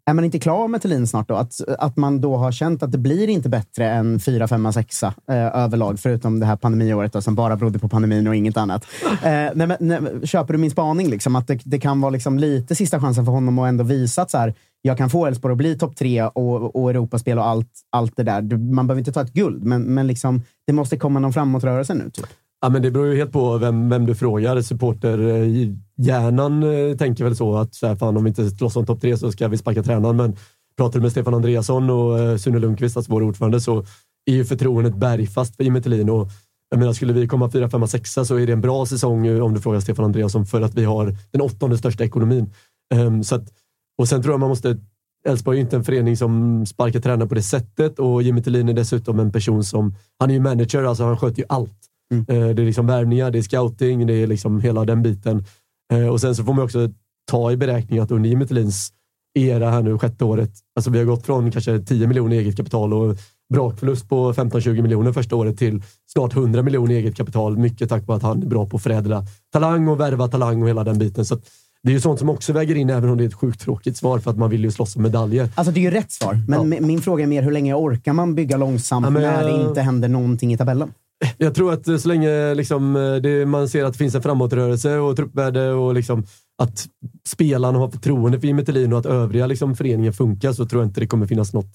Är 0.09 0.13
man 0.13 0.25
inte 0.25 0.39
klar 0.39 0.67
med 0.67 0.81
Thelin 0.81 1.07
snart 1.07 1.27
då? 1.27 1.35
Att, 1.35 1.61
att 1.79 1.97
man 1.97 2.21
då 2.21 2.37
har 2.37 2.51
känt 2.51 2.83
att 2.83 2.91
det 2.91 2.97
blir 2.97 3.27
inte 3.27 3.49
bättre 3.49 3.89
än 3.89 4.19
4, 4.19 4.47
5, 4.47 4.73
6 4.73 5.03
eh, 5.03 5.11
överlag, 5.53 5.99
förutom 5.99 6.39
det 6.39 6.45
här 6.45 6.55
pandemiåret 6.55 7.13
då, 7.13 7.21
som 7.21 7.35
bara 7.35 7.55
berodde 7.55 7.79
på 7.79 7.89
pandemin 7.89 8.27
och 8.27 8.35
inget 8.35 8.57
annat. 8.57 8.85
Eh, 9.23 9.49
nej, 9.55 9.67
men, 9.67 9.77
nej, 9.79 10.27
köper 10.27 10.53
du 10.53 10.59
min 10.59 10.71
spaning? 10.71 11.09
Liksom, 11.09 11.35
att 11.35 11.47
det, 11.47 11.59
det 11.63 11.79
kan 11.79 12.01
vara 12.01 12.09
liksom 12.09 12.39
lite 12.39 12.75
sista 12.75 12.99
chansen 12.99 13.25
för 13.25 13.31
honom 13.31 13.59
att 13.59 13.69
ändå 13.69 13.83
visa 13.83 14.21
att 14.21 14.31
så 14.31 14.37
här, 14.37 14.53
jag 14.81 14.97
kan 14.97 15.09
få 15.09 15.25
Elfsborg 15.25 15.51
att 15.51 15.57
bli 15.57 15.77
topp 15.77 15.95
tre 15.95 16.23
och, 16.23 16.75
och 16.75 16.89
Europaspel 16.89 17.39
och 17.39 17.47
allt, 17.47 17.71
allt 17.89 18.13
det 18.15 18.23
där. 18.23 18.57
Man 18.57 18.87
behöver 18.87 18.99
inte 18.99 19.11
ta 19.11 19.21
ett 19.21 19.33
guld, 19.33 19.63
men, 19.63 19.81
men 19.81 20.07
liksom, 20.07 20.41
det 20.67 20.73
måste 20.73 20.97
komma 20.97 21.19
någon 21.19 21.33
framåtrörelse 21.33 21.93
nu. 21.93 22.09
Typ. 22.09 22.27
Ja, 22.61 22.69
men 22.69 22.81
det 22.81 22.91
beror 22.91 23.07
ju 23.07 23.15
helt 23.15 23.31
på 23.31 23.57
vem, 23.57 23.89
vem 23.89 24.05
du 24.05 24.15
frågar. 24.15 24.61
Supporterhjärnan 24.61 26.63
eh, 26.63 26.69
eh, 26.69 26.97
tänker 26.97 27.23
väl 27.23 27.35
så 27.35 27.57
att 27.57 27.75
så 27.75 27.87
här, 27.87 27.95
fan, 27.95 28.17
om 28.17 28.23
vi 28.23 28.27
inte 28.27 28.49
slåss 28.49 28.75
om 28.75 28.85
topp 28.85 29.01
tre 29.01 29.17
så 29.17 29.31
ska 29.31 29.47
vi 29.47 29.57
sparka 29.57 29.83
tränaren. 29.83 30.15
Men 30.15 30.35
pratar 30.77 30.99
du 30.99 31.03
med 31.03 31.11
Stefan 31.11 31.33
Andreasson 31.33 31.89
och 31.89 32.19
eh, 32.19 32.37
Sune 32.37 32.59
Lundqvist, 32.59 32.97
alltså 32.97 33.11
vår 33.11 33.23
ordförande, 33.23 33.61
så 33.61 33.85
är 34.25 34.33
ju 34.33 34.45
förtroendet 34.45 34.95
bergfast 34.95 35.55
för 35.55 35.63
Jimmy 35.63 35.81
Thelin. 35.81 36.09
Och 36.09 36.29
jag 36.69 36.79
menar, 36.79 36.93
skulle 36.93 37.13
vi 37.13 37.27
komma 37.27 37.51
fyra, 37.51 37.69
femma, 37.69 37.87
sexa 37.87 38.25
så 38.25 38.35
är 38.35 38.47
det 38.47 38.53
en 38.53 38.61
bra 38.61 38.85
säsong 38.85 39.41
om 39.41 39.53
du 39.53 39.61
frågar 39.61 39.79
Stefan 39.79 40.05
Andreasson 40.05 40.45
för 40.45 40.61
att 40.61 40.75
vi 40.75 40.83
har 40.83 41.15
den 41.31 41.41
åttonde 41.41 41.77
största 41.77 42.03
ekonomin. 42.03 42.53
Um, 42.95 43.23
så 43.23 43.35
att, 43.35 43.53
och 43.97 44.07
sen 44.07 44.21
tror 44.21 44.33
jag 44.33 44.39
man 44.39 44.49
måste 44.49 44.77
Elfsborg 45.27 45.57
är 45.57 45.61
inte 45.61 45.75
en 45.75 45.83
förening 45.83 46.17
som 46.17 46.65
sparkar 46.65 46.99
tränare 46.99 47.27
på 47.27 47.35
det 47.35 47.43
sättet 47.43 47.99
och 47.99 48.23
Jimmy 48.23 48.43
Thelin 48.43 48.69
är 48.69 48.73
dessutom 48.73 49.19
en 49.19 49.31
person 49.31 49.63
som... 49.63 49.95
Han 50.19 50.29
är 50.29 50.33
ju 50.33 50.39
manager, 50.39 50.83
alltså 50.83 51.03
han 51.03 51.17
sköter 51.17 51.39
ju 51.39 51.45
allt. 51.49 51.88
Mm. 52.13 52.25
Eh, 52.27 52.55
det 52.55 52.61
är 52.61 52.65
liksom 52.65 52.87
värvningar, 52.87 53.31
det 53.31 53.37
är 53.37 53.41
scouting, 53.41 54.07
det 54.07 54.13
är 54.13 54.27
liksom 54.27 54.61
hela 54.61 54.85
den 54.85 55.03
biten. 55.03 55.45
Eh, 55.93 56.07
och 56.07 56.21
sen 56.21 56.35
så 56.35 56.43
får 56.43 56.53
man 56.53 56.65
också 56.65 56.89
ta 57.31 57.51
i 57.51 57.57
beräkning 57.57 57.99
att 57.99 58.11
under 58.11 58.29
Jimmy 58.29 58.47
Thelins 58.47 58.93
era 59.39 59.71
här 59.71 59.81
nu, 59.81 59.97
sjätte 59.97 60.25
året, 60.25 60.51
alltså 60.75 60.91
vi 60.91 60.97
har 60.97 61.05
gått 61.05 61.25
från 61.25 61.51
kanske 61.51 61.79
10 61.79 62.07
miljoner 62.07 62.35
eget 62.35 62.57
kapital 62.57 62.93
och 62.93 63.17
brakförlust 63.53 64.09
på 64.09 64.33
15-20 64.33 64.81
miljoner 64.81 65.11
första 65.11 65.35
året 65.35 65.57
till 65.57 65.83
snart 66.07 66.35
100 66.35 66.61
miljoner 66.61 66.95
eget 66.95 67.15
kapital. 67.15 67.57
Mycket 67.57 67.89
tack 67.89 68.07
vare 68.07 68.17
att 68.17 68.23
han 68.23 68.43
är 68.43 68.47
bra 68.47 68.65
på 68.65 68.77
att 68.77 68.83
förädla 68.83 69.25
talang 69.53 69.87
och 69.87 69.99
värva 69.99 70.27
talang 70.27 70.61
och 70.63 70.69
hela 70.69 70.83
den 70.83 70.99
biten. 70.99 71.25
Så 71.25 71.37
det 71.83 71.89
är 71.89 71.93
ju 71.93 72.01
sånt 72.01 72.19
som 72.19 72.29
också 72.29 72.53
väger 72.53 72.75
in, 72.75 72.89
även 72.89 73.09
om 73.09 73.17
det 73.17 73.23
är 73.23 73.27
ett 73.27 73.33
sjukt 73.33 73.61
tråkigt 73.61 73.97
svar, 73.97 74.19
för 74.19 74.31
att 74.31 74.37
man 74.37 74.49
vill 74.49 74.63
ju 74.63 74.71
slåss 74.71 74.95
om 74.95 75.01
medaljer. 75.01 75.49
Alltså 75.55 75.71
det 75.71 75.79
är 75.79 75.81
ju 75.81 75.91
rätt 75.91 76.11
svar, 76.11 76.39
men 76.47 76.71
ja. 76.71 76.81
min 76.81 77.01
fråga 77.01 77.23
är 77.23 77.27
mer 77.27 77.41
hur 77.41 77.51
länge 77.51 77.73
orkar 77.73 78.13
man 78.13 78.35
bygga 78.35 78.57
långsamt 78.57 79.05
ja, 79.05 79.09
men, 79.09 79.21
när 79.21 79.43
det 79.43 79.67
inte 79.67 79.81
händer 79.81 80.09
någonting 80.09 80.53
i 80.53 80.57
tabellen? 80.57 80.93
Jag 81.37 81.55
tror 81.55 81.73
att 81.73 82.01
så 82.01 82.07
länge 82.07 82.53
liksom, 82.53 82.93
det, 83.23 83.45
man 83.45 83.69
ser 83.69 83.85
att 83.85 83.93
det 83.93 83.97
finns 83.97 84.15
en 84.15 84.21
framåtrörelse 84.21 84.97
och 84.97 85.15
truppvärde 85.15 85.71
och 85.71 85.93
liksom, 85.93 86.25
att 86.61 86.87
spelarna 87.27 87.79
har 87.79 87.89
förtroende 87.89 88.39
för 88.39 88.47
Jimmy 88.47 88.65
Thelin 88.65 88.93
och 88.93 88.99
att 88.99 89.05
övriga 89.05 89.47
liksom, 89.47 89.75
föreningen 89.75 90.13
funkar 90.13 90.53
så 90.53 90.65
tror 90.65 90.81
jag 90.81 90.89
inte 90.89 90.99
det 90.99 91.07
kommer 91.07 91.27
finnas 91.27 91.53
något 91.53 91.71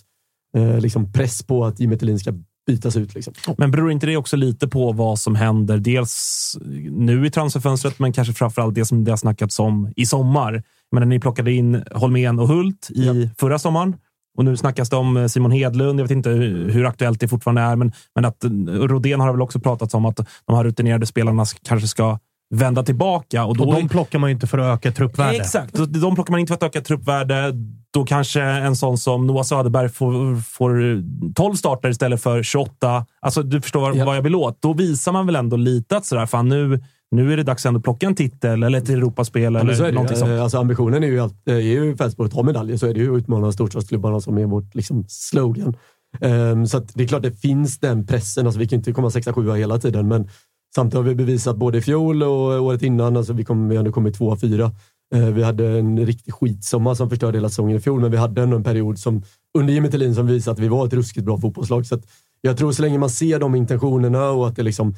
eh, 0.57 0.81
liksom, 0.81 1.13
press 1.13 1.43
på 1.43 1.65
att 1.65 1.81
Jimmy 1.81 1.99
Thelin 1.99 2.19
ska 2.19 2.33
bytas 2.67 2.97
ut. 2.97 3.15
Liksom. 3.15 3.35
Men 3.59 3.71
beror 3.71 3.93
inte 3.93 4.07
det 4.07 4.17
också 4.17 4.37
lite 4.37 4.69
på 4.69 4.93
vad 4.93 5.19
som 5.19 5.35
händer? 5.35 5.79
Dels 5.79 6.57
nu 6.91 7.27
i 7.27 7.31
transferfönstret, 7.31 7.99
men 7.99 8.13
kanske 8.13 8.35
framförallt 8.35 8.75
det 8.75 8.85
som 8.85 9.05
det 9.05 9.13
har 9.13 9.17
snackats 9.17 9.59
om 9.59 9.93
i 9.97 10.07
sommar. 10.07 10.63
Men 10.93 11.09
ni 11.09 11.21
plockade 11.21 11.53
in 11.53 11.85
Holmén 11.93 12.39
och 12.39 12.49
Hult 12.49 12.91
i 12.91 13.07
ja. 13.07 13.15
förra 13.39 13.59
sommaren. 13.59 13.97
Och 14.37 14.45
nu 14.45 14.57
snackas 14.57 14.91
det 14.91 14.97
om 14.97 15.29
Simon 15.29 15.51
Hedlund. 15.51 16.01
Jag 16.01 16.05
vet 16.05 16.11
inte 16.11 16.31
hur 16.31 16.87
aktuellt 16.87 17.21
det 17.21 17.29
fortfarande 17.29 17.63
är, 17.63 17.77
men, 17.77 17.93
men 18.15 18.25
att 18.25 18.45
Rodén 18.69 19.21
har 19.21 19.33
väl 19.33 19.43
också 19.43 19.61
pratat 19.61 19.95
om 19.95 20.05
att 20.05 20.17
de 20.47 20.57
här 20.57 20.65
rutinerade 20.65 21.07
spelarna 21.07 21.45
kanske 21.63 21.89
ska 21.89 22.19
vända 22.55 22.83
tillbaka. 22.83 23.45
Och, 23.45 23.57
då, 23.57 23.65
och 23.65 23.75
de 23.75 23.89
plockar 23.89 24.19
man 24.19 24.31
ju 24.31 24.35
inte 24.35 24.47
för 24.47 24.59
att 24.59 24.79
öka 24.79 24.93
truppvärde. 24.93 25.37
Exakt, 25.37 25.75
de 25.89 26.15
plockar 26.15 26.31
man 26.31 26.41
inte 26.41 26.51
för 26.51 26.55
att 26.55 26.63
öka 26.63 26.81
truppvärde. 26.81 27.53
Då 27.91 28.05
kanske 28.05 28.43
en 28.43 28.77
sån 28.77 28.99
som 28.99 29.27
Noah 29.27 29.43
Söderberg 29.43 29.89
får, 29.89 30.41
får 30.41 31.03
12 31.35 31.55
starter 31.55 31.89
istället 31.89 32.23
för 32.23 32.43
28. 32.43 33.07
Alltså, 33.21 33.43
du 33.43 33.61
förstår 33.61 33.97
ja. 33.97 34.05
vad 34.05 34.17
jag 34.17 34.23
vill 34.23 34.35
åt. 34.35 34.63
Då 34.63 34.73
visar 34.73 35.13
man 35.13 35.27
väl 35.27 35.37
ändå 35.37 35.57
lite 35.57 35.97
att 35.97 36.07
sådär, 36.07 36.27
fan 36.27 36.49
nu, 36.49 36.81
nu 37.15 37.33
är 37.33 37.37
det 37.37 37.43
dags 37.43 37.67
att 37.67 37.83
plocka 37.83 38.07
en 38.07 38.15
titel 38.15 38.63
eller 38.63 38.79
ett 38.79 38.89
Europaspel 38.89 39.57
eller 39.57 39.85
ja, 39.85 39.91
någonting 39.93 40.17
sånt. 40.17 40.31
Alltså, 40.31 40.59
ambitionen 40.59 41.03
är 41.03 41.09
ju, 41.09 41.21
att, 41.21 41.49
är 41.49 41.59
ju 41.59 41.97
Fältsport 41.97 42.27
att 42.27 42.33
ta 42.33 42.43
medaljer, 42.43 42.77
så 42.77 42.87
är 42.87 42.95
det 42.95 43.01
ju 43.01 43.17
utmana 43.17 43.53
storstadsklubbarna 43.53 44.21
som 44.21 44.39
är 44.39 44.47
vårt 44.47 44.75
liksom, 44.75 45.05
slogan. 45.09 45.77
Um, 46.21 46.67
så 46.67 46.79
det 46.95 47.03
är 47.03 47.09
klart 47.09 47.23
det 47.23 47.33
finns 47.33 47.79
den 47.79 48.07
pressen. 48.07 48.47
Alltså, 48.47 48.61
vi 48.61 48.69
kan 48.69 48.77
inte 48.77 48.93
komma 48.93 49.11
sexa, 49.11 49.33
sjua 49.33 49.55
hela 49.55 49.79
tiden, 49.79 50.09
men 50.09 50.29
Samtidigt 50.75 50.97
har 50.97 51.03
vi 51.03 51.15
bevisat 51.15 51.57
både 51.57 51.79
i 51.79 51.81
fjol 51.81 52.23
och 52.23 52.63
året 52.63 52.83
innan. 52.83 53.17
Alltså 53.17 53.33
vi, 53.33 53.45
kom, 53.45 53.69
vi 53.69 53.77
hade 53.77 53.91
kommit 53.91 54.15
tvåa, 54.15 54.37
fyra. 54.37 54.73
Eh, 55.15 55.27
vi 55.27 55.43
hade 55.43 55.79
en 55.79 56.07
riktig 56.07 56.35
skitsommar 56.35 56.95
som 56.95 57.11
förstörde 57.11 57.39
hela 57.39 57.49
säsongen 57.49 57.77
i 57.77 57.81
fjol, 57.81 58.01
men 58.01 58.11
vi 58.11 58.17
hade 58.17 58.43
ändå 58.43 58.57
en 58.57 58.65
period 58.65 58.99
som, 58.99 59.23
under 59.59 59.75
Jimmy 59.75 59.91
Thelin 59.91 60.15
som 60.15 60.27
visade 60.27 60.53
att 60.53 60.59
vi 60.59 60.69
var 60.69 60.87
ett 60.87 60.93
ruskigt 60.93 61.27
bra 61.27 61.39
fotbollslag. 61.39 61.87
Så 61.87 61.99
jag 62.41 62.57
tror 62.57 62.73
så 62.73 62.83
länge 62.83 62.99
man 62.99 63.11
ser 63.11 63.39
de 63.39 63.55
intentionerna 63.55 64.31
och 64.31 64.49
att 64.49 64.57
det 64.57 64.63
liksom 64.63 64.95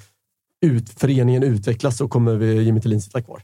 ut, 0.65 1.01
föreningen 1.01 1.43
utvecklas 1.43 1.97
så 1.97 2.09
kommer 2.09 2.35
vi 2.35 2.63
Jimmy 2.63 2.81
Thelin 2.81 3.01
sitta 3.01 3.23
kvar. 3.23 3.43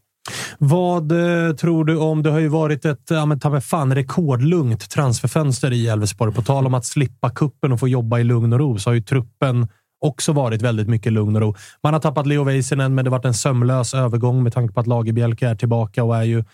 Vad 0.58 1.12
eh, 1.12 1.54
tror 1.54 1.84
du 1.84 1.96
om... 1.96 2.22
Det 2.22 2.30
har 2.30 2.38
ju 2.38 2.48
varit 2.48 2.84
ett 2.84 3.06
ja, 3.10 3.26
men, 3.26 3.40
ta 3.40 3.50
med 3.50 3.64
fan, 3.64 3.94
rekordlugnt 3.94 4.90
transferfönster 4.90 5.72
i 5.72 5.88
Elfsborg. 5.88 6.32
På 6.32 6.42
tal 6.42 6.66
om 6.66 6.74
att 6.74 6.84
slippa 6.84 7.30
kuppen 7.30 7.72
och 7.72 7.80
få 7.80 7.88
jobba 7.88 8.18
i 8.18 8.24
lugn 8.24 8.52
och 8.52 8.58
ro 8.58 8.78
så 8.78 8.90
har 8.90 8.94
ju 8.94 9.00
truppen 9.00 9.68
också 10.04 10.32
varit 10.32 10.62
väldigt 10.62 10.88
mycket 10.88 11.12
lugn 11.12 11.36
och 11.36 11.42
ro. 11.42 11.54
Man 11.82 11.92
har 11.92 12.00
tappat 12.00 12.26
Leo 12.26 12.44
Väisänen, 12.44 12.94
men 12.94 13.04
det 13.04 13.10
har 13.10 13.18
varit 13.18 13.24
en 13.24 13.34
sömlös 13.34 13.94
övergång 13.94 14.42
med 14.42 14.52
tanke 14.52 14.74
på 14.74 14.80
att 14.80 14.86
Lagerbielke 14.86 15.48
är 15.48 15.54
tillbaka 15.54 16.04
och 16.04 16.16
är 16.16 16.22
ju 16.22 16.44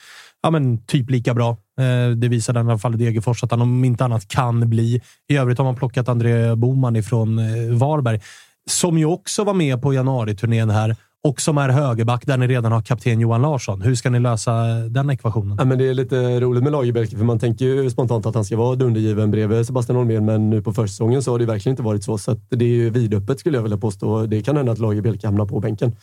ja, 0.43 0.51
men 0.51 0.85
typ 0.87 1.11
lika 1.11 1.35
bra. 1.35 1.51
Eh, 1.81 2.11
det 2.17 2.29
visar 2.29 2.53
den 2.53 2.67
i 2.67 2.71
alla 2.71 2.79
fall 2.79 2.95
i 2.95 3.05
Degerfors 3.05 3.45
att 3.45 3.51
han 3.51 3.63
om 3.63 3.85
inte 3.85 4.05
annat 4.05 4.29
kan 4.29 4.71
bli. 4.71 5.03
I 5.29 5.37
övrigt 5.37 5.59
har 5.59 5.65
man 5.65 5.77
plockat 5.77 6.09
André 6.09 6.57
Boman 6.57 6.97
ifrån 6.97 7.39
eh, 7.39 7.77
Varberg, 7.77 8.21
som 8.69 8.99
ju 8.99 9.05
också 9.05 9.45
var 9.45 9.55
med 9.55 9.83
på 9.83 9.95
januariturnén 9.95 10.71
här 10.71 10.97
och 11.25 11.41
som 11.41 11.59
är 11.59 11.69
högerback 11.69 12.27
där 12.27 12.37
ni 12.37 12.47
redan 12.47 12.73
har 12.73 12.83
kapten 12.83 13.21
Johan 13.21 13.43
Larsson. 13.43 13.83
Hur 13.83 13.95
ska 13.95 14.11
ni 14.11 14.21
lösa 14.21 14.69
eh, 14.69 14.85
den 14.85 15.11
ekvationen? 15.11 15.57
Ja, 15.59 15.65
men 15.65 15.79
det 15.79 15.89
är 15.89 15.95
lite 15.95 16.41
roligt 16.41 16.63
med 16.63 16.73
Lagerbielke, 16.73 17.17
för 17.17 17.25
man 17.25 17.39
tänker 17.39 17.65
ju 17.65 17.91
spontant 17.91 18.27
att 18.27 18.35
han 18.35 18.45
ska 18.45 18.57
vara 18.57 18.77
dundergiven 18.77 19.31
bredvid 19.31 19.67
Sebastian 19.67 19.97
Holmén, 19.97 20.25
men 20.25 20.51
nu 20.51 20.63
på 20.63 20.73
försäsongen 20.73 21.23
så 21.23 21.31
har 21.31 21.39
det 21.39 21.47
verkligen 21.47 21.73
inte 21.73 21.83
varit 21.83 22.05
så. 22.05 22.19
Så 22.19 22.37
det 22.49 22.65
är 22.65 22.69
ju 22.69 22.91
vidöppet 22.91 23.41
skulle 23.41 23.59
jag 23.59 23.63
vilja 23.63 23.79
påstå. 23.79 24.27
Det 24.27 24.43
kan 24.43 24.57
hända 24.57 24.73
att 24.73 24.79
Lagerbielke 24.79 25.27
hamnar 25.27 25.47
på 25.47 25.61
bänken. 25.61 25.97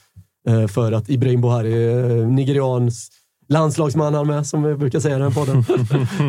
Eh, 0.48 0.68
för 0.68 0.92
att 0.92 1.10
Ibrahim 1.10 1.42
Bohari, 1.42 1.94
eh, 2.22 2.28
nigerians 2.28 3.10
landslagsman 3.48 4.14
han 4.14 4.28
med, 4.28 4.48
som 4.48 4.64
vi 4.64 4.76
brukar 4.76 5.00
säga 5.00 5.16
i 5.16 5.20
den 5.20 5.34
podden. 5.34 5.64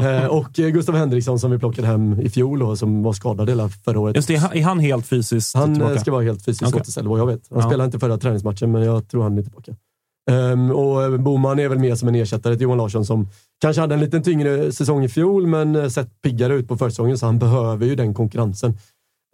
Eh, 0.06 0.26
och 0.26 0.52
Gustav 0.52 0.94
Henriksson 0.94 1.38
som 1.38 1.50
vi 1.50 1.58
plockade 1.58 1.88
hem 1.88 2.20
i 2.20 2.30
fjol 2.30 2.62
och 2.62 2.78
som 2.78 3.02
var 3.02 3.12
skadad 3.12 3.48
hela 3.48 3.68
förra 3.68 4.00
året. 4.00 4.16
Just 4.16 4.28
det, 4.28 4.34
är 4.34 4.62
han 4.62 4.78
helt 4.78 5.06
fysiskt 5.06 5.56
Han 5.56 5.74
tillbaka? 5.74 6.00
ska 6.00 6.12
vara 6.12 6.22
helt 6.22 6.44
fysiskt 6.44 6.68
okay. 6.68 6.80
återställd, 6.80 7.08
vad 7.08 7.20
jag 7.20 7.26
vet. 7.26 7.42
Han 7.50 7.58
ja. 7.60 7.66
spelade 7.66 7.84
inte 7.84 7.98
förra 7.98 8.18
träningsmatchen, 8.18 8.72
men 8.72 8.82
jag 8.82 9.08
tror 9.08 9.22
han 9.22 9.38
är 9.38 9.42
tillbaka. 9.42 9.74
Um, 10.30 10.70
och 10.70 11.20
Boman 11.20 11.58
är 11.58 11.68
väl 11.68 11.78
mer 11.78 11.94
som 11.94 12.08
en 12.08 12.14
ersättare 12.14 12.54
till 12.54 12.62
Johan 12.62 12.78
Larsson 12.78 13.04
som 13.04 13.28
kanske 13.60 13.80
hade 13.80 13.94
en 13.94 14.00
lite 14.00 14.20
tyngre 14.20 14.72
säsong 14.72 15.04
i 15.04 15.08
fjol, 15.08 15.46
men 15.46 15.90
sett 15.90 16.22
piggare 16.22 16.54
ut 16.54 16.68
på 16.68 16.76
försäsongen, 16.76 17.18
så 17.18 17.26
han 17.26 17.38
behöver 17.38 17.86
ju 17.86 17.94
den 17.94 18.14
konkurrensen. 18.14 18.78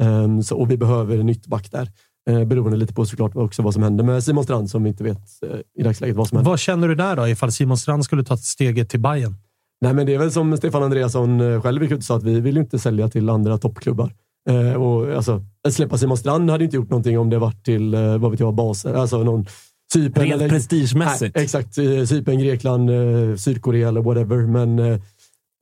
Um, 0.03 0.43
så, 0.43 0.57
och 0.57 0.71
vi 0.71 0.77
behöver 0.77 1.19
en 1.19 1.35
back 1.47 1.71
där. 1.71 1.89
Eh, 2.31 2.45
beroende 2.45 2.77
lite 2.77 2.95
på 2.95 3.07
såklart 3.07 3.37
också 3.37 3.63
vad 3.63 3.75
som 3.75 3.83
händer 3.83 4.05
med 4.05 4.25
Simon 4.25 4.45
Strand 4.45 4.71
som 4.71 4.83
vi 4.83 4.89
inte 4.89 5.05
vet 5.05 5.19
eh, 5.47 5.59
i 5.79 5.83
dagsläget 5.83 6.17
vad 6.17 6.29
som 6.29 6.37
händer. 6.37 6.51
Vad 6.51 6.59
känner 6.59 6.89
du 6.89 6.95
där 6.95 7.17
då, 7.17 7.29
ifall 7.29 7.53
Simon 7.53 7.77
Strand 7.77 8.05
skulle 8.05 8.25
ta 8.25 8.37
steget 8.37 8.91
till 8.91 9.01
Bayern? 9.01 9.35
Nej, 9.81 9.95
men 9.95 10.07
det 10.07 10.15
är 10.15 10.19
väl 10.19 10.33
som 10.33 10.57
Stefan 10.57 10.83
Andreasson 10.83 11.41
eh, 11.41 11.63
själv 11.63 11.83
gick 11.83 11.93
ut 11.93 11.99
och 11.99 12.05
sa, 12.05 12.17
att 12.17 12.23
vi 12.23 12.41
vill 12.41 12.57
inte 12.57 12.79
sälja 12.79 13.09
till 13.09 13.31
andra 13.31 13.59
toppklubbar. 13.59 14.13
Eh, 14.51 14.73
och, 14.73 15.17
alltså, 15.17 15.45
att 15.69 15.75
släppa 15.75 15.99
Simon 15.99 16.17
Strand 16.17 16.51
hade 16.51 16.65
inte 16.65 16.77
gjort 16.77 16.91
någonting 16.91 17.19
om 17.19 17.31
det 17.31 17.39
varit 17.39 17.65
till, 17.65 17.95
eh, 17.95 18.19
vad 18.19 18.31
vet 18.31 18.41
jag, 18.41 18.55
baser. 18.55 18.95
Alltså 18.95 19.23
någon 19.23 19.47
Cypern. 19.93 20.25
Rent 20.25 20.35
eller, 20.35 20.49
prestigemässigt. 20.49 21.35
Nej, 21.35 21.45
exakt. 21.45 21.75
Cypern, 22.09 22.39
Grekland, 22.39 22.91
eh, 22.91 23.37
Sydkorea 23.37 23.89
eller 23.89 24.01
whatever. 24.01 24.37
Men 24.37 24.79
eh, 24.79 25.01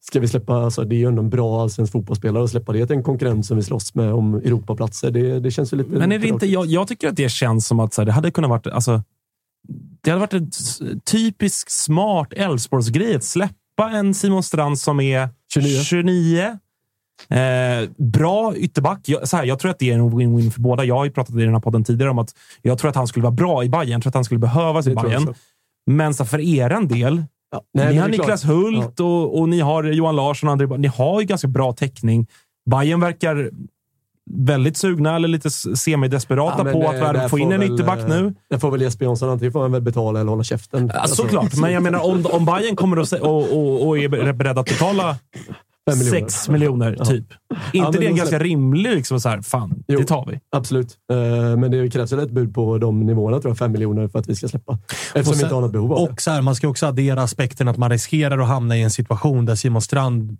ska 0.00 0.20
vi 0.20 0.28
släppa, 0.28 0.54
alltså 0.54 0.84
det 0.84 0.94
är 0.94 0.98
ju 0.98 1.06
ändå 1.06 1.22
en 1.22 1.30
bra 1.30 1.62
allsvensk 1.62 1.92
fotbollsspelare 1.92 2.42
och 2.42 2.50
släppa 2.50 2.72
det 2.72 2.86
till 2.86 2.96
en 2.96 3.02
konkurrent 3.02 3.46
som 3.46 3.56
vi 3.56 3.62
slåss 3.62 3.94
med 3.94 4.12
om 4.12 4.34
Europaplatser. 4.34 5.10
Det, 5.10 5.40
det 5.40 5.50
känns 5.50 5.72
ju 5.72 5.76
lite... 5.76 5.90
Men 5.90 6.12
är 6.12 6.18
det 6.18 6.28
inte, 6.28 6.46
jag, 6.46 6.66
jag, 6.66 6.88
tycker 6.88 7.08
att 7.08 7.16
det 7.16 7.28
känns 7.28 7.66
som 7.66 7.80
att 7.80 7.94
så 7.94 8.00
här, 8.00 8.06
det 8.06 8.12
hade 8.12 8.30
kunnat 8.30 8.50
varit... 8.50 8.66
Alltså, 8.66 9.02
det 10.02 10.10
hade 10.10 10.20
varit 10.20 10.32
en 10.32 10.50
typisk 11.00 11.70
smart 11.70 12.32
Elfsborgsgrej 12.32 13.14
att 13.14 13.24
släppa 13.24 13.90
en 13.92 14.14
Simon 14.14 14.42
Strand 14.42 14.78
som 14.78 15.00
är 15.00 15.28
29. 15.52 15.82
29. 15.82 16.58
Eh, 17.28 17.88
bra 17.96 18.56
ytterback. 18.56 19.00
Jag, 19.08 19.28
så 19.28 19.36
här, 19.36 19.44
jag 19.44 19.58
tror 19.58 19.70
att 19.70 19.78
det 19.78 19.90
är 19.90 19.94
en 19.94 20.10
win-win 20.10 20.50
för 20.50 20.60
båda. 20.60 20.84
Jag 20.84 20.94
har 20.94 21.04
ju 21.04 21.10
pratat 21.10 21.36
i 21.36 21.38
den 21.38 21.54
här 21.54 21.60
podden 21.60 21.84
tidigare 21.84 22.10
om 22.10 22.18
att 22.18 22.34
jag 22.62 22.78
tror 22.78 22.88
att 22.88 22.96
han 22.96 23.06
skulle 23.06 23.22
vara 23.22 23.34
bra 23.34 23.64
i 23.64 23.68
Bayern. 23.68 23.88
Jag 23.88 24.02
tror 24.02 24.10
att 24.10 24.14
han 24.14 24.24
skulle 24.24 24.40
behövas 24.40 24.86
i 24.86 24.94
Bayern. 24.94 25.34
Men 25.86 26.14
så 26.14 26.24
för 26.24 26.40
er 26.40 26.86
del, 26.86 27.24
Ja, 27.52 27.62
nej, 27.74 27.92
ni 27.92 27.98
har 27.98 28.08
Niklas 28.08 28.42
klart. 28.42 28.56
Hult 28.56 28.94
ja. 28.96 29.04
och, 29.04 29.40
och, 29.40 29.48
ni 29.48 29.60
har 29.60 29.84
Johan 29.84 30.16
Larsson 30.16 30.48
och 30.48 30.52
André 30.52 30.78
Ni 30.78 30.88
har 30.88 31.20
ju 31.20 31.26
ganska 31.26 31.48
bra 31.48 31.72
täckning. 31.72 32.26
Bayern 32.70 33.00
verkar 33.00 33.50
väldigt 34.32 34.76
sugna 34.76 35.16
eller 35.16 35.28
lite 35.28 35.50
semidesperata 35.50 36.66
ja, 36.66 36.72
på 36.72 36.92
det, 36.92 37.24
att 37.24 37.30
få 37.30 37.38
in 37.38 37.52
en 37.52 37.62
ytterback 37.62 38.08
nu. 38.08 38.26
Eh, 38.26 38.32
det 38.50 38.58
får 38.58 38.70
väl 38.70 38.80
Jesper 38.80 39.04
Jansson 39.04 39.30
antingen 39.30 39.52
får 39.52 39.62
han 39.62 39.72
väl 39.72 39.82
betala 39.82 40.20
eller 40.20 40.30
hålla 40.30 40.44
käften. 40.44 40.90
Ja, 40.94 41.06
såklart, 41.06 41.56
men 41.56 41.72
jag 41.72 41.82
menar 41.82 42.04
om, 42.04 42.26
om 42.26 42.44
Bayern 42.44 42.76
kommer 42.76 42.98
och, 42.98 43.12
och, 43.12 43.52
och, 43.52 43.86
och 43.86 43.98
är 43.98 44.32
beredda 44.32 44.60
att 44.60 44.68
betala 44.68 45.16
miljoner. 45.98 46.20
Sex 46.20 46.48
miljoner, 46.48 46.96
Ja. 46.98 47.04
typ. 47.04 47.24
Ja, 47.48 47.56
inte 47.72 47.82
men 47.82 47.92
det 47.92 47.98
de 47.98 48.06
ganska 48.08 48.26
släpper- 48.26 48.44
rimligt? 48.44 48.94
Liksom 48.94 49.20
så 49.20 49.28
här, 49.28 49.42
fan, 49.42 49.84
Jo. 49.88 49.98
det 50.00 50.06
tar 50.06 50.26
vi. 50.30 50.40
Absolut. 50.56 50.96
Eh, 51.12 51.16
Men 51.56 51.70
det 51.70 51.90
krävs 51.90 52.12
väl 52.12 52.18
ett 52.18 52.30
bud 52.30 52.54
på 52.54 52.78
de 52.78 53.00
nivåerna, 53.06 53.40
tror 53.40 53.50
jag. 53.50 53.58
Fem 53.58 53.72
miljoner 53.72 54.08
för 54.08 54.18
att 54.18 54.28
vi 54.28 54.34
ska 54.36 54.48
släppa. 54.48 54.78
Eftersom 54.88 55.20
Och 55.20 55.26
vi 55.26 55.34
sen- 55.38 55.44
inte 55.44 55.54
har 55.54 55.60
något 55.62 55.72
behov 55.72 55.92
av 55.92 56.06
det. 56.06 56.12
Och 56.12 56.20
så 56.20 56.30
här, 56.30 56.42
man 56.42 56.54
ska 56.54 56.68
också 56.68 56.86
addera 56.86 57.22
aspekten 57.22 57.68
att 57.68 57.76
man 57.76 57.90
riskerar 57.90 58.38
att 58.38 58.48
hamna 58.48 58.76
i 58.76 58.82
en 58.82 58.90
situation 58.90 59.46
där 59.46 59.54
Simon 59.54 59.82
Strand 59.82 60.36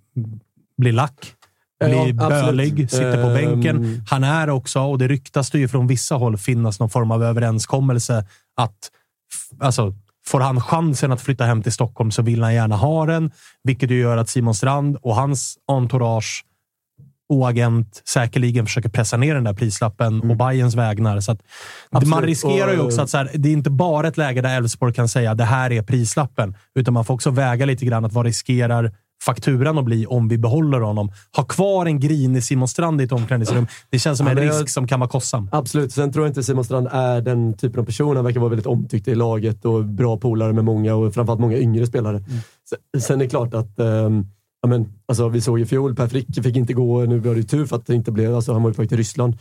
blir 0.78 0.92
lack. 0.92 1.34
Ja, 1.82 1.86
Blir 1.86 2.22
absolut. 2.22 2.44
bölig, 2.46 2.90
sitter 2.90 3.22
på 3.22 3.28
Ehm. 3.30 3.34
bänken. 3.34 4.02
Han 4.08 4.24
är 4.24 4.50
också, 4.50 4.80
och 4.80 4.98
det 4.98 5.08
ryktas 5.08 5.50
det 5.50 5.58
ju 5.58 5.68
från 5.68 5.86
vissa 5.86 6.14
håll, 6.14 6.36
finnas 6.38 6.80
någon 6.80 6.90
form 6.90 7.10
av 7.10 7.22
överenskommelse 7.24 8.26
att 8.56 8.76
alltså, 9.60 9.94
får 10.30 10.40
han 10.40 10.60
chansen 10.60 11.12
att 11.12 11.20
flytta 11.20 11.44
hem 11.44 11.62
till 11.62 11.72
Stockholm 11.72 12.10
så 12.10 12.22
vill 12.22 12.42
han 12.42 12.54
gärna 12.54 12.76
ha 12.76 13.06
den. 13.06 13.30
Vilket 13.64 13.90
ju 13.90 14.00
gör 14.00 14.16
att 14.16 14.28
Simon 14.28 14.54
Strand 14.54 14.96
och 15.02 15.14
hans 15.14 15.58
entourage 15.66 16.44
och 17.28 17.48
agent 17.48 18.02
säkerligen 18.08 18.66
försöker 18.66 18.88
pressa 18.88 19.16
ner 19.16 19.34
den 19.34 19.44
där 19.44 19.54
prislappen 19.54 20.30
och 20.30 20.36
Bayerns 20.36 20.74
vägnar. 20.74 21.20
Så 21.20 21.32
att 21.32 22.06
man 22.06 22.22
riskerar 22.22 22.72
ju 22.72 22.80
också 22.80 23.02
att 23.02 23.10
så 23.10 23.16
här, 23.16 23.30
det 23.34 23.48
är 23.48 23.52
inte 23.52 23.70
bara 23.70 24.08
ett 24.08 24.16
läge 24.16 24.40
där 24.40 24.56
Elfsborg 24.56 24.94
kan 24.94 25.08
säga 25.08 25.34
det 25.34 25.44
här 25.44 25.72
är 25.72 25.82
prislappen, 25.82 26.56
utan 26.74 26.94
man 26.94 27.04
får 27.04 27.14
också 27.14 27.30
väga 27.30 27.66
lite 27.66 27.84
grann 27.84 28.04
att 28.04 28.12
vad 28.12 28.26
riskerar 28.26 28.92
fakturan 29.24 29.78
att 29.78 29.84
bli 29.84 30.06
om 30.06 30.28
vi 30.28 30.38
behåller 30.38 30.80
honom. 30.80 31.12
Ha 31.36 31.44
kvar 31.44 31.86
en 31.86 32.00
grinig 32.00 32.44
Simon 32.44 32.68
Strand 32.68 33.00
i 33.00 33.04
ett 33.04 33.12
omklädningsrum. 33.12 33.66
Det 33.90 33.98
känns 33.98 34.18
som 34.18 34.26
Ja, 34.26 34.30
en 34.30 34.38
men 34.38 34.48
risk 34.48 34.68
som 34.68 34.86
kan 34.86 35.00
vara 35.00 35.10
kostsam. 35.10 35.48
Absolut. 35.52 35.92
Sen 35.92 36.12
tror 36.12 36.24
jag 36.24 36.30
inte 36.30 36.42
Simon 36.42 36.64
Strand 36.64 36.88
är 36.92 37.20
den 37.20 37.54
typen 37.54 37.80
av 37.80 37.84
person. 37.84 38.16
Han 38.16 38.24
verkar 38.24 38.40
vara 38.40 38.50
väldigt 38.50 38.66
omtyckt 38.66 39.08
i 39.08 39.14
laget 39.14 39.64
och 39.64 39.84
bra 39.84 40.16
polare 40.16 40.52
med 40.52 40.64
många 40.64 40.94
och 40.94 41.14
framförallt 41.14 41.40
många 41.40 41.56
yngre 41.56 41.86
spelare. 41.86 42.22
Sen, 42.92 43.00
sen 43.00 43.20
är 43.20 43.24
det 43.24 43.30
klart 43.30 43.54
att 43.54 43.78
ehm, 43.78 44.26
ja, 44.62 44.68
men, 44.68 44.92
alltså, 45.08 45.28
vi 45.28 45.40
såg 45.40 45.60
i 45.60 45.66
fjol, 45.66 45.94
Per 45.94 46.06
Frick 46.08 46.42
fick 46.42 46.56
inte 46.56 46.72
gå. 46.72 47.00
Nu 47.04 47.18
var 47.18 47.34
det 47.34 47.40
ju 47.40 47.46
tur 47.46 47.66
för 47.66 47.76
att 47.76 47.86
det 47.86 47.94
inte 47.94 48.12
blev, 48.12 48.34
alltså, 48.34 48.52
han 48.52 48.62
var 48.62 48.70
ju 48.70 48.74
på 48.74 48.82
väg 48.82 48.88
till 48.88 48.98
Ryssland. 48.98 49.34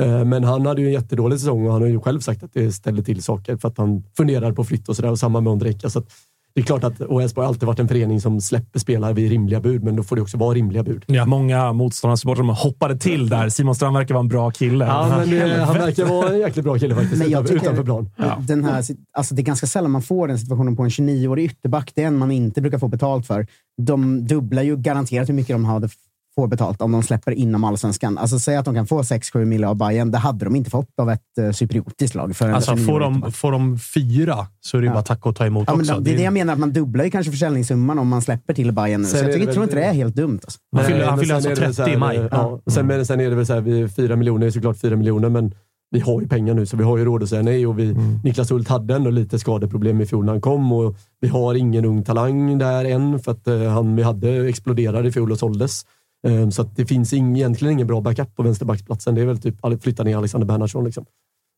Eh, 0.00 0.24
Men 0.24 0.44
han 0.44 0.66
hade 0.66 0.80
ju 0.80 0.86
en 0.86 0.92
jättedålig 0.92 1.40
säsong 1.40 1.66
och 1.66 1.72
han 1.72 1.82
har 1.82 1.88
ju 1.88 2.00
själv 2.00 2.20
sagt 2.20 2.42
att 2.42 2.52
det 2.52 2.72
ställde 2.72 3.02
till 3.02 3.22
saker 3.22 3.56
för 3.56 3.68
att 3.68 3.78
han 3.78 4.04
funderar 4.16 4.52
på 4.52 4.64
flytt 4.64 4.88
och 4.88 4.96
sådär. 4.96 5.10
Och 5.10 5.18
samma 5.18 5.40
med 5.40 5.52
Ondrejka. 5.52 5.90
Så 5.90 5.98
att 5.98 6.06
det 6.54 6.60
är 6.60 6.64
klart 6.64 6.84
att 6.84 7.00
Elfsborg 7.00 7.44
har 7.44 7.48
alltid 7.48 7.66
varit 7.66 7.78
en 7.78 7.88
förening 7.88 8.20
som 8.20 8.40
släpper 8.40 8.78
spelare 8.78 9.12
vid 9.12 9.30
rimliga 9.30 9.60
bud, 9.60 9.84
men 9.84 9.96
då 9.96 10.02
får 10.02 10.16
det 10.16 10.22
också 10.22 10.38
vara 10.38 10.54
rimliga 10.54 10.82
bud. 10.82 11.04
Många 11.26 11.72
motståndarsupportrar 11.72 12.44
hoppade 12.44 12.98
till 12.98 13.28
där. 13.28 13.48
Simon 13.48 13.74
Strand 13.74 13.96
verkar 13.96 14.14
vara 14.14 14.22
en 14.22 14.28
bra 14.28 14.50
kille. 14.50 14.84
Ja, 14.84 15.16
men 15.18 15.30
det, 15.30 15.64
han 15.64 15.74
verkar 15.74 16.04
vara 16.04 16.28
en 16.28 16.38
jäkligt 16.38 16.64
bra 16.64 16.78
kille 16.78 16.94
faktiskt, 16.94 17.22
Men 17.22 17.30
jag 17.30 17.44
utanför, 17.44 17.64
utanför 17.64 17.84
plan. 17.84 18.10
Den 18.40 18.64
här, 18.64 18.84
alltså 19.12 19.34
det 19.34 19.42
är 19.42 19.44
ganska 19.44 19.66
sällan 19.66 19.90
man 19.90 20.02
får 20.02 20.28
den 20.28 20.38
situationen 20.38 20.76
på 20.76 20.82
en 20.82 20.88
29-årig 20.88 21.44
ytterback. 21.44 21.92
Det 21.94 22.02
är 22.02 22.06
en 22.06 22.16
man 22.16 22.30
inte 22.30 22.60
brukar 22.60 22.78
få 22.78 22.88
betalt 22.88 23.26
för. 23.26 23.46
De 23.82 24.26
dubblar 24.26 24.62
ju 24.62 24.76
garanterat 24.76 25.28
hur 25.28 25.34
mycket 25.34 25.54
de 25.54 25.64
hade 25.64 25.88
får 26.34 26.46
betalt 26.48 26.82
om 26.82 26.92
de 26.92 27.02
släpper 27.02 27.32
inom 27.32 27.64
allsvenskan. 27.64 28.18
Alltså 28.18 28.38
säg 28.38 28.56
att 28.56 28.64
de 28.64 28.74
kan 28.74 28.86
få 28.86 29.02
6-7 29.02 29.44
miljoner 29.44 29.68
av 29.70 29.76
Bayern. 29.76 30.10
Det 30.10 30.18
hade 30.18 30.44
de 30.44 30.56
inte 30.56 30.70
fått 30.70 30.88
av 31.02 31.10
ett 31.10 31.20
uh, 31.40 31.50
cypriotiskt 31.52 32.14
lag. 32.14 32.36
För 32.36 32.48
en 32.48 32.54
Alltså, 32.54 32.72
29-årig 32.72 32.86
får, 32.86 33.00
de, 33.00 33.32
får 33.32 33.52
de 33.52 33.78
fyra 33.78 34.46
så 34.60 34.76
är 34.76 34.80
det 34.80 34.86
Ja. 34.86 34.92
bara 34.92 35.02
tack 35.02 35.26
och 35.26 35.36
ta 35.36 35.46
emot 35.46 35.64
Ja, 35.66 35.72
men 35.76 35.80
också. 35.80 36.00
det 36.00 36.12
är 36.12 36.16
det 36.16 36.22
jag 36.22 36.32
menar, 36.32 36.52
att 36.52 36.58
man 36.58 36.72
dubblar 36.72 37.04
ju 37.04 37.10
kanske 37.10 37.30
försäljningssumman 37.32 37.98
om 37.98 38.08
man 38.08 38.22
släpper 38.22 38.54
till 38.54 38.72
Bayern 38.72 39.00
nu. 39.02 39.06
Så 39.06 39.16
jag 39.16 39.26
tycker, 39.32 39.44
väl- 39.46 39.54
tror 39.54 39.64
inte 39.64 39.76
det 39.76 39.84
är 39.84 39.92
helt 39.92 40.14
dumt. 40.16 40.40
Alltså. 40.44 40.58
Han 40.76 40.84
fyller, 40.84 40.98
Nej, 40.98 41.06
han 41.08 41.18
fyller 41.18 41.28
sen 41.28 41.36
alltså 41.36 41.50
är 41.50 41.54
det 41.54 41.60
väl 41.66 41.74
30 41.74 41.90
i 41.92 41.96
maj. 41.96 42.16
här, 42.18 42.28
Ja, 42.32 42.60
sen, 42.66 42.86
men 42.86 43.06
sen 43.06 43.20
är 43.20 43.30
det 43.30 43.36
väl 43.36 43.46
så 43.46 43.52
här, 43.54 43.60
vi, 43.60 43.88
fyra 43.88 44.16
miljoner 44.16 44.46
är 44.46 44.50
såklart 44.50 44.76
fyra 44.80 44.96
miljoner, 44.96 45.28
men 45.28 45.54
vi 45.90 46.00
har 46.00 46.20
ju 46.20 46.28
pengar 46.28 46.54
nu 46.54 46.66
så 46.66 46.76
vi 46.76 46.84
har 46.84 46.98
ju 46.98 47.04
råd 47.04 47.22
att 47.22 47.28
säga 47.28 47.42
nej. 47.42 47.66
Och 47.66 47.78
vi, 47.78 47.96
Niklas 48.24 48.50
Hult 48.50 48.68
hade 48.68 48.94
ändå 48.94 49.10
lite 49.10 49.38
skadeproblem 49.38 50.00
i 50.00 50.06
fjol 50.06 50.24
när 50.24 50.32
han 50.32 50.40
kom 50.40 50.72
och 50.72 50.96
vi 51.20 51.28
har 51.28 51.54
ingen 51.54 51.84
ung 51.84 52.02
talang 52.04 52.58
där 52.58 52.84
än 52.84 53.18
för 53.20 53.32
att 53.32 53.46
eh, 53.48 53.62
han 53.70 53.96
vi 53.96 54.02
hade 54.02 54.48
exploderade 54.48 55.08
i 55.08 55.12
fjol 55.12 55.32
och 55.32 55.38
såldes. 55.38 55.86
Eh, 56.24 56.48
så 56.48 56.62
att 56.62 56.76
det 56.76 56.86
finns 56.86 57.12
ing, 57.12 57.36
egentligen 57.36 57.72
ingen 57.72 57.86
bra 57.86 58.00
backup 58.00 58.36
på 58.36 58.42
vänsterbacksplatsen. 58.42 59.14
Det 59.14 59.20
är 59.20 59.26
väl 59.26 59.38
typ 59.40 59.82
flytta 59.82 60.02
ner 60.02 60.16
Alexander 60.16 60.46
Bernhardsson. 60.46 60.84
Liksom. 60.84 61.04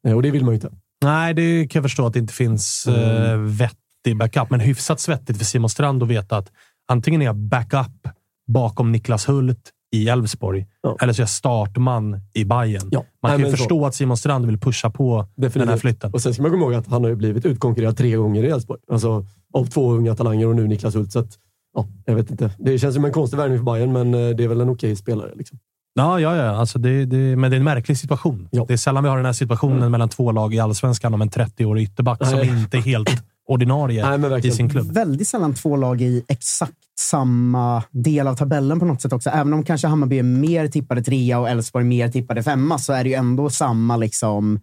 Eh, 0.06 0.14
och 0.14 0.22
det 0.22 0.30
vill 0.30 0.44
man 0.44 0.50
ju 0.50 0.54
inte. 0.54 0.70
Nej, 1.04 1.34
det 1.34 1.68
kan 1.68 1.80
jag 1.80 1.84
förstå 1.90 2.06
att 2.06 2.12
det 2.12 2.18
inte 2.18 2.34
finns 2.34 2.86
Mm. 2.88 3.30
eh, 3.32 3.36
vettig 3.38 4.16
backup. 4.18 4.50
Men 4.50 4.60
hyfsat 4.60 5.00
svettigt 5.00 5.38
för 5.38 5.44
Simon 5.44 5.70
Strand 5.70 6.02
att 6.02 6.08
veta 6.08 6.36
att 6.36 6.52
antingen 6.88 7.22
är 7.22 7.26
jag 7.26 7.36
backup 7.36 8.08
bakom 8.48 8.92
Niklas 8.92 9.28
Hult 9.28 9.72
i 9.92 10.08
Elfsborg, 10.08 10.66
eller 11.00 11.12
så 11.12 11.18
är 11.20 11.22
jag 11.22 11.28
startman 11.28 12.20
i 12.34 12.44
Bayern. 12.44 12.82
Man 12.92 13.02
Nej, 13.22 13.30
kan 13.30 13.38
ju 13.38 13.42
men 13.44 13.50
så. 13.50 13.56
förstå 13.56 13.86
att 13.86 13.94
Simon 13.94 14.16
Strand 14.16 14.46
vill 14.46 14.58
pusha 14.58 14.90
på 14.90 15.26
den 15.36 15.68
här 15.68 15.76
flytten. 15.76 16.12
Och 16.12 16.22
sen 16.22 16.34
ska 16.34 16.42
man 16.42 16.50
komma 16.50 16.62
ihåg 16.64 16.74
att 16.74 16.86
han 16.86 17.04
har 17.04 17.14
blivit 17.14 17.46
utkonkurrerad 17.46 17.96
tre 17.96 18.16
gånger 18.16 18.42
i 18.44 18.46
Elfsborg. 18.50 18.80
Alltså 18.92 19.26
av 19.54 19.66
två 19.66 19.92
unga 19.92 20.14
talanger 20.14 20.46
och 20.46 20.56
nu 20.56 20.66
Niklas 20.66 20.94
Hult. 20.94 21.12
Så 21.12 21.18
att, 21.18 21.38
ja, 21.76 21.86
jag 22.04 22.14
vet 22.14 22.30
inte. 22.30 22.50
Det 22.58 22.78
känns 22.78 22.94
som 22.94 23.04
en 23.04 23.12
konstig 23.12 23.36
värvning 23.36 23.58
för 23.58 23.64
Bayern, 23.64 23.92
men 23.92 24.14
eh, 24.14 24.36
det 24.36 24.44
är 24.44 24.48
väl 24.48 24.60
en 24.60 24.68
okej 24.68 24.96
spelare. 24.96 25.30
Liksom. 25.34 25.58
Ja, 25.94 26.20
ja, 26.20 26.36
ja. 26.36 26.50
Alltså 26.50 26.78
det, 26.78 27.04
det, 27.04 27.36
men 27.36 27.50
det 27.50 27.56
är 27.56 27.58
en 27.58 27.64
märklig 27.64 27.98
situation. 27.98 28.48
Det 28.50 28.72
är 28.72 28.76
sällan 28.76 29.04
vi 29.04 29.10
har 29.10 29.16
den 29.16 29.26
här 29.26 29.32
situationen 29.32 29.90
mellan 29.90 30.08
två 30.08 30.32
lag 30.32 30.54
i 30.54 30.58
allsvenskan 30.58 31.14
om 31.14 31.22
en 31.22 31.30
30-årig 31.30 31.82
ytterback 31.82 32.26
som 32.26 32.38
Nej. 32.38 32.48
inte 32.48 32.76
är 32.76 32.80
helt 32.80 33.22
ordinarie 33.48 34.38
i 34.38 34.50
sin 34.50 34.70
klubb. 34.70 34.92
Väldigt 34.92 35.28
sällan 35.28 35.54
två 35.54 35.76
lag 35.76 36.02
i 36.02 36.24
exakt 36.28 36.72
samma 36.98 37.82
del 37.90 38.26
av 38.26 38.34
tabellen 38.34 38.78
på 38.78 38.84
något 38.84 39.02
sätt 39.02 39.12
också. 39.12 39.30
Även 39.30 39.52
om 39.52 39.64
kanske 39.64 39.86
Hammarby 39.86 40.18
är 40.18 40.22
mer 40.22 40.68
tippade 40.68 41.02
trea 41.02 41.38
och 41.38 41.48
Elfsborg 41.48 41.84
mer 41.84 42.08
tippade 42.08 42.42
femma 42.42 42.78
så 42.78 42.92
är 42.92 43.04
det 43.04 43.10
ju 43.10 43.16
ändå 43.16 43.50
samma 43.50 43.96
liksom... 43.96 44.60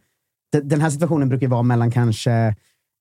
De- 0.51 0.61
Den 0.61 0.81
här 0.81 0.89
situationen 0.89 1.29
brukar 1.29 1.45
ju 1.45 1.51
vara 1.51 1.63
mellan 1.63 1.91
kanske, 1.91 2.31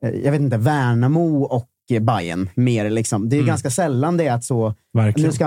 eh, 0.04 0.10
jag 0.24 0.32
vet 0.32 0.40
inte, 0.40 0.56
Värnamo 0.58 1.42
och 1.42 1.66
Bayern 2.00 2.48
mer 2.54 2.90
liksom. 2.90 3.28
Det 3.28 3.34
är 3.34 3.38
ju 3.38 3.42
Mm. 3.42 3.48
ganska 3.48 3.70
sällan 3.70 4.16
det 4.16 4.26
är 4.26 4.34
att 4.34 4.44
så, 4.44 4.74
Verkligen. 4.94 5.26
nu 5.28 5.32
ska 5.32 5.44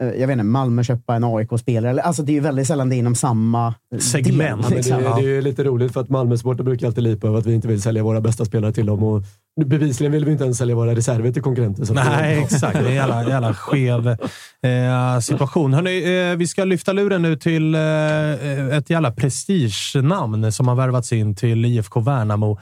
eh, 0.00 0.08
jag 0.08 0.26
vet 0.26 0.30
inte, 0.34 0.44
Malmö 0.44 0.84
köpa 0.84 1.14
en 1.14 1.24
AIK-spelare. 1.24 2.02
Alltså 2.02 2.22
det 2.22 2.32
är 2.32 2.34
ju 2.34 2.40
väldigt 2.40 2.66
sällan 2.66 2.88
det 2.88 2.96
är 2.96 2.98
inom 2.98 3.14
samma 3.14 3.66
eh, 3.94 4.22
Del, 4.22 4.38
Ja, 4.38 4.56
men 4.56 4.70
det, 4.70 4.76
liksom. 4.76 5.02
det 5.02 5.08
är 5.08 5.20
ju 5.20 5.40
lite 5.42 5.64
roligt 5.64 5.92
för 5.92 6.00
att 6.00 6.08
Malmö-supportrar 6.08 6.64
brukar 6.64 6.86
alltid 6.86 7.04
lipa 7.04 7.26
över 7.26 7.38
att 7.38 7.46
vi 7.46 7.54
inte 7.54 7.68
vill 7.68 7.82
sälja 7.82 8.02
våra 8.02 8.20
bästa 8.20 8.44
spelare 8.44 8.72
till 8.72 8.86
dem. 8.86 9.02
Och 9.02 9.22
bevisligen 9.66 10.12
vill 10.12 10.24
vi 10.24 10.32
inte 10.32 10.44
ens 10.44 10.58
sälja 10.58 10.74
våra 10.74 10.94
reserver 10.94 11.32
till 11.32 11.42
konkurrenter. 11.42 11.94
Nej, 11.94 12.38
exakt. 12.42 12.72
Det 12.78 12.84
är 12.84 12.88
en 12.88 12.94
jävla, 12.94 13.28
jävla 13.28 13.54
skev 13.54 14.08
eh, 14.08 15.20
situation. 15.22 15.74
Hörrni, 15.74 16.30
eh, 16.30 16.36
vi 16.36 16.46
ska 16.46 16.64
lyfta 16.64 16.92
luren 16.92 17.22
nu 17.22 17.36
till 17.36 17.74
eh, 17.74 17.80
ett 18.76 18.90
jävla 18.90 19.10
prestigenamn 19.12 20.52
som 20.52 20.68
har 20.68 20.74
värvats 20.74 21.12
in 21.12 21.34
till 21.34 21.64
IFK 21.64 22.00
Värnamo. 22.00 22.58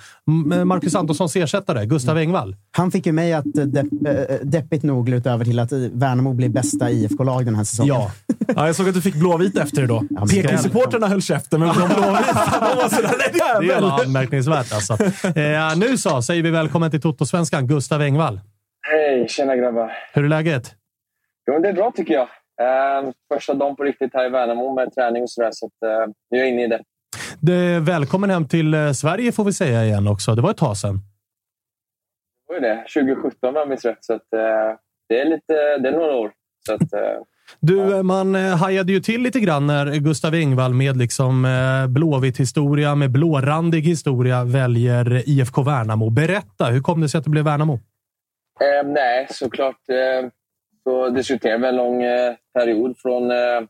Eh, 0.55 0.65
Marcus 0.65 0.95
Antonssons 0.95 1.37
ersättare, 1.37 1.87
Gustav 1.87 2.17
Engvall. 2.19 2.57
Han 2.77 2.91
fick 2.91 3.07
ju 3.07 3.13
mig 3.17 3.33
att 3.33 3.59
eh, 3.59 3.65
depp, 3.65 3.87
eh, 4.07 4.37
deppigt 4.43 4.83
nog 4.83 5.09
luta 5.09 5.31
över 5.33 5.45
till 5.45 5.59
att 5.59 5.73
Värnamo 5.73 6.33
blir 6.35 6.49
bästa 6.49 6.91
IFK-lag 6.91 7.45
den 7.45 7.55
här 7.55 7.65
säsongen. 7.65 7.95
Ja. 7.95 8.11
Ja, 8.57 8.67
jag 8.67 8.77
såg 8.77 8.89
att 8.89 8.95
du 8.95 9.03
fick 9.03 9.15
blåvit 9.15 9.57
efter 9.59 9.81
det 9.81 9.87
då. 9.89 10.05
men- 10.11 10.29
Peking-supportrarna 10.29 11.07
höll 11.09 11.23
käften, 11.23 11.61
men 11.61 11.69
de 11.69 11.75
blåvita, 11.75 12.01
de 12.61 12.77
var 12.77 12.89
sådär, 12.89 13.11
nej 13.19 13.69
Det 13.69 13.81
var 13.81 14.05
anmärkningsvärt 14.05 14.73
alltså. 14.73 14.93
Eh, 15.41 15.77
nu 15.77 15.99
så 15.99 16.23
säger 16.23 16.43
vi 16.43 16.51
välkommen 16.51 16.91
till 16.91 17.01
Toto-svenskan, 17.01 17.67
Gustav 17.67 18.03
Engvall. 18.03 18.41
Hej, 18.93 19.27
tjena 19.29 19.57
grabbar. 19.57 19.93
Hur 20.13 20.25
är 20.25 20.29
läget? 20.29 20.75
Jo, 21.51 21.59
det 21.63 21.69
är 21.69 21.73
bra 21.73 21.93
tycker 21.97 22.15
jag. 22.15 22.29
Eh, 22.61 23.11
första 23.35 23.55
dagen 23.55 23.77
på 23.77 23.83
riktigt 23.83 24.11
här 24.15 24.27
i 24.27 24.31
Värnamo 24.31 24.75
med 24.75 24.95
träning 24.95 25.23
och 25.23 25.31
sådär, 25.31 25.51
så 25.53 25.67
att, 25.67 25.89
eh, 25.91 26.13
nu 26.31 26.39
är 26.39 26.43
jag 26.43 26.49
inne 26.53 26.65
i 26.65 26.69
det. 26.69 26.81
Det, 27.41 27.79
välkommen 27.81 28.31
hem 28.31 28.49
till 28.49 28.75
eh, 28.75 28.93
Sverige 28.93 29.33
får 29.33 29.45
vi 29.45 29.53
säga 29.53 29.85
igen 29.85 30.09
också. 30.09 30.35
Det 30.35 30.43
var 30.43 30.51
ett 30.51 30.57
tag 30.57 30.77
sedan. 30.77 31.01
Var 32.49 32.55
ju 32.55 32.61
det. 32.61 32.85
2017 32.95 33.49
om 33.49 33.57
jag 33.57 33.69
minns 33.69 33.85
rätt, 33.85 34.05
så 34.05 34.15
att, 34.15 34.33
eh, 34.33 34.79
det, 35.09 35.21
är 35.21 35.25
lite, 35.25 35.79
det 35.79 35.89
är 35.89 35.93
några 35.93 36.15
år. 36.15 36.33
Så 36.67 36.75
att, 36.75 36.93
eh, 36.93 37.23
Du, 37.61 38.03
man 38.03 38.35
eh, 38.35 38.57
hajade 38.57 38.93
ju 38.93 39.01
till 39.01 39.23
lite 39.23 39.41
grann 39.41 39.67
när 39.67 39.97
Gustav 39.97 40.35
Engvall 40.35 40.75
med 40.75 40.97
liksom 40.97 41.45
eh, 41.45 41.87
blåvitt 41.89 42.41
historia, 42.41 42.95
med 42.95 43.11
blårandig 43.13 43.83
historia, 43.83 44.45
väljer 44.45 45.29
IFK 45.29 45.63
Värnamo. 45.63 46.11
Berätta, 46.11 46.65
hur 46.65 46.81
kom 46.81 47.01
det 47.01 47.09
sig 47.09 47.19
att 47.19 47.25
det 47.25 47.31
blev 47.31 47.45
Värnamo? 47.45 47.79
Eh, 48.61 48.87
nej, 48.87 49.27
såklart 49.31 49.89
eh, 49.89 50.31
så 50.85 51.09
diskuterade 51.09 51.63
vi 51.63 51.69
en 51.69 51.77
lång 51.77 52.03
eh, 52.03 52.35
period 52.55 52.99
från 52.99 53.31
eh, 53.31 53.61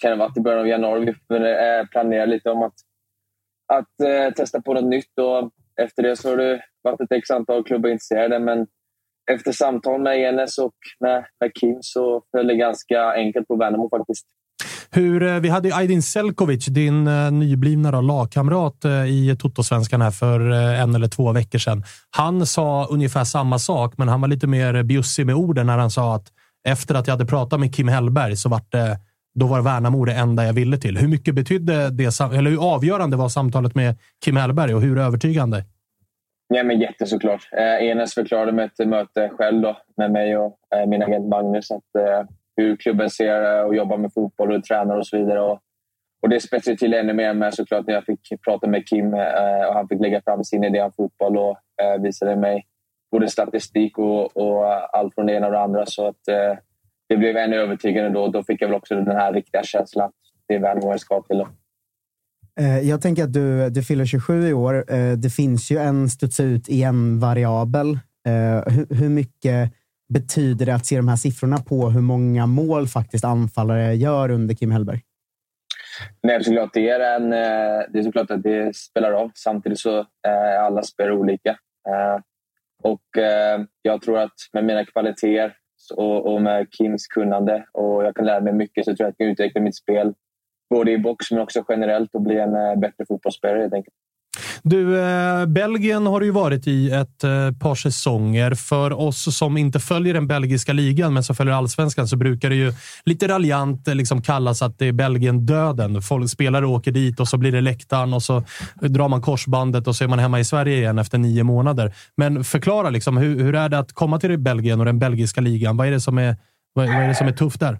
kan 0.00 0.10
det 0.10 0.16
varit 0.16 0.36
i 0.36 0.40
början 0.40 0.60
av 0.60 0.68
januari. 0.68 1.14
Vi 1.28 1.36
eh, 1.36 1.86
planerade 1.90 2.32
lite 2.32 2.50
om 2.50 2.62
att, 2.62 2.74
att 3.72 4.36
testa 4.36 4.62
på 4.62 4.74
något 4.74 4.84
nytt. 4.84 5.18
Och 5.18 5.50
efter 5.82 6.02
det 6.02 6.16
så 6.16 6.28
har 6.30 6.36
det 6.36 6.62
varit 6.82 7.00
ett 7.00 7.12
x 7.12 7.30
antal 7.30 7.64
klubbar 7.64 7.90
intresserade. 7.90 8.38
Men 8.38 8.66
efter 9.30 9.52
samtal 9.52 10.02
med 10.02 10.18
Enes 10.18 10.58
och 10.58 10.74
med, 11.00 11.24
med 11.40 11.54
Kim 11.54 11.78
så 11.80 12.22
föll 12.30 12.46
det 12.46 12.56
ganska 12.56 13.12
enkelt 13.12 13.48
på 13.48 13.56
Värnamo 13.56 13.88
faktiskt. 13.90 14.26
Hur, 14.90 15.22
eh, 15.22 15.40
vi 15.40 15.48
hade 15.48 15.68
ju 15.68 15.74
Aydin 15.74 16.02
Selkovic, 16.02 16.66
din 16.66 17.06
eh, 17.06 17.30
nyblivna 17.30 17.90
då, 17.90 18.00
lagkamrat 18.00 18.84
eh, 18.84 19.04
i 19.04 19.36
Toto-svenskan 19.38 20.02
här 20.02 20.10
för 20.10 20.40
en 20.50 20.94
eller 20.94 21.08
två 21.08 21.32
veckor 21.32 21.58
sedan. 21.58 21.84
Han 22.10 22.46
sa 22.46 22.86
ungefär 22.90 23.24
samma 23.24 23.58
sak, 23.58 23.94
men 23.98 24.08
han 24.08 24.20
var 24.20 24.28
lite 24.28 24.46
mer 24.46 24.82
bjussig 24.82 25.26
med 25.26 25.34
orden 25.34 25.66
när 25.66 25.78
han 25.78 25.90
sa 25.90 26.14
att 26.14 26.32
efter 26.68 26.94
att 26.94 27.06
jag 27.06 27.14
hade 27.14 27.26
pratat 27.26 27.60
med 27.60 27.74
Kim 27.74 27.88
Hellberg 27.88 28.36
så 28.36 28.48
var 28.48 28.60
det 28.68 28.98
då 29.34 29.46
var 29.46 29.60
Värnamo 29.60 30.04
det 30.04 30.14
enda 30.14 30.46
jag 30.46 30.52
ville 30.52 30.78
till. 30.78 30.98
Hur 30.98 31.08
mycket 31.08 31.34
betydde 31.34 31.90
det, 31.90 32.20
eller 32.20 32.50
hur 32.50 32.74
avgörande 32.74 33.16
var 33.16 33.28
samtalet 33.28 33.74
med 33.74 33.98
Kim 34.24 34.36
Hellberg 34.36 34.74
och 34.74 34.82
hur 34.82 34.98
övertygande? 34.98 35.64
Nej, 36.50 36.64
men 36.64 36.80
jätte 36.80 37.06
såklart. 37.06 37.48
Eh, 37.52 37.88
Enes 37.88 38.14
förklarade 38.14 38.52
med 38.52 38.64
ett 38.64 38.88
möte 38.88 39.28
själv 39.28 39.60
då, 39.60 39.76
med 39.96 40.10
mig 40.10 40.36
och 40.36 40.58
eh, 40.74 40.86
min 40.86 41.02
agent 41.02 41.28
Magnus 41.28 41.70
att 41.70 41.94
eh, 41.98 42.24
hur 42.56 42.76
klubben 42.76 43.10
ser 43.10 43.58
eh, 43.58 43.64
och 43.64 43.76
jobbar 43.76 43.96
med 43.96 44.12
fotboll 44.12 44.52
och 44.52 44.64
tränar 44.64 44.96
och 44.96 45.06
så 45.06 45.18
vidare. 45.18 45.40
Och, 45.40 45.60
och 46.22 46.28
det 46.28 46.40
spetsade 46.40 46.76
till 46.76 46.94
ännu 46.94 47.12
mer 47.12 47.34
med 47.34 47.54
såklart 47.54 47.86
när 47.86 47.94
jag 47.94 48.04
fick 48.04 48.42
prata 48.44 48.66
med 48.66 48.86
Kim 48.86 49.14
eh, 49.14 49.66
och 49.68 49.74
han 49.74 49.88
fick 49.88 50.00
lägga 50.00 50.22
fram 50.22 50.44
sin 50.44 50.64
idé 50.64 50.82
om 50.82 50.92
fotboll 50.92 51.38
och 51.38 51.58
eh, 51.82 52.02
visade 52.02 52.36
mig 52.36 52.66
både 53.10 53.28
statistik 53.28 53.98
och, 53.98 54.36
och 54.36 54.96
allt 54.98 55.14
från 55.14 55.26
det 55.26 55.32
ena 55.32 55.46
och 55.46 55.52
det 55.52 55.60
andra. 55.60 55.86
Så 55.86 56.06
att, 56.06 56.20
det 57.08 57.16
blev 57.16 57.36
ännu 57.36 57.56
övertygande 57.56 58.10
då. 58.10 58.28
Då 58.28 58.42
fick 58.42 58.62
jag 58.62 58.68
väl 58.68 58.76
också 58.76 58.94
den 58.94 59.16
här 59.16 59.32
riktiga 59.32 59.62
känslan 59.62 60.06
att 60.06 60.14
det 60.48 60.54
är 60.54 60.58
Värnamo 60.58 60.90
jag 60.90 61.00
ska 61.00 61.22
till. 61.22 61.38
Då. 61.38 61.48
Eh, 62.58 62.88
jag 62.88 63.02
tänker 63.02 63.24
att 63.24 63.32
du, 63.32 63.70
du 63.70 63.82
fyller 63.82 64.06
27 64.06 64.48
i 64.48 64.52
år. 64.52 64.92
Eh, 64.92 65.12
det 65.12 65.30
finns 65.30 65.70
ju 65.70 65.78
en 65.78 66.08
studsa 66.08 66.42
ut 66.42 66.68
igen-variabel. 66.68 67.90
Eh, 68.26 68.72
hur, 68.72 68.94
hur 68.94 69.08
mycket 69.08 69.72
betyder 70.08 70.66
det 70.66 70.74
att 70.74 70.86
se 70.86 70.96
de 70.96 71.08
här 71.08 71.16
siffrorna 71.16 71.58
på 71.58 71.90
hur 71.90 72.00
många 72.00 72.46
mål 72.46 72.88
faktiskt 72.88 73.24
anfallare 73.24 73.94
gör 73.94 74.30
under 74.30 74.54
Kim 74.54 74.70
Hellberg? 74.70 75.00
Nej, 76.22 76.44
såklart. 76.44 76.70
Det 76.74 76.88
är, 76.88 77.16
en, 77.16 77.30
det 77.92 77.98
är 77.98 78.02
såklart 78.02 78.30
att 78.30 78.42
det 78.42 78.76
spelar 78.76 79.10
roll. 79.10 79.30
Samtidigt 79.34 79.78
så 79.78 80.06
är 80.22 80.58
alla 80.58 80.82
spelare 80.82 81.14
olika. 81.14 81.56
Och 82.82 83.02
jag 83.82 84.02
tror 84.02 84.18
att 84.18 84.32
med 84.52 84.64
mina 84.64 84.84
kvaliteter 84.84 85.56
och, 85.96 86.32
och, 86.32 86.42
med 86.42 86.66
Kims 86.70 87.06
kunnande 87.06 87.64
och 87.72 88.04
jag 88.04 88.16
kan 88.16 88.26
lära 88.26 88.40
mig 88.40 88.52
mycket 88.52 88.84
så 88.84 88.96
tror 88.96 89.04
jag 89.04 89.10
att 89.10 89.14
jag 89.18 89.26
kan 89.26 89.32
utveckla 89.32 89.60
mitt 89.60 89.76
spel 89.76 90.14
både 90.70 90.90
i 90.92 90.98
box 90.98 91.30
men 91.30 91.40
också 91.40 91.64
generellt 91.68 92.14
och 92.14 92.22
bli 92.22 92.38
en 92.38 92.54
eh, 92.54 92.76
bättre 92.76 93.04
fotbollsspelare 93.08 93.60
helt 93.60 93.74
enkelt. 93.74 93.94
Du, 94.62 95.00
eh, 95.00 95.46
Belgien 95.46 96.06
har 96.06 96.20
ju 96.20 96.30
varit 96.30 96.66
i 96.66 96.90
ett 96.90 97.24
eh, 97.24 97.52
par 97.60 97.74
säsonger. 97.74 98.54
För 98.54 98.92
oss 98.92 99.36
som 99.36 99.56
inte 99.56 99.80
följer 99.80 100.14
den 100.14 100.26
belgiska 100.26 100.72
ligan, 100.72 101.14
men 101.14 101.22
som 101.22 101.36
följer 101.36 101.54
allsvenskan, 101.54 102.08
så 102.08 102.16
brukar 102.16 102.50
det 102.50 102.56
ju 102.56 102.72
lite 103.04 103.28
raljant 103.28 103.88
eh, 103.88 103.94
liksom 103.94 104.22
kallas 104.22 104.62
att 104.62 104.78
det 104.78 104.86
är 104.86 104.92
Belgien-döden. 104.92 106.02
Folk, 106.02 106.30
spelare 106.30 106.66
åker 106.66 106.92
dit 106.92 107.20
och 107.20 107.28
så 107.28 107.36
blir 107.36 107.52
det 107.52 107.60
läktaren 107.60 108.14
och 108.14 108.22
så 108.22 108.42
drar 108.80 109.08
man 109.08 109.22
korsbandet 109.22 109.86
och 109.86 109.96
så 109.96 110.04
är 110.04 110.08
man 110.08 110.18
hemma 110.18 110.40
i 110.40 110.44
Sverige 110.44 110.76
igen 110.76 110.98
efter 110.98 111.18
nio 111.18 111.42
månader. 111.42 111.94
Men 112.16 112.44
förklara, 112.44 112.90
liksom, 112.90 113.16
hur, 113.16 113.42
hur 113.42 113.54
är 113.54 113.68
det 113.68 113.78
att 113.78 113.92
komma 113.92 114.20
till 114.20 114.38
Belgien 114.38 114.80
och 114.80 114.86
den 114.86 114.98
belgiska 114.98 115.40
ligan? 115.40 115.76
Vad 115.76 115.86
är 115.86 115.90
det 115.90 116.00
som 116.00 116.18
är, 116.18 116.36
vad, 116.72 116.86
vad 116.86 116.96
är, 116.96 117.08
det 117.08 117.14
som 117.14 117.28
är 117.28 117.32
tufft 117.32 117.60
där? 117.60 117.78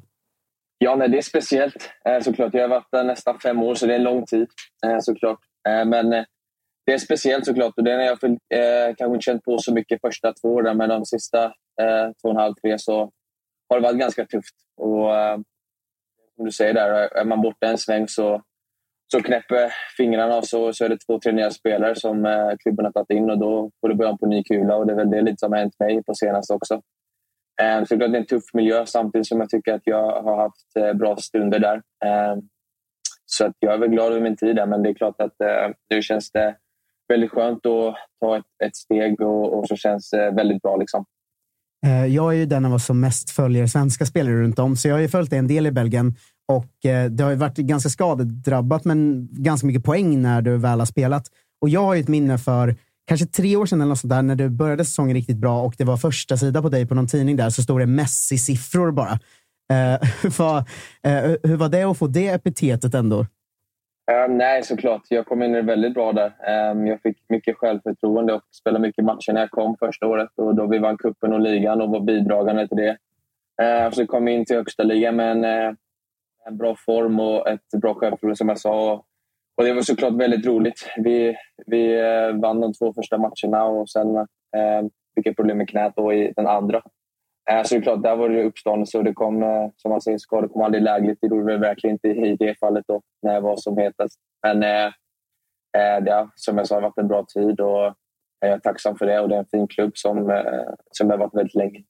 Ja, 0.79 0.97
nej, 0.97 1.09
det 1.09 1.19
är 1.19 1.23
speciellt 1.23 1.91
eh, 2.09 2.21
såklart. 2.21 2.55
Jag 2.55 2.63
har 2.63 2.69
varit 2.69 2.89
där 2.93 3.05
nästan 3.05 3.39
fem 3.41 3.63
år, 3.63 3.75
så 3.75 3.87
det 3.87 3.93
är 3.93 3.99
en 3.99 4.03
lång 4.03 4.27
tid 4.27 4.47
eh, 4.87 4.99
såklart. 5.01 5.39
Eh, 5.69 5.85
men 5.85 6.11
det 6.87 6.93
är 6.93 6.99
speciellt 6.99 7.47
såklart 7.47 7.75
och 7.77 7.85
det 7.85 7.93
har 7.93 8.03
jag 8.03 8.21
kanske 8.99 9.15
inte 9.15 9.25
känt 9.25 9.45
på 9.45 9.59
så 9.59 9.75
mycket 9.75 10.01
första 10.01 10.33
två 10.33 10.49
åren 10.49 10.77
men 10.77 10.89
de 10.89 11.05
sista 11.05 11.53
två 12.23 12.29
och 12.29 12.31
en 12.31 12.37
halv, 12.37 12.55
tre 12.55 12.79
så 12.79 13.11
har 13.69 13.81
det 13.81 13.83
varit 13.83 13.99
ganska 13.99 14.25
tufft. 14.25 14.55
Och, 14.77 15.11
som 16.37 16.45
du 16.45 16.53
säger, 16.53 16.75
där, 16.75 16.91
är 16.91 17.25
man 17.25 17.43
borta 17.43 17.67
en 17.67 17.79
sväng 17.79 18.09
så, 18.09 18.43
så 19.13 19.23
knäpper 19.23 19.73
fingrarna 19.97 20.37
och 20.37 20.47
så, 20.47 20.73
så 20.73 20.85
är 20.85 20.89
det 20.89 20.99
två, 21.07 21.19
tre 21.21 21.33
nya 21.33 21.51
spelare 21.51 21.95
som 21.95 22.27
eh, 22.27 22.51
klubben 22.63 22.85
har 22.85 22.93
tagit 22.93 23.11
in 23.11 23.31
och 23.31 23.39
då 23.39 23.71
får 23.81 23.89
du 23.89 23.95
börja 23.95 24.11
om 24.11 24.19
på 24.19 24.27
ny 24.27 24.45
kula 24.45 24.77
och 24.77 24.87
det 24.87 24.93
är 24.93 24.97
väl 24.97 25.11
det 25.11 25.23
lite 25.23 25.37
som 25.39 25.53
har 25.53 25.59
hänt 25.59 25.81
mig 25.81 26.03
på 26.03 26.15
senaste 26.15 26.55
också. 26.55 26.81
Eh, 27.63 27.85
så 27.85 27.97
det 27.97 28.05
är 28.05 28.15
en 28.15 28.27
tuff 28.27 28.55
miljö 28.55 28.87
samtidigt 28.87 29.27
som 29.27 29.41
jag 29.41 29.51
tycker 29.51 29.75
att 29.75 29.83
jag 29.85 30.23
har 30.23 30.37
haft 30.37 30.77
eh, 30.79 30.93
bra 30.93 31.17
stunder 31.17 31.59
där. 31.59 31.77
Eh, 32.05 32.37
så 33.27 33.47
att 33.47 33.53
jag 33.59 33.75
är 33.75 33.79
väl 33.79 33.91
glad 33.91 34.13
över 34.13 34.21
min 34.21 34.37
tid 34.37 34.57
där 34.57 34.67
men 34.67 34.83
det 34.83 34.89
är 34.89 34.95
klart 34.95 35.21
att 35.21 35.35
nu 35.91 36.03
känns 36.03 36.31
det 36.31 36.57
väldigt 37.09 37.31
skönt 37.31 37.67
att 37.67 37.95
ta 38.21 38.37
ett, 38.37 38.45
ett 38.65 38.77
steg 38.77 39.21
och, 39.21 39.59
och, 39.59 39.69
så 39.69 39.77
känns 39.77 40.11
det 40.11 40.31
väldigt 40.31 40.63
bra. 40.63 40.77
Liksom. 40.77 41.05
Jag 42.09 42.35
är 42.35 42.37
ju 42.37 42.47
den 42.47 42.65
av 42.65 42.75
oss 42.75 42.87
som 42.87 43.01
mest 43.01 43.31
följer 43.31 43.67
svenska 43.67 44.07
spelare 44.07 44.35
runt 44.35 44.59
om, 44.59 44.77
så 44.77 44.89
jag 44.89 44.95
har 44.95 45.01
ju 45.01 45.09
följt 45.09 45.33
en 45.33 45.49
del 45.49 45.67
i 45.67 45.71
Belgien. 45.71 46.15
Och 46.49 46.67
Det 47.11 47.23
har 47.23 47.31
ju 47.31 47.37
varit 47.37 47.57
ganska 47.57 47.89
skadedrabbat, 47.89 48.85
men 48.85 49.29
ganska 49.31 49.67
mycket 49.67 49.85
poäng 49.85 50.23
när 50.23 50.43
du 50.43 50.57
väl 50.57 50.79
har 50.79 50.87
spelat. 50.87 51.25
Och 51.61 51.69
Jag 51.69 51.85
har 51.85 51.95
ju 51.95 52.01
ett 52.01 52.09
minne 52.09 52.39
för 52.39 52.77
kanske 53.09 53.27
tre 53.27 53.57
år 53.57 53.67
sedan 53.67 53.81
eller 53.81 53.89
något 53.89 53.99
sånt 53.99 54.11
där, 54.11 54.23
när 54.23 54.35
du 54.35 54.49
började 54.49 54.85
säsongen 54.85 55.17
riktigt 55.17 55.37
bra 55.37 55.63
och 55.63 55.75
det 55.79 55.85
var 55.85 55.97
första 55.97 56.37
sida 56.37 56.63
på 56.63 56.69
dig 56.69 56.87
på 56.87 56.95
någon 56.95 57.07
tidning 57.07 57.37
där, 57.37 57.51
så 57.51 57.63
stod 57.63 57.81
det 57.81 57.87
Messi-siffror 57.87 58.91
bara. 58.91 59.13
Eh, 59.73 60.01
hur, 60.23 60.39
var, 60.39 60.59
eh, 61.03 61.37
hur 61.43 61.57
var 61.57 61.69
det 61.69 61.83
att 61.83 61.99
få 61.99 62.07
det 62.07 62.29
epitetet 62.29 62.95
ändå? 62.95 63.27
Um, 64.27 64.39
nej, 64.39 64.63
såklart. 64.63 65.03
Jag 65.09 65.27
kom 65.27 65.43
in 65.43 65.67
väldigt 65.67 65.95
bra 65.95 66.13
där. 66.13 66.33
Um, 66.71 66.87
jag 66.87 67.03
fick 67.03 67.17
mycket 67.29 67.57
självförtroende 67.57 68.35
och 68.35 68.43
spelade 68.61 68.83
mycket 68.87 69.05
matcher 69.05 69.33
när 69.33 69.41
jag 69.41 69.51
kom 69.51 69.77
första 69.77 70.07
året. 70.07 70.29
Och 70.37 70.55
då 70.55 70.67
vi 70.67 70.79
vann 70.79 70.97
kuppen 70.97 71.33
och 71.33 71.41
ligan 71.41 71.81
och 71.81 71.91
var 71.91 72.01
bidragande 72.01 72.69
till 72.69 72.77
det. 72.77 72.97
Uh, 73.63 73.91
så 73.91 74.07
kom 74.07 74.29
jag 74.29 74.37
in 74.37 74.45
till 74.45 74.57
högsta 74.57 74.83
ligan 74.83 75.17
med 75.17 75.31
en, 75.31 75.45
uh, 75.45 75.75
en 76.47 76.57
bra 76.57 76.77
form 76.87 77.21
och 77.21 77.49
ett 77.49 77.81
bra 77.83 77.95
självförtroende 77.95 78.37
som 78.37 78.49
jag 78.49 78.59
sa. 78.59 79.05
Och, 79.59 79.65
det 79.65 79.73
var 79.73 79.83
såklart 79.83 80.13
väldigt 80.13 80.47
roligt. 80.47 80.87
Vi, 80.97 81.37
vi 81.67 82.01
eh, 82.01 82.41
vann 82.41 82.61
de 82.61 82.73
två 82.73 82.93
första 82.93 83.19
matcherna 83.19 83.65
och 83.65 83.91
sen 83.91 84.17
eh, 84.17 84.83
fick 85.15 85.27
jag 85.27 85.37
problem 85.37 85.59
med 85.59 85.69
knät 85.69 85.99
i 85.99 86.33
den 86.37 86.47
andra. 86.47 86.83
Eh, 87.51 87.63
så 87.63 87.75
det 87.75 87.79
är 87.79 87.83
klart, 87.83 88.03
där 88.03 88.17
var 88.17 88.29
det 88.29 88.45
uppståndelse 88.45 88.99
och 88.99 89.05
det 89.05 89.13
kom, 89.13 89.43
eh, 89.43 89.69
som 89.77 89.91
man 89.91 90.01
säger, 90.01 90.19
skador 90.19 90.49
kom 90.49 90.63
aldrig 90.63 90.83
lägligt. 90.83 91.19
Det 91.21 91.27
gjorde 91.27 91.53
det 91.53 91.59
verkligen 91.59 91.95
inte 91.95 92.09
i 92.09 92.37
det 92.37 92.59
fallet 92.59 92.85
då, 92.89 93.01
när 93.23 93.35
jag 93.35 93.41
var 93.41 93.57
som 93.57 93.79
hetast. 93.79 94.19
Men 94.43 94.63
eh, 94.63 94.87
eh 95.77 96.05
det 96.05 96.13
har, 96.13 96.31
som 96.35 96.59
jag 96.59 96.67
sa, 96.67 96.81
varit 96.81 96.99
en 96.99 97.09
bra 97.09 97.27
tid 97.35 97.61
och 97.61 97.95
jag 98.41 98.51
är 98.51 98.59
tacksam 98.59 98.99
för 98.99 99.07
det 99.07 99.21
och 99.21 99.29
det 99.29 99.35
är 99.35 99.39
en 99.39 99.47
fin 99.51 99.69
klubb 99.69 99.93
som, 99.95 100.31
eh, 100.31 100.43
som 100.91 101.11
jag 101.11 101.19
varit 101.19 101.35
väldigt 101.35 101.55
länge. 101.55 101.83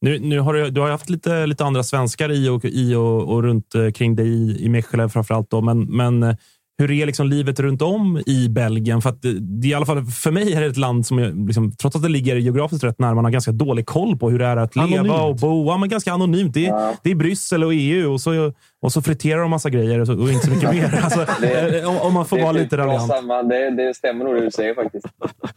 Nu, 0.00 0.18
nu 0.18 0.40
har 0.40 0.54
du, 0.54 0.70
du 0.70 0.80
har 0.80 0.90
haft 0.90 1.10
lite, 1.10 1.46
lite 1.46 1.64
andra 1.64 1.82
svenskar 1.82 2.30
i 2.30 2.48
och, 2.48 2.64
i 2.64 2.94
och, 2.94 3.32
och 3.32 3.42
runt 3.42 3.74
kring 3.94 4.16
dig 4.16 4.28
i, 4.28 4.64
i 4.64 4.68
Mechelen 4.68 5.08
framför 5.08 5.34
allt. 5.34 5.50
Då, 5.50 5.60
men, 5.60 5.96
men 5.96 6.36
hur 6.80 6.90
är 6.90 7.06
liksom 7.06 7.26
livet 7.26 7.60
runt 7.60 7.82
om 7.82 8.22
i 8.26 8.48
Belgien? 8.48 9.02
För 9.02 9.10
att 9.10 9.22
det, 9.22 9.40
det 9.40 9.68
i 9.68 9.74
alla 9.74 9.86
fall 9.86 10.04
för 10.04 10.30
mig 10.30 10.52
är 10.52 10.60
det 10.60 10.66
ett 10.66 10.76
land 10.76 11.06
som, 11.06 11.18
är, 11.18 11.46
liksom, 11.46 11.72
trots 11.72 11.96
att 11.96 12.02
det 12.02 12.08
ligger 12.08 12.36
geografiskt 12.36 12.84
rätt 12.84 12.98
nära, 12.98 13.14
man 13.14 13.24
har 13.24 13.32
ganska 13.32 13.52
dålig 13.52 13.86
koll 13.86 14.16
på 14.16 14.30
hur 14.30 14.38
det 14.38 14.46
är 14.46 14.56
att 14.56 14.76
anonymt. 14.76 15.02
leva 15.02 15.22
och 15.22 15.36
bo. 15.36 15.66
Ja, 15.66 15.76
men 15.76 15.88
ganska 15.88 16.12
anonymt. 16.12 16.54
Det, 16.54 16.60
ja. 16.60 16.94
det 17.02 17.10
är 17.10 17.14
Bryssel 17.14 17.64
och 17.64 17.72
EU 17.74 18.12
och 18.12 18.20
så, 18.20 18.52
och 18.82 18.92
så 18.92 19.02
friterar 19.02 19.40
de 19.40 19.50
massa 19.50 19.70
grejer 19.70 19.98
och, 19.98 20.06
så, 20.06 20.22
och 20.22 20.30
inte 20.30 20.46
så 20.46 20.50
mycket 20.50 20.70
mer. 20.70 21.00
Alltså, 21.02 21.26
det, 21.40 21.84
om, 21.84 21.96
om, 21.96 22.14
man 22.14 22.26
får 22.26 22.38
vara 22.38 22.52
lite 22.52 22.76
raljant. 22.76 23.12
Det, 23.48 23.70
det 23.70 23.94
stämmer 23.94 24.24
nog 24.24 24.34
det 24.34 24.44
du 24.44 24.50
säger 24.50 24.74
faktiskt. 24.74 25.06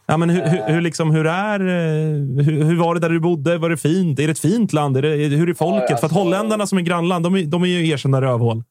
Ja, 0.05 0.17
men 0.17 0.29
hur, 0.29 0.41
hur, 0.41 0.73
hur, 0.73 0.81
liksom, 0.81 1.11
hur, 1.11 1.27
är, 1.27 1.59
eh, 1.59 2.45
hur, 2.45 2.63
hur, 2.63 2.75
var 2.75 2.93
det 2.93 2.99
där 2.99 3.09
du 3.09 3.19
bodde? 3.19 3.57
Var 3.57 3.69
det 3.69 3.77
fint? 3.77 4.19
Är 4.19 4.27
det 4.27 4.31
ett 4.31 4.39
fint 4.39 4.73
land? 4.73 4.97
Är 4.97 5.01
det, 5.01 5.09
hur 5.09 5.49
är 5.49 5.53
folket? 5.53 5.81
Ja, 5.81 5.81
alltså, 5.81 5.87
för 5.87 5.93
att 5.95 6.03
alltså- 6.03 6.19
holländarna 6.19 6.67
som 6.67 6.77
är 6.77 6.81
grannland, 6.81 7.25
de 7.25 7.35
är, 7.35 7.43
de 7.43 7.63
är 7.63 7.67
ju 7.67 7.89
erkända 7.89 8.21
rövhål. 8.21 8.63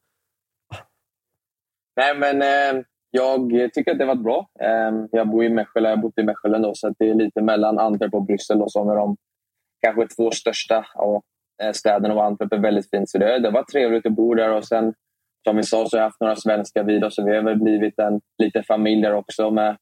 Nej, 1.96 2.16
men 2.16 2.42
eh, 2.42 2.84
jag 3.10 3.50
tycker 3.74 3.92
att 3.92 3.98
det 3.98 4.04
har 4.04 4.14
varit 4.14 4.24
bra. 4.24 4.50
Eh, 4.60 4.92
jag 5.10 5.28
bor 5.28 5.44
i 5.44 5.48
Mechelen, 5.48 5.90
jag 5.90 5.96
har 5.96 6.02
bott 6.02 6.18
i 6.18 6.22
Mechelen 6.22 6.62
då, 6.62 6.74
så 6.74 6.94
det 6.98 7.10
är 7.10 7.14
lite 7.14 7.42
mellan 7.42 7.78
Antwerp 7.78 8.14
och 8.14 8.26
Bryssel 8.26 8.62
och 8.62 8.72
som 8.72 8.90
är 8.90 8.96
de 8.96 9.16
kanske 9.80 10.06
två 10.16 10.30
största 10.30 10.86
eh, 11.62 11.72
städerna 11.72 12.14
och 12.14 12.24
Antwerp 12.24 12.52
är 12.52 12.58
väldigt 12.58 12.90
fint. 12.90 13.10
Så 13.10 13.18
det, 13.18 13.38
det 13.38 13.50
var 13.50 13.62
trevligt 13.62 14.06
att 14.06 14.12
bo 14.12 14.34
där 14.34 14.52
och 14.52 14.64
sen 14.64 14.94
som 15.44 15.56
vi 15.56 15.62
sa 15.62 15.86
så 15.86 15.96
har 15.96 16.02
jag 16.02 16.08
haft 16.08 16.20
några 16.20 16.36
svenskar 16.36 16.84
vid 16.84 17.04
oss 17.04 17.14
så 17.14 17.24
vi 17.24 17.36
har 17.36 17.42
väl 17.42 17.62
blivit 17.62 17.98
en 17.98 18.20
liten 18.42 18.64
familj 18.64 19.02
där 19.02 19.14
också 19.14 19.50
med 19.50 19.76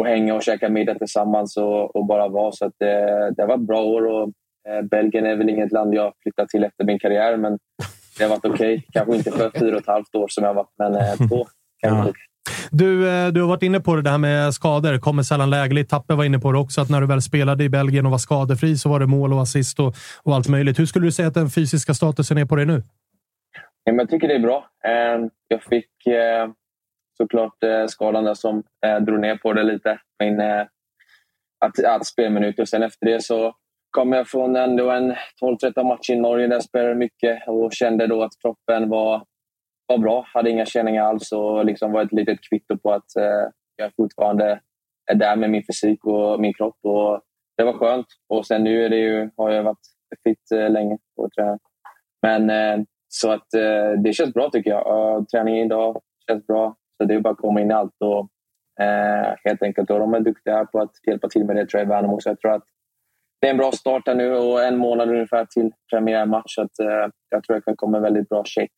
att 0.00 0.06
hänga 0.06 0.34
och 0.34 0.42
käka 0.42 0.68
middag 0.68 0.94
tillsammans 0.94 1.56
och, 1.56 1.96
och 1.96 2.06
bara 2.06 2.28
vara. 2.28 2.52
Så 2.52 2.66
att 2.66 2.74
det, 2.78 3.30
det 3.36 3.42
har 3.42 3.48
varit 3.48 3.66
bra 3.66 3.82
år 3.82 4.06
och 4.06 4.32
eh, 4.68 4.82
Belgien 4.82 5.26
är 5.26 5.36
väl 5.36 5.50
inget 5.50 5.72
land 5.72 5.94
jag 5.94 6.12
flyttat 6.22 6.48
till 6.48 6.64
efter 6.64 6.84
min 6.84 6.98
karriär 6.98 7.36
men 7.36 7.58
det 8.18 8.24
har 8.24 8.30
varit 8.30 8.44
okej. 8.44 8.74
Okay. 8.74 8.82
Kanske 8.92 9.16
inte 9.16 9.30
för 9.30 9.50
fyra 9.58 9.74
och 9.74 9.80
ett 9.80 9.86
halvt 9.86 10.14
år 10.14 10.28
som 10.28 10.44
jag 10.44 10.50
har 10.50 10.54
varit 10.54 10.74
men 10.78 10.94
eh, 10.94 11.28
två. 11.28 11.46
Ja. 11.80 12.12
Du, 12.70 13.08
eh, 13.08 13.28
du 13.28 13.40
har 13.40 13.48
varit 13.48 13.62
inne 13.62 13.80
på 13.80 13.96
det 13.96 14.02
där 14.02 14.18
med 14.18 14.54
skador. 14.54 14.98
Kommer 14.98 15.22
sällan 15.22 15.50
lägligt. 15.50 15.90
Tappe 15.90 16.14
var 16.14 16.24
inne 16.24 16.38
på 16.38 16.52
det 16.52 16.58
också, 16.58 16.80
att 16.80 16.90
när 16.90 17.00
du 17.00 17.06
väl 17.06 17.22
spelade 17.22 17.64
i 17.64 17.68
Belgien 17.68 18.06
och 18.06 18.12
var 18.12 18.18
skadefri 18.18 18.76
så 18.76 18.88
var 18.88 19.00
det 19.00 19.06
mål 19.06 19.32
och 19.32 19.42
assist 19.42 19.80
och, 19.80 19.94
och 20.22 20.34
allt 20.34 20.48
möjligt. 20.48 20.78
Hur 20.78 20.86
skulle 20.86 21.06
du 21.06 21.12
säga 21.12 21.28
att 21.28 21.34
den 21.34 21.50
fysiska 21.50 21.94
statusen 21.94 22.38
är 22.38 22.44
på 22.44 22.56
dig 22.56 22.66
nu? 22.66 22.82
Jag 23.84 24.10
tycker 24.10 24.28
det 24.28 24.34
är 24.34 24.40
bra. 24.40 24.70
Ehm, 24.84 25.30
jag 25.48 25.62
fick 25.62 26.06
eh, 26.06 26.48
såklart 27.16 27.54
skadan 27.88 28.24
där 28.24 28.34
som 28.34 28.62
drog 29.06 29.20
ner 29.20 29.36
på 29.36 29.52
det 29.52 29.62
lite. 29.62 29.98
Min, 30.20 30.40
att, 31.60 31.84
att 31.84 32.06
spelminuter. 32.06 32.64
Sen 32.64 32.82
efter 32.82 33.06
det 33.06 33.24
så 33.24 33.54
kom 33.96 34.12
jag 34.12 34.28
från 34.28 34.56
ändå 34.56 34.90
en 34.90 35.14
12-13 35.42 35.84
match 35.84 36.10
i 36.10 36.16
Norge 36.16 36.46
där 36.46 36.54
jag 36.54 36.62
spelade 36.62 36.94
mycket 36.94 37.48
och 37.48 37.72
kände 37.72 38.06
då 38.06 38.22
att 38.22 38.32
kroppen 38.42 38.88
var 38.88 39.24
var 39.86 39.98
bra. 39.98 40.24
Hade 40.34 40.50
inga 40.50 40.66
känningar 40.66 41.04
alls 41.04 41.32
och 41.32 41.64
liksom 41.64 41.92
var 41.92 42.02
ett 42.02 42.12
litet 42.12 42.38
kvitto 42.50 42.78
på 42.78 42.92
att 42.92 43.16
eh, 43.16 43.48
jag 43.76 43.90
fortfarande 43.96 44.60
är 45.10 45.14
där 45.14 45.36
med 45.36 45.50
min 45.50 45.62
fysik 45.66 46.04
och 46.04 46.40
min 46.40 46.54
kropp. 46.54 46.78
Och 46.82 47.20
det 47.56 47.64
var 47.64 47.72
skönt. 47.72 48.06
Och 48.28 48.46
sen 48.46 48.64
nu 48.64 48.84
är 48.84 48.88
det 48.88 48.96
ju, 48.96 49.30
har 49.36 49.50
jag 49.50 49.62
varit 49.62 49.86
fit 50.24 50.52
eh, 50.54 50.70
länge 50.70 50.98
och 51.16 51.32
tränat. 51.32 51.60
Men 52.22 52.50
eh, 52.50 52.84
så 53.08 53.30
att 53.30 53.54
eh, 53.54 53.90
det 54.04 54.12
känns 54.12 54.34
bra 54.34 54.50
tycker 54.50 54.70
jag. 54.70 54.86
Uh, 54.86 55.24
träningen 55.24 55.66
idag 55.66 56.00
känns 56.30 56.46
bra. 56.46 56.76
Så 56.96 57.04
det 57.04 57.14
är 57.14 57.20
bara 57.20 57.32
att 57.32 57.38
komma 57.38 57.60
in 57.60 57.70
i 57.70 57.74
allt. 57.74 57.96
Och, 58.00 58.28
eh, 58.84 59.34
helt 59.44 59.62
enkelt. 59.62 59.90
Och 59.90 59.98
de 59.98 60.14
är 60.14 60.20
duktiga 60.20 60.64
på 60.64 60.80
att 60.80 60.92
hjälpa 61.06 61.28
till 61.28 61.44
med 61.44 61.56
det 61.56 61.66
tror 61.66 61.80
jag 61.80 61.86
i 61.86 61.88
Värnamo. 61.88 62.20
Så 62.20 62.28
jag 62.28 62.40
tror 62.40 62.52
att 62.52 62.64
det 63.40 63.46
är 63.46 63.50
en 63.50 63.56
bra 63.56 63.72
start 63.72 64.02
här 64.06 64.14
nu 64.14 64.32
och 64.32 64.64
en 64.64 64.76
månad 64.76 65.08
ungefär 65.08 65.44
till 65.44 65.70
premiärmatch. 65.90 66.54
Så 66.54 66.62
att, 66.62 66.78
eh, 66.80 67.10
jag 67.30 67.44
tror 67.44 67.56
jag 67.56 67.64
kan 67.64 67.76
komma 67.76 67.98
i 67.98 68.00
väldigt 68.00 68.28
bra 68.28 68.44
shape. 68.46 68.72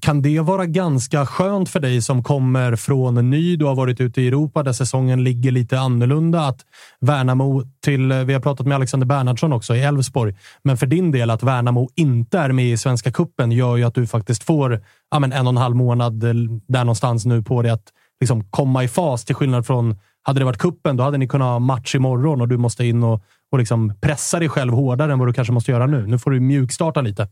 Kan 0.00 0.22
det 0.22 0.40
vara 0.40 0.66
ganska 0.66 1.26
skönt 1.26 1.68
för 1.68 1.80
dig 1.80 2.02
som 2.02 2.22
kommer 2.22 2.76
från 2.76 3.30
ny? 3.30 3.56
Du 3.56 3.64
har 3.64 3.74
varit 3.74 4.00
ute 4.00 4.22
i 4.22 4.28
Europa 4.28 4.62
där 4.62 4.72
säsongen 4.72 5.24
ligger 5.24 5.50
lite 5.50 5.78
annorlunda. 5.78 6.40
Att 6.40 6.66
Värnamo 7.00 7.62
till, 7.84 8.12
eh, 8.12 8.18
vi 8.18 8.32
har 8.32 8.40
pratat 8.40 8.66
med 8.66 8.74
Alexander 8.74 9.06
Bernhardsson 9.06 9.52
också 9.52 9.74
i 9.76 9.82
Elfsborg, 9.82 10.34
men 10.62 10.76
för 10.76 10.86
din 10.86 11.12
del 11.12 11.30
att 11.30 11.42
Värnamo 11.42 11.88
inte 11.96 12.38
är 12.38 12.52
med 12.52 12.64
i 12.64 12.76
Svenska 12.76 13.12
Kuppen 13.12 13.52
gör 13.52 13.76
ju 13.76 13.84
att 13.84 13.94
du 13.94 14.06
faktiskt 14.06 14.44
får 14.44 14.80
ja, 15.10 15.18
men 15.18 15.32
en 15.32 15.46
och 15.46 15.52
en 15.52 15.56
halv 15.56 15.76
månad 15.76 16.24
eh, 16.24 16.34
där 16.68 16.84
någonstans 16.84 17.26
nu 17.26 17.42
på 17.42 17.62
dig 17.62 17.70
att 17.70 17.92
liksom 18.20 18.44
komma 18.44 18.84
i 18.84 18.88
fas. 18.88 19.24
Till 19.24 19.34
skillnad 19.34 19.66
från 19.66 19.96
hade 20.22 20.40
det 20.40 20.44
varit 20.44 20.58
kuppen, 20.58 20.96
då 20.96 21.04
hade 21.04 21.18
ni 21.18 21.28
kunnat 21.28 21.48
ha 21.48 21.58
match 21.58 21.94
imorgon 21.94 22.40
och 22.40 22.48
du 22.48 22.56
måste 22.56 22.84
in 22.84 23.02
och, 23.02 23.22
och 23.50 23.58
liksom 23.58 23.92
pressa 24.00 24.38
dig 24.38 24.48
själv 24.48 24.72
hårdare 24.72 25.12
än 25.12 25.18
vad 25.18 25.28
du 25.28 25.32
kanske 25.32 25.52
måste 25.52 25.70
göra 25.70 25.86
nu. 25.86 26.06
Nu 26.06 26.18
får 26.18 26.30
du 26.30 26.40
mjukstarta 26.40 27.00
lite. 27.00 27.28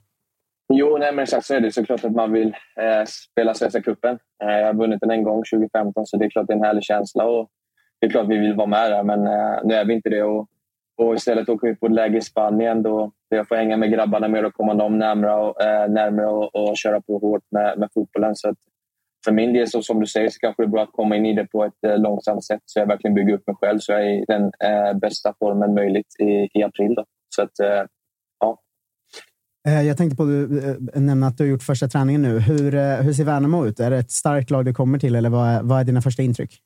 Jo, 0.73 0.97
nej, 0.99 1.13
men 1.13 1.23
exakt 1.23 1.47
så 1.47 1.55
är 1.55 1.61
det. 1.61 1.73
Såklart 1.73 2.05
att 2.05 2.13
man 2.13 2.33
vill 2.33 2.49
eh, 2.81 3.05
spela 3.07 3.55
Svenska 3.55 3.83
cupen. 3.83 4.19
Eh, 4.45 4.59
jag 4.59 4.67
har 4.67 4.75
vunnit 4.75 5.01
den 5.01 5.11
en 5.11 5.23
gång, 5.23 5.43
2015, 5.53 6.07
så 6.07 6.17
det 6.17 6.25
är 6.25 6.31
klart 6.31 6.47
det 6.47 6.53
är 6.53 6.57
en 6.57 6.65
härlig 6.65 6.85
känsla. 6.85 7.25
Och 7.25 7.49
det 8.01 8.07
är 8.07 8.11
klart 8.11 8.29
vi 8.29 8.39
vill 8.39 8.55
vara 8.55 8.67
med 8.67 8.91
där, 8.91 9.03
men 9.03 9.27
eh, 9.27 9.59
nu 9.65 9.75
är 9.75 9.85
vi 9.85 9.95
inte 9.95 10.11
det. 10.11 10.23
Och, 10.23 10.49
och 10.97 11.15
istället 11.15 11.49
åker 11.49 11.69
vi 11.69 11.75
på 11.75 11.87
ett 11.87 11.93
läge 11.93 12.19
i 12.19 12.21
Spanien 12.21 12.83
då 12.83 13.13
jag 13.29 13.49
får 13.49 13.57
hänga 13.57 13.77
med 13.77 13.91
grabbarna 13.91 14.29
mer 14.29 14.45
och 14.45 14.55
komma 14.55 14.75
dem 14.75 14.99
närmare 14.99 15.35
och, 15.35 15.63
eh, 15.63 15.89
närmare 15.91 16.27
och, 16.27 16.55
och 16.55 16.77
köra 16.77 17.01
på 17.01 17.19
hårt 17.19 17.43
med, 17.51 17.79
med 17.79 17.89
fotbollen. 17.95 18.37
Så 18.37 18.49
att 18.49 18.57
för 19.25 19.33
min 19.33 19.53
del, 19.53 19.69
så 19.69 19.83
som 19.83 20.01
du 20.01 20.07
säger, 20.07 20.29
så 20.29 20.39
kanske 20.39 20.63
det 20.63 20.67
är 20.67 20.71
bra 20.71 20.83
att 20.83 20.93
komma 20.93 21.17
in 21.17 21.27
i 21.27 21.35
det 21.35 21.47
på 21.47 21.65
ett 21.65 21.85
eh, 21.87 21.99
långsamt 21.99 22.45
sätt 22.45 22.61
så 22.65 22.79
jag 22.79 22.87
verkligen 22.87 23.15
bygger 23.15 23.35
upp 23.35 23.47
mig 23.47 23.57
själv 23.57 23.79
så 23.79 23.93
jag 23.93 24.03
är 24.03 24.23
i 24.23 24.25
den 24.29 24.43
eh, 24.45 24.99
bästa 24.99 25.35
formen 25.39 25.75
möjligt 25.75 26.15
i, 26.19 26.59
i 26.59 26.63
april. 26.63 26.95
Då. 26.95 27.05
Så 27.35 27.43
att, 27.43 27.61
eh, 27.61 27.85
ja. 28.41 28.59
Eh, 29.69 29.83
Jag 29.87 29.97
tänkte 29.97 30.17
på 30.17 30.25
du 30.25 30.69
eh, 30.95 31.01
nämnde 31.01 31.27
att 31.27 31.39
du 31.39 31.45
har 31.45 31.49
gjort 31.49 31.63
första 31.63 31.89
träningen 31.89 32.23
nu. 32.23 32.39
Hur, 32.39 33.03
hur 33.03 33.13
ser 33.13 33.25
Värnamo 33.25 33.67
ut? 33.67 33.81
Är 33.81 33.91
det 33.91 33.99
ett 33.99 34.11
starkt 34.11 34.51
lag 34.51 34.65
du 34.65 34.75
kommer 34.75 34.99
till 34.99 35.15
eller 35.15 35.31
vad 35.31 35.49
är, 35.49 35.63
vad 35.63 35.81
är 35.81 35.85
dina 35.85 36.03
första 36.03 36.23
intryck? 36.23 36.59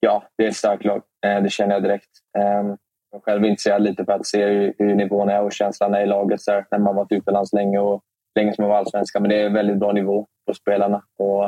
Ja, 0.00 0.24
det 0.38 0.44
är 0.44 0.48
ett 0.48 0.56
starkt 0.56 0.84
lag. 0.84 1.02
Det 1.42 1.52
känner 1.52 1.74
jag 1.74 1.82
direkt. 1.82 2.10
Ehm, 2.38 2.66
Jag 3.10 3.18
är 3.18 3.20
själv 3.20 3.44
intresserad 3.44 3.82
lite 3.82 4.04
för 4.04 4.12
att 4.12 4.26
se 4.26 4.46
hur, 4.46 4.74
hur 4.78 4.94
nivån 4.94 5.28
är 5.28 5.42
och 5.42 5.52
känslan 5.52 5.94
är 5.94 6.00
i 6.00 6.06
laget. 6.06 6.40
Så 6.40 6.50
här, 6.52 6.66
när 6.70 6.78
man 6.78 6.96
varit 6.96 7.12
utomlands 7.12 7.52
länge 7.52 7.78
och 7.78 8.00
länge 8.38 8.54
som 8.54 8.62
man 8.62 8.70
var 8.70 8.78
allsvenska. 8.78 9.20
Men 9.20 9.28
det 9.30 9.40
är 9.42 9.50
väldigt 9.50 9.78
bra 9.78 9.92
nivå 9.92 10.26
på 10.46 10.54
spelarna. 10.54 11.02
Och, 11.18 11.44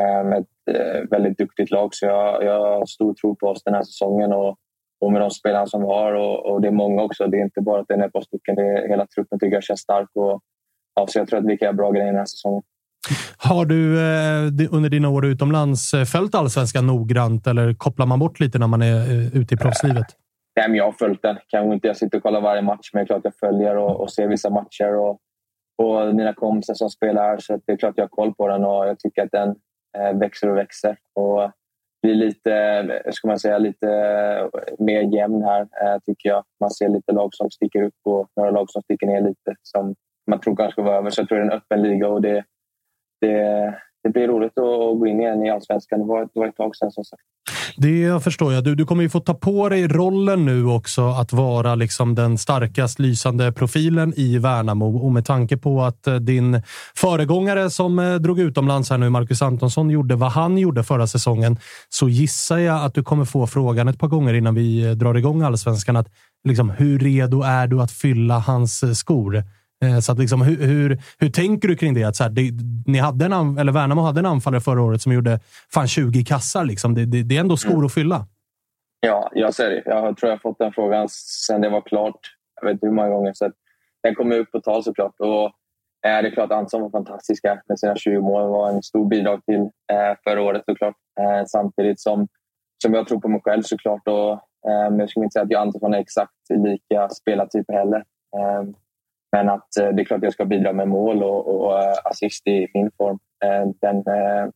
med 0.00 0.38
ett 0.38 0.76
eh, 0.76 1.08
väldigt 1.10 1.38
duktigt 1.38 1.70
lag. 1.70 1.94
Så 1.94 2.06
jag, 2.06 2.44
jag 2.44 2.60
har 2.60 2.86
stor 2.86 3.14
tro 3.14 3.36
på 3.36 3.46
oss 3.46 3.62
den 3.64 3.74
här 3.74 3.82
säsongen. 3.82 4.32
Och, 4.32 4.56
och 5.00 5.12
med 5.12 5.20
de 5.20 5.30
spelarna 5.30 5.66
som 5.66 5.80
vi 5.80 5.86
har. 5.86 6.12
Och, 6.12 6.46
och 6.46 6.60
det 6.60 6.68
är 6.68 6.72
många 6.72 7.02
också. 7.02 7.26
Det 7.26 7.36
är 7.36 7.42
inte 7.42 7.60
bara 7.60 7.80
att 7.80 7.88
det 7.88 7.94
är 7.94 8.06
ett 8.06 8.12
par 8.12 8.20
stycken. 8.20 8.54
Det 8.54 8.62
är, 8.62 8.88
hela 8.88 9.06
truppen 9.06 9.38
tycker 9.38 9.54
jag 9.56 9.64
känns 9.64 9.80
stark. 9.80 10.08
Och, 10.14 10.40
ja, 10.94 11.06
så 11.06 11.18
jag 11.18 11.28
tror 11.28 11.38
att 11.38 11.46
vi 11.46 11.58
kan 11.58 11.66
göra 11.66 11.76
bra 11.76 11.90
grejer 11.90 12.06
den 12.06 12.16
här 12.16 12.24
säsongen. 12.24 12.62
Har 13.36 13.64
du 13.64 14.00
eh, 14.00 14.74
under 14.74 14.88
dina 14.88 15.08
år 15.08 15.26
utomlands 15.26 15.94
eh, 15.94 16.04
följt 16.04 16.34
allsvenskan 16.34 16.86
noggrant 16.86 17.46
eller 17.46 17.74
kopplar 17.74 18.06
man 18.06 18.18
bort 18.18 18.40
lite 18.40 18.58
när 18.58 18.66
man 18.66 18.82
är 18.82 18.94
eh, 18.94 19.36
ute 19.36 19.54
i 19.54 19.56
proffslivet? 19.56 20.06
Nej, 20.56 20.68
men 20.68 20.76
jag 20.78 20.84
har 20.84 20.92
följt 20.92 21.22
den. 21.22 21.36
Kanske 21.48 21.74
inte 21.74 21.86
jag 21.86 21.96
sitter 21.96 22.18
och 22.18 22.22
kollar 22.22 22.40
varje 22.40 22.62
match, 22.62 22.90
men 22.92 23.00
det 23.00 23.04
är 23.04 23.06
klart 23.06 23.24
jag 23.24 23.34
följer 23.40 23.76
och, 23.76 24.00
och 24.00 24.12
ser 24.12 24.28
vissa 24.28 24.50
matcher. 24.50 24.96
Och, 24.96 25.18
och 25.78 26.14
mina 26.14 26.32
kompisar 26.32 26.74
som 26.74 26.90
spelar 26.90 27.38
så 27.38 27.60
det 27.66 27.72
är 27.72 27.76
klart 27.76 27.94
jag 27.96 28.04
har 28.04 28.08
koll 28.08 28.34
på 28.34 28.48
den 28.48 28.64
och 28.64 28.88
jag 28.88 28.98
tycker 28.98 29.22
att 29.22 29.32
den 29.32 29.48
eh, 29.48 29.54
Eh, 29.98 30.18
växer 30.18 30.50
och 30.50 30.56
växer. 30.56 30.96
Och 31.14 31.50
blir 32.02 32.14
lite, 32.14 33.02
ska 33.10 33.28
man 33.28 33.38
säga, 33.38 33.58
lite 33.58 33.88
eh, 33.88 34.60
mer 34.78 35.02
jämn 35.02 35.42
här, 35.42 35.60
eh, 35.60 35.98
tycker 36.06 36.28
jag. 36.28 36.44
Man 36.60 36.70
ser 36.70 36.88
lite 36.88 37.12
lag 37.12 37.34
som 37.34 37.50
sticker 37.50 37.82
upp 37.82 37.94
och 38.04 38.28
några 38.36 38.50
lag 38.50 38.70
som 38.70 38.82
sticker 38.82 39.06
ner 39.06 39.20
lite, 39.20 39.56
som 39.62 39.94
man 40.30 40.40
tror 40.40 40.56
kanske 40.56 40.82
var 40.82 40.94
över. 40.94 41.10
Så 41.10 41.20
jag 41.20 41.28
tror 41.28 41.38
det 41.38 41.44
är 41.44 41.50
en 41.50 41.56
öppen 41.56 41.82
liga 41.82 42.08
och 42.08 42.22
det, 42.22 42.44
det, 43.20 43.74
det 44.02 44.08
blir 44.08 44.28
roligt 44.28 44.58
att 44.58 44.98
gå 44.98 45.06
in 45.06 45.20
igen 45.20 45.42
i 45.42 45.50
allsvenskan. 45.50 45.98
Det 46.00 46.06
var, 46.06 46.20
det 46.20 46.40
var 46.40 46.46
ett 46.46 46.56
tag 46.56 46.76
sedan 46.76 46.90
som 46.90 47.04
sagt. 47.04 47.22
Det 47.76 48.22
förstår 48.24 48.52
jag. 48.52 48.64
Du, 48.64 48.74
du 48.74 48.84
kommer 48.84 49.02
ju 49.02 49.08
få 49.08 49.20
ta 49.20 49.34
på 49.34 49.68
dig 49.68 49.88
rollen 49.88 50.44
nu 50.44 50.66
också 50.66 51.08
att 51.08 51.32
vara 51.32 51.74
liksom 51.74 52.14
den 52.14 52.38
starkast 52.38 52.98
lysande 52.98 53.52
profilen 53.52 54.12
i 54.16 54.38
Värnamo. 54.38 55.04
Och 55.04 55.12
med 55.12 55.24
tanke 55.24 55.56
på 55.56 55.82
att 55.82 56.06
eh, 56.06 56.14
din 56.14 56.62
föregångare 56.94 57.70
som 57.70 57.98
eh, 57.98 58.14
drog 58.14 58.40
utomlands 58.40 58.90
här 58.90 58.98
nu, 58.98 59.10
Marcus 59.10 59.42
Antonsson, 59.42 59.90
gjorde 59.90 60.16
vad 60.16 60.30
han 60.30 60.58
gjorde 60.58 60.84
förra 60.84 61.06
säsongen, 61.06 61.58
så 61.88 62.08
gissar 62.08 62.58
jag 62.58 62.84
att 62.84 62.94
du 62.94 63.02
kommer 63.02 63.24
få 63.24 63.46
frågan 63.46 63.88
ett 63.88 63.98
par 63.98 64.08
gånger 64.08 64.34
innan 64.34 64.54
vi 64.54 64.86
eh, 64.86 64.90
drar 64.90 65.14
igång 65.14 65.42
allsvenskan. 65.42 65.96
Att, 65.96 66.08
liksom, 66.48 66.70
hur 66.70 66.98
redo 66.98 67.42
är 67.42 67.66
du 67.66 67.80
att 67.80 67.92
fylla 67.92 68.38
hans 68.38 68.98
skor? 68.98 69.44
Eh, 69.82 69.98
Så 69.98 70.12
att 70.12 70.18
liksom, 70.18 70.42
hur, 70.42 70.66
hur, 70.66 70.98
hur 71.18 71.28
tänker 71.30 71.68
du 71.68 71.76
kring 71.76 71.94
det? 71.94 72.04
Att 72.04 72.16
så 72.16 72.22
här, 72.22 72.30
det 72.30 72.52
ni 72.86 72.98
hade 72.98 73.24
en, 73.24 73.58
eller 73.58 73.72
Värnamo 73.72 74.02
hade 74.02 74.20
en 74.20 74.26
anfallare 74.26 74.60
förra 74.60 74.82
året 74.82 75.02
som 75.02 75.12
gjorde 75.12 75.40
fan 75.74 75.88
20 75.88 76.24
kassar. 76.24 76.64
Liksom. 76.64 76.94
Det, 76.94 77.04
det, 77.04 77.22
det 77.22 77.36
är 77.36 77.40
ändå 77.40 77.56
skor 77.56 77.84
att 77.84 77.94
fylla. 77.94 78.26
Ja, 79.00 79.30
jag 79.34 79.54
ser 79.54 79.70
det. 79.70 79.82
Jag 79.86 80.16
tror 80.16 80.30
jag 80.30 80.36
har 80.36 80.40
fått 80.40 80.58
den 80.58 80.72
frågan 80.72 81.08
sen 81.48 81.60
det 81.60 81.68
var 81.68 81.80
klart. 81.80 82.20
Jag 82.60 82.66
vet 82.66 82.72
inte 82.72 82.86
hur 82.86 82.94
många 82.94 83.08
gånger. 83.08 83.32
Så 83.34 83.50
den 84.02 84.14
kommer 84.14 84.38
upp 84.38 84.52
på 84.52 84.60
tal 84.60 84.84
såklart. 84.84 85.14
Och, 85.18 85.44
eh, 86.08 86.22
det 86.22 86.28
är 86.28 86.30
klart 86.30 86.50
att 86.50 86.58
Antonsson 86.58 86.82
var 86.82 86.90
fantastisk 86.90 87.44
här 87.44 87.62
med 87.68 87.78
sina 87.78 87.96
20 87.96 88.20
mål. 88.20 88.50
var 88.50 88.70
en 88.70 88.82
stor 88.82 89.08
bidrag 89.08 89.44
till 89.44 89.60
eh, 89.92 90.16
förra 90.24 90.42
året 90.42 90.62
såklart. 90.66 90.94
Eh, 91.20 91.44
samtidigt 91.46 92.00
som, 92.00 92.28
som 92.82 92.94
jag 92.94 93.08
tror 93.08 93.20
på 93.20 93.28
mig 93.28 93.40
själv 93.44 93.62
såklart. 93.62 94.08
Och, 94.08 94.30
eh, 94.70 94.90
men 94.90 94.98
jag 94.98 95.10
skulle 95.10 95.24
inte 95.24 95.32
säga 95.32 95.44
att 95.44 95.50
jag 95.50 95.58
och 95.58 95.66
Antonsson 95.66 95.94
är 95.94 95.98
exakt 95.98 96.32
lika 96.50 97.08
spelartyper 97.08 97.72
heller. 97.72 98.04
Men 99.32 99.48
att 99.48 99.76
eh, 99.76 99.88
det 99.88 100.02
är 100.02 100.04
klart 100.04 100.18
att 100.18 100.24
jag 100.24 100.32
ska 100.32 100.44
bidra 100.44 100.72
med 100.72 100.88
mål 100.88 101.22
och, 101.22 101.64
och 101.64 101.78
eh, 101.82 101.94
assist 102.04 102.46
i 102.46 102.68
min 102.74 102.90
form. 102.96 103.18
Eh, 103.44 103.68
den, 103.80 104.04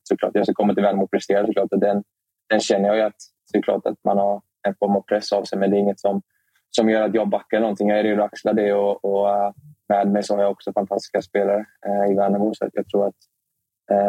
såklart 0.02 0.30
jag 0.34 0.46
ska 0.46 0.54
komma 0.54 0.74
till 0.74 0.82
Värnamo 0.82 1.04
och 1.04 1.10
prestera 1.10 1.46
såklart. 1.46 1.72
Och 1.72 1.78
den, 1.78 2.02
den 2.48 2.60
känner 2.60 2.88
jag 2.88 2.96
ju 2.96 3.02
att 3.02 3.16
såklart 3.52 3.86
att 3.86 4.04
man 4.04 4.18
har 4.18 4.42
en 4.68 4.74
form 4.78 4.96
av 4.96 5.00
press 5.00 5.32
av 5.32 5.44
sig. 5.44 5.58
Men 5.58 5.70
det 5.70 5.76
är 5.76 5.78
inget 5.78 6.00
som, 6.00 6.22
som 6.70 6.90
gör 6.90 7.02
att 7.02 7.14
jag 7.14 7.28
backar 7.28 7.60
någonting. 7.60 7.88
Jag 7.88 7.98
är 7.98 8.02
redo 8.02 8.22
att 8.22 8.32
axla 8.32 8.52
det. 8.52 8.72
Och, 8.72 9.04
och 9.04 9.54
med 9.88 10.08
mig 10.08 10.22
så 10.22 10.34
har 10.34 10.42
jag 10.42 10.50
också 10.50 10.72
fantastiska 10.72 11.22
spelare 11.22 11.64
i 12.10 12.14
Värnamo. 12.14 12.54
Så 12.54 12.64
att 12.64 12.70
jag 12.72 12.88
tror 12.88 13.06
att 13.06 13.14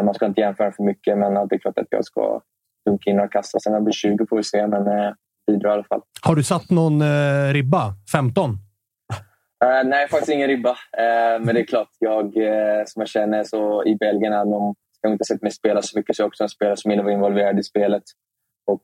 man 0.05 0.13
ska 0.13 0.25
inte 0.25 0.41
jämföra 0.41 0.71
för 0.71 0.83
mycket. 0.83 1.17
Men 1.17 1.37
att 1.37 1.49
det 1.49 1.55
är 1.55 1.59
klart 1.59 1.77
att 1.77 1.87
jag 1.89 2.05
ska 2.05 2.41
dunka 2.85 3.09
in 3.09 3.15
några 3.15 3.29
kassar. 3.29 3.59
Sen 3.59 3.71
när 3.71 3.77
jag 3.77 3.83
blir 3.83 3.93
20 3.93 4.25
får 4.29 4.37
vi 4.37 4.43
se. 4.43 4.67
Men 4.67 5.13
bidra 5.47 5.69
i 5.69 5.73
alla 5.73 5.83
fall. 5.83 6.01
Har 6.21 6.35
du 6.35 6.43
satt 6.43 6.69
någon 6.69 7.01
eh, 7.01 7.53
ribba? 7.53 7.93
15? 8.11 8.57
Uh, 9.65 9.89
nej, 9.89 10.07
faktiskt 10.07 10.31
ingen 10.31 10.47
ribba. 10.47 10.69
Uh, 10.69 11.45
men 11.45 11.55
det 11.55 11.61
är 11.61 11.65
klart, 11.65 11.89
jag 11.99 12.37
uh, 12.37 12.83
som 12.85 12.99
jag 12.99 13.09
känner 13.09 13.43
så 13.43 13.83
i 13.85 13.95
Belgien, 13.95 14.33
har 14.33 14.45
de 14.45 14.75
jag 15.01 15.11
inte 15.11 15.25
sett 15.25 15.41
mig 15.41 15.51
spela 15.51 15.81
så 15.81 15.99
mycket, 15.99 16.15
så 16.15 16.21
är 16.21 16.23
jag 16.23 16.27
också 16.27 16.43
en 16.43 16.49
spelare 16.49 16.77
som 16.77 16.91
är 16.91 17.11
involverad 17.11 17.59
i 17.59 17.63
spelet. 17.63 18.03
Och 18.71 18.83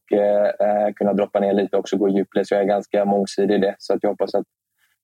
kunna 0.96 1.14
droppa 1.14 1.40
ner 1.40 1.54
lite 1.54 1.76
och 1.76 1.80
också 1.80 1.98
gå 1.98 2.10
i 2.10 2.12
djupled. 2.12 2.48
Så 2.48 2.54
jag 2.54 2.62
är 2.62 2.68
ganska 2.68 3.06
mångsidig 3.06 3.56
i 3.56 3.58
det. 3.58 3.76
Så 3.78 3.94
att 3.94 4.00
jag 4.04 4.10
hoppas 4.10 4.36
att 4.36 4.46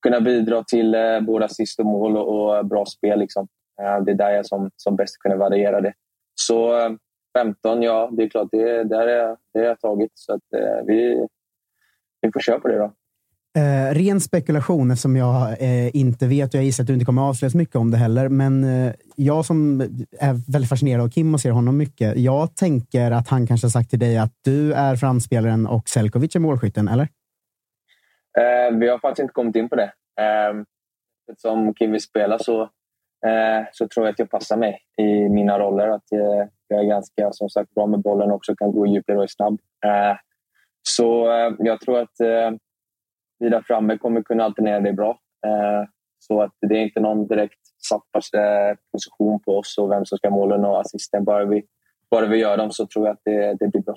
kunna 0.02 0.20
bidra 0.20 0.64
till 0.64 0.96
både 1.22 1.44
assist 1.44 1.80
och 1.80 1.86
mål 1.86 2.16
och, 2.16 2.58
och 2.58 2.66
bra 2.66 2.86
spel. 2.86 3.18
Liksom. 3.18 3.48
Det 3.76 4.10
är 4.10 4.14
där 4.14 4.30
jag 4.30 4.46
som, 4.46 4.70
som 4.76 4.96
bäst 4.96 5.18
kunde 5.18 5.36
variera 5.36 5.80
det. 5.80 5.92
Så 6.34 6.72
15, 7.38 7.82
ja, 7.82 8.10
det 8.12 8.22
är 8.22 8.28
klart, 8.28 8.48
det, 8.52 8.84
där 8.84 9.06
är, 9.06 9.36
det 9.52 9.58
har 9.58 9.66
jag 9.66 9.80
tagit. 9.80 10.12
Så 10.14 10.34
att, 10.34 10.44
vi, 10.86 11.26
vi 12.20 12.32
får 12.32 12.40
köra 12.40 12.60
på 12.60 12.68
det 12.68 12.78
då. 12.78 12.92
Eh, 13.56 13.94
ren 13.94 14.20
spekulation 14.20 14.90
eftersom 14.90 15.16
jag 15.16 15.50
eh, 15.62 15.96
inte 15.96 16.26
vet 16.26 16.54
och 16.54 16.58
jag 16.58 16.64
gissar 16.64 16.84
att 16.84 16.86
du 16.86 16.92
inte 16.92 17.04
kommer 17.04 17.28
avslöja 17.28 17.50
så 17.50 17.56
mycket 17.56 17.76
om 17.76 17.90
det 17.90 17.96
heller. 17.96 18.28
Men 18.28 18.64
eh, 18.64 18.92
jag 19.16 19.44
som 19.44 19.80
är 20.20 20.52
väldigt 20.52 20.68
fascinerad 20.68 21.04
av 21.04 21.08
Kim 21.08 21.34
och 21.34 21.40
ser 21.40 21.50
honom 21.50 21.76
mycket. 21.76 22.16
Jag 22.16 22.56
tänker 22.56 23.10
att 23.10 23.28
han 23.28 23.46
kanske 23.46 23.64
har 23.64 23.70
sagt 23.70 23.90
till 23.90 23.98
dig 23.98 24.18
att 24.18 24.32
du 24.44 24.72
är 24.72 24.96
framspelaren 24.96 25.66
och 25.66 25.88
Selkovic 25.88 26.36
är 26.36 26.40
målskytten, 26.40 26.88
eller? 26.88 27.08
Eh, 28.38 28.78
vi 28.78 28.88
har 28.88 28.98
faktiskt 28.98 29.22
inte 29.22 29.32
kommit 29.32 29.56
in 29.56 29.68
på 29.68 29.76
det. 29.76 29.92
Eh, 30.20 30.54
som 31.36 31.74
Kim 31.74 31.92
vill 31.92 32.02
spela 32.02 32.38
så, 32.38 32.62
eh, 33.26 33.66
så 33.72 33.88
tror 33.88 34.06
jag 34.06 34.12
att 34.12 34.18
jag 34.18 34.30
passar 34.30 34.56
mig 34.56 34.78
i 34.96 35.28
mina 35.28 35.58
roller. 35.58 35.88
Att 35.88 36.12
eh, 36.12 36.48
jag 36.68 36.80
är 36.80 36.88
ganska 36.88 37.32
som 37.32 37.50
sagt, 37.50 37.74
bra 37.74 37.86
med 37.86 38.00
bollen 38.00 38.30
och 38.30 38.36
också 38.36 38.54
kan 38.56 38.72
gå 38.72 38.86
djupare 38.86 39.16
och 39.16 39.22
är 39.22 39.26
snabb. 39.26 39.60
Eh, 39.86 40.16
så 40.82 41.32
eh, 41.32 41.52
jag 41.58 41.80
tror 41.80 41.98
att 41.98 42.20
eh, 42.20 42.50
vi 43.40 43.48
där 43.48 43.62
framme 43.66 43.98
kommer 43.98 44.22
kunna 44.22 44.44
alternera 44.44 44.80
det 44.80 44.92
bra. 44.92 45.10
Eh, 45.46 45.88
så 46.18 46.42
att 46.42 46.52
det 46.60 46.74
är 46.74 46.82
inte 46.82 47.00
någon 47.00 47.26
direkt 47.26 47.60
satt 47.88 48.02
position 48.92 49.40
på 49.42 49.58
oss 49.58 49.78
och 49.78 49.90
vem 49.90 50.04
som 50.04 50.18
ska 50.18 50.28
ha 50.28 50.36
målen 50.36 50.64
och 50.64 50.80
assisten. 50.80 51.24
Bara 51.24 51.44
vi, 51.44 51.62
bara 52.10 52.26
vi 52.26 52.36
gör 52.36 52.56
dem 52.56 52.70
så 52.70 52.86
tror 52.86 53.06
jag 53.06 53.12
att 53.12 53.20
det, 53.24 53.56
det 53.60 53.68
blir 53.68 53.82
bra. 53.82 53.96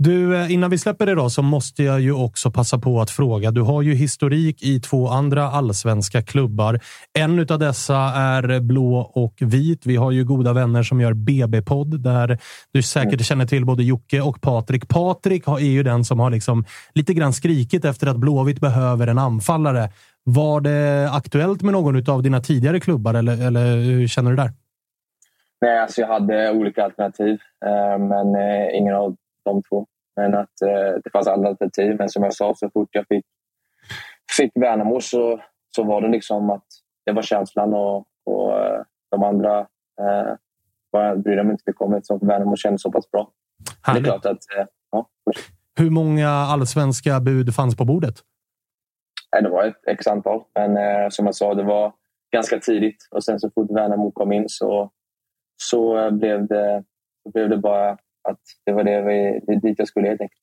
Du, 0.00 0.36
eh, 0.36 0.52
innan 0.52 0.70
vi 0.70 0.78
släpper 0.78 1.06
det 1.06 1.14
då, 1.14 1.30
så 1.30 1.42
måste 1.42 1.82
jag 1.82 2.00
ju 2.00 2.12
också 2.12 2.50
passa 2.50 2.78
på 2.78 3.00
att 3.00 3.10
fråga. 3.10 3.50
Du 3.50 3.60
har 3.60 3.82
ju 3.82 3.94
historik 3.94 4.62
i 4.62 4.80
två 4.80 5.08
andra 5.08 5.44
allsvenska 5.50 6.22
klubbar. 6.22 6.80
En 7.18 7.40
av 7.40 7.58
dessa 7.58 7.96
är 7.96 8.60
blå 8.60 9.10
och 9.14 9.34
vit. 9.40 9.86
Vi 9.86 9.96
har 9.96 10.10
ju 10.10 10.24
goda 10.24 10.52
vänner 10.52 10.82
som 10.82 11.00
gör 11.00 11.12
BB-podd 11.12 12.00
där 12.00 12.38
du 12.72 12.82
säkert 12.82 13.24
känner 13.24 13.46
till 13.46 13.64
både 13.64 13.82
Jocke 13.82 14.20
och 14.20 14.40
Patrik. 14.40 14.88
Patrik 14.88 15.48
är 15.48 15.58
ju 15.58 15.82
den 15.82 16.04
som 16.04 16.20
har 16.20 16.30
liksom 16.30 16.64
lite 16.94 17.14
grann 17.14 17.32
skrikit 17.32 17.84
efter 17.84 18.06
att 18.06 18.16
Blåvitt 18.16 18.60
behöver 18.60 19.06
en 19.06 19.18
anfallare. 19.18 19.90
Var 20.24 20.60
det 20.60 21.10
aktuellt 21.12 21.62
med 21.62 21.72
någon 21.72 22.10
av 22.10 22.22
dina 22.22 22.40
tidigare 22.40 22.80
klubbar 22.80 23.14
eller, 23.14 23.46
eller 23.46 23.76
hur 23.76 24.08
känner 24.08 24.30
du 24.30 24.36
där? 24.36 24.52
Nej, 25.60 25.78
alltså 25.78 26.00
jag 26.00 26.08
hade 26.08 26.50
olika 26.50 26.84
alternativ, 26.84 27.38
eh, 27.66 27.98
men 27.98 28.34
eh, 28.34 28.78
ingen 28.78 28.94
av 28.94 29.16
de 29.48 29.62
två. 29.62 29.86
Men 30.16 30.34
att 30.34 30.62
eh, 30.62 31.00
det 31.04 31.10
fanns 31.12 31.28
andra 31.28 31.48
alternativ. 31.48 31.96
Men 31.98 32.08
som 32.08 32.22
jag 32.22 32.34
sa, 32.34 32.54
så 32.54 32.70
fort 32.70 32.88
jag 32.92 33.06
fick, 33.08 33.24
fick 34.36 34.52
Värnamo 34.54 35.00
så, 35.00 35.40
så 35.76 35.84
var 35.84 36.00
det 36.00 36.08
liksom 36.08 36.50
att 36.50 36.66
det 37.06 37.12
var 37.12 37.22
känslan 37.22 37.74
och, 37.74 38.06
och 38.24 38.60
eh, 38.60 38.82
de 39.10 39.22
andra 39.22 39.58
eh, 40.00 40.34
bara 40.92 41.16
brydde 41.16 41.44
mig 41.44 41.52
inte 41.52 41.64
mycket 41.66 41.82
om 41.82 41.94
eftersom 41.94 42.18
Värnamo 42.28 42.56
kändes 42.56 42.82
så 42.82 42.92
pass 42.92 43.10
bra. 43.10 43.30
Det 43.86 43.98
är 43.98 44.04
klart 44.04 44.26
att... 44.26 44.56
Eh, 44.56 44.66
ja, 44.90 45.08
Hur 45.78 45.90
många 45.90 46.28
allsvenska 46.28 47.20
bud 47.20 47.54
fanns 47.54 47.76
på 47.76 47.84
bordet? 47.84 48.14
Nej, 49.32 49.42
det 49.42 49.48
var 49.48 49.64
ett 49.64 49.82
x 49.86 50.06
antal. 50.06 50.42
Men 50.54 50.76
eh, 50.76 51.08
som 51.08 51.26
jag 51.26 51.34
sa, 51.34 51.54
det 51.54 51.62
var 51.62 51.92
ganska 52.32 52.58
tidigt. 52.58 53.08
Och 53.10 53.24
sen 53.24 53.40
så 53.40 53.50
fort 53.50 53.70
Värnamo 53.70 54.10
kom 54.10 54.32
in 54.32 54.44
så, 54.48 54.90
så 55.56 55.98
eh, 55.98 56.10
blev, 56.10 56.46
det, 56.46 56.84
så 57.22 57.30
blev 57.30 57.48
det 57.48 57.56
bara 57.56 57.98
att 58.30 58.40
det 58.66 58.72
var 58.72 58.84
det 58.84 59.02
vi, 59.02 59.56
dit 59.56 59.78
jag 59.78 59.88
skulle 59.88 60.08
helt 60.08 60.20
enkelt. 60.20 60.40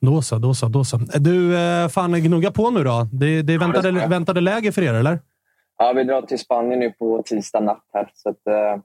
Då 0.00 0.22
så, 0.22 0.38
då 0.38 0.54
så, 0.54 0.68
då 0.68 0.84
så. 0.84 0.96
Du, 0.96 1.58
eh, 1.58 1.88
fan 1.88 2.12
gnugga 2.12 2.50
på 2.50 2.70
nu 2.70 2.84
då. 2.84 3.08
Det, 3.12 3.42
det 3.42 3.54
är 3.54 3.58
väntade, 3.58 3.90
det 3.92 4.06
väntade 4.06 4.40
läge 4.40 4.72
för 4.72 4.82
er, 4.82 4.94
eller? 4.94 5.20
Ja, 5.78 5.92
vi 5.92 6.04
drar 6.04 6.22
till 6.22 6.38
Spanien 6.38 6.80
nu 6.80 6.90
på 6.90 7.22
tisdag 7.26 7.60
natt 7.60 7.84
här. 7.92 8.10
Så 8.14 8.28
att, 8.28 8.46
eh, 8.46 8.82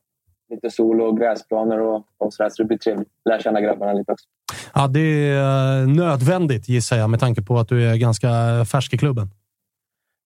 lite 0.49 0.69
sol 0.69 1.01
och 1.01 1.17
gräsplaner 1.17 1.79
och, 1.81 2.05
och 2.17 2.33
sådär. 2.33 2.49
Så 2.49 2.63
det 2.63 2.67
blir 2.67 2.77
trevligt. 2.77 3.09
Lära 3.29 3.39
känna 3.41 3.61
grabbarna 3.61 3.93
lite 3.93 4.11
också. 4.11 4.25
Ja, 4.73 4.87
det 4.87 5.29
är 5.29 5.81
eh, 5.81 5.87
nödvändigt 5.87 6.69
gissar 6.69 6.97
jag 6.97 7.09
med 7.09 7.19
tanke 7.19 7.41
på 7.41 7.57
att 7.57 7.67
du 7.67 7.89
är 7.89 7.95
ganska 7.95 8.29
färsk 8.71 8.93
i 8.93 8.97
klubben. 8.97 9.27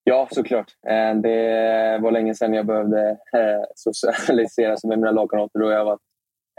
Ja, 0.03 0.27
såklart. 0.31 0.71
Eh, 0.87 1.21
Det 1.21 1.99
var 2.01 2.11
länge 2.11 2.35
sedan 2.35 2.53
jag 2.53 2.65
behövde 2.65 3.09
eh, 3.09 3.63
socialisera 3.75 4.77
sig 4.77 4.87
med 4.87 4.99
mina 4.99 5.11
lagkamrater 5.11 5.61
och 5.61 5.71
jag 5.71 5.85
varit 5.85 6.01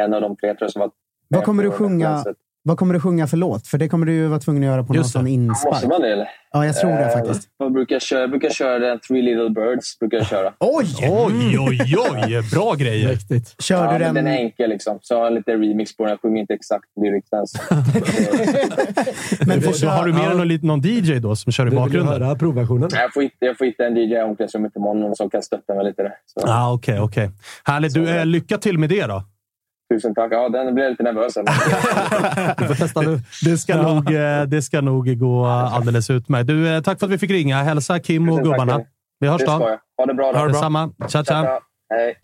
en 0.02 0.14
av 0.14 0.20
de 0.20 0.36
tre 0.36 0.54
tror 0.54 0.64
jag 0.64 0.70
som 0.70 0.80
varit 0.80 0.92
Vad 1.28 1.44
kommer, 1.44 1.62
du 1.62 1.70
sjunga, 1.70 2.24
vad 2.62 2.78
kommer 2.78 2.94
du 2.94 3.00
sjunga 3.00 3.26
för 3.26 3.36
låt? 3.36 3.66
För 3.66 3.78
det 3.78 3.88
kommer 3.88 4.06
du 4.06 4.12
ju 4.12 4.26
vara 4.26 4.40
tvungen 4.40 4.62
att 4.62 4.66
göra 4.66 4.82
på 4.84 4.92
någon 4.92 4.96
Just 4.96 5.12
det. 5.12 5.18
sån 5.18 5.26
inspark. 5.26 5.72
Måste 5.72 5.88
man 5.88 6.00
det 6.00 6.12
eller? 6.12 6.28
Ja, 6.52 6.66
jag 6.66 6.76
tror 6.76 6.90
det 6.90 7.04
Eh, 7.04 7.10
faktiskt. 7.12 7.48
Jag 7.58 7.72
brukar 7.72 7.98
köra, 7.98 8.20
jag 8.20 8.30
brukar 8.30 8.50
köra 8.50 8.78
den 8.78 8.98
Three 9.00 9.22
Little 9.22 9.50
Birds. 9.50 9.98
Brukar 9.98 10.16
jag 10.18 10.26
köra. 10.26 10.52
Oj! 10.60 10.86
Oj, 11.02 11.58
oj, 11.58 11.96
oj! 11.98 12.42
Bra 12.54 12.74
grejer. 12.74 13.16
Kör 13.62 13.84
ja, 13.84 13.92
du 13.92 13.98
den... 13.98 14.14
Den 14.14 14.26
är 14.26 14.36
enkel 14.36 14.70
liksom. 14.70 14.98
Så 15.02 15.14
jag 15.14 15.20
har 15.20 15.30
lite 15.30 15.52
remix 15.52 15.96
på 15.96 16.02
den. 16.02 16.10
Jag 16.10 16.20
sjunger 16.20 16.40
inte 16.40 16.54
exakt 16.54 16.84
lyricsen. 17.02 17.46
Men 19.46 19.60
Då, 19.60 19.70
då 19.82 19.88
har 19.88 20.06
du 20.06 20.12
med 20.12 20.30
dig 20.30 20.58
någon, 20.58 20.66
någon 20.66 20.80
DJ 20.80 21.18
då 21.18 21.36
som 21.36 21.52
kör 21.52 21.66
i 21.66 21.70
bakgrunden? 21.70 22.22
höra 22.22 22.34
provversionen? 22.36 22.88
Jag 22.92 23.12
får, 23.14 23.22
hitta, 23.22 23.36
jag 23.46 23.58
får 23.58 23.64
hitta 23.64 23.86
en 23.86 23.96
DJ 23.96 24.12
i 24.14 24.22
omklädningsrummet 24.22 24.76
imorgon 24.76 25.16
som 25.16 25.30
kan 25.30 25.42
stötta 25.42 25.74
mig 25.74 25.84
lite. 25.84 26.02
Där. 26.02 26.12
Så, 26.26 26.48
Ah, 26.48 26.72
Okej, 26.72 27.00
okej. 27.00 27.30
Härligt. 27.64 27.94
Du, 27.94 28.08
eh, 28.08 28.26
lycka 28.26 28.58
till 28.58 28.78
med 28.78 28.88
det 28.88 29.06
då. 29.06 29.22
Tusen 29.94 30.14
tack. 30.14 30.32
Ja, 30.32 30.48
den 30.48 30.74
blev 30.74 30.90
lite 30.90 31.02
nervös. 31.02 31.36
eller? 31.36 32.58
Du 32.58 32.66
får 32.66 32.74
testa 32.74 33.00
nu. 33.00 33.20
Det 33.44 33.58
ska, 33.58 33.82
nog, 33.82 34.14
eh, 34.14 34.42
det 34.42 34.62
ska 34.62 34.80
nog 34.80 35.18
gå 35.18 35.46
alldeles 35.46 36.10
utmärkt. 36.10 36.46
Du, 36.46 36.68
eh, 36.74 36.80
tack 36.82 36.98
för 36.98 37.06
att 37.06 37.12
vi 37.12 37.18
fick 37.18 37.30
ringa. 37.30 37.62
Hälsa 37.62 37.98
Kim 37.98 38.28
och 38.28 38.38
Tusen 38.38 38.50
tack, 38.52 38.60
gubbarna. 38.60 38.84
Vi 39.20 39.28
hörs 39.28 39.40
Det 39.40 39.46
då. 39.46 39.52
jag. 39.52 39.78
Ha 39.98 40.06
det 40.06 40.14
bra 40.14 40.32
då. 40.32 40.38
Ha 40.38 40.46
det 40.46 40.52
Detsamma. 40.52 40.90
Tja, 41.08 41.24
tja. 41.24 41.58
Hej. 41.94 42.18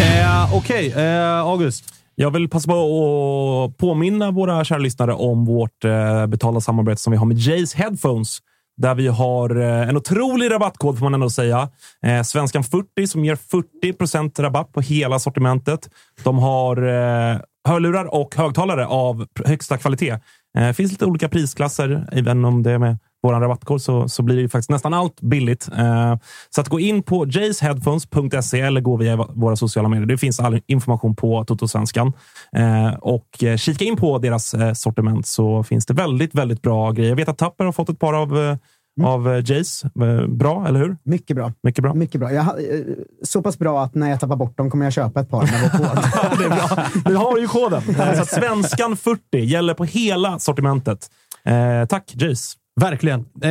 Eh, 0.00 0.54
Okej, 0.56 0.92
eh, 0.96 1.38
August. 1.40 1.84
Jag 2.14 2.30
vill 2.30 2.48
passa 2.48 2.68
på 2.70 3.70
att 3.70 3.78
påminna 3.78 4.30
våra 4.30 4.64
kära 4.64 4.78
lyssnare 4.78 5.12
om 5.12 5.44
vårt 5.44 5.84
eh, 5.84 6.26
betalda 6.26 6.60
samarbete 6.60 7.02
som 7.02 7.10
vi 7.10 7.16
har 7.16 7.26
med 7.26 7.36
Jays 7.38 7.74
Headphones. 7.74 8.38
Där 8.76 8.94
vi 8.94 9.06
har 9.06 9.56
eh, 9.60 9.88
en 9.88 9.96
otrolig 9.96 10.50
rabattkod 10.50 10.98
får 10.98 11.06
man 11.06 11.14
ändå 11.14 11.30
säga. 11.30 11.68
Eh, 12.02 12.22
Svenskan 12.22 12.64
40 12.64 13.06
som 13.06 13.24
ger 13.24 13.36
40% 13.82 14.42
rabatt 14.42 14.72
på 14.72 14.80
hela 14.80 15.18
sortimentet. 15.18 15.90
De 16.22 16.38
har 16.38 16.76
eh, 16.76 17.38
hörlurar 17.66 18.14
och 18.14 18.34
högtalare 18.36 18.86
av 18.86 19.26
högsta 19.44 19.78
kvalitet. 19.78 20.18
Det 20.54 20.74
finns 20.74 20.92
lite 20.92 21.06
olika 21.06 21.28
prisklasser, 21.28 22.08
även 22.12 22.44
om 22.44 22.62
det 22.62 22.70
är 22.70 22.78
med 22.78 22.98
vår 23.22 23.32
rabattkod 23.32 23.82
så, 23.82 24.08
så 24.08 24.22
blir 24.22 24.36
det 24.36 24.42
ju 24.42 24.48
faktiskt 24.48 24.70
nästan 24.70 24.94
allt 24.94 25.20
billigt. 25.20 25.68
Eh, 25.78 26.16
så 26.50 26.60
att 26.60 26.68
gå 26.68 26.80
in 26.80 27.02
på 27.02 27.26
jaysheadphones.se 27.26 28.60
eller 28.60 28.80
gå 28.80 28.96
via 28.96 29.16
våra 29.16 29.56
sociala 29.56 29.88
medier. 29.88 30.06
Det 30.06 30.18
finns 30.18 30.40
all 30.40 30.60
information 30.66 31.16
på 31.16 31.44
Totosvenskan. 31.44 32.12
Eh, 32.56 32.94
och 32.94 33.28
kika 33.56 33.84
in 33.84 33.96
på 33.96 34.18
deras 34.18 34.54
sortiment 34.74 35.26
så 35.26 35.62
finns 35.62 35.86
det 35.86 35.94
väldigt, 35.94 36.34
väldigt 36.34 36.62
bra 36.62 36.92
grejer. 36.92 37.10
Jag 37.10 37.16
vet 37.16 37.28
att 37.28 37.38
Tapper 37.38 37.64
har 37.64 37.72
fått 37.72 37.88
ett 37.88 37.98
par 37.98 38.14
av, 38.14 38.58
eh, 39.00 39.06
av 39.06 39.28
eh, 39.34 39.42
Jays. 39.50 39.84
Eh, 39.84 40.26
bra, 40.26 40.66
eller 40.68 40.80
hur? 40.80 40.96
Mycket 41.04 41.36
bra. 41.36 41.52
Mycket 41.62 41.82
bra. 41.82 41.94
Mycket 41.94 42.20
bra. 42.20 42.32
Jag, 42.32 42.42
har- 42.42 42.58
eh, 42.58 42.80
så 43.22 43.42
pass 43.42 43.58
bra 43.58 43.82
att 43.84 43.94
när 43.94 44.10
jag 44.10 44.20
tappar 44.20 44.36
bort 44.36 44.56
dem 44.58 44.70
kommer 44.70 44.84
jag 44.86 44.92
köpa 44.92 45.20
ett 45.20 45.30
par 45.30 45.42
med 45.42 45.70
vår 45.72 45.78
kod. 45.78 46.38
det 46.38 46.44
är 46.44 46.48
bra. 46.48 46.86
Du 47.10 47.16
har 47.16 47.38
ju 47.38 47.48
koden. 47.48 47.82
Så 48.16 48.24
svenskan 48.24 48.96
40 48.96 49.20
gäller 49.38 49.74
på 49.74 49.84
hela 49.84 50.38
sortimentet. 50.38 51.10
Eh, 51.44 51.86
tack, 51.88 52.12
Jays. 52.16 52.54
Verkligen. 52.80 53.20
Eh, 53.42 53.50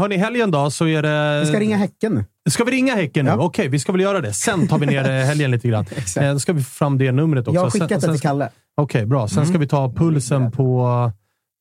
hörni, 0.00 0.16
helgen 0.16 0.50
då 0.50 0.70
så 0.70 0.86
är 0.86 1.02
det... 1.02 1.40
Vi 1.40 1.46
ska 1.46 1.60
ringa 1.60 1.76
Häcken 1.76 2.14
nu. 2.14 2.24
Ska 2.50 2.64
vi 2.64 2.70
ringa 2.72 2.94
Häcken 2.94 3.24
nu? 3.24 3.30
Okej, 3.32 3.68
vi 3.68 3.78
ska 3.78 3.92
väl 3.92 4.00
göra 4.00 4.20
det. 4.20 4.32
Sen 4.32 4.68
tar 4.68 4.78
vi 4.78 4.86
ner 4.86 5.02
helgen 5.24 5.50
lite 5.50 5.68
grann. 5.68 5.86
eh, 6.20 6.32
då 6.32 6.38
ska 6.38 6.52
vi 6.52 6.62
få 6.62 6.70
fram 6.70 6.98
det 6.98 7.12
numret 7.12 7.48
också. 7.48 7.54
Jag 7.54 7.62
har 7.62 7.70
skickat 7.70 7.88
Sen- 8.00 8.00
det 8.00 8.12
till 8.12 8.20
Kalle. 8.22 8.48
Okej, 8.76 9.06
bra. 9.06 9.28
Sen 9.28 9.46
ska 9.46 9.58
vi 9.58 9.68
ta 9.68 9.92
pulsen 9.92 10.50
på... 10.50 10.88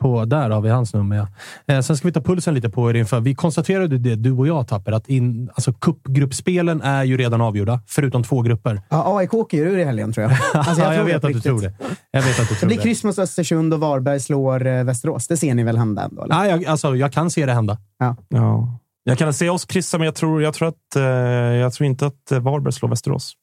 på 0.03 0.25
där 0.25 0.49
har 0.49 0.61
vi 0.61 0.69
hans 0.69 0.93
nummer, 0.93 1.15
ja. 1.15 1.27
Eh, 1.75 1.81
sen 1.81 1.97
ska 1.97 2.07
vi 2.07 2.11
ta 2.11 2.21
pulsen 2.21 2.53
lite 2.53 2.69
på 2.69 2.89
er 2.89 2.93
inför. 2.93 3.19
Vi 3.19 3.35
konstaterade 3.35 3.97
det, 3.97 4.15
du 4.15 4.31
och 4.31 4.47
jag, 4.47 4.67
Tapper, 4.67 4.91
att 4.91 5.09
in, 5.09 5.49
alltså, 5.55 5.73
cupgruppspelen 5.73 6.81
är 6.81 7.03
ju 7.03 7.17
redan 7.17 7.41
avgjorda, 7.41 7.79
förutom 7.87 8.23
två 8.23 8.41
grupper. 8.41 8.81
Ja, 8.89 9.17
AIK 9.17 9.33
åker 9.33 9.57
ju 9.57 9.63
ur 9.63 9.77
i 9.79 9.83
helgen 9.83 10.13
tror 10.13 10.23
jag. 10.23 10.31
Alltså, 10.53 10.81
ja, 10.83 10.93
jag 10.93 10.95
tror 10.95 11.05
vet 11.05 11.21
på 11.21 11.27
att 11.27 11.33
du 11.33 11.41
tror 11.41 11.61
det. 11.61 11.73
Jag 12.11 12.21
vet 12.21 12.39
att 12.39 12.47
du 12.49 12.53
Det 12.53 12.59
tror 12.59 12.67
blir 12.67 12.77
det. 12.77 12.83
kryss 12.83 13.03
mot 13.03 13.19
Östersund 13.19 13.73
och 13.73 13.79
Varberg 13.79 14.19
slår 14.19 14.67
eh, 14.67 14.83
Västerås. 14.83 15.27
Det 15.27 15.37
ser 15.37 15.53
ni 15.55 15.63
väl 15.63 15.77
hända 15.77 16.01
ändå? 16.03 16.23
Eller? 16.23 16.35
Nej, 16.35 16.49
jag, 16.49 16.65
alltså, 16.65 16.95
jag 16.95 17.11
kan 17.13 17.29
se 17.29 17.45
det 17.45 17.53
hända. 17.53 17.77
Ja. 17.99 18.15
Ja. 18.29 18.79
Jag 19.03 19.17
kan 19.17 19.33
se 19.33 19.49
oss 19.49 19.65
kryssa, 19.65 19.97
men 19.97 20.05
jag 20.05 20.15
tror, 20.15 20.43
jag 20.43 20.53
tror, 20.53 20.67
att, 20.67 20.95
eh, 20.95 21.03
jag 21.03 21.73
tror 21.73 21.87
inte 21.87 22.05
att 22.05 22.31
eh, 22.31 22.39
Varberg 22.39 22.73
slår 22.73 22.89
Västerås. 22.89 23.33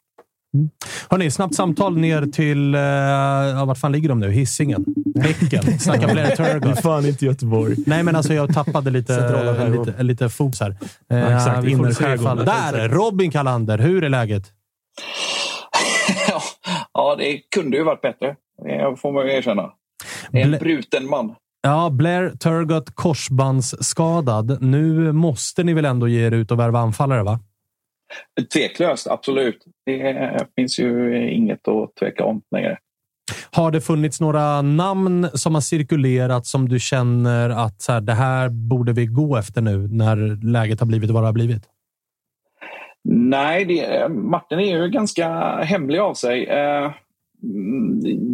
Hörni, 1.09 1.31
snabbt 1.31 1.55
samtal 1.55 1.97
ner 1.97 2.27
till... 2.27 2.75
Eh, 2.75 2.81
ja, 2.81 3.65
vart 3.65 3.79
fan 3.79 3.93
ligger 3.93 4.09
de 4.09 4.19
nu? 4.21 4.31
Hisingen? 4.31 4.85
Häcken? 5.21 5.79
Snacka 5.79 6.07
Blair 6.09 6.41
är 6.41 6.75
fan 6.83 7.07
inte 7.07 7.25
Göteborg. 7.27 7.77
Nej, 7.87 8.03
men 8.03 8.17
alltså 8.17 8.35
jag 8.35 8.55
tappade 8.55 8.91
lite, 8.91 9.69
lite, 9.69 10.03
lite 10.03 10.29
fokus 10.29 10.61
här. 10.61 10.71
Eh, 11.11 11.19
Ja, 11.19 11.37
exakt. 11.37 11.65
vi 11.65 11.77
får 11.77 11.77
se 11.77 12.05
Innerskärgården. 12.05 12.39
ifall- 12.39 12.73
Där! 12.73 12.89
Robin 12.89 13.31
Kalander, 13.31 13.79
hur 13.79 14.05
är 14.05 14.09
läget? 14.09 14.43
Ja, 16.93 17.17
det 17.19 17.39
kunde 17.55 17.77
ju 17.77 17.85
varit 17.85 18.01
bättre. 18.01 18.37
Det 18.65 18.97
får 19.01 19.13
man 19.13 19.27
ju 19.27 19.33
erkänna. 19.33 19.71
Det 20.33 20.41
är 20.43 20.45
en 20.53 20.59
bruten 20.59 21.11
man. 21.11 21.35
Ja, 21.63 21.91
Blair 21.91 22.31
Turgott 22.31 22.95
korsbandsskadad. 22.95 24.63
Nu 24.63 25.13
måste 25.13 25.63
ni 25.65 25.75
väl 25.75 25.85
ändå 25.85 26.09
ge 26.09 26.27
er 26.27 26.31
ut 26.31 26.51
och 26.51 26.59
värva 26.59 26.81
anfallare, 26.81 27.23
va? 27.23 27.39
Tveklöst, 28.53 29.07
absolut. 29.07 29.65
Det 29.87 30.47
finns 30.57 30.79
ju 30.79 31.23
inget 31.31 31.69
att 31.69 31.95
tveka 32.01 32.25
om 32.25 32.43
längre. 32.51 32.79
Har 33.53 33.71
det 33.71 33.81
funnits 33.81 34.21
några 34.21 34.63
namn 34.63 35.29
som 35.35 35.55
har 35.55 35.61
cirkulerat 35.61 36.47
som 36.47 36.69
du 36.69 36.79
känner 36.79 37.51
att 37.51 37.83
så 37.83 37.93
här, 37.93 38.01
det 38.01 38.13
här 38.13 38.49
borde 38.49 38.93
vi 38.93 39.07
gå 39.07 39.37
efter 39.37 39.61
nu 39.61 39.89
när 39.89 40.17
läget 40.53 40.81
har 40.81 40.87
blivit 40.87 41.11
vad 41.11 41.23
det 41.23 41.27
har 41.27 41.33
blivit? 41.33 41.63
Nej, 43.05 43.65
det, 43.65 44.09
Martin 44.09 44.59
är 44.59 44.83
ju 44.83 44.89
ganska 44.89 45.29
hemlig 45.57 45.99
av 45.99 46.15
sig. 46.15 46.45
Eh, 46.45 46.91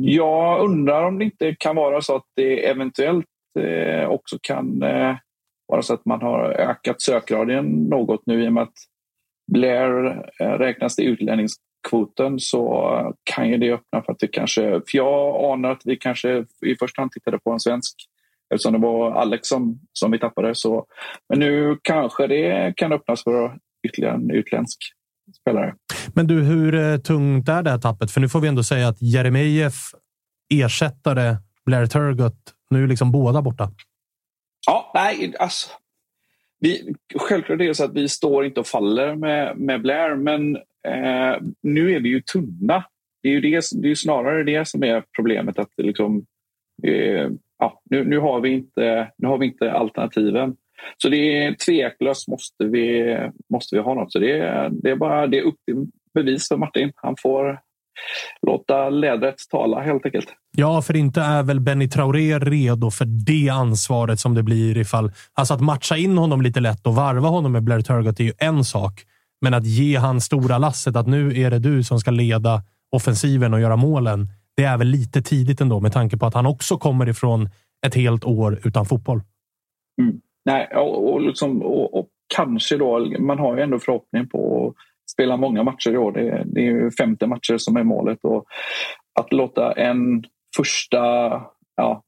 Jag 0.00 0.60
undrar 0.60 1.04
om 1.04 1.18
det 1.18 1.24
inte 1.24 1.54
kan 1.58 1.76
vara 1.76 2.00
så 2.00 2.16
att 2.16 2.24
det 2.36 2.68
eventuellt 2.68 3.26
eh, 3.58 4.08
också 4.08 4.38
kan 4.42 4.82
eh, 4.82 5.16
vara 5.68 5.82
så 5.82 5.94
att 5.94 6.04
man 6.04 6.22
har 6.22 6.44
ökat 6.44 7.02
sökradien 7.02 7.64
något 7.64 8.22
nu 8.26 8.44
i 8.44 8.48
och 8.48 8.52
med 8.52 8.62
att 8.62 8.74
Blair 9.52 10.22
eh, 10.40 10.46
räknas 10.46 10.96
till 10.96 11.08
utlänningskvoten 11.08 12.38
så 12.38 12.92
kan 13.34 13.48
ju 13.48 13.56
det 13.56 13.72
öppna 13.72 14.02
för 14.02 14.12
att 14.12 14.18
det 14.18 14.28
kanske... 14.28 14.62
För 14.62 14.96
jag 14.96 15.52
anar 15.52 15.70
att 15.70 15.82
vi 15.84 15.96
kanske 15.96 16.44
i 16.66 16.76
första 16.78 17.02
hand 17.02 17.12
tittade 17.12 17.38
på 17.38 17.50
en 17.50 17.60
svensk 17.60 17.94
eftersom 18.54 18.72
det 18.72 18.78
var 18.78 19.12
Alex 19.12 19.48
som, 19.48 19.80
som 19.92 20.10
vi 20.10 20.18
tappade. 20.18 20.54
Så, 20.54 20.86
men 21.28 21.38
nu 21.38 21.78
kanske 21.82 22.26
det 22.26 22.72
kan 22.76 22.92
öppnas 22.92 23.24
för 23.24 23.58
ytterligare 23.88 24.14
en 24.14 24.30
utländsk. 24.30 24.78
spelare. 25.40 25.74
Men 26.14 26.26
du, 26.26 26.42
hur 26.42 26.74
eh, 26.74 26.96
tungt 26.96 27.48
är 27.48 27.62
det 27.62 27.70
här 27.70 27.78
tappet? 27.78 28.10
För 28.10 28.20
nu 28.20 28.28
får 28.28 28.40
vi 28.40 28.48
ändå 28.48 28.62
säga 28.62 28.88
att 28.88 29.02
Jeremejeff 29.02 29.74
ersättare 30.54 31.36
Blair 31.66 31.86
Turgott, 31.86 32.54
nu 32.70 32.84
är 32.84 32.88
liksom 32.88 33.12
båda 33.12 33.42
borta. 33.42 33.70
Ja, 34.66 34.90
nej, 34.94 35.34
alltså. 35.38 35.70
Vi, 36.66 36.94
självklart 37.14 37.60
är 37.60 37.66
det 37.66 37.74
så 37.74 37.84
att 37.84 37.94
vi 37.94 38.08
står 38.08 38.44
inte 38.44 38.60
och 38.60 38.66
faller 38.66 39.14
med, 39.14 39.56
med 39.58 39.82
Blair, 39.82 40.16
men 40.16 40.56
eh, 40.56 41.42
nu 41.62 41.92
är 41.92 42.00
vi 42.00 42.08
ju 42.08 42.20
tunna. 42.20 42.84
Det 43.22 43.28
är 43.28 43.32
ju, 43.32 43.40
det, 43.40 43.60
det 43.72 43.86
är 43.86 43.88
ju 43.88 43.96
snarare 43.96 44.44
det 44.44 44.68
som 44.68 44.82
är 44.82 45.04
problemet. 45.16 45.58
att 45.58 45.70
liksom, 45.76 46.26
eh, 46.82 47.28
ja, 47.58 47.82
nu, 47.90 48.04
nu, 48.04 48.18
har 48.18 48.40
vi 48.40 48.50
inte, 48.50 49.12
nu 49.16 49.28
har 49.28 49.38
vi 49.38 49.46
inte 49.46 49.72
alternativen. 49.72 50.56
Så 50.96 51.08
det 51.08 51.16
är 51.16 51.54
tveklöst 51.54 52.28
måste 52.28 52.64
vi, 52.64 53.16
måste 53.50 53.76
vi 53.76 53.82
ha 53.82 53.94
något. 53.94 54.12
Så 54.12 54.18
det, 54.18 54.68
det 54.72 54.90
är 54.90 54.96
bara 54.96 55.26
det 55.26 55.38
är 55.38 55.42
upp 55.42 55.64
till 55.64 55.86
bevis 56.14 56.48
för 56.48 56.56
Martin. 56.56 56.92
Han 56.96 57.14
får 57.22 57.60
låta 58.42 58.90
lädret 58.90 59.34
tala 59.50 59.80
helt 59.80 60.06
enkelt. 60.06 60.26
Ja, 60.56 60.82
för 60.82 60.96
inte 60.96 61.20
är 61.20 61.42
väl 61.42 61.60
Benny 61.60 61.88
Traoré 61.88 62.38
redo 62.38 62.90
för 62.90 63.04
det 63.04 63.48
ansvaret 63.48 64.20
som 64.20 64.34
det 64.34 64.42
blir 64.42 64.76
ifall... 64.76 65.12
Alltså 65.34 65.54
att 65.54 65.60
matcha 65.60 65.96
in 65.96 66.18
honom 66.18 66.42
lite 66.42 66.60
lätt 66.60 66.86
och 66.86 66.94
varva 66.94 67.28
honom 67.28 67.52
med 67.52 67.62
Blair 67.62 67.80
Turgott 67.80 68.20
är 68.20 68.24
ju 68.24 68.32
en 68.38 68.64
sak. 68.64 69.04
Men 69.40 69.54
att 69.54 69.66
ge 69.66 69.96
han 69.96 70.20
stora 70.20 70.58
lasset 70.58 70.96
att 70.96 71.06
nu 71.06 71.40
är 71.40 71.50
det 71.50 71.58
du 71.58 71.84
som 71.84 72.00
ska 72.00 72.10
leda 72.10 72.62
offensiven 72.90 73.54
och 73.54 73.60
göra 73.60 73.76
målen. 73.76 74.28
Det 74.56 74.64
är 74.64 74.78
väl 74.78 74.86
lite 74.86 75.22
tidigt 75.22 75.60
ändå 75.60 75.80
med 75.80 75.92
tanke 75.92 76.16
på 76.16 76.26
att 76.26 76.34
han 76.34 76.46
också 76.46 76.78
kommer 76.78 77.08
ifrån 77.08 77.48
ett 77.86 77.94
helt 77.94 78.24
år 78.24 78.60
utan 78.64 78.86
fotboll. 78.86 79.20
Mm. 80.02 80.20
Nej, 80.44 80.68
och, 80.74 81.12
och, 81.12 81.20
liksom, 81.20 81.62
och, 81.62 81.98
och, 81.98 82.06
kanske 82.34 82.76
då, 82.76 83.12
man 83.18 83.38
har 83.38 83.56
ju 83.56 83.62
ändå 83.62 83.78
förhoppning 83.78 84.28
på 84.28 84.74
att 85.06 85.10
spela 85.10 85.36
många 85.36 85.62
matcher 85.62 85.90
i 85.90 85.96
år. 85.96 86.12
Det, 86.12 86.42
det 86.46 86.60
är 86.60 86.64
ju 86.64 86.90
50 86.90 87.26
matcher 87.26 87.58
som 87.58 87.76
är 87.76 87.84
målet 87.84 88.18
och 88.22 88.44
att 89.20 89.32
låta 89.32 89.72
en 89.72 90.24
första, 90.56 90.96
ja, 91.76 92.02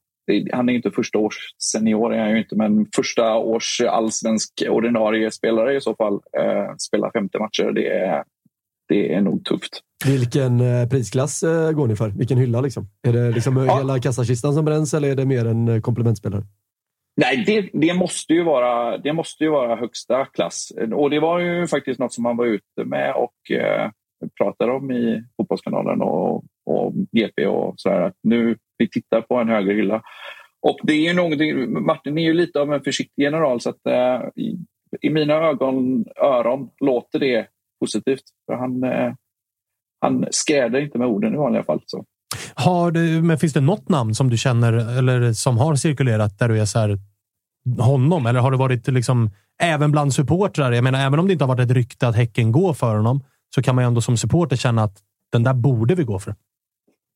han 0.53 0.69
är 0.69 0.73
inte 0.73 0.91
första 0.91 1.17
års 1.17 1.35
senior, 1.71 2.13
är 2.13 2.19
han 2.19 2.31
ju 2.31 2.37
inte, 2.37 2.55
men 2.55 2.85
första 2.95 3.35
års 3.35 3.81
allsvensk 3.81 4.63
ordinarie 4.69 5.31
spelare 5.31 5.75
i 5.75 5.81
så 5.81 5.95
fall 5.95 6.13
eh, 6.13 6.75
spela 6.77 7.11
50 7.11 7.39
matcher. 7.39 7.71
Det 7.75 7.87
är, 7.87 8.23
det 8.87 9.13
är 9.13 9.21
nog 9.21 9.45
tufft. 9.45 9.81
Vilken 10.05 10.59
eh, 10.61 10.89
prisklass 10.89 11.43
eh, 11.43 11.71
går 11.71 11.87
ni 11.87 11.95
för? 11.95 12.09
Vilken 12.09 12.37
hylla? 12.37 12.61
Liksom? 12.61 12.89
Är 13.07 13.13
det 13.13 13.31
liksom 13.31 13.57
ja. 13.57 13.77
hela 13.77 13.99
kassakistan 13.99 14.53
som 14.53 14.65
bränns 14.65 14.93
eller 14.93 15.09
är 15.09 15.15
det 15.15 15.25
mer 15.25 15.45
en 15.45 15.67
eh, 15.67 15.81
komplementspelare? 15.81 16.43
Nej, 17.19 17.43
det, 17.45 17.69
det, 17.73 17.93
måste 17.93 18.33
ju 18.33 18.43
vara, 18.43 18.97
det 18.97 19.13
måste 19.13 19.43
ju 19.43 19.49
vara 19.49 19.75
högsta 19.75 20.25
klass. 20.25 20.71
Och 20.93 21.09
det 21.09 21.19
var 21.19 21.39
ju 21.39 21.67
faktiskt 21.67 21.99
något 21.99 22.13
som 22.13 22.23
man 22.23 22.37
var 22.37 22.45
ute 22.45 22.85
med 22.85 23.13
och 23.15 23.51
eh, 23.51 23.89
pratade 24.37 24.71
om 24.71 24.91
i 24.91 25.23
Fotbollskanalen 25.37 26.01
och, 26.01 26.43
och 26.65 26.93
GP 27.11 27.47
och 27.47 27.73
så 27.77 27.89
här, 27.89 28.01
att 28.01 28.15
nu 28.23 28.57
vi 28.77 28.89
tittar 28.89 29.21
på 29.21 29.35
en 29.35 29.49
högre 29.49 29.73
hylla. 29.73 30.01
Och 30.61 30.79
det 30.83 30.93
är 30.93 31.07
ju 31.07 31.13
någonting, 31.13 31.85
Martin 31.85 32.17
är 32.17 32.23
ju 32.23 32.33
lite 32.33 32.61
av 32.61 32.73
en 32.73 32.83
försiktig 32.83 33.23
general 33.23 33.61
så 33.61 33.69
att 33.69 33.85
eh, 33.85 34.21
i, 34.35 34.57
i, 35.01 35.09
mina 35.09 35.33
ögon, 35.33 36.05
öron 36.15 36.69
låter 36.79 37.19
det 37.19 37.47
positivt. 37.79 38.23
För 38.45 38.53
han, 38.53 38.83
eh, 38.83 39.13
han 40.01 40.25
skräder 40.31 40.79
inte 40.79 40.97
med 40.97 41.07
orden 41.07 41.33
i 41.33 41.37
vanliga 41.37 41.63
fall. 41.63 41.81
Så. 41.85 42.05
Har 42.53 42.91
du, 42.91 43.21
men 43.21 43.37
finns 43.37 43.53
det 43.53 43.61
något 43.61 43.89
namn 43.89 44.15
som 44.15 44.29
du 44.29 44.37
känner 44.37 44.73
eller 44.73 45.33
som 45.33 45.57
har 45.57 45.75
cirkulerat 45.75 46.39
där 46.39 46.49
du 46.49 46.59
är 46.59 46.65
så 46.65 46.79
här, 46.79 46.97
honom? 47.79 48.25
Eller 48.25 48.39
har 48.39 48.51
det 48.51 48.57
varit 48.57 48.87
liksom 48.87 49.29
även 49.61 49.91
bland 49.91 50.13
supportrar? 50.13 50.71
Jag 50.71 50.83
menar, 50.83 50.99
även 50.99 51.19
om 51.19 51.27
det 51.27 51.33
inte 51.33 51.45
har 51.45 51.55
varit 51.55 51.71
ett 51.71 51.75
rykte 51.75 52.07
att 52.07 52.15
Häcken 52.15 52.51
går 52.51 52.73
för 52.73 52.95
honom 52.95 53.23
så 53.55 53.61
kan 53.61 53.75
man 53.75 53.83
ju 53.83 53.87
ändå 53.87 54.01
som 54.01 54.17
supporter 54.17 54.55
känna 54.55 54.83
att 54.83 54.97
den 55.31 55.43
där 55.43 55.53
borde 55.53 55.95
vi 55.95 56.03
gå 56.03 56.19
för. 56.19 56.35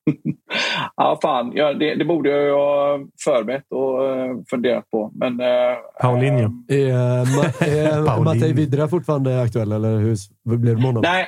ja, 0.96 1.20
fan. 1.22 1.52
Ja, 1.56 1.74
det, 1.74 1.96
det, 1.96 2.06
borde 2.06 2.30
jag 2.30 2.58
ha 2.58 3.00
förberett 3.24 3.72
och 3.72 4.02
uh, 4.02 4.44
funderat 4.50 4.90
på. 4.92 5.12
Men, 5.14 5.42
uh, 5.42 5.48
Paulinho. 6.02 6.46
Uh, 6.46 6.78
är 7.60 8.24
Mattei 8.24 8.54
Vidra 8.54 8.88
fortfarande 8.88 9.42
aktuell 9.42 9.72
eller 9.72 10.00
hur 10.00 10.18
blev 10.44 10.76
det 10.76 10.82
med 10.82 10.84
honom? 10.84 11.02
Nej, 11.02 11.28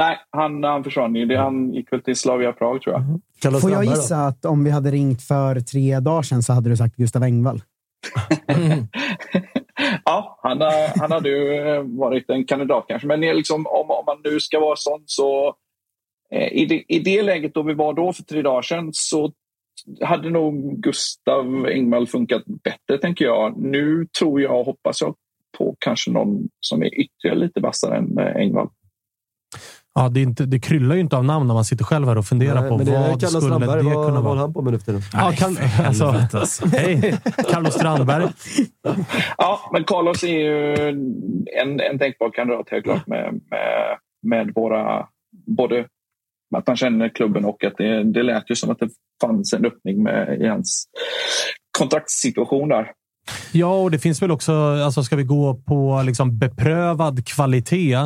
Nej, 0.00 0.18
han, 0.30 0.64
han 0.64 0.84
försvann 0.84 1.14
ju. 1.14 1.36
Han 1.36 1.74
gick 1.74 1.92
väl 1.92 2.02
till 2.02 2.16
Slavia 2.16 2.52
Prag 2.52 2.82
tror 2.82 2.94
jag. 2.94 3.02
Mm. 3.02 3.60
Får 3.60 3.70
jag 3.70 3.84
gissa 3.84 4.16
då? 4.16 4.22
att 4.22 4.44
om 4.44 4.64
vi 4.64 4.70
hade 4.70 4.90
ringt 4.90 5.22
för 5.22 5.60
tre 5.60 6.00
dagar 6.00 6.22
sedan 6.22 6.42
så 6.42 6.52
hade 6.52 6.70
du 6.70 6.76
sagt 6.76 6.96
Gustav 6.96 7.22
Engvall? 7.22 7.62
ja, 10.04 10.38
han, 10.42 10.60
han 10.96 11.12
hade 11.12 11.28
ju 11.28 11.54
eh, 11.54 11.82
varit 11.82 12.30
en 12.30 12.44
kandidat 12.44 12.84
kanske. 12.88 13.08
Men 13.08 13.20
liksom, 13.20 13.66
om, 13.66 13.90
om 13.90 14.04
man 14.06 14.20
nu 14.24 14.40
ska 14.40 14.60
vara 14.60 14.76
sån 14.76 15.02
så 15.06 15.54
eh, 16.34 16.52
i, 16.52 16.66
det, 16.66 16.84
i 16.88 16.98
det 16.98 17.22
läget 17.22 17.54
då 17.54 17.62
vi 17.62 17.74
var 17.74 17.94
då 17.94 18.12
för 18.12 18.22
tre 18.22 18.42
dagar 18.42 18.62
sedan 18.62 18.90
så 18.92 19.32
hade 20.00 20.30
nog 20.30 20.80
Gustav 20.82 21.66
Engvall 21.66 22.06
funkat 22.06 22.42
bättre 22.46 22.98
tänker 23.00 23.24
jag. 23.24 23.58
Nu 23.58 24.06
tror 24.18 24.40
jag 24.40 24.60
och 24.60 24.66
hoppas 24.66 25.00
jag 25.00 25.14
på 25.58 25.76
kanske 25.78 26.10
någon 26.10 26.48
som 26.60 26.82
är 26.82 27.00
ytterligare 27.00 27.38
lite 27.38 27.60
vassare 27.60 27.96
än 27.96 28.18
eh, 28.18 28.36
Engvall. 28.36 28.68
Ja, 30.00 30.08
det, 30.08 30.20
är 30.20 30.22
inte, 30.22 30.46
det 30.46 30.58
kryllar 30.60 30.94
ju 30.94 31.00
inte 31.00 31.16
av 31.16 31.24
namn 31.24 31.46
när 31.46 31.54
man 31.54 31.64
sitter 31.64 31.84
själv 31.84 32.08
här 32.08 32.18
och 32.18 32.26
funderar 32.26 32.60
Nej, 32.60 32.70
på 32.70 32.76
vad 32.76 32.86
Carlos 32.86 33.20
skulle 33.20 33.40
Strandberg, 33.40 33.84
det 33.84 33.94
vad, 33.94 34.06
kunna 34.06 34.20
vara. 34.20 34.34
vara. 34.34 34.38
han 34.38 34.52
på 34.52 34.62
med 34.62 34.72
nu 34.72 34.78
för 34.78 34.86
tiden? 34.86 35.02
Ja, 35.12 35.32
kan, 35.36 35.56
alltså, 35.86 36.66
hej, 36.72 37.18
Carlos 37.50 37.74
Strandberg. 37.74 38.28
ja, 39.38 39.70
men 39.72 39.84
Carlos 39.84 40.22
är 40.22 40.28
ju 40.28 40.74
en, 41.62 41.80
en 41.80 41.98
tänkbar 41.98 42.30
kandidat 42.30 42.70
helt 42.70 42.84
klart 42.84 43.06
med, 43.06 43.40
med, 43.50 43.98
med 44.22 44.54
våra... 44.54 45.06
Både 45.46 45.86
att 46.56 46.66
han 46.66 46.76
känner 46.76 47.08
klubben 47.08 47.44
och 47.44 47.64
att 47.64 47.76
det, 47.76 48.12
det 48.12 48.22
lät 48.22 48.50
ju 48.50 48.54
som 48.54 48.70
att 48.70 48.78
det 48.78 48.88
fanns 49.20 49.52
en 49.52 49.64
öppning 49.64 50.02
med, 50.02 50.40
i 50.40 50.46
hans 50.46 50.84
kontraktssituation 51.78 52.68
där. 52.68 52.92
Ja, 53.52 53.82
och 53.82 53.90
det 53.90 53.98
finns 53.98 54.22
väl 54.22 54.30
också, 54.30 54.52
alltså 54.84 55.02
ska 55.02 55.16
vi 55.16 55.22
gå 55.22 55.54
på 55.54 56.02
liksom 56.06 56.38
beprövad 56.38 57.26
kvalitet 57.26 57.96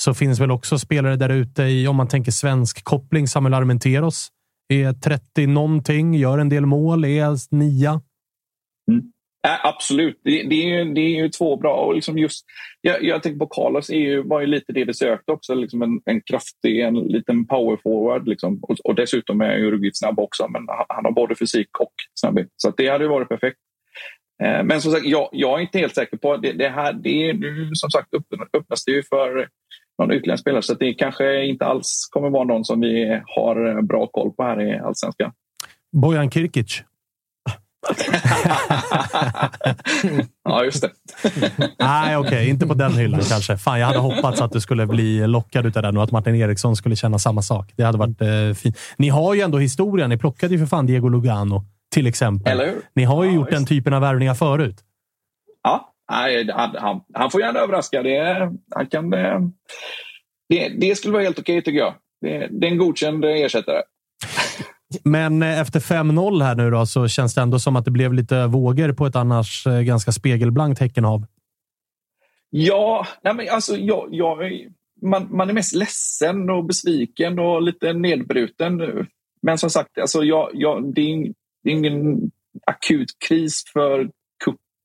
så 0.00 0.14
finns 0.14 0.40
väl 0.40 0.50
också 0.50 0.78
spelare 0.78 1.16
där 1.16 1.28
ute 1.28 1.62
i, 1.62 1.88
om 1.88 1.96
man 1.96 2.08
tänker 2.08 2.32
svensk 2.32 2.84
koppling, 2.84 3.28
Samuel 3.28 3.54
Armenteros. 3.54 4.28
Är 4.68 4.92
30 4.92 5.46
någonting, 5.46 6.14
gör 6.14 6.38
en 6.38 6.48
del 6.48 6.66
mål, 6.66 7.04
är 7.04 7.24
alltså 7.24 7.56
nia. 7.56 8.00
Mm. 8.90 9.02
Äh, 9.46 9.66
absolut, 9.66 10.20
det, 10.24 10.42
det, 10.42 10.70
är, 10.70 10.84
det 10.84 11.00
är 11.00 11.22
ju 11.22 11.28
två 11.28 11.56
bra. 11.56 11.74
Och 11.74 11.94
liksom 11.94 12.18
just, 12.18 12.44
jag, 12.80 13.04
jag 13.04 13.22
tänker 13.22 13.38
på 13.38 13.46
Carlos, 13.46 13.86
det 13.86 13.96
ju, 13.96 14.22
var 14.22 14.40
ju 14.40 14.46
lite 14.46 14.72
det 14.72 14.84
vi 14.84 14.94
sökte 14.94 15.32
också. 15.32 15.54
Liksom 15.54 15.82
en, 15.82 16.00
en 16.04 16.20
kraftig, 16.20 16.80
en 16.80 16.94
liten 16.94 17.46
power 17.46 17.78
forward. 17.82 18.28
Liksom. 18.28 18.58
Och, 18.62 18.76
och 18.84 18.94
dessutom 18.94 19.40
är 19.40 19.56
ju 19.56 19.70
ruggigt 19.70 19.98
snabb 19.98 20.18
också, 20.18 20.48
men 20.48 20.64
han, 20.68 20.86
han, 20.88 21.04
har 21.04 21.12
både 21.12 21.34
fysik 21.34 21.80
och 21.80 21.92
snabbhet. 22.20 22.48
Så 22.56 22.70
det 22.76 22.88
hade 22.88 23.08
varit 23.08 23.28
perfekt. 23.28 23.58
Eh, 24.42 24.64
men 24.64 24.80
som 24.80 24.92
sagt, 24.92 25.06
jag, 25.06 25.28
jag, 25.32 25.58
är 25.58 25.62
inte 25.62 25.78
helt 25.78 25.94
säker 25.94 26.16
på 26.16 26.36
det. 26.36 26.52
det 26.52 26.68
här, 26.68 26.92
det 26.92 27.28
är 27.28 27.34
nu 27.34 27.70
som 27.74 27.90
sagt 27.90 28.08
öppnas 28.54 28.84
det 28.84 28.92
ju 28.92 29.02
för 29.02 29.48
någon 30.00 30.10
utländsk 30.10 30.42
spelare. 30.42 30.62
Så 30.62 30.74
det 30.74 30.94
kanske 30.94 31.44
inte 31.44 31.64
alls 31.64 32.08
kommer 32.10 32.30
vara 32.30 32.44
någon 32.44 32.64
som 32.64 32.80
vi 32.80 33.20
har 33.26 33.82
bra 33.82 34.06
koll 34.06 34.30
på 34.32 34.42
här 34.42 34.60
i 34.60 34.78
allsvenskan. 34.78 35.32
Bojan 35.92 36.30
Kirkic. 36.30 36.82
ja, 40.44 40.64
just 40.64 40.82
det. 40.82 40.90
Nej, 41.78 42.16
okej. 42.16 42.28
Okay. 42.28 42.48
Inte 42.48 42.66
på 42.66 42.74
den 42.74 42.92
hyllan 42.92 43.20
kanske. 43.20 43.56
Fan, 43.56 43.80
jag 43.80 43.86
hade 43.86 43.98
hoppats 43.98 44.40
att 44.40 44.52
du 44.52 44.60
skulle 44.60 44.86
bli 44.86 45.26
lockad 45.26 45.76
av 45.76 45.82
den 45.82 45.96
och 45.96 46.02
att 46.02 46.10
Martin 46.10 46.34
Eriksson 46.34 46.76
skulle 46.76 46.96
känna 46.96 47.18
samma 47.18 47.42
sak. 47.42 47.72
Det 47.76 47.82
hade 47.82 47.98
varit 47.98 48.20
eh, 48.20 48.54
fint. 48.54 48.78
Ni 48.96 49.08
har 49.08 49.34
ju 49.34 49.40
ändå 49.40 49.58
historien. 49.58 50.10
Ni 50.10 50.18
plockade 50.18 50.54
ju 50.54 50.58
för 50.58 50.66
fan 50.66 50.86
Diego 50.86 51.08
Lugano, 51.08 51.64
till 51.94 52.06
exempel. 52.06 52.72
Ni 52.94 53.04
har 53.04 53.24
ju 53.24 53.30
ja, 53.30 53.36
gjort 53.36 53.48
visst. 53.48 53.56
den 53.56 53.66
typen 53.66 53.94
av 53.94 54.00
värvningar 54.00 54.34
förut. 54.34 54.76
Nej, 56.10 56.50
han, 56.52 56.76
han, 56.78 57.00
han, 57.14 57.30
får 57.30 57.40
gärna 57.40 57.58
överraska. 57.58 58.02
Det, 58.02 58.50
han 58.74 58.86
kan, 58.86 59.10
det, 60.48 60.68
det 60.68 60.94
skulle 60.96 61.12
vara 61.12 61.22
helt 61.22 61.38
okej 61.38 61.62
tycker 61.62 61.78
jag. 61.78 61.94
Det, 62.20 62.48
det 62.50 62.66
är 62.66 62.70
en 62.70 62.78
godkänd 62.78 63.24
ersättare. 63.24 63.82
Men 65.04 65.42
eh, 65.42 65.60
efter 65.60 65.80
5-0 65.80 66.42
här 66.42 66.54
nu 66.54 66.70
då, 66.70 66.86
så 66.86 67.08
känns 67.08 67.34
det 67.34 67.40
ändå 67.40 67.58
som 67.58 67.76
att 67.76 67.84
det 67.84 67.90
blev 67.90 68.12
lite 68.12 68.46
vågor 68.46 68.92
på 68.92 69.06
ett 69.06 69.16
annars 69.16 69.66
eh, 69.66 69.80
ganska 69.80 70.12
spegelblankt 70.12 70.80
Häckenhav. 70.80 71.26
Ja, 72.50 73.06
nej 73.22 73.34
men 73.34 73.48
alltså, 73.48 73.76
jag, 73.76 74.08
jag, 74.10 74.38
man, 75.02 75.36
man 75.36 75.50
är 75.50 75.54
mest 75.54 75.74
ledsen 75.74 76.50
och 76.50 76.64
besviken 76.64 77.38
och 77.38 77.62
lite 77.62 77.92
nedbruten. 77.92 79.06
Men 79.42 79.58
som 79.58 79.70
sagt, 79.70 79.98
alltså, 79.98 80.24
jag, 80.24 80.50
jag, 80.52 80.94
det, 80.94 81.00
är, 81.00 81.32
det 81.64 81.70
är 81.70 81.74
ingen 81.74 82.30
akut 82.66 83.08
kris 83.28 83.64
för 83.72 84.10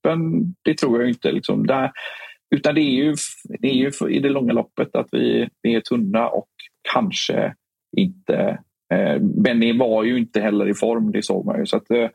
kuppen, 0.06 0.54
det 0.62 0.74
tror 0.74 1.00
jag 1.00 1.10
inte. 1.10 1.32
Liksom 1.32 1.66
där, 1.66 1.90
utan 2.54 2.74
det 2.74 2.80
är, 2.80 3.04
ju, 3.04 3.14
det 3.60 3.68
är 3.68 3.74
ju 3.74 3.90
i 4.10 4.18
det 4.18 4.28
långa 4.28 4.52
loppet 4.52 4.96
att 4.96 5.08
vi, 5.12 5.48
vi 5.62 5.74
är 5.74 5.80
tunna 5.80 6.28
och 6.28 6.48
kanske 6.92 7.54
inte... 7.96 8.58
Eh, 8.94 9.18
Benny 9.18 9.78
var 9.78 10.04
ju 10.04 10.18
inte 10.18 10.40
heller 10.40 10.68
i 10.68 10.74
form, 10.74 11.12
det 11.12 11.22
såg 11.22 11.46
man 11.46 11.58
ju. 11.58 11.66
Så 11.66 11.76
att, 11.76 11.90
eh, 11.90 12.08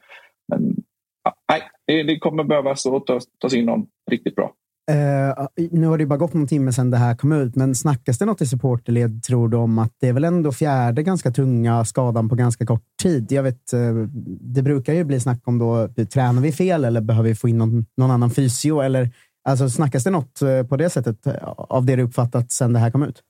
men, 0.47 0.75
ja, 1.23 1.35
nej, 1.51 1.61
det, 1.87 2.03
det 2.03 2.19
kommer 2.19 2.43
behövas 2.43 2.85
att 2.85 3.05
tas, 3.05 3.23
tas 3.39 3.53
in 3.53 3.65
någon 3.65 3.87
riktigt 4.11 4.35
bra. 4.35 4.53
Uh, 4.91 5.47
nu 5.71 5.87
har 5.87 5.97
det 5.97 6.01
ju 6.01 6.07
bara 6.07 6.17
gått 6.17 6.33
någon 6.33 6.47
timme 6.47 6.73
sedan 6.73 6.91
det 6.91 6.97
här 6.97 7.15
kom 7.15 7.31
ut, 7.31 7.55
men 7.55 7.75
snackas 7.75 8.19
det 8.19 8.25
något 8.25 8.41
i 8.41 8.45
supporterled, 8.45 9.23
tror 9.23 9.49
du, 9.49 9.57
om 9.57 9.79
att 9.79 9.95
det 9.99 10.07
är 10.07 10.13
väl 10.13 10.23
ändå 10.23 10.51
fjärde 10.51 11.03
ganska 11.03 11.31
tunga 11.31 11.85
skadan 11.85 12.29
på 12.29 12.35
ganska 12.35 12.65
kort 12.65 12.83
tid? 13.01 13.31
Jag 13.31 13.43
vet, 13.43 13.73
uh, 13.73 14.07
det 14.41 14.61
brukar 14.61 14.93
ju 14.93 15.03
bli 15.03 15.19
snack 15.19 15.41
om 15.43 15.59
då, 15.59 15.89
eh, 15.97 16.05
tränar 16.05 16.41
vi 16.41 16.51
fel 16.51 16.85
eller 16.85 17.01
behöver 17.01 17.29
vi 17.29 17.35
få 17.35 17.49
in 17.49 17.57
någon, 17.57 17.85
någon 17.97 18.11
annan 18.11 18.31
fysio? 18.31 18.81
Eller, 18.81 19.09
alltså, 19.49 19.69
snackas 19.69 20.03
det 20.03 20.11
något 20.11 20.41
uh, 20.41 20.63
på 20.63 20.77
det 20.77 20.89
sättet 20.89 21.27
av 21.57 21.85
det 21.85 21.95
du 21.95 22.03
uppfattat 22.03 22.51
sedan 22.51 22.73
det 22.73 22.79
här 22.79 22.91
kom 22.91 23.03
ut? 23.03 23.21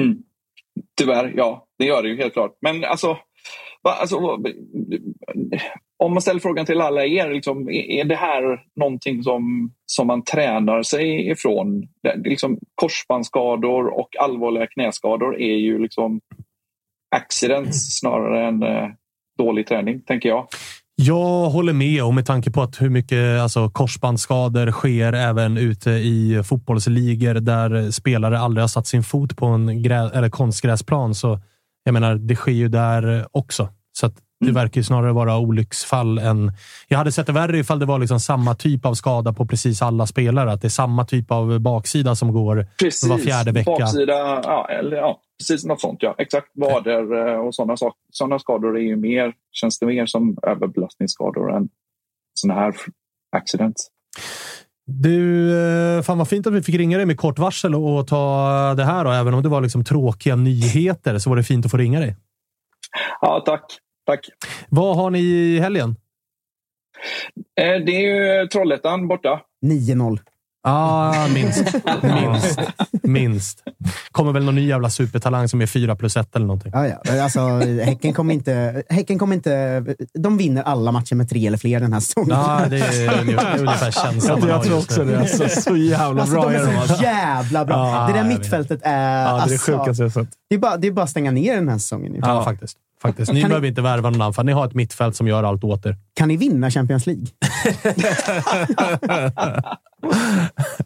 Mm. 0.00 0.22
Tyvärr, 0.98 1.32
ja. 1.36 1.66
Det 1.78 1.84
gör 1.84 2.02
det 2.02 2.08
ju 2.08 2.16
helt 2.16 2.32
klart. 2.32 2.56
Men 2.60 2.84
alltså, 2.84 3.16
alltså 3.82 4.16
om 5.98 6.12
man 6.12 6.22
ställer 6.22 6.40
frågan 6.40 6.66
till 6.66 6.80
alla 6.80 7.04
er, 7.04 7.30
liksom, 7.30 7.70
är 7.70 8.04
det 8.04 8.16
här 8.16 8.60
någonting 8.80 9.22
som, 9.22 9.72
som 9.86 10.06
man 10.06 10.24
tränar 10.24 10.82
sig 10.82 11.30
ifrån? 11.30 11.80
Det, 12.02 12.28
liksom, 12.28 12.58
korsbandsskador 12.74 13.86
och 13.86 14.08
allvarliga 14.20 14.66
knäskador 14.66 15.40
är 15.40 15.56
ju 15.56 15.78
liksom 15.78 16.20
accidents 17.16 17.98
snarare 17.98 18.48
än 18.48 18.62
eh, 18.62 18.88
dålig 19.38 19.66
träning, 19.66 20.00
tänker 20.00 20.28
jag. 20.28 20.46
Jag 20.94 21.50
håller 21.50 21.72
med 21.72 22.04
och 22.04 22.14
med 22.14 22.26
tanke 22.26 22.50
på 22.50 22.62
att 22.62 22.82
hur 22.82 22.90
mycket 22.90 23.40
alltså, 23.40 23.70
korsbandsskador 23.70 24.70
sker 24.70 25.12
även 25.12 25.56
ute 25.56 25.90
i 25.90 26.42
fotbollsligor 26.44 27.34
där 27.34 27.90
spelare 27.90 28.38
aldrig 28.38 28.62
har 28.62 28.68
satt 28.68 28.86
sin 28.86 29.02
fot 29.02 29.36
på 29.36 29.46
en 29.46 29.82
grä, 29.82 30.10
eller 30.14 30.30
konstgräsplan. 30.30 31.14
Så 31.14 31.38
jag 31.84 31.92
menar, 31.92 32.14
det 32.14 32.36
sker 32.36 32.52
ju 32.52 32.68
där 32.68 33.26
också. 33.32 33.68
Så 33.92 34.06
att 34.06 34.14
det 34.16 34.46
Mm. 34.46 34.54
verkar 34.54 34.82
snarare 34.82 35.12
vara 35.12 35.38
olycksfall 35.38 36.18
än... 36.18 36.52
Jag 36.88 36.98
hade 36.98 37.12
sett 37.12 37.26
det 37.26 37.32
värre 37.32 37.58
ifall 37.58 37.78
det 37.78 37.86
var 37.86 37.98
liksom 37.98 38.20
samma 38.20 38.54
typ 38.54 38.86
av 38.86 38.94
skada 38.94 39.32
på 39.32 39.46
precis 39.46 39.82
alla 39.82 40.06
spelare. 40.06 40.52
Att 40.52 40.60
det 40.60 40.66
är 40.66 40.70
samma 40.70 41.04
typ 41.04 41.30
av 41.30 41.60
baksida 41.60 42.14
som 42.14 42.32
går 42.32 42.66
Precis, 42.78 43.10
var 43.10 43.18
fjärde 43.18 43.52
vecka. 43.52 43.70
baksida, 43.70 44.12
ja, 44.44 44.68
eller, 44.70 44.96
ja, 44.96 45.20
precis 45.38 45.64
något 45.64 45.80
sånt. 45.80 45.98
Ja. 46.02 46.14
Exakt 46.18 46.46
vader 46.54 47.28
eh, 47.28 47.40
och 47.40 47.54
sådana 47.54 47.76
saker. 47.76 47.98
Sådana 48.10 48.38
skador 48.38 48.76
är 48.78 48.82
ju 48.82 48.96
mer, 48.96 49.32
känns 49.52 49.78
det 49.78 49.86
mer 49.86 50.06
som 50.06 50.36
överbelastningsskador 50.42 51.56
än 51.56 51.68
sådana 52.34 52.60
här 52.60 52.74
accidents. 53.36 53.88
Du, 55.00 55.50
eh, 55.96 56.02
fan 56.02 56.18
vad 56.18 56.28
fint 56.28 56.46
att 56.46 56.52
vi 56.52 56.62
fick 56.62 56.74
ringa 56.74 56.96
dig 56.96 57.06
med 57.06 57.16
kort 57.18 57.38
varsel 57.38 57.74
och 57.74 58.06
ta 58.06 58.74
det 58.76 58.84
här. 58.84 59.04
Då. 59.04 59.10
Även 59.10 59.34
om 59.34 59.42
det 59.42 59.48
var 59.48 59.60
liksom 59.60 59.84
tråkiga 59.84 60.36
nyheter 60.36 61.18
så 61.18 61.30
var 61.30 61.36
det 61.36 61.42
fint 61.42 61.64
att 61.64 61.70
få 61.70 61.76
ringa 61.76 62.00
dig. 62.00 62.16
Ja, 63.20 63.42
tack. 63.46 63.64
Tack. 64.06 64.20
Vad 64.68 64.96
har 64.96 65.10
ni 65.10 65.18
i 65.20 65.58
helgen? 65.60 65.96
Eh, 67.60 67.84
Det 67.86 67.92
är 67.96 68.40
ju 68.40 68.46
Trollhättan 68.46 69.08
borta. 69.08 69.40
9-0. 69.66 70.18
Ah, 70.64 71.26
minst. 71.34 71.64
minst. 72.02 72.58
Minst. 73.02 73.62
Kommer 74.12 74.32
väl 74.32 74.44
någon 74.44 74.54
ny 74.54 74.66
jävla 74.66 74.90
supertalang 74.90 75.48
som 75.48 75.60
är 75.60 75.66
4 75.66 75.96
plus 75.96 76.16
1 76.16 76.36
eller 76.36 76.46
någonting. 76.46 76.72
Ja, 76.74 76.86
ja. 77.04 77.22
Alltså, 77.22 77.40
häcken 77.84 78.12
kommer 78.12 78.34
inte... 78.34 78.82
Häcken 78.88 79.18
kommer 79.18 79.34
inte... 79.36 79.84
De 80.14 80.38
vinner 80.38 80.62
alla 80.62 80.92
matcher 80.92 81.14
med 81.14 81.28
tre 81.28 81.46
eller 81.46 81.58
fler 81.58 81.80
den 81.80 81.92
här 81.92 82.00
säsongen. 82.00 82.30
Ja, 82.30 82.60
det 82.70 82.76
är 82.78 83.20
ungefär- 83.20 83.58
ungefär 83.60 83.90
känslan 83.90 84.40
man 84.40 84.48
Jag 84.48 84.56
har 84.56 84.64
tror 84.64 84.78
också 84.78 85.04
det. 85.04 85.18
Alltså, 85.20 85.48
så 85.60 85.76
jävla 85.76 86.22
Alltså, 86.22 86.34
bra 86.40 86.50
de 86.50 86.54
är 86.56 86.64
så 86.72 86.80
Alltså. 86.80 87.02
jävla 87.02 87.64
bra. 87.64 87.76
Ja, 87.94 88.06
det 88.06 88.12
där 88.12 88.18
jag 88.18 88.26
mittfältet 88.26 88.80
är... 88.82 89.22
Ja, 89.22 89.28
det 89.28 89.30
är 89.30 89.36
det 89.36 89.42
alltså, 89.42 89.72
sjukaste 89.72 90.02
jag 90.02 90.12
sett. 90.12 90.28
det, 90.48 90.54
är 90.86 90.90
bara, 90.90 91.04
att 91.04 91.10
stänga 91.10 91.30
ner 91.30 91.54
den 91.54 91.68
här 91.68 91.78
säsongen. 91.78 92.16
Ja, 92.22 92.44
faktiskt. 92.44 92.76
Faktiskt. 93.02 93.32
Ni 93.32 93.40
Kan 93.40 93.48
ni- 93.48 93.52
behöver 93.52 93.68
inte 93.68 93.82
värva 93.82 94.10
någon 94.10 94.20
annan, 94.20 94.32
för 94.32 94.44
ni 94.44 94.52
har 94.52 94.66
ett 94.66 94.74
mittfält 94.74 95.16
som 95.16 95.26
gör 95.28 95.42
allt 95.42 95.64
åt 95.64 95.86
er. 95.86 95.96
Kan 96.16 96.28
ni 96.28 96.36
vinna 96.36 96.70
Champions 96.70 97.06
League? 97.06 97.24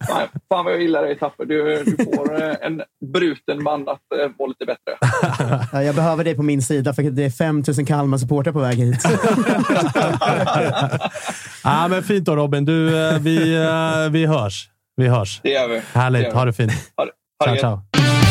Nej, 0.08 0.28
fan 0.48 0.64
vad 0.64 0.72
jag 0.72 0.82
gillar 0.82 1.02
dig 1.02 1.18
Tapper. 1.18 1.44
Du, 1.44 1.84
du 1.84 2.04
får 2.04 2.42
eh, 2.42 2.54
en 2.66 2.82
bruten 3.12 3.62
man 3.62 3.88
att 3.88 3.88
eh, 4.22 4.30
må 4.38 4.46
lite 4.46 4.64
bättre. 4.66 4.96
Ja, 5.72 5.82
jag 5.82 5.94
behöver 5.94 6.24
dig 6.24 6.34
på 6.36 6.42
min 6.42 6.62
sida, 6.62 6.94
för 6.94 7.02
det 7.02 7.24
är 7.24 7.30
5000 7.30 7.86
Kalmar-supportrar 7.86 8.52
på 8.52 8.60
väg 8.60 8.76
hit. 8.76 9.04
Ja, 11.64 11.88
men 11.88 12.02
fint 12.02 12.24
då 12.26 12.36
Robin. 12.36 12.64
Du, 12.64 13.08
eh, 13.08 13.18
vi, 13.18 13.56
eh, 13.56 14.10
vi 14.10 14.26
hörs. 14.26 14.68
Vi 14.96 15.08
hörs. 15.08 15.40
Det 15.42 15.50
gör 15.50 15.68
vi. 15.68 15.74
Det 15.74 15.82
Härligt. 15.98 16.22
gör 16.22 16.30
vi. 16.30 16.36
Ha 16.36 16.44
det 16.44 16.52
fint. 16.52 16.72
Ha 16.96 17.04
det, 17.04 17.10
ha 17.44 17.52
det 17.52 17.58
Ciao, 17.60 17.80
ciao. 17.92 18.25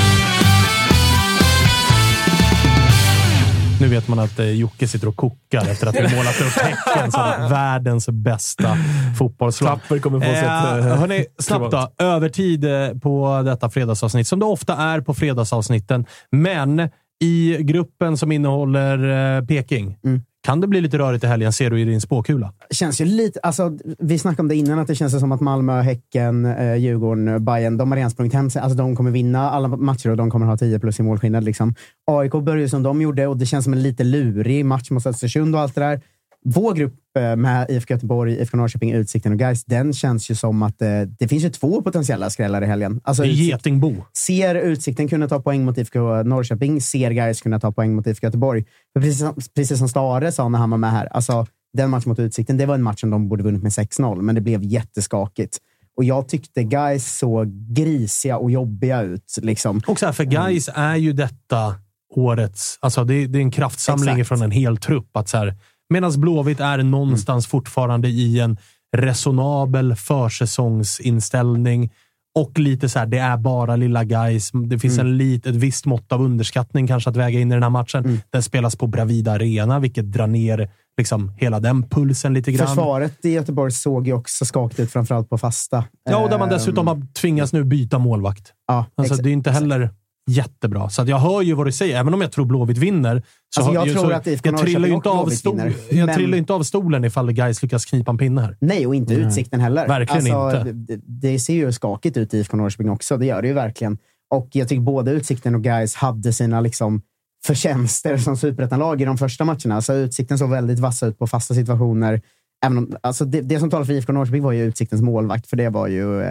Nu 3.86 3.92
vet 3.92 4.08
man 4.08 4.20
att 4.20 4.40
eh, 4.40 4.50
Jocke 4.50 4.88
sitter 4.88 5.08
och 5.08 5.16
kokar 5.16 5.72
efter 5.72 5.88
att 5.88 5.96
vi 5.96 6.16
målat 6.16 6.42
upp 6.42 6.48
Häcken 6.62 7.12
som 7.12 7.50
världens 7.50 8.10
bästa 8.10 8.78
fotbollslag. 9.18 9.82
Tapper 9.82 10.00
kommer 10.00 10.20
få 10.20 10.26
sitt, 10.26 10.44
Eh, 10.44 10.92
eh, 10.92 10.98
hörni, 11.00 11.26
snabbt 11.40 11.72
då. 11.72 12.06
Övertid 12.06 12.66
eh, 12.66 12.90
på 13.04 13.42
detta 13.46 13.70
fredagsavsnitt, 13.70 14.28
som 14.28 14.40
det 14.40 14.46
ofta 14.46 14.76
är 14.76 15.02
på 15.02 15.14
fredagsavsnitten. 15.14 16.06
Men 16.32 16.90
i 17.22 17.58
gruppen 17.60 18.18
som 18.18 18.32
innehåller 18.32 19.38
eh, 19.38 19.46
Peking, 19.46 19.98
kan 20.46 20.62
det 20.62 20.68
bli 20.68 20.82
lite 20.82 20.98
rörigt 20.98 21.24
i 21.24 21.28
helgen, 21.28 21.54
ser 21.54 21.70
du 21.70 21.82
i 21.82 21.86
din 21.86 22.02
spåkula? 22.02 22.54
känns 22.70 23.02
ju 23.02 23.06
lite, 23.06 23.40
alltså, 23.40 23.78
vi 24.00 24.20
snackade 24.20 24.42
om 24.42 24.48
det 24.48 24.56
innan, 24.56 24.80
att 24.80 24.88
det 24.88 24.96
känns 24.96 25.20
som 25.20 25.32
att 25.32 25.42
Malmö, 25.42 25.82
Häcken, 25.82 26.46
eh, 26.46 26.76
Djurgården, 26.76 27.46
Bayern 27.46 27.78
de 27.78 27.92
har 27.92 27.96
redan 27.96 28.12
sprungit 28.12 28.34
hem 28.34 28.50
sig. 28.50 28.62
Alltså, 28.62 28.78
de 28.78 28.96
kommer 28.96 29.12
vinna 29.12 29.50
alla 29.50 29.68
matcher 29.68 30.10
och 30.10 30.18
de 30.18 30.32
kommer 30.32 30.46
ha 30.46 30.58
10 30.58 30.80
plus 30.80 31.00
i 31.00 31.04
målskillnad. 31.04 31.44
Liksom. 31.44 31.76
AIK 32.12 32.32
börjar 32.32 32.68
som 32.68 32.84
de 32.84 33.02
gjorde 33.02 33.28
och 33.28 33.38
det 33.38 33.46
känns 33.46 33.64
som 33.64 33.74
en 33.74 33.84
lite 33.84 34.04
lurig 34.04 34.66
match 34.66 34.92
mot 34.92 35.06
Östersund 35.06 35.56
och 35.56 35.62
allt 35.62 35.76
det 35.76 35.82
där. 35.82 36.02
Vår 36.48 36.74
grupp 36.74 36.94
eh, 37.18 37.36
med 37.36 37.70
IFK 37.70 37.94
Göteborg, 37.94 38.34
IFK 38.34 38.58
Norrköping, 38.58 38.92
Utsikten 38.92 39.32
och 39.32 39.40
Gais, 39.40 39.66
den 39.66 39.94
känns 39.94 40.32
ju 40.32 40.36
som 40.36 40.64
att 40.64 40.82
eh, 40.82 41.02
det 41.20 41.28
finns 41.28 41.44
ju 41.44 41.50
två 41.50 41.82
potentiella 41.82 42.30
skrällar 42.30 42.62
i 42.62 42.66
helgen. 42.66 43.02
Alltså, 43.04 43.24
Det 43.24 43.30
är 43.30 43.32
Getingbo. 43.32 43.96
Ser 44.14 44.56
Utsikten 44.56 45.08
kunna 45.08 45.28
ta 45.28 45.42
poäng 45.42 45.66
mot 45.66 45.78
IFK 45.78 46.00
Norrköping, 46.24 46.82
ser 46.82 47.12
Gais 47.12 47.42
kunna 47.42 47.60
ta 47.60 47.72
poäng 47.72 47.96
mot 47.96 48.08
IFK 48.08 48.28
Göteborg. 48.28 48.66
Precis, 49.00 49.20
som, 49.20 49.36
precis 49.56 49.78
som 49.78 49.90
Stare 49.90 50.32
sa 50.32 50.50
när 50.50 50.60
han 50.60 50.70
var 50.70 50.78
med 50.78 50.92
här, 50.92 51.06
alltså, 51.06 51.48
den 51.74 51.90
matchen 51.90 52.10
mot 52.10 52.20
Utsikten, 52.20 52.58
det 52.58 52.66
var 52.66 52.76
en 52.76 52.84
match 52.84 53.00
som 53.00 53.10
de 53.10 53.30
borde 53.30 53.44
vunnit 53.44 53.64
med 53.64 53.72
6-0, 53.72 54.22
men 54.22 54.36
det 54.36 54.42
blev 54.42 54.64
jätteskakigt. 54.64 55.58
Och 55.98 56.04
jag 56.04 56.28
tyckte 56.28 56.64
Gais 56.64 57.18
såg 57.18 57.48
grisiga 57.76 58.38
och 58.38 58.52
jobbiga 58.52 59.02
ut. 59.02 59.40
Liksom. 59.42 59.82
Och 59.88 60.00
så 60.00 60.06
här, 60.06 60.14
för 60.14 60.24
Guys 60.24 60.70
är 60.74 60.96
ju 60.96 61.14
detta 61.14 61.76
årets... 62.16 62.78
Alltså 62.82 63.04
det, 63.04 63.28
det 63.28 63.40
är 63.40 63.42
en 63.42 63.52
kraftsamling 63.52 64.20
Exakt. 64.20 64.28
från 64.28 64.42
en 64.42 64.52
hel 64.52 64.78
trupp. 64.78 65.18
Att 65.18 65.30
så 65.30 65.38
här, 65.38 65.56
Medan 65.90 66.22
Blåvitt 66.22 66.60
är 66.60 66.78
någonstans 66.78 67.48
fortfarande 67.48 68.08
i 68.08 68.40
en 68.40 68.58
resonabel 68.98 69.96
försäsongsinställning 69.96 71.92
och 72.40 72.60
lite 72.60 72.90
så 72.90 73.00
här, 73.00 73.06
det 73.06 73.18
är 73.18 73.38
bara 73.38 73.76
lilla 73.76 74.04
guys. 74.04 74.52
Det 74.70 74.80
finns 74.80 75.00
en 75.00 75.18
lit, 75.18 75.46
ett 75.46 75.56
visst 75.56 75.86
mått 75.86 76.12
av 76.12 76.22
underskattning 76.22 76.88
kanske 76.88 77.10
att 77.10 77.16
väga 77.16 77.40
in 77.40 77.52
i 77.52 77.54
den 77.56 77.64
här 77.64 77.70
matchen. 77.70 78.22
Den 78.30 78.44
spelas 78.44 78.76
på 78.76 78.88
Bravida 78.88 79.32
Arena, 79.32 79.80
vilket 79.80 80.12
drar 80.12 80.28
ner 80.28 80.70
liksom, 80.98 81.32
hela 81.38 81.60
den 81.60 81.90
pulsen 81.90 82.34
lite 82.34 82.52
grann. 82.52 82.68
Försvaret 82.68 83.26
i 83.26 83.30
Göteborg 83.30 83.72
såg 83.72 84.08
ju 84.08 84.14
också 84.14 84.46
skakigt 84.46 84.80
ut, 84.80 84.92
framförallt 84.92 85.30
på 85.30 85.38
fasta. 85.38 85.84
Ja, 86.10 86.18
och 86.18 86.30
där 86.30 86.40
man 86.40 86.50
Ehm, 86.50 86.54
dessutom 86.54 86.88
har 86.88 87.14
tvingats 87.14 87.54
nu 87.54 87.64
byta 87.64 88.00
målvakt. 88.00 88.54
Ja, 88.68 88.86
Alltså, 88.96 89.16
det 89.16 89.30
är 89.30 89.34
inte 89.34 89.52
heller 89.52 89.90
jättebra. 90.28 90.90
Så 90.90 91.02
att 91.02 91.08
jag 91.08 91.18
hör 91.20 91.42
ju 91.42 91.54
vad 91.54 91.68
du 91.68 91.72
säger. 91.72 92.00
Även 92.00 92.14
om 92.14 92.22
jag 92.22 92.32
tror 92.32 92.46
Blåvitt 92.46 92.78
vinner. 92.78 93.24
Så 93.56 93.62
Alltså, 93.62 93.74
jag 93.74 93.88
ju- 93.88 93.94
tror 93.94 94.04
så, 94.04 94.12
att 94.12 94.28
IFK 94.28 94.50
jag 94.50 94.58
trillar 94.58 94.88
ju 94.88 94.94
inte 94.94 95.10
av 95.10 95.30
stol, 95.30 95.58
vinner. 95.58 95.74
Jag 95.92 96.06
Men- 96.06 96.16
trillar 96.16 96.38
inte 96.38 96.54
av 96.54 96.64
stolen 96.64 97.06
ifall 97.06 97.32
Gais 97.32 97.62
lyckas 97.64 97.86
knipa 97.86 98.12
en 98.12 98.18
pinne 98.18 98.42
här. 98.42 98.58
Nej, 98.62 98.88
och 98.88 98.96
inte 98.96 99.14
Nej. 99.14 99.24
Utsikten 99.24 99.60
heller. 99.60 99.88
Verkligen 99.88 100.36
alltså, 100.36 100.58
inte. 100.70 100.72
Det, 100.72 101.00
det 101.32 101.40
ser 101.40 101.54
ju 101.54 101.72
skakigt 101.72 102.18
ut 102.18 102.34
i 102.34 102.38
IFK 102.38 102.58
Norrköping 102.58 102.90
också. 102.90 103.18
Det 103.18 103.26
gör 103.26 103.42
det 103.42 103.48
ju 103.48 103.54
verkligen. 103.54 103.98
Och 104.30 104.50
jag 104.52 104.68
tycker 104.68 104.82
både 104.82 105.12
Utsikten 105.12 105.56
och 105.56 105.64
Gais 105.64 105.96
hade 105.96 106.34
sina 106.34 106.62
liksom, 106.62 107.02
förtjänster 107.46 108.18
som 108.18 108.38
superettanlag 108.38 109.02
i 109.02 109.06
de 109.06 109.18
första 109.18 109.46
matcherna. 109.46 109.76
Alltså, 109.76 109.94
Utsikten 109.94 110.38
såg 110.38 110.50
väldigt 110.50 110.80
vassa 110.80 111.08
ut 111.08 111.20
på 111.20 111.28
fasta 111.28 111.54
situationer. 111.54 112.22
Även 112.66 112.78
om, 112.78 112.96
alltså, 113.02 113.26
det, 113.26 113.42
det 113.42 113.60
som 113.60 113.70
talar 113.70 113.86
för 113.86 113.94
IFK 113.94 114.14
Norrköping 114.14 114.44
var 114.44 114.52
ju 114.52 114.64
Utsiktens 114.64 115.02
målvakt, 115.02 115.48
för 115.50 115.58
det 115.58 115.70
var 115.70 115.88
ju... 115.88 116.22
Eh, 116.22 116.28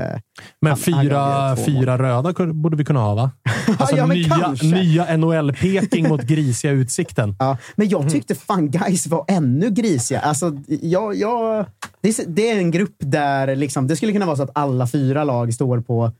Men 0.60 0.72
han- 0.72 0.94
han 0.94 1.02
fyra, 1.04 1.48
mål. 1.48 1.56
fyra 1.64 1.98
röda 1.98 2.52
borde 2.52 2.76
vi 2.76 2.84
kunna 2.84 3.00
ha, 3.00 3.14
va? 3.14 3.30
Alltså 3.78 3.96
ja, 3.96 4.06
nya, 4.06 4.28
kanske. 4.28 4.66
nya 4.66 5.16
NHL-peking 5.16 6.08
mot 6.08 6.22
grisiga 6.22 6.72
Utsikten. 6.72 7.36
Ja, 7.38 7.56
men 7.76 7.88
jag 7.88 8.10
tyckte 8.10 8.34
fan 8.34 8.70
guys 8.70 9.06
var 9.06 9.24
ännu 9.28 9.70
grisiga. 9.70 10.20
Alltså, 10.20 10.52
jag, 10.66 11.14
jag, 11.14 11.66
det, 12.00 12.08
är, 12.08 12.24
det 12.26 12.50
är 12.50 12.58
en 12.58 12.70
grupp 12.70 12.96
där 12.98 13.56
liksom, 13.56 13.86
det 13.86 13.96
skulle 13.96 14.12
kunna 14.12 14.26
vara 14.26 14.36
så 14.36 14.42
att 14.42 14.50
alla 14.54 14.86
fyra 14.86 15.24
lag 15.24 15.54
står 15.54 15.80
på 15.80 16.12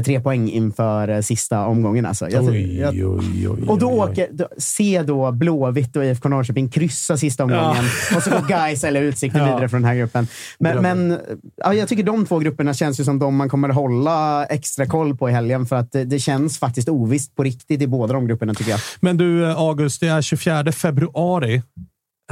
tre 0.00 0.20
poäng 0.20 0.50
inför 0.50 1.08
eh, 1.08 1.20
sista 1.20 1.66
omgången. 1.66 2.06
Alltså. 2.06 2.30
Jag, 2.30 2.44
Oj, 2.44 2.78
jag, 2.78 2.94
oj, 2.94 3.48
oj, 3.48 3.68
och 3.68 3.78
då 3.78 3.90
åker, 3.90 4.28
då, 4.32 4.48
se 4.58 5.02
då 5.02 5.32
Blåvitt 5.32 5.96
och 5.96 6.04
IFK 6.04 6.28
Norrköping 6.28 6.68
kryssa 6.68 7.16
sista 7.16 7.44
omgången 7.44 7.84
och 8.16 8.22
så 8.22 8.30
går 8.30 8.48
guys 8.48 8.84
eller 8.84 9.02
Utsikten 9.02 9.40
Ja. 9.40 9.46
vidare 9.46 9.68
från 9.68 9.82
den 9.82 9.88
här 9.88 9.96
gruppen. 9.96 10.26
Men, 10.58 10.82
men 10.82 11.18
ja, 11.56 11.74
jag 11.74 11.88
tycker 11.88 12.02
de 12.02 12.26
två 12.26 12.38
grupperna 12.38 12.74
känns 12.74 13.00
ju 13.00 13.04
som 13.04 13.18
de 13.18 13.36
man 13.36 13.48
kommer 13.48 13.68
hålla 13.68 14.44
extra 14.44 14.86
koll 14.86 15.16
på 15.16 15.28
i 15.28 15.32
helgen 15.32 15.66
för 15.66 15.76
att 15.76 15.92
det, 15.92 16.04
det 16.04 16.18
känns 16.18 16.58
faktiskt 16.58 16.88
ovisst 16.88 17.36
på 17.36 17.42
riktigt 17.42 17.82
i 17.82 17.86
båda 17.86 18.12
de 18.14 18.26
grupperna 18.26 18.54
tycker 18.54 18.70
jag. 18.70 18.80
Men 19.00 19.16
du, 19.16 19.44
eh, 19.50 19.58
August, 19.58 20.00
det 20.00 20.08
är 20.08 20.22
24 20.22 20.72
februari. 20.72 21.62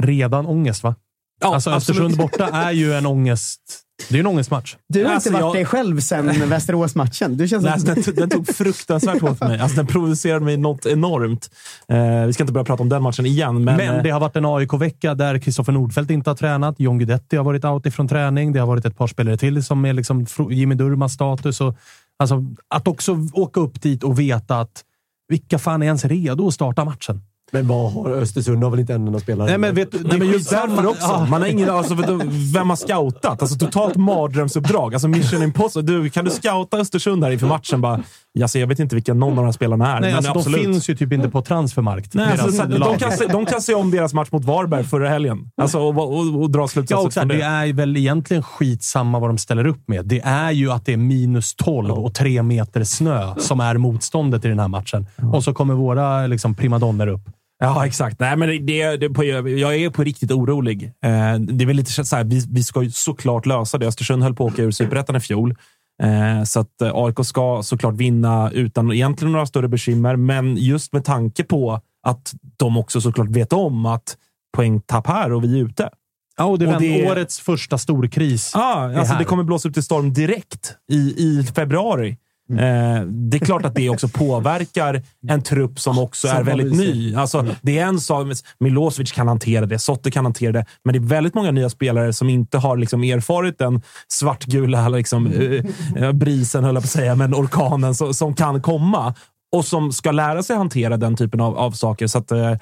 Redan 0.01 0.45
ångest, 0.45 0.83
va? 0.83 0.95
Alltså 1.41 1.69
Östersund 1.69 2.17
borta 2.17 2.47
är 2.47 2.71
ju 2.71 2.93
en 2.93 3.05
ångest... 3.05 3.61
Det 4.09 4.15
är 4.15 4.19
en 4.19 4.27
ångestmatch. 4.27 4.75
Du 4.89 5.05
har 5.05 5.13
Alltså, 5.13 5.29
inte 5.29 5.41
varit 5.41 5.55
jag- 5.55 5.55
dig 5.55 5.65
själv 5.65 5.99
sen 5.99 6.49
Västerås-matchen. 6.49 7.37
Du 7.37 7.47
känns 7.47 7.63
Nej, 7.63 7.79
som... 7.79 7.93
den, 7.95 8.15
den 8.15 8.29
tog 8.29 8.55
fruktansvärt 8.55 9.21
hårt 9.21 9.37
för 9.37 9.47
mig. 9.47 9.59
Alltså, 9.59 9.77
den 9.77 9.87
provocerade 9.87 10.45
mig 10.45 10.57
något 10.57 10.85
enormt. 10.85 11.49
Eh, 11.87 12.25
vi 12.25 12.33
ska 12.33 12.43
inte 12.43 12.53
börja 12.53 12.65
prata 12.65 12.83
om 12.83 12.89
den 12.89 13.03
matchen 13.03 13.25
igen, 13.25 13.63
men... 13.63 13.77
Men, 13.77 13.95
eh, 13.95 14.03
det 14.03 14.09
har 14.09 14.19
varit 14.19 14.35
en 14.35 14.45
AIK-vecka 14.45 15.13
där 15.15 15.39
Kristoffer 15.39 15.71
Nordfeldt 15.73 16.11
inte 16.11 16.29
har 16.29 16.35
tränat. 16.35 16.79
John 16.79 16.97
Guidetti 16.97 17.37
har 17.37 17.43
varit 17.43 17.65
out 17.65 17.85
ifrån 17.85 18.07
träning. 18.07 18.53
Det 18.53 18.59
har 18.59 18.67
varit 18.67 18.85
ett 18.85 18.97
par 18.97 19.07
spelare 19.07 19.37
till 19.37 19.63
som 19.63 19.85
är 19.85 19.93
liksom 19.93 20.25
Jimmy 20.49 20.75
Durmas 20.75 21.13
status. 21.13 21.61
Och, 21.61 21.75
alltså, 22.19 22.45
att 22.67 22.87
också 22.87 23.17
åka 23.33 23.59
upp 23.59 23.81
dit 23.81 24.03
och 24.03 24.19
veta 24.19 24.59
att 24.59 24.81
vilka 25.27 25.59
fan 25.59 25.81
är 25.81 25.85
ens 25.85 26.05
redo 26.05 26.47
att 26.47 26.53
starta 26.53 26.85
matchen? 26.85 27.21
Men 27.51 27.67
vad 27.67 27.91
har 27.93 28.09
Östersund? 28.09 28.63
har 28.63 28.71
väl 28.71 28.79
inte 28.79 28.93
en 28.93 29.07
enda 29.07 29.19
spelare? 29.19 29.49
Nej, 29.49 29.57
men 29.57 29.75
vet 29.75 29.91
du, 29.91 29.99
Nej, 30.03 30.19
men 30.19 30.27
just 30.27 30.49
därför 30.49 30.85
också. 30.87 31.01
Ja. 31.01 31.27
Man 31.29 31.41
har 31.41 31.47
ingen, 31.47 31.69
alltså, 31.69 31.93
vet 31.93 32.07
du, 32.07 32.19
vem 32.53 32.69
har 32.69 32.75
scoutat? 32.75 33.41
Alltså, 33.41 33.57
totalt 33.57 33.95
mardrömsuppdrag. 33.95 34.93
Alltså, 34.93 35.07
mission 35.07 35.43
impossible. 35.43 35.93
Du, 35.93 36.09
kan 36.09 36.25
du 36.25 36.31
scouta 36.31 36.77
Östersund 36.77 37.23
här 37.23 37.31
inför 37.31 37.47
matchen? 37.47 37.81
Bara, 37.81 38.03
alltså, 38.41 38.59
jag 38.59 38.67
vet 38.67 38.79
inte 38.79 38.95
vilka 38.95 39.13
någon 39.13 39.29
av 39.29 39.35
de 39.35 39.45
här 39.45 39.51
spelarna 39.51 39.95
är. 39.97 40.01
Nej, 40.01 40.09
men 40.09 40.17
alltså, 40.17 40.33
de 40.33 40.39
absolut. 40.39 40.61
finns 40.61 40.89
ju 40.89 40.95
typ 40.95 41.13
inte 41.13 41.29
på 41.29 41.41
transfermarkt. 41.41 42.13
Nej, 42.13 42.37
alltså, 42.39 42.63
de, 42.65 42.97
kan 42.97 43.11
se, 43.11 43.27
de 43.27 43.45
kan 43.45 43.61
se 43.61 43.73
om 43.73 43.91
deras 43.91 44.13
match 44.13 44.29
mot 44.31 44.45
Varberg 44.45 44.83
förra 44.83 45.09
helgen. 45.09 45.49
Alltså, 45.61 45.79
och, 45.79 45.97
och, 45.97 46.41
och 46.41 46.51
dra 46.51 46.61
Ja, 46.61 46.67
slutsatser 46.67 47.05
och 47.05 47.13
så 47.13 47.19
från 47.19 47.31
här, 47.31 47.37
det. 47.37 47.43
det 47.43 47.69
är 47.69 47.73
väl 47.73 47.97
egentligen 47.97 48.43
skitsamma 48.43 49.19
vad 49.19 49.29
de 49.29 49.37
ställer 49.37 49.67
upp 49.67 49.87
med. 49.87 50.05
Det 50.05 50.21
är 50.23 50.51
ju 50.51 50.71
att 50.71 50.85
det 50.85 50.93
är 50.93 50.97
minus 50.97 51.55
12 51.55 51.91
och 51.91 52.13
tre 52.13 52.43
meter 52.43 52.83
snö 52.83 53.35
som 53.37 53.59
är 53.59 53.77
motståndet 53.77 54.45
i 54.45 54.47
den 54.47 54.59
här 54.59 54.67
matchen. 54.67 55.07
Och 55.33 55.43
så 55.43 55.53
kommer 55.53 55.73
våra 55.73 56.27
liksom, 56.27 56.55
primadonner 56.55 57.07
upp. 57.07 57.21
Ja, 57.63 57.85
exakt. 57.85 58.19
Nej, 58.19 58.37
men 58.37 58.65
det, 58.65 58.97
det, 58.97 59.09
på, 59.09 59.23
jag 59.23 59.75
är 59.75 59.89
på 59.89 60.03
riktigt 60.03 60.31
orolig. 60.31 60.83
Eh, 60.83 61.35
det 61.39 61.63
är 61.63 61.65
väl 61.65 61.75
lite 61.75 62.05
så 62.05 62.15
här, 62.15 62.23
vi, 62.23 62.45
vi 62.51 62.63
ska 62.63 62.83
ju 62.83 62.91
såklart 62.91 63.45
lösa 63.45 63.77
det. 63.77 63.87
Östersund 63.87 64.23
höll 64.23 64.35
på 64.35 64.47
att 64.47 64.53
åka 64.53 64.61
ur 64.63 64.71
superettan 64.71 65.15
i 65.15 65.19
fjol. 65.19 65.55
Eh, 66.03 66.43
så 66.43 66.59
att 66.59 66.81
eh, 66.81 66.91
AIK 66.93 67.25
ska 67.25 67.61
såklart 67.63 67.95
vinna 67.95 68.51
utan 68.51 68.91
egentligen 68.91 69.31
några 69.31 69.45
större 69.45 69.67
bekymmer. 69.67 70.15
Men 70.15 70.57
just 70.57 70.93
med 70.93 71.05
tanke 71.05 71.43
på 71.43 71.81
att 72.07 72.33
de 72.57 72.77
också 72.77 73.01
såklart 73.01 73.29
vet 73.29 73.53
om 73.53 73.85
att 73.85 74.17
poängtapp 74.57 75.07
här 75.07 75.31
och 75.33 75.43
vi 75.43 75.59
är 75.59 75.65
ute. 75.65 75.89
Ja, 76.37 76.45
och 76.45 76.59
det 76.59 76.65
är 76.65 76.75
Och 76.75 76.81
det- 76.81 77.11
årets 77.11 77.39
första 77.39 77.77
storkris. 77.77 78.51
Ja, 78.53 78.89
är 78.89 78.95
alltså 78.97 79.15
det 79.15 79.23
kommer 79.23 79.43
blåsa 79.43 79.67
upp 79.69 79.73
till 79.73 79.83
storm 79.83 80.13
direkt 80.13 80.75
i, 80.91 80.95
i 81.17 81.43
februari. 81.55 82.17
Eh, 82.59 83.01
det 83.05 83.37
är 83.37 83.45
klart 83.45 83.65
att 83.65 83.75
det 83.75 83.89
också 83.89 84.07
påverkar 84.07 85.01
en 85.27 85.41
trupp 85.41 85.79
som 85.79 85.99
också 85.99 86.27
är 86.27 86.43
väldigt 86.43 86.77
ny. 86.77 87.15
Alltså, 87.15 87.45
det 87.61 87.79
är 87.79 87.85
en 87.85 87.99
sak, 87.99 88.27
Milosevic 88.59 89.11
kan 89.11 89.27
hantera 89.27 89.65
det, 89.65 89.79
Sotte 89.79 90.11
kan 90.11 90.25
hantera 90.25 90.51
det, 90.51 90.65
men 90.83 90.93
det 90.93 90.99
är 90.99 91.07
väldigt 91.07 91.35
många 91.35 91.51
nya 91.51 91.69
spelare 91.69 92.13
som 92.13 92.29
inte 92.29 92.57
har 92.57 92.77
liksom 92.77 93.03
erfarit 93.03 93.57
den 93.57 93.81
svartgula 94.07 94.89
liksom, 94.89 95.27
eh, 95.27 96.03
eh, 96.03 96.11
brisen, 96.11 96.63
höll 96.63 96.75
jag 96.75 96.83
på 96.83 96.85
att 96.85 96.91
säga, 96.91 97.15
men 97.15 97.33
orkanen 97.33 97.95
som, 97.95 98.13
som 98.13 98.35
kan 98.35 98.61
komma 98.61 99.13
och 99.55 99.65
som 99.65 99.91
ska 99.91 100.11
lära 100.11 100.43
sig 100.43 100.55
hantera 100.55 100.97
den 100.97 101.15
typen 101.15 101.41
av, 101.41 101.57
av 101.57 101.71
saker. 101.71 102.07
Så 102.07 102.17
att, 102.17 102.31
eh, 102.31 102.55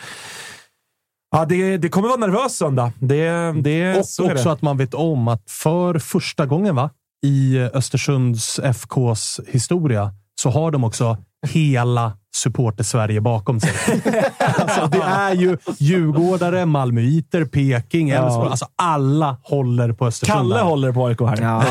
ja, 1.32 1.46
det, 1.46 1.78
det 1.78 1.90
kommer 1.90 2.08
vara 2.08 2.20
nervös 2.20 2.58
söndag. 2.58 2.92
Det, 3.00 3.32
det, 3.62 3.94
Och 3.94 4.00
också 4.00 4.28
det. 4.28 4.52
att 4.52 4.62
man 4.62 4.78
vet 4.78 4.94
om 4.94 5.28
att 5.28 5.44
för 5.48 6.00
första 6.00 6.46
gången 6.46 6.76
va, 6.76 6.90
i 7.24 7.60
Östersunds 7.74 8.60
FKs 8.60 9.40
historia 9.48 10.14
så 10.42 10.50
har 10.50 10.72
de 10.72 10.84
också 10.84 11.18
hela 11.48 12.14
supporter-Sverige 12.36 13.22
bakom 13.22 13.60
sig. 13.60 13.72
alltså, 14.38 14.88
det 14.88 15.02
är 15.04 15.34
ju 15.34 15.58
djurgårdare, 15.78 16.66
malmöiter, 16.66 17.46
Peking, 17.46 18.08
Ja. 18.10 18.24
Elfsborg. 18.24 18.50
Alltså, 18.50 18.66
alla 18.76 19.38
håller 19.44 19.94
på 19.94 20.08
Östersund. 20.08 20.38
Kalle 20.38 20.60
håller 20.60 20.92
på 20.92 21.06
AIK 21.06 21.22
här. 21.22 21.42
Ja, 21.42 21.64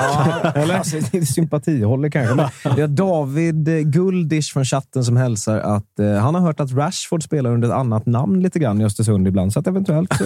eller? 0.55 0.79
Alltså, 0.79 0.97
det 1.13 1.19
är 1.19 1.23
sympatihåller 1.23 2.11
kanske. 2.11 2.35
Men 2.35 2.75
vi 2.75 2.81
har 2.81 2.89
David 2.89 3.69
eh, 3.69 3.75
Guldish 3.75 4.53
från 4.53 4.65
chatten 4.65 5.05
som 5.05 5.17
hälsar 5.17 5.59
att 5.59 5.99
eh, 5.99 6.13
han 6.13 6.35
har 6.35 6.43
hört 6.43 6.61
att 6.61 6.73
Rashford 6.73 7.23
spelar 7.23 7.51
under 7.51 7.69
ett 7.69 7.75
annat 7.75 8.07
namn 8.07 8.41
lite 8.41 8.59
grann 8.59 8.81
i 8.81 8.85
Östersund 8.85 9.29
ibland. 9.29 9.53
Så 9.53 9.61
att 9.61 9.67
eventuellt... 9.67 10.15
Så, 10.19 10.25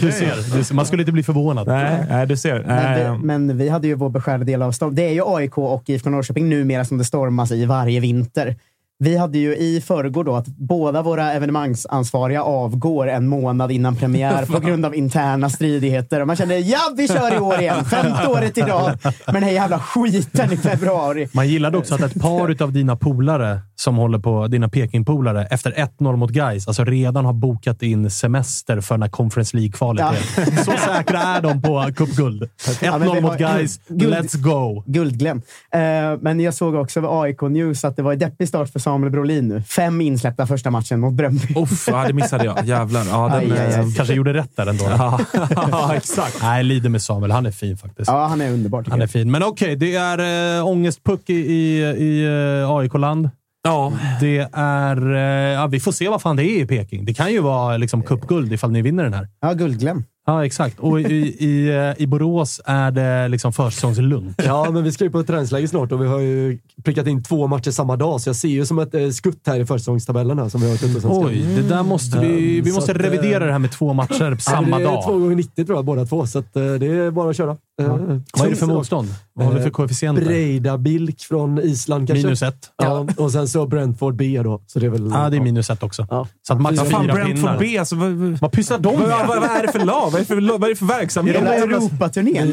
du 0.00 0.12
ser, 0.12 0.56
du 0.56 0.64
ser. 0.64 0.74
Man 0.74 0.86
skulle 0.86 1.02
inte 1.02 1.12
bli 1.12 1.22
förvånad. 1.22 1.66
Nej, 1.66 2.04
nej 2.10 2.26
du 2.26 2.36
ser. 2.36 2.64
Men, 2.66 2.98
det, 2.98 3.00
Eh, 3.00 3.18
men 3.18 3.58
vi 3.58 3.68
hade 3.68 3.86
ju 3.86 3.94
vår 3.94 4.08
beskärda 4.10 4.44
del 4.44 4.62
av 4.62 4.72
storm. 4.72 4.94
Det 4.94 5.02
är 5.02 5.12
ju 5.12 5.22
AIK 5.26 5.58
och 5.58 5.82
IFK 5.90 6.10
Norrköping 6.10 6.48
numera 6.48 6.84
som 6.84 6.98
det 6.98 7.04
stormas 7.04 7.52
i 7.52 7.64
varje 7.64 8.00
vinter. 8.00 8.56
Vi 9.02 9.16
hade 9.16 9.38
ju 9.38 9.56
i 9.56 9.80
förrgår 9.80 10.24
då 10.24 10.34
att 10.36 10.46
båda 10.46 11.02
våra 11.02 11.32
evenemangsansvariga 11.32 12.42
avgår 12.42 13.08
en 13.08 13.26
månad 13.28 13.70
innan 13.72 13.96
premiär 13.96 14.46
på 14.52 14.60
grund 14.60 14.86
av 14.86 14.94
interna 14.94 15.50
stridigheter. 15.50 16.20
Och 16.20 16.26
man 16.26 16.36
kände 16.36 16.58
ja, 16.58 16.78
vi 16.96 17.08
kör 17.08 17.34
i 17.36 17.38
år 17.38 17.60
igen. 17.60 17.84
Femte 17.84 18.26
året 18.28 18.58
i 18.58 18.62
rad. 18.62 18.98
Men 19.26 19.34
den 19.34 19.42
här 19.42 19.50
jävla 19.50 19.78
skiten 19.78 20.52
i 20.52 20.56
februari. 20.56 21.28
Man 21.32 21.48
gillade 21.48 21.78
också 21.78 21.94
att 21.94 22.00
ett 22.00 22.20
par 22.22 22.62
av 22.62 22.72
dina 22.72 22.96
polare, 22.96 23.60
som 23.76 23.96
håller 23.96 24.18
på, 24.18 24.46
dina 24.46 24.68
Peking-polare, 24.68 25.46
efter 25.50 25.72
1-0 25.98 26.16
mot 26.16 26.30
Gais, 26.30 26.68
alltså 26.68 26.84
redan 26.84 27.24
har 27.24 27.32
bokat 27.32 27.82
in 27.82 28.10
semester 28.10 28.80
för 28.80 28.96
när 28.98 29.08
Conference 29.08 29.56
League-kvalet 29.56 30.04
Ja. 30.36 30.42
är. 30.42 30.56
Så 30.64 30.72
säkra 30.86 31.20
är 31.22 31.42
de 31.42 31.62
på 31.62 31.90
cupguld. 31.96 32.42
1-0 32.42 33.14
Ja, 33.14 33.20
mot 33.20 33.38
Gais. 33.38 33.80
Guld- 33.88 34.14
Let's 34.14 34.36
go! 34.36 34.82
Guldglem. 34.86 35.42
Eh, 35.74 35.80
men 36.20 36.40
jag 36.40 36.54
såg 36.54 36.74
också 36.74 37.00
vid 37.00 37.10
AIK 37.10 37.40
News 37.42 37.84
att 37.84 37.96
det 37.96 38.02
var 38.02 38.12
en 38.12 38.18
deppig 38.18 38.48
start 38.48 38.68
för 38.70 38.78
Samuel 38.90 39.12
Brolin 39.12 39.48
nu. 39.48 39.62
Fem 39.62 40.00
insläppta 40.00 40.46
första 40.46 40.70
matchen 40.70 41.00
mot 41.00 41.14
Bröndby. 41.14 41.54
Uff, 41.56 41.88
ja, 41.88 42.04
det 42.06 42.12
missade 42.12 42.44
jag. 42.44 42.66
Jävlar. 42.66 43.04
Ja, 43.10 43.28
den, 43.28 43.52
Aj, 43.52 43.52
aj, 43.52 43.74
aj. 43.74 43.74
eh, 43.74 43.94
Kanske 43.96 44.14
gjorde 44.14 44.32
rätt 44.34 44.56
där 44.56 44.66
ändå. 44.66 44.84
Ja, 44.84 45.20
ja, 45.70 45.94
exakt. 45.94 46.38
Nej, 46.42 46.64
lider 46.64 46.88
med 46.88 47.02
Samuel. 47.02 47.30
Han 47.30 47.46
är 47.46 47.50
fin 47.50 47.76
faktiskt. 47.76 48.08
Ja, 48.10 48.26
han 48.26 48.40
är 48.40 48.52
underbar. 48.52 48.84
Han 48.88 48.98
är 48.98 49.02
jag. 49.02 49.10
fin. 49.10 49.30
Men 49.30 49.42
okej, 49.42 49.76
det 49.76 49.94
är 49.94 50.58
äh, 50.58 50.66
ångestpuck 50.66 51.30
i, 51.30 51.34
i, 51.34 51.80
i 51.82 52.24
äh, 52.62 52.70
AIK-land. 52.70 53.30
Ja. 53.62 53.92
Det 54.20 54.48
är... 54.52 55.14
eh, 55.14 55.20
ja, 55.54 55.66
vi 55.66 55.80
får 55.80 55.92
se 55.92 56.08
vad 56.08 56.22
fan 56.22 56.36
det 56.36 56.44
är 56.44 56.62
i 56.62 56.66
Peking. 56.66 57.04
Det 57.04 57.14
kan 57.14 57.32
ju 57.32 57.40
vara 57.40 57.76
liksom 57.76 58.02
cupguld 58.02 58.52
ifall 58.52 58.70
ni 58.70 58.82
vinner 58.82 59.04
den 59.04 59.14
här. 59.14 59.28
Ja, 59.40 59.52
guldglem. 59.52 60.04
Ja, 60.26 60.46
exakt. 60.46 60.78
Och 60.78 61.00
i, 61.00 61.04
i, 61.44 61.94
i 61.98 62.06
Borås 62.06 62.60
är 62.64 62.90
det 62.90 63.28
liksom 63.28 63.52
försäsongslugnt. 63.52 64.42
Ja, 64.44 64.70
men 64.70 64.84
vi 64.84 64.92
ska 64.92 65.04
ju 65.04 65.10
på 65.10 65.20
ett 65.20 65.26
träningsläger 65.26 65.68
snart 65.68 65.92
och 65.92 66.02
vi 66.02 66.06
har 66.06 66.18
ju 66.18 66.58
prickat 66.84 67.06
in 67.06 67.22
två 67.22 67.46
matcher 67.46 67.70
samma 67.70 67.96
dag, 67.96 68.20
så 68.20 68.28
jag 68.28 68.36
ser 68.36 68.48
ju 68.48 68.66
som 68.66 68.78
ett 68.78 68.94
eh, 68.94 69.08
skutt 69.08 69.40
här 69.46 69.60
i 69.60 69.66
försäsongstabellerna 69.66 70.50
som 70.50 70.60
vi 70.60 70.68
har 70.68 70.74
uppe 70.74 71.08
Oj, 71.08 71.44
det 71.56 71.68
där 71.68 71.82
måste 71.82 72.18
vi... 72.18 72.26
Mm, 72.52 72.64
Vi 72.64 72.70
så 72.70 72.74
måste 72.76 72.92
att, 72.92 72.98
eh, 72.98 73.02
revidera 73.02 73.46
det 73.46 73.52
här 73.52 73.58
med 73.58 73.72
två 73.72 73.92
matcher 73.92 74.34
på 74.34 74.40
samma 74.40 74.68
ja, 74.70 74.78
det 74.78 74.84
är 74.84 74.92
dag. 74.92 75.04
två 75.04 75.12
gånger 75.12 75.36
90 75.36 75.64
tror 75.64 75.78
jag, 75.78 75.84
båda 75.84 76.06
två. 76.06 76.26
Så 76.26 76.38
att, 76.38 76.56
eh, 76.56 76.62
det 76.72 76.86
är 76.86 77.10
bara 77.10 77.30
att 77.30 77.36
köra. 77.36 77.50
Eh, 77.50 77.88
Vad 77.88 78.46
är 78.46 78.50
det 78.50 78.56
för 78.56 78.66
motstånd? 78.66 79.08
Vad 79.32 79.46
har 79.46 79.54
vi 79.54 79.60
för 79.62 79.70
koefficienter? 79.70 80.24
Breida 80.24 80.78
Bilk 80.78 81.20
från 81.20 81.58
Island 81.58 82.08
kanske. 82.08 82.26
Minus 82.26 82.42
ett. 82.42 82.70
Ja, 82.82 83.06
och 83.16 83.32
sen 83.32 83.48
så 83.48 83.66
Brentford 83.66 84.16
B 84.16 84.40
då. 84.44 84.62
Så 84.66 84.78
det 84.78 84.86
är 84.86 84.90
väl... 84.90 85.10
Ja, 85.14 85.30
det 85.30 85.36
är 85.36 85.40
minus 85.40 85.70
ett 85.70 85.82
också. 85.82 86.06
Så 86.46 86.52
att 86.52 86.60
max 86.60 86.78
Vad 86.78 86.88
fan, 86.90 87.02
fyra 87.02 87.14
Brentford 87.14 87.36
pinnar. 87.36 87.58
B? 87.58 87.78
Alltså, 87.78 87.96
vad, 87.96 88.10
Vad 88.40 88.52
pysslar 88.52 88.78
de 88.78 88.98
med? 88.98 89.08
vad, 89.08 89.26
vad 89.40 89.50
är 89.50 89.66
det 89.66 89.72
för 89.72 89.84
lag? 89.84 90.09
Vad 90.10 90.14
är 90.14 90.18
det 90.18 90.24
för, 90.24 90.58
vad 90.58 90.64
är 90.64 90.68
det 90.68 90.76
för 90.76 90.86
verksamhet? 90.86 91.36
Hela 91.36 91.50
Det 91.50 91.56
är 91.56 91.66
någon 91.66 91.82
Europaturnén. 91.82 92.46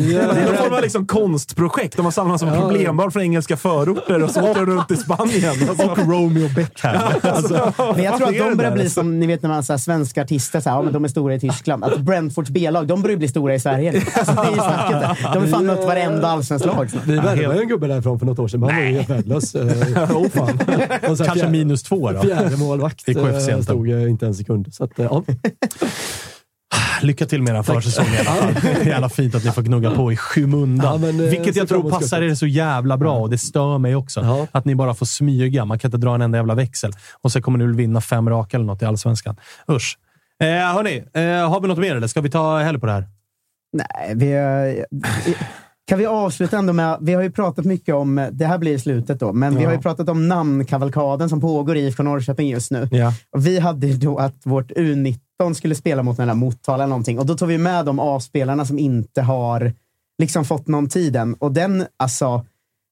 form 0.58 0.74
av 0.74 0.82
liksom 0.82 1.08
konstprojekt. 1.08 1.96
De 1.98 2.06
har 2.06 2.12
samlat 2.12 2.40
som 2.40 2.52
problembarn 2.52 3.12
från 3.12 3.22
engelska 3.24 3.58
förorter 3.58 4.24
och 4.24 4.30
så 4.32 4.42
åker 4.52 4.66
de 4.66 4.72
runt 4.76 4.92
i 4.92 4.96
Spanien. 4.98 5.56
Alltså, 5.70 5.86
Och 5.92 5.98
Romeo 5.98 6.50
Beckham. 6.56 6.96
alltså, 7.22 7.74
Men 7.96 8.04
jag 8.04 8.18
tror 8.18 8.28
att 8.28 8.34
är 8.36 8.50
de 8.50 8.58
börjar 8.58 8.72
bli 8.72 8.82
alltså? 8.82 9.00
som 9.00 9.20
ni 9.20 9.28
vet 9.28 9.42
när 9.42 9.50
man 9.50 9.64
så 9.64 9.74
här, 9.74 9.78
svenska 9.78 10.22
artister, 10.22 10.60
så 10.62 10.70
här, 10.70 10.76
ja, 10.78 10.82
men 10.82 10.94
de 10.94 11.04
är 11.04 11.08
stora 11.08 11.36
i 11.36 11.40
Tyskland. 11.40 11.84
Att 11.84 12.00
Brentfords 12.00 12.50
B-lag, 12.50 12.88
de 12.88 13.02
börjar 13.02 13.18
bli 13.18 13.28
stora 13.28 13.56
i 13.56 13.60
Sverige. 13.60 14.04
Alltså, 14.16 14.34
det 14.34 14.42
är 14.42 14.50
ju 14.52 14.56
snacket 14.56 14.92
där. 15.02 15.34
De 15.34 15.40
har 15.40 15.48
fan 15.48 15.66
mött 15.66 15.86
varenda 15.86 16.28
allsvenskt 16.28 16.66
lag. 16.68 16.90
Vi 17.06 17.16
värvade 17.16 17.54
ju 17.56 17.62
en 17.62 17.68
gubbe 17.68 17.88
därifrån 17.88 18.20
för 18.20 18.26
något 18.26 18.40
år 18.40 18.48
sedan, 18.48 18.60
men 18.60 18.70
han 18.70 18.80
var 18.84 18.90
ju 18.90 18.96
helt 18.98 19.10
värdelös. 19.10 19.56
Oh, 20.18 20.30
fan. 20.30 20.60
Sen 21.18 21.26
Kanske 21.26 21.50
minus 21.50 21.84
två 21.84 22.12
då. 22.12 22.22
Fjärde 22.22 22.58
målvakt 22.58 23.10
I 23.10 23.12
eh, 23.18 23.62
stod 23.62 23.90
eh, 23.90 24.10
inte 24.10 24.26
en 24.26 24.34
sekund. 24.36 24.74
Så 24.74 24.84
att, 24.84 24.92
ja. 24.96 25.24
Lycka 27.02 27.26
till 27.26 27.42
med 27.42 27.54
era 27.54 27.64
försäsonger. 27.64 28.16
i 28.16 28.28
alla 28.28 28.54
fall. 28.54 28.88
Jävla 28.88 29.10
fint 29.10 29.36
att 29.36 29.46
ni 29.46 29.52
får 29.52 29.62
gnugga 29.62 29.92
på 29.92 30.12
i 30.12 30.18
skymundan. 30.18 31.02
Ja, 31.02 31.12
men, 31.12 31.26
eh, 31.26 31.30
Vilket 31.30 31.56
jag 31.56 31.70
tror 31.70 31.90
passar 31.90 32.22
er 32.22 32.36
så 32.36 32.48
jävla 32.48 32.98
bra 32.98 33.18
och 33.20 33.30
det 33.30 33.38
stör 33.38 33.78
mig 33.78 33.96
också. 33.96 34.22
Ja. 34.22 34.48
Att 34.52 34.66
ni 34.66 34.76
bara 34.76 34.94
får 34.94 35.06
smyga. 35.06 35.66
Man 35.66 35.80
kan 35.80 35.88
inte 35.90 35.98
dra 35.98 36.16
en 36.16 36.22
enda 36.22 36.38
jävla 36.38 36.56
växel. 36.56 36.92
Och 37.22 37.32
så 37.32 37.42
kommer 37.42 37.58
ni 37.58 37.66
väl 37.66 37.76
vinna 37.76 38.02
fem 38.02 38.30
raka 38.30 38.58
eller 38.58 38.66
något 38.66 38.82
i 38.82 38.86
Allsvenskan. 38.86 39.36
Usch. 39.72 39.98
Eh, 40.40 40.48
hörni, 40.48 41.04
eh, 41.14 41.50
har 41.50 41.62
vi 41.62 41.68
något 41.68 41.78
mer 41.78 41.96
eller 41.96 42.08
ska 42.08 42.22
vi 42.22 42.30
ta 42.30 42.60
helg 42.60 42.80
på 42.80 42.86
det 42.86 42.92
här? 42.92 43.08
Nej, 43.74 44.14
vi, 44.16 44.34
kan 45.88 46.00
vi 46.00 46.06
avsluta 46.06 46.58
ändå 46.58 46.74
med... 46.74 46.98
Vi 47.02 47.14
har 47.14 47.22
ju 47.22 47.32
pratat 47.32 47.66
mycket 47.66 47.96
om... 47.96 48.28
Det 48.32 48.46
här 48.46 48.58
blir 48.58 48.78
slutet 48.78 49.20
då, 49.20 49.34
men 49.34 49.56
vi 49.56 49.64
Ja. 49.64 49.70
har 49.70 49.76
ju 49.76 49.82
pratat 49.82 50.10
om 50.10 50.28
namnkavalkaden 50.28 51.30
som 51.30 51.42
pågår 51.42 51.78
i 51.78 51.80
IFK 51.88 52.04
Norrköping 52.04 52.50
just 52.50 52.72
nu. 52.72 52.88
Ja. 52.92 53.14
Vi 53.38 53.60
hade 53.60 53.88
ju 53.88 53.94
då 53.98 54.18
att 54.18 54.36
vårt 54.44 54.72
U19 54.72 55.54
skulle 55.54 55.76
spela 55.76 56.04
mot 56.04 56.18
den 56.18 56.28
där 56.28 56.36
Motala 56.36 56.84
eller 56.84 56.90
någonting. 56.90 57.20
Och 57.20 57.26
då 57.26 57.36
tog 57.38 57.48
vi 57.48 57.58
med 57.58 57.86
de 57.86 58.00
A-spelarna 58.00 58.66
som 58.66 58.80
inte 58.80 59.22
har 59.22 59.74
liksom 60.20 60.46
fått 60.46 60.68
någon 60.68 60.90
tid 60.90 61.16
än. 61.16 61.34
Och 61.34 61.52
den, 61.52 61.86
alltså... 61.98 62.46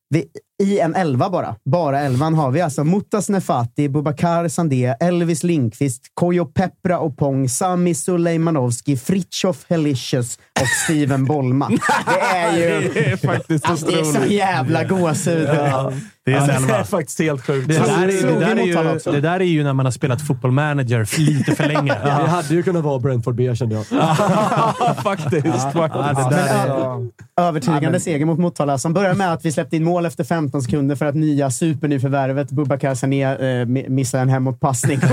Vi, 0.09 0.25
i 0.63 0.79
en 0.79 0.95
elva 0.95 1.29
bara. 1.29 1.55
Bara 1.65 1.99
elvan 1.99 2.33
har 2.33 2.51
vi 2.51 2.61
alltså 2.61 2.83
Mutas 2.83 3.29
Nefati, 3.29 3.89
Bubakar 3.89 4.47
Sandé, 4.47 4.95
Elvis 4.99 5.43
Lindqvist, 5.43 6.01
Kojo 6.13 6.45
Pepra 6.45 6.99
och 6.99 7.17
Pong, 7.17 7.49
Sami 7.49 7.95
Sulejmanovski, 7.95 8.97
Fritjof 8.97 9.65
Helicius 9.69 10.39
och 10.61 10.67
Steven 10.67 11.25
Bollma. 11.25 11.69
Det 12.05 12.37
är 12.37 12.57
ju... 12.57 12.91
Det 12.93 13.11
är 13.11 13.17
faktiskt 13.17 13.69
alltså, 13.69 13.85
det 13.85 13.99
är 13.99 14.03
så 14.03 14.25
jävla 14.33 14.83
gåshud. 14.83 15.49
Ja, 15.49 15.91
det, 16.25 16.33
är 16.33 16.37
Alltså, 16.37 16.67
det 16.67 16.73
är 16.73 16.83
faktiskt 16.83 17.19
helt 17.19 17.45
sjukt. 17.45 17.67
Det 17.67 17.73
där, 17.73 18.03
är, 18.03 18.07
det, 18.07 18.13
Slog 18.13 18.39
där 18.39 18.55
ju, 18.55 19.11
det 19.11 19.21
där 19.21 19.39
är 19.39 19.45
ju 19.45 19.63
när 19.63 19.73
man 19.73 19.85
har 19.85 19.91
spelat 19.91 20.27
football 20.27 20.51
manager 20.51 21.19
lite 21.19 21.55
för 21.55 21.67
länge. 21.67 21.93
Det 22.03 22.09
hade 22.11 22.53
ju 22.55 22.63
kunnat 22.63 22.83
vara 22.83 22.99
Brentford 22.99 23.35
B 23.35 23.55
kände 23.55 23.75
jag. 23.75 23.85
faktiskt. 25.03 25.45
Ja, 25.45 25.71
faktiskt. 25.73 26.29
det 26.29 26.49
ö- 26.49 27.09
övertygande 27.41 27.99
seger 27.99 28.25
mot 28.25 28.39
Motala 28.39 28.77
som 28.77 28.93
börjar 28.93 29.13
med 29.13 29.33
att 29.33 29.45
vi 29.45 29.51
släppte 29.51 29.75
in 29.75 29.83
mål 29.83 30.05
efter 30.05 30.23
15 30.45 30.61
sekunder 30.61 30.95
för 30.95 31.05
att 31.05 31.15
nya 31.15 31.51
supernyförvärvet 31.51 32.51
Bubakar 32.51 32.95
Sané 32.95 33.23
eh, 33.23 33.65
mi- 33.65 33.89
missade 33.89 34.21
en 34.23 34.29
hemåtpassning. 34.29 34.99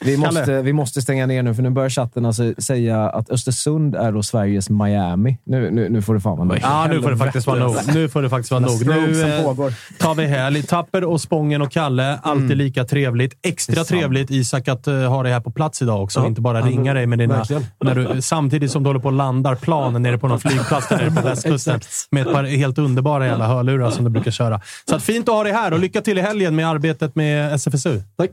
Vi 0.00 0.16
måste, 0.16 0.62
vi 0.62 0.72
måste 0.72 1.02
stänga 1.02 1.26
ner 1.26 1.42
nu, 1.42 1.54
för 1.54 1.62
nu 1.62 1.70
börjar 1.70 1.88
chatten 1.90 2.26
alltså 2.26 2.54
säga 2.58 3.08
att 3.10 3.30
Östersund 3.30 3.94
är 3.94 4.12
då 4.12 4.22
Sveriges 4.22 4.70
Miami. 4.70 5.38
Nu, 5.44 5.70
nu, 5.70 5.88
nu 5.88 6.02
får 6.02 6.14
det 6.14 6.20
fan 6.20 6.36
vara 6.38 6.48
nog. 6.48 6.58
Ja, 6.62 6.86
nu 6.90 7.02
får 7.02 7.10
det 7.10 7.16
faktiskt 7.16 7.46
vara 7.46 7.58
nog. 7.58 7.76
Nu 7.94 8.08
får 8.08 8.22
det 8.22 8.28
faktiskt 8.30 8.50
vara 8.50 8.60
nog. 8.60 8.86
Nu 8.86 9.22
eh, 9.22 9.42
pågår. 9.44 9.72
tar 9.98 10.14
vi 10.14 10.26
helg. 10.26 10.62
Tapper 10.62 11.04
och 11.04 11.20
Spången 11.20 11.62
och 11.62 11.70
Kalle, 11.72 12.18
alltid 12.22 12.44
Mm. 12.50 12.58
lika 12.58 12.84
trevligt. 12.84 13.32
Extra 13.42 13.84
trevligt, 13.84 14.30
Isak, 14.30 14.68
att 14.68 14.88
uh, 14.88 14.94
ha 15.08 15.22
dig 15.22 15.32
här 15.32 15.40
på 15.40 15.50
plats 15.50 15.82
idag 15.82 16.02
också. 16.02 16.20
Ja. 16.20 16.26
Inte 16.26 16.40
bara 16.40 16.60
ringa 16.60 16.94
dig 16.94 17.06
med 17.06 17.18
dina... 17.18 17.36
verkligen. 17.36 17.66
När 17.84 17.94
du, 17.94 18.22
samtidigt 18.22 18.70
som 18.70 18.82
du 18.82 18.88
håller 18.88 19.00
på 19.00 19.08
och 19.08 19.14
landar 19.14 19.54
planen 19.54 20.02
nere 20.02 20.18
på 20.18 20.28
någon 20.28 20.40
flygplats 20.40 20.88
där 20.88 20.96
nere 20.96 21.10
på 21.10 21.20
västkusten. 21.28 21.80
Med 22.10 22.26
ett 22.26 22.32
par 22.32 22.44
helt 22.44 22.78
underbara 22.78 23.26
jävla 23.40 23.54
hörlurar 23.54 23.90
som 23.90 24.04
du 24.04 24.10
brukar 24.10 24.30
köra. 24.30 24.60
Så 24.88 24.96
att 24.96 25.02
fint 25.02 25.28
att 25.28 25.34
ha 25.34 25.44
dig 25.44 25.52
här 25.52 25.72
och 25.72 25.78
lycka 25.78 26.00
till 26.00 26.18
i 26.18 26.20
helgen 26.20 26.56
med 26.56 26.68
arbetet 26.68 27.14
med 27.14 27.54
SFSU. 27.54 28.02
Tack. 28.16 28.30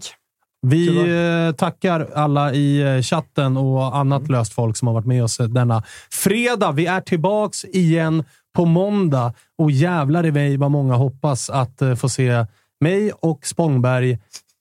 Vi 0.61 0.87
eh, 0.87 1.55
tackar 1.55 2.07
alla 2.15 2.53
i 2.53 2.81
eh, 2.81 3.01
chatten 3.01 3.57
och 3.57 3.97
annat 3.97 4.29
löst 4.29 4.53
folk 4.53 4.77
som 4.77 4.87
har 4.87 4.95
varit 4.95 5.05
med 5.05 5.23
oss 5.23 5.39
eh, 5.39 5.47
denna 5.47 5.83
fredag. 6.11 6.71
Vi 6.71 6.85
är 6.85 7.01
tillbaks 7.01 7.65
igen 7.65 8.23
på 8.55 8.65
måndag 8.65 9.33
och 9.57 9.71
jävlar 9.71 10.25
i 10.25 10.31
mig 10.31 10.57
vad 10.57 10.71
många 10.71 10.95
hoppas 10.95 11.49
att 11.49 11.81
få 11.97 12.09
se 12.09 12.45
mig 12.79 13.11
och 13.11 13.45
Spångberg 13.45 14.19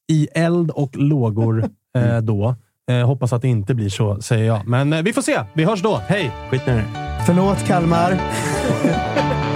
i 0.09 0.29
eld 0.35 0.71
och 0.71 0.97
lågor 0.97 1.65
eh, 1.99 2.19
då. 2.19 2.55
Eh, 2.91 3.07
hoppas 3.07 3.33
att 3.33 3.43
det 3.43 3.49
inte 3.49 3.75
blir 3.75 3.89
så, 3.89 4.21
säger 4.21 4.45
jag. 4.45 4.67
Men 4.67 4.93
eh, 4.93 5.03
vi 5.03 5.13
får 5.13 5.23
se. 5.23 5.41
Vi 5.55 5.65
hörs 5.65 5.83
då. 5.83 6.01
Hej! 6.07 6.31
Skit 6.51 6.67
ner 6.67 6.85
Förlåt 7.27 7.67
Kalmar. 7.67 8.21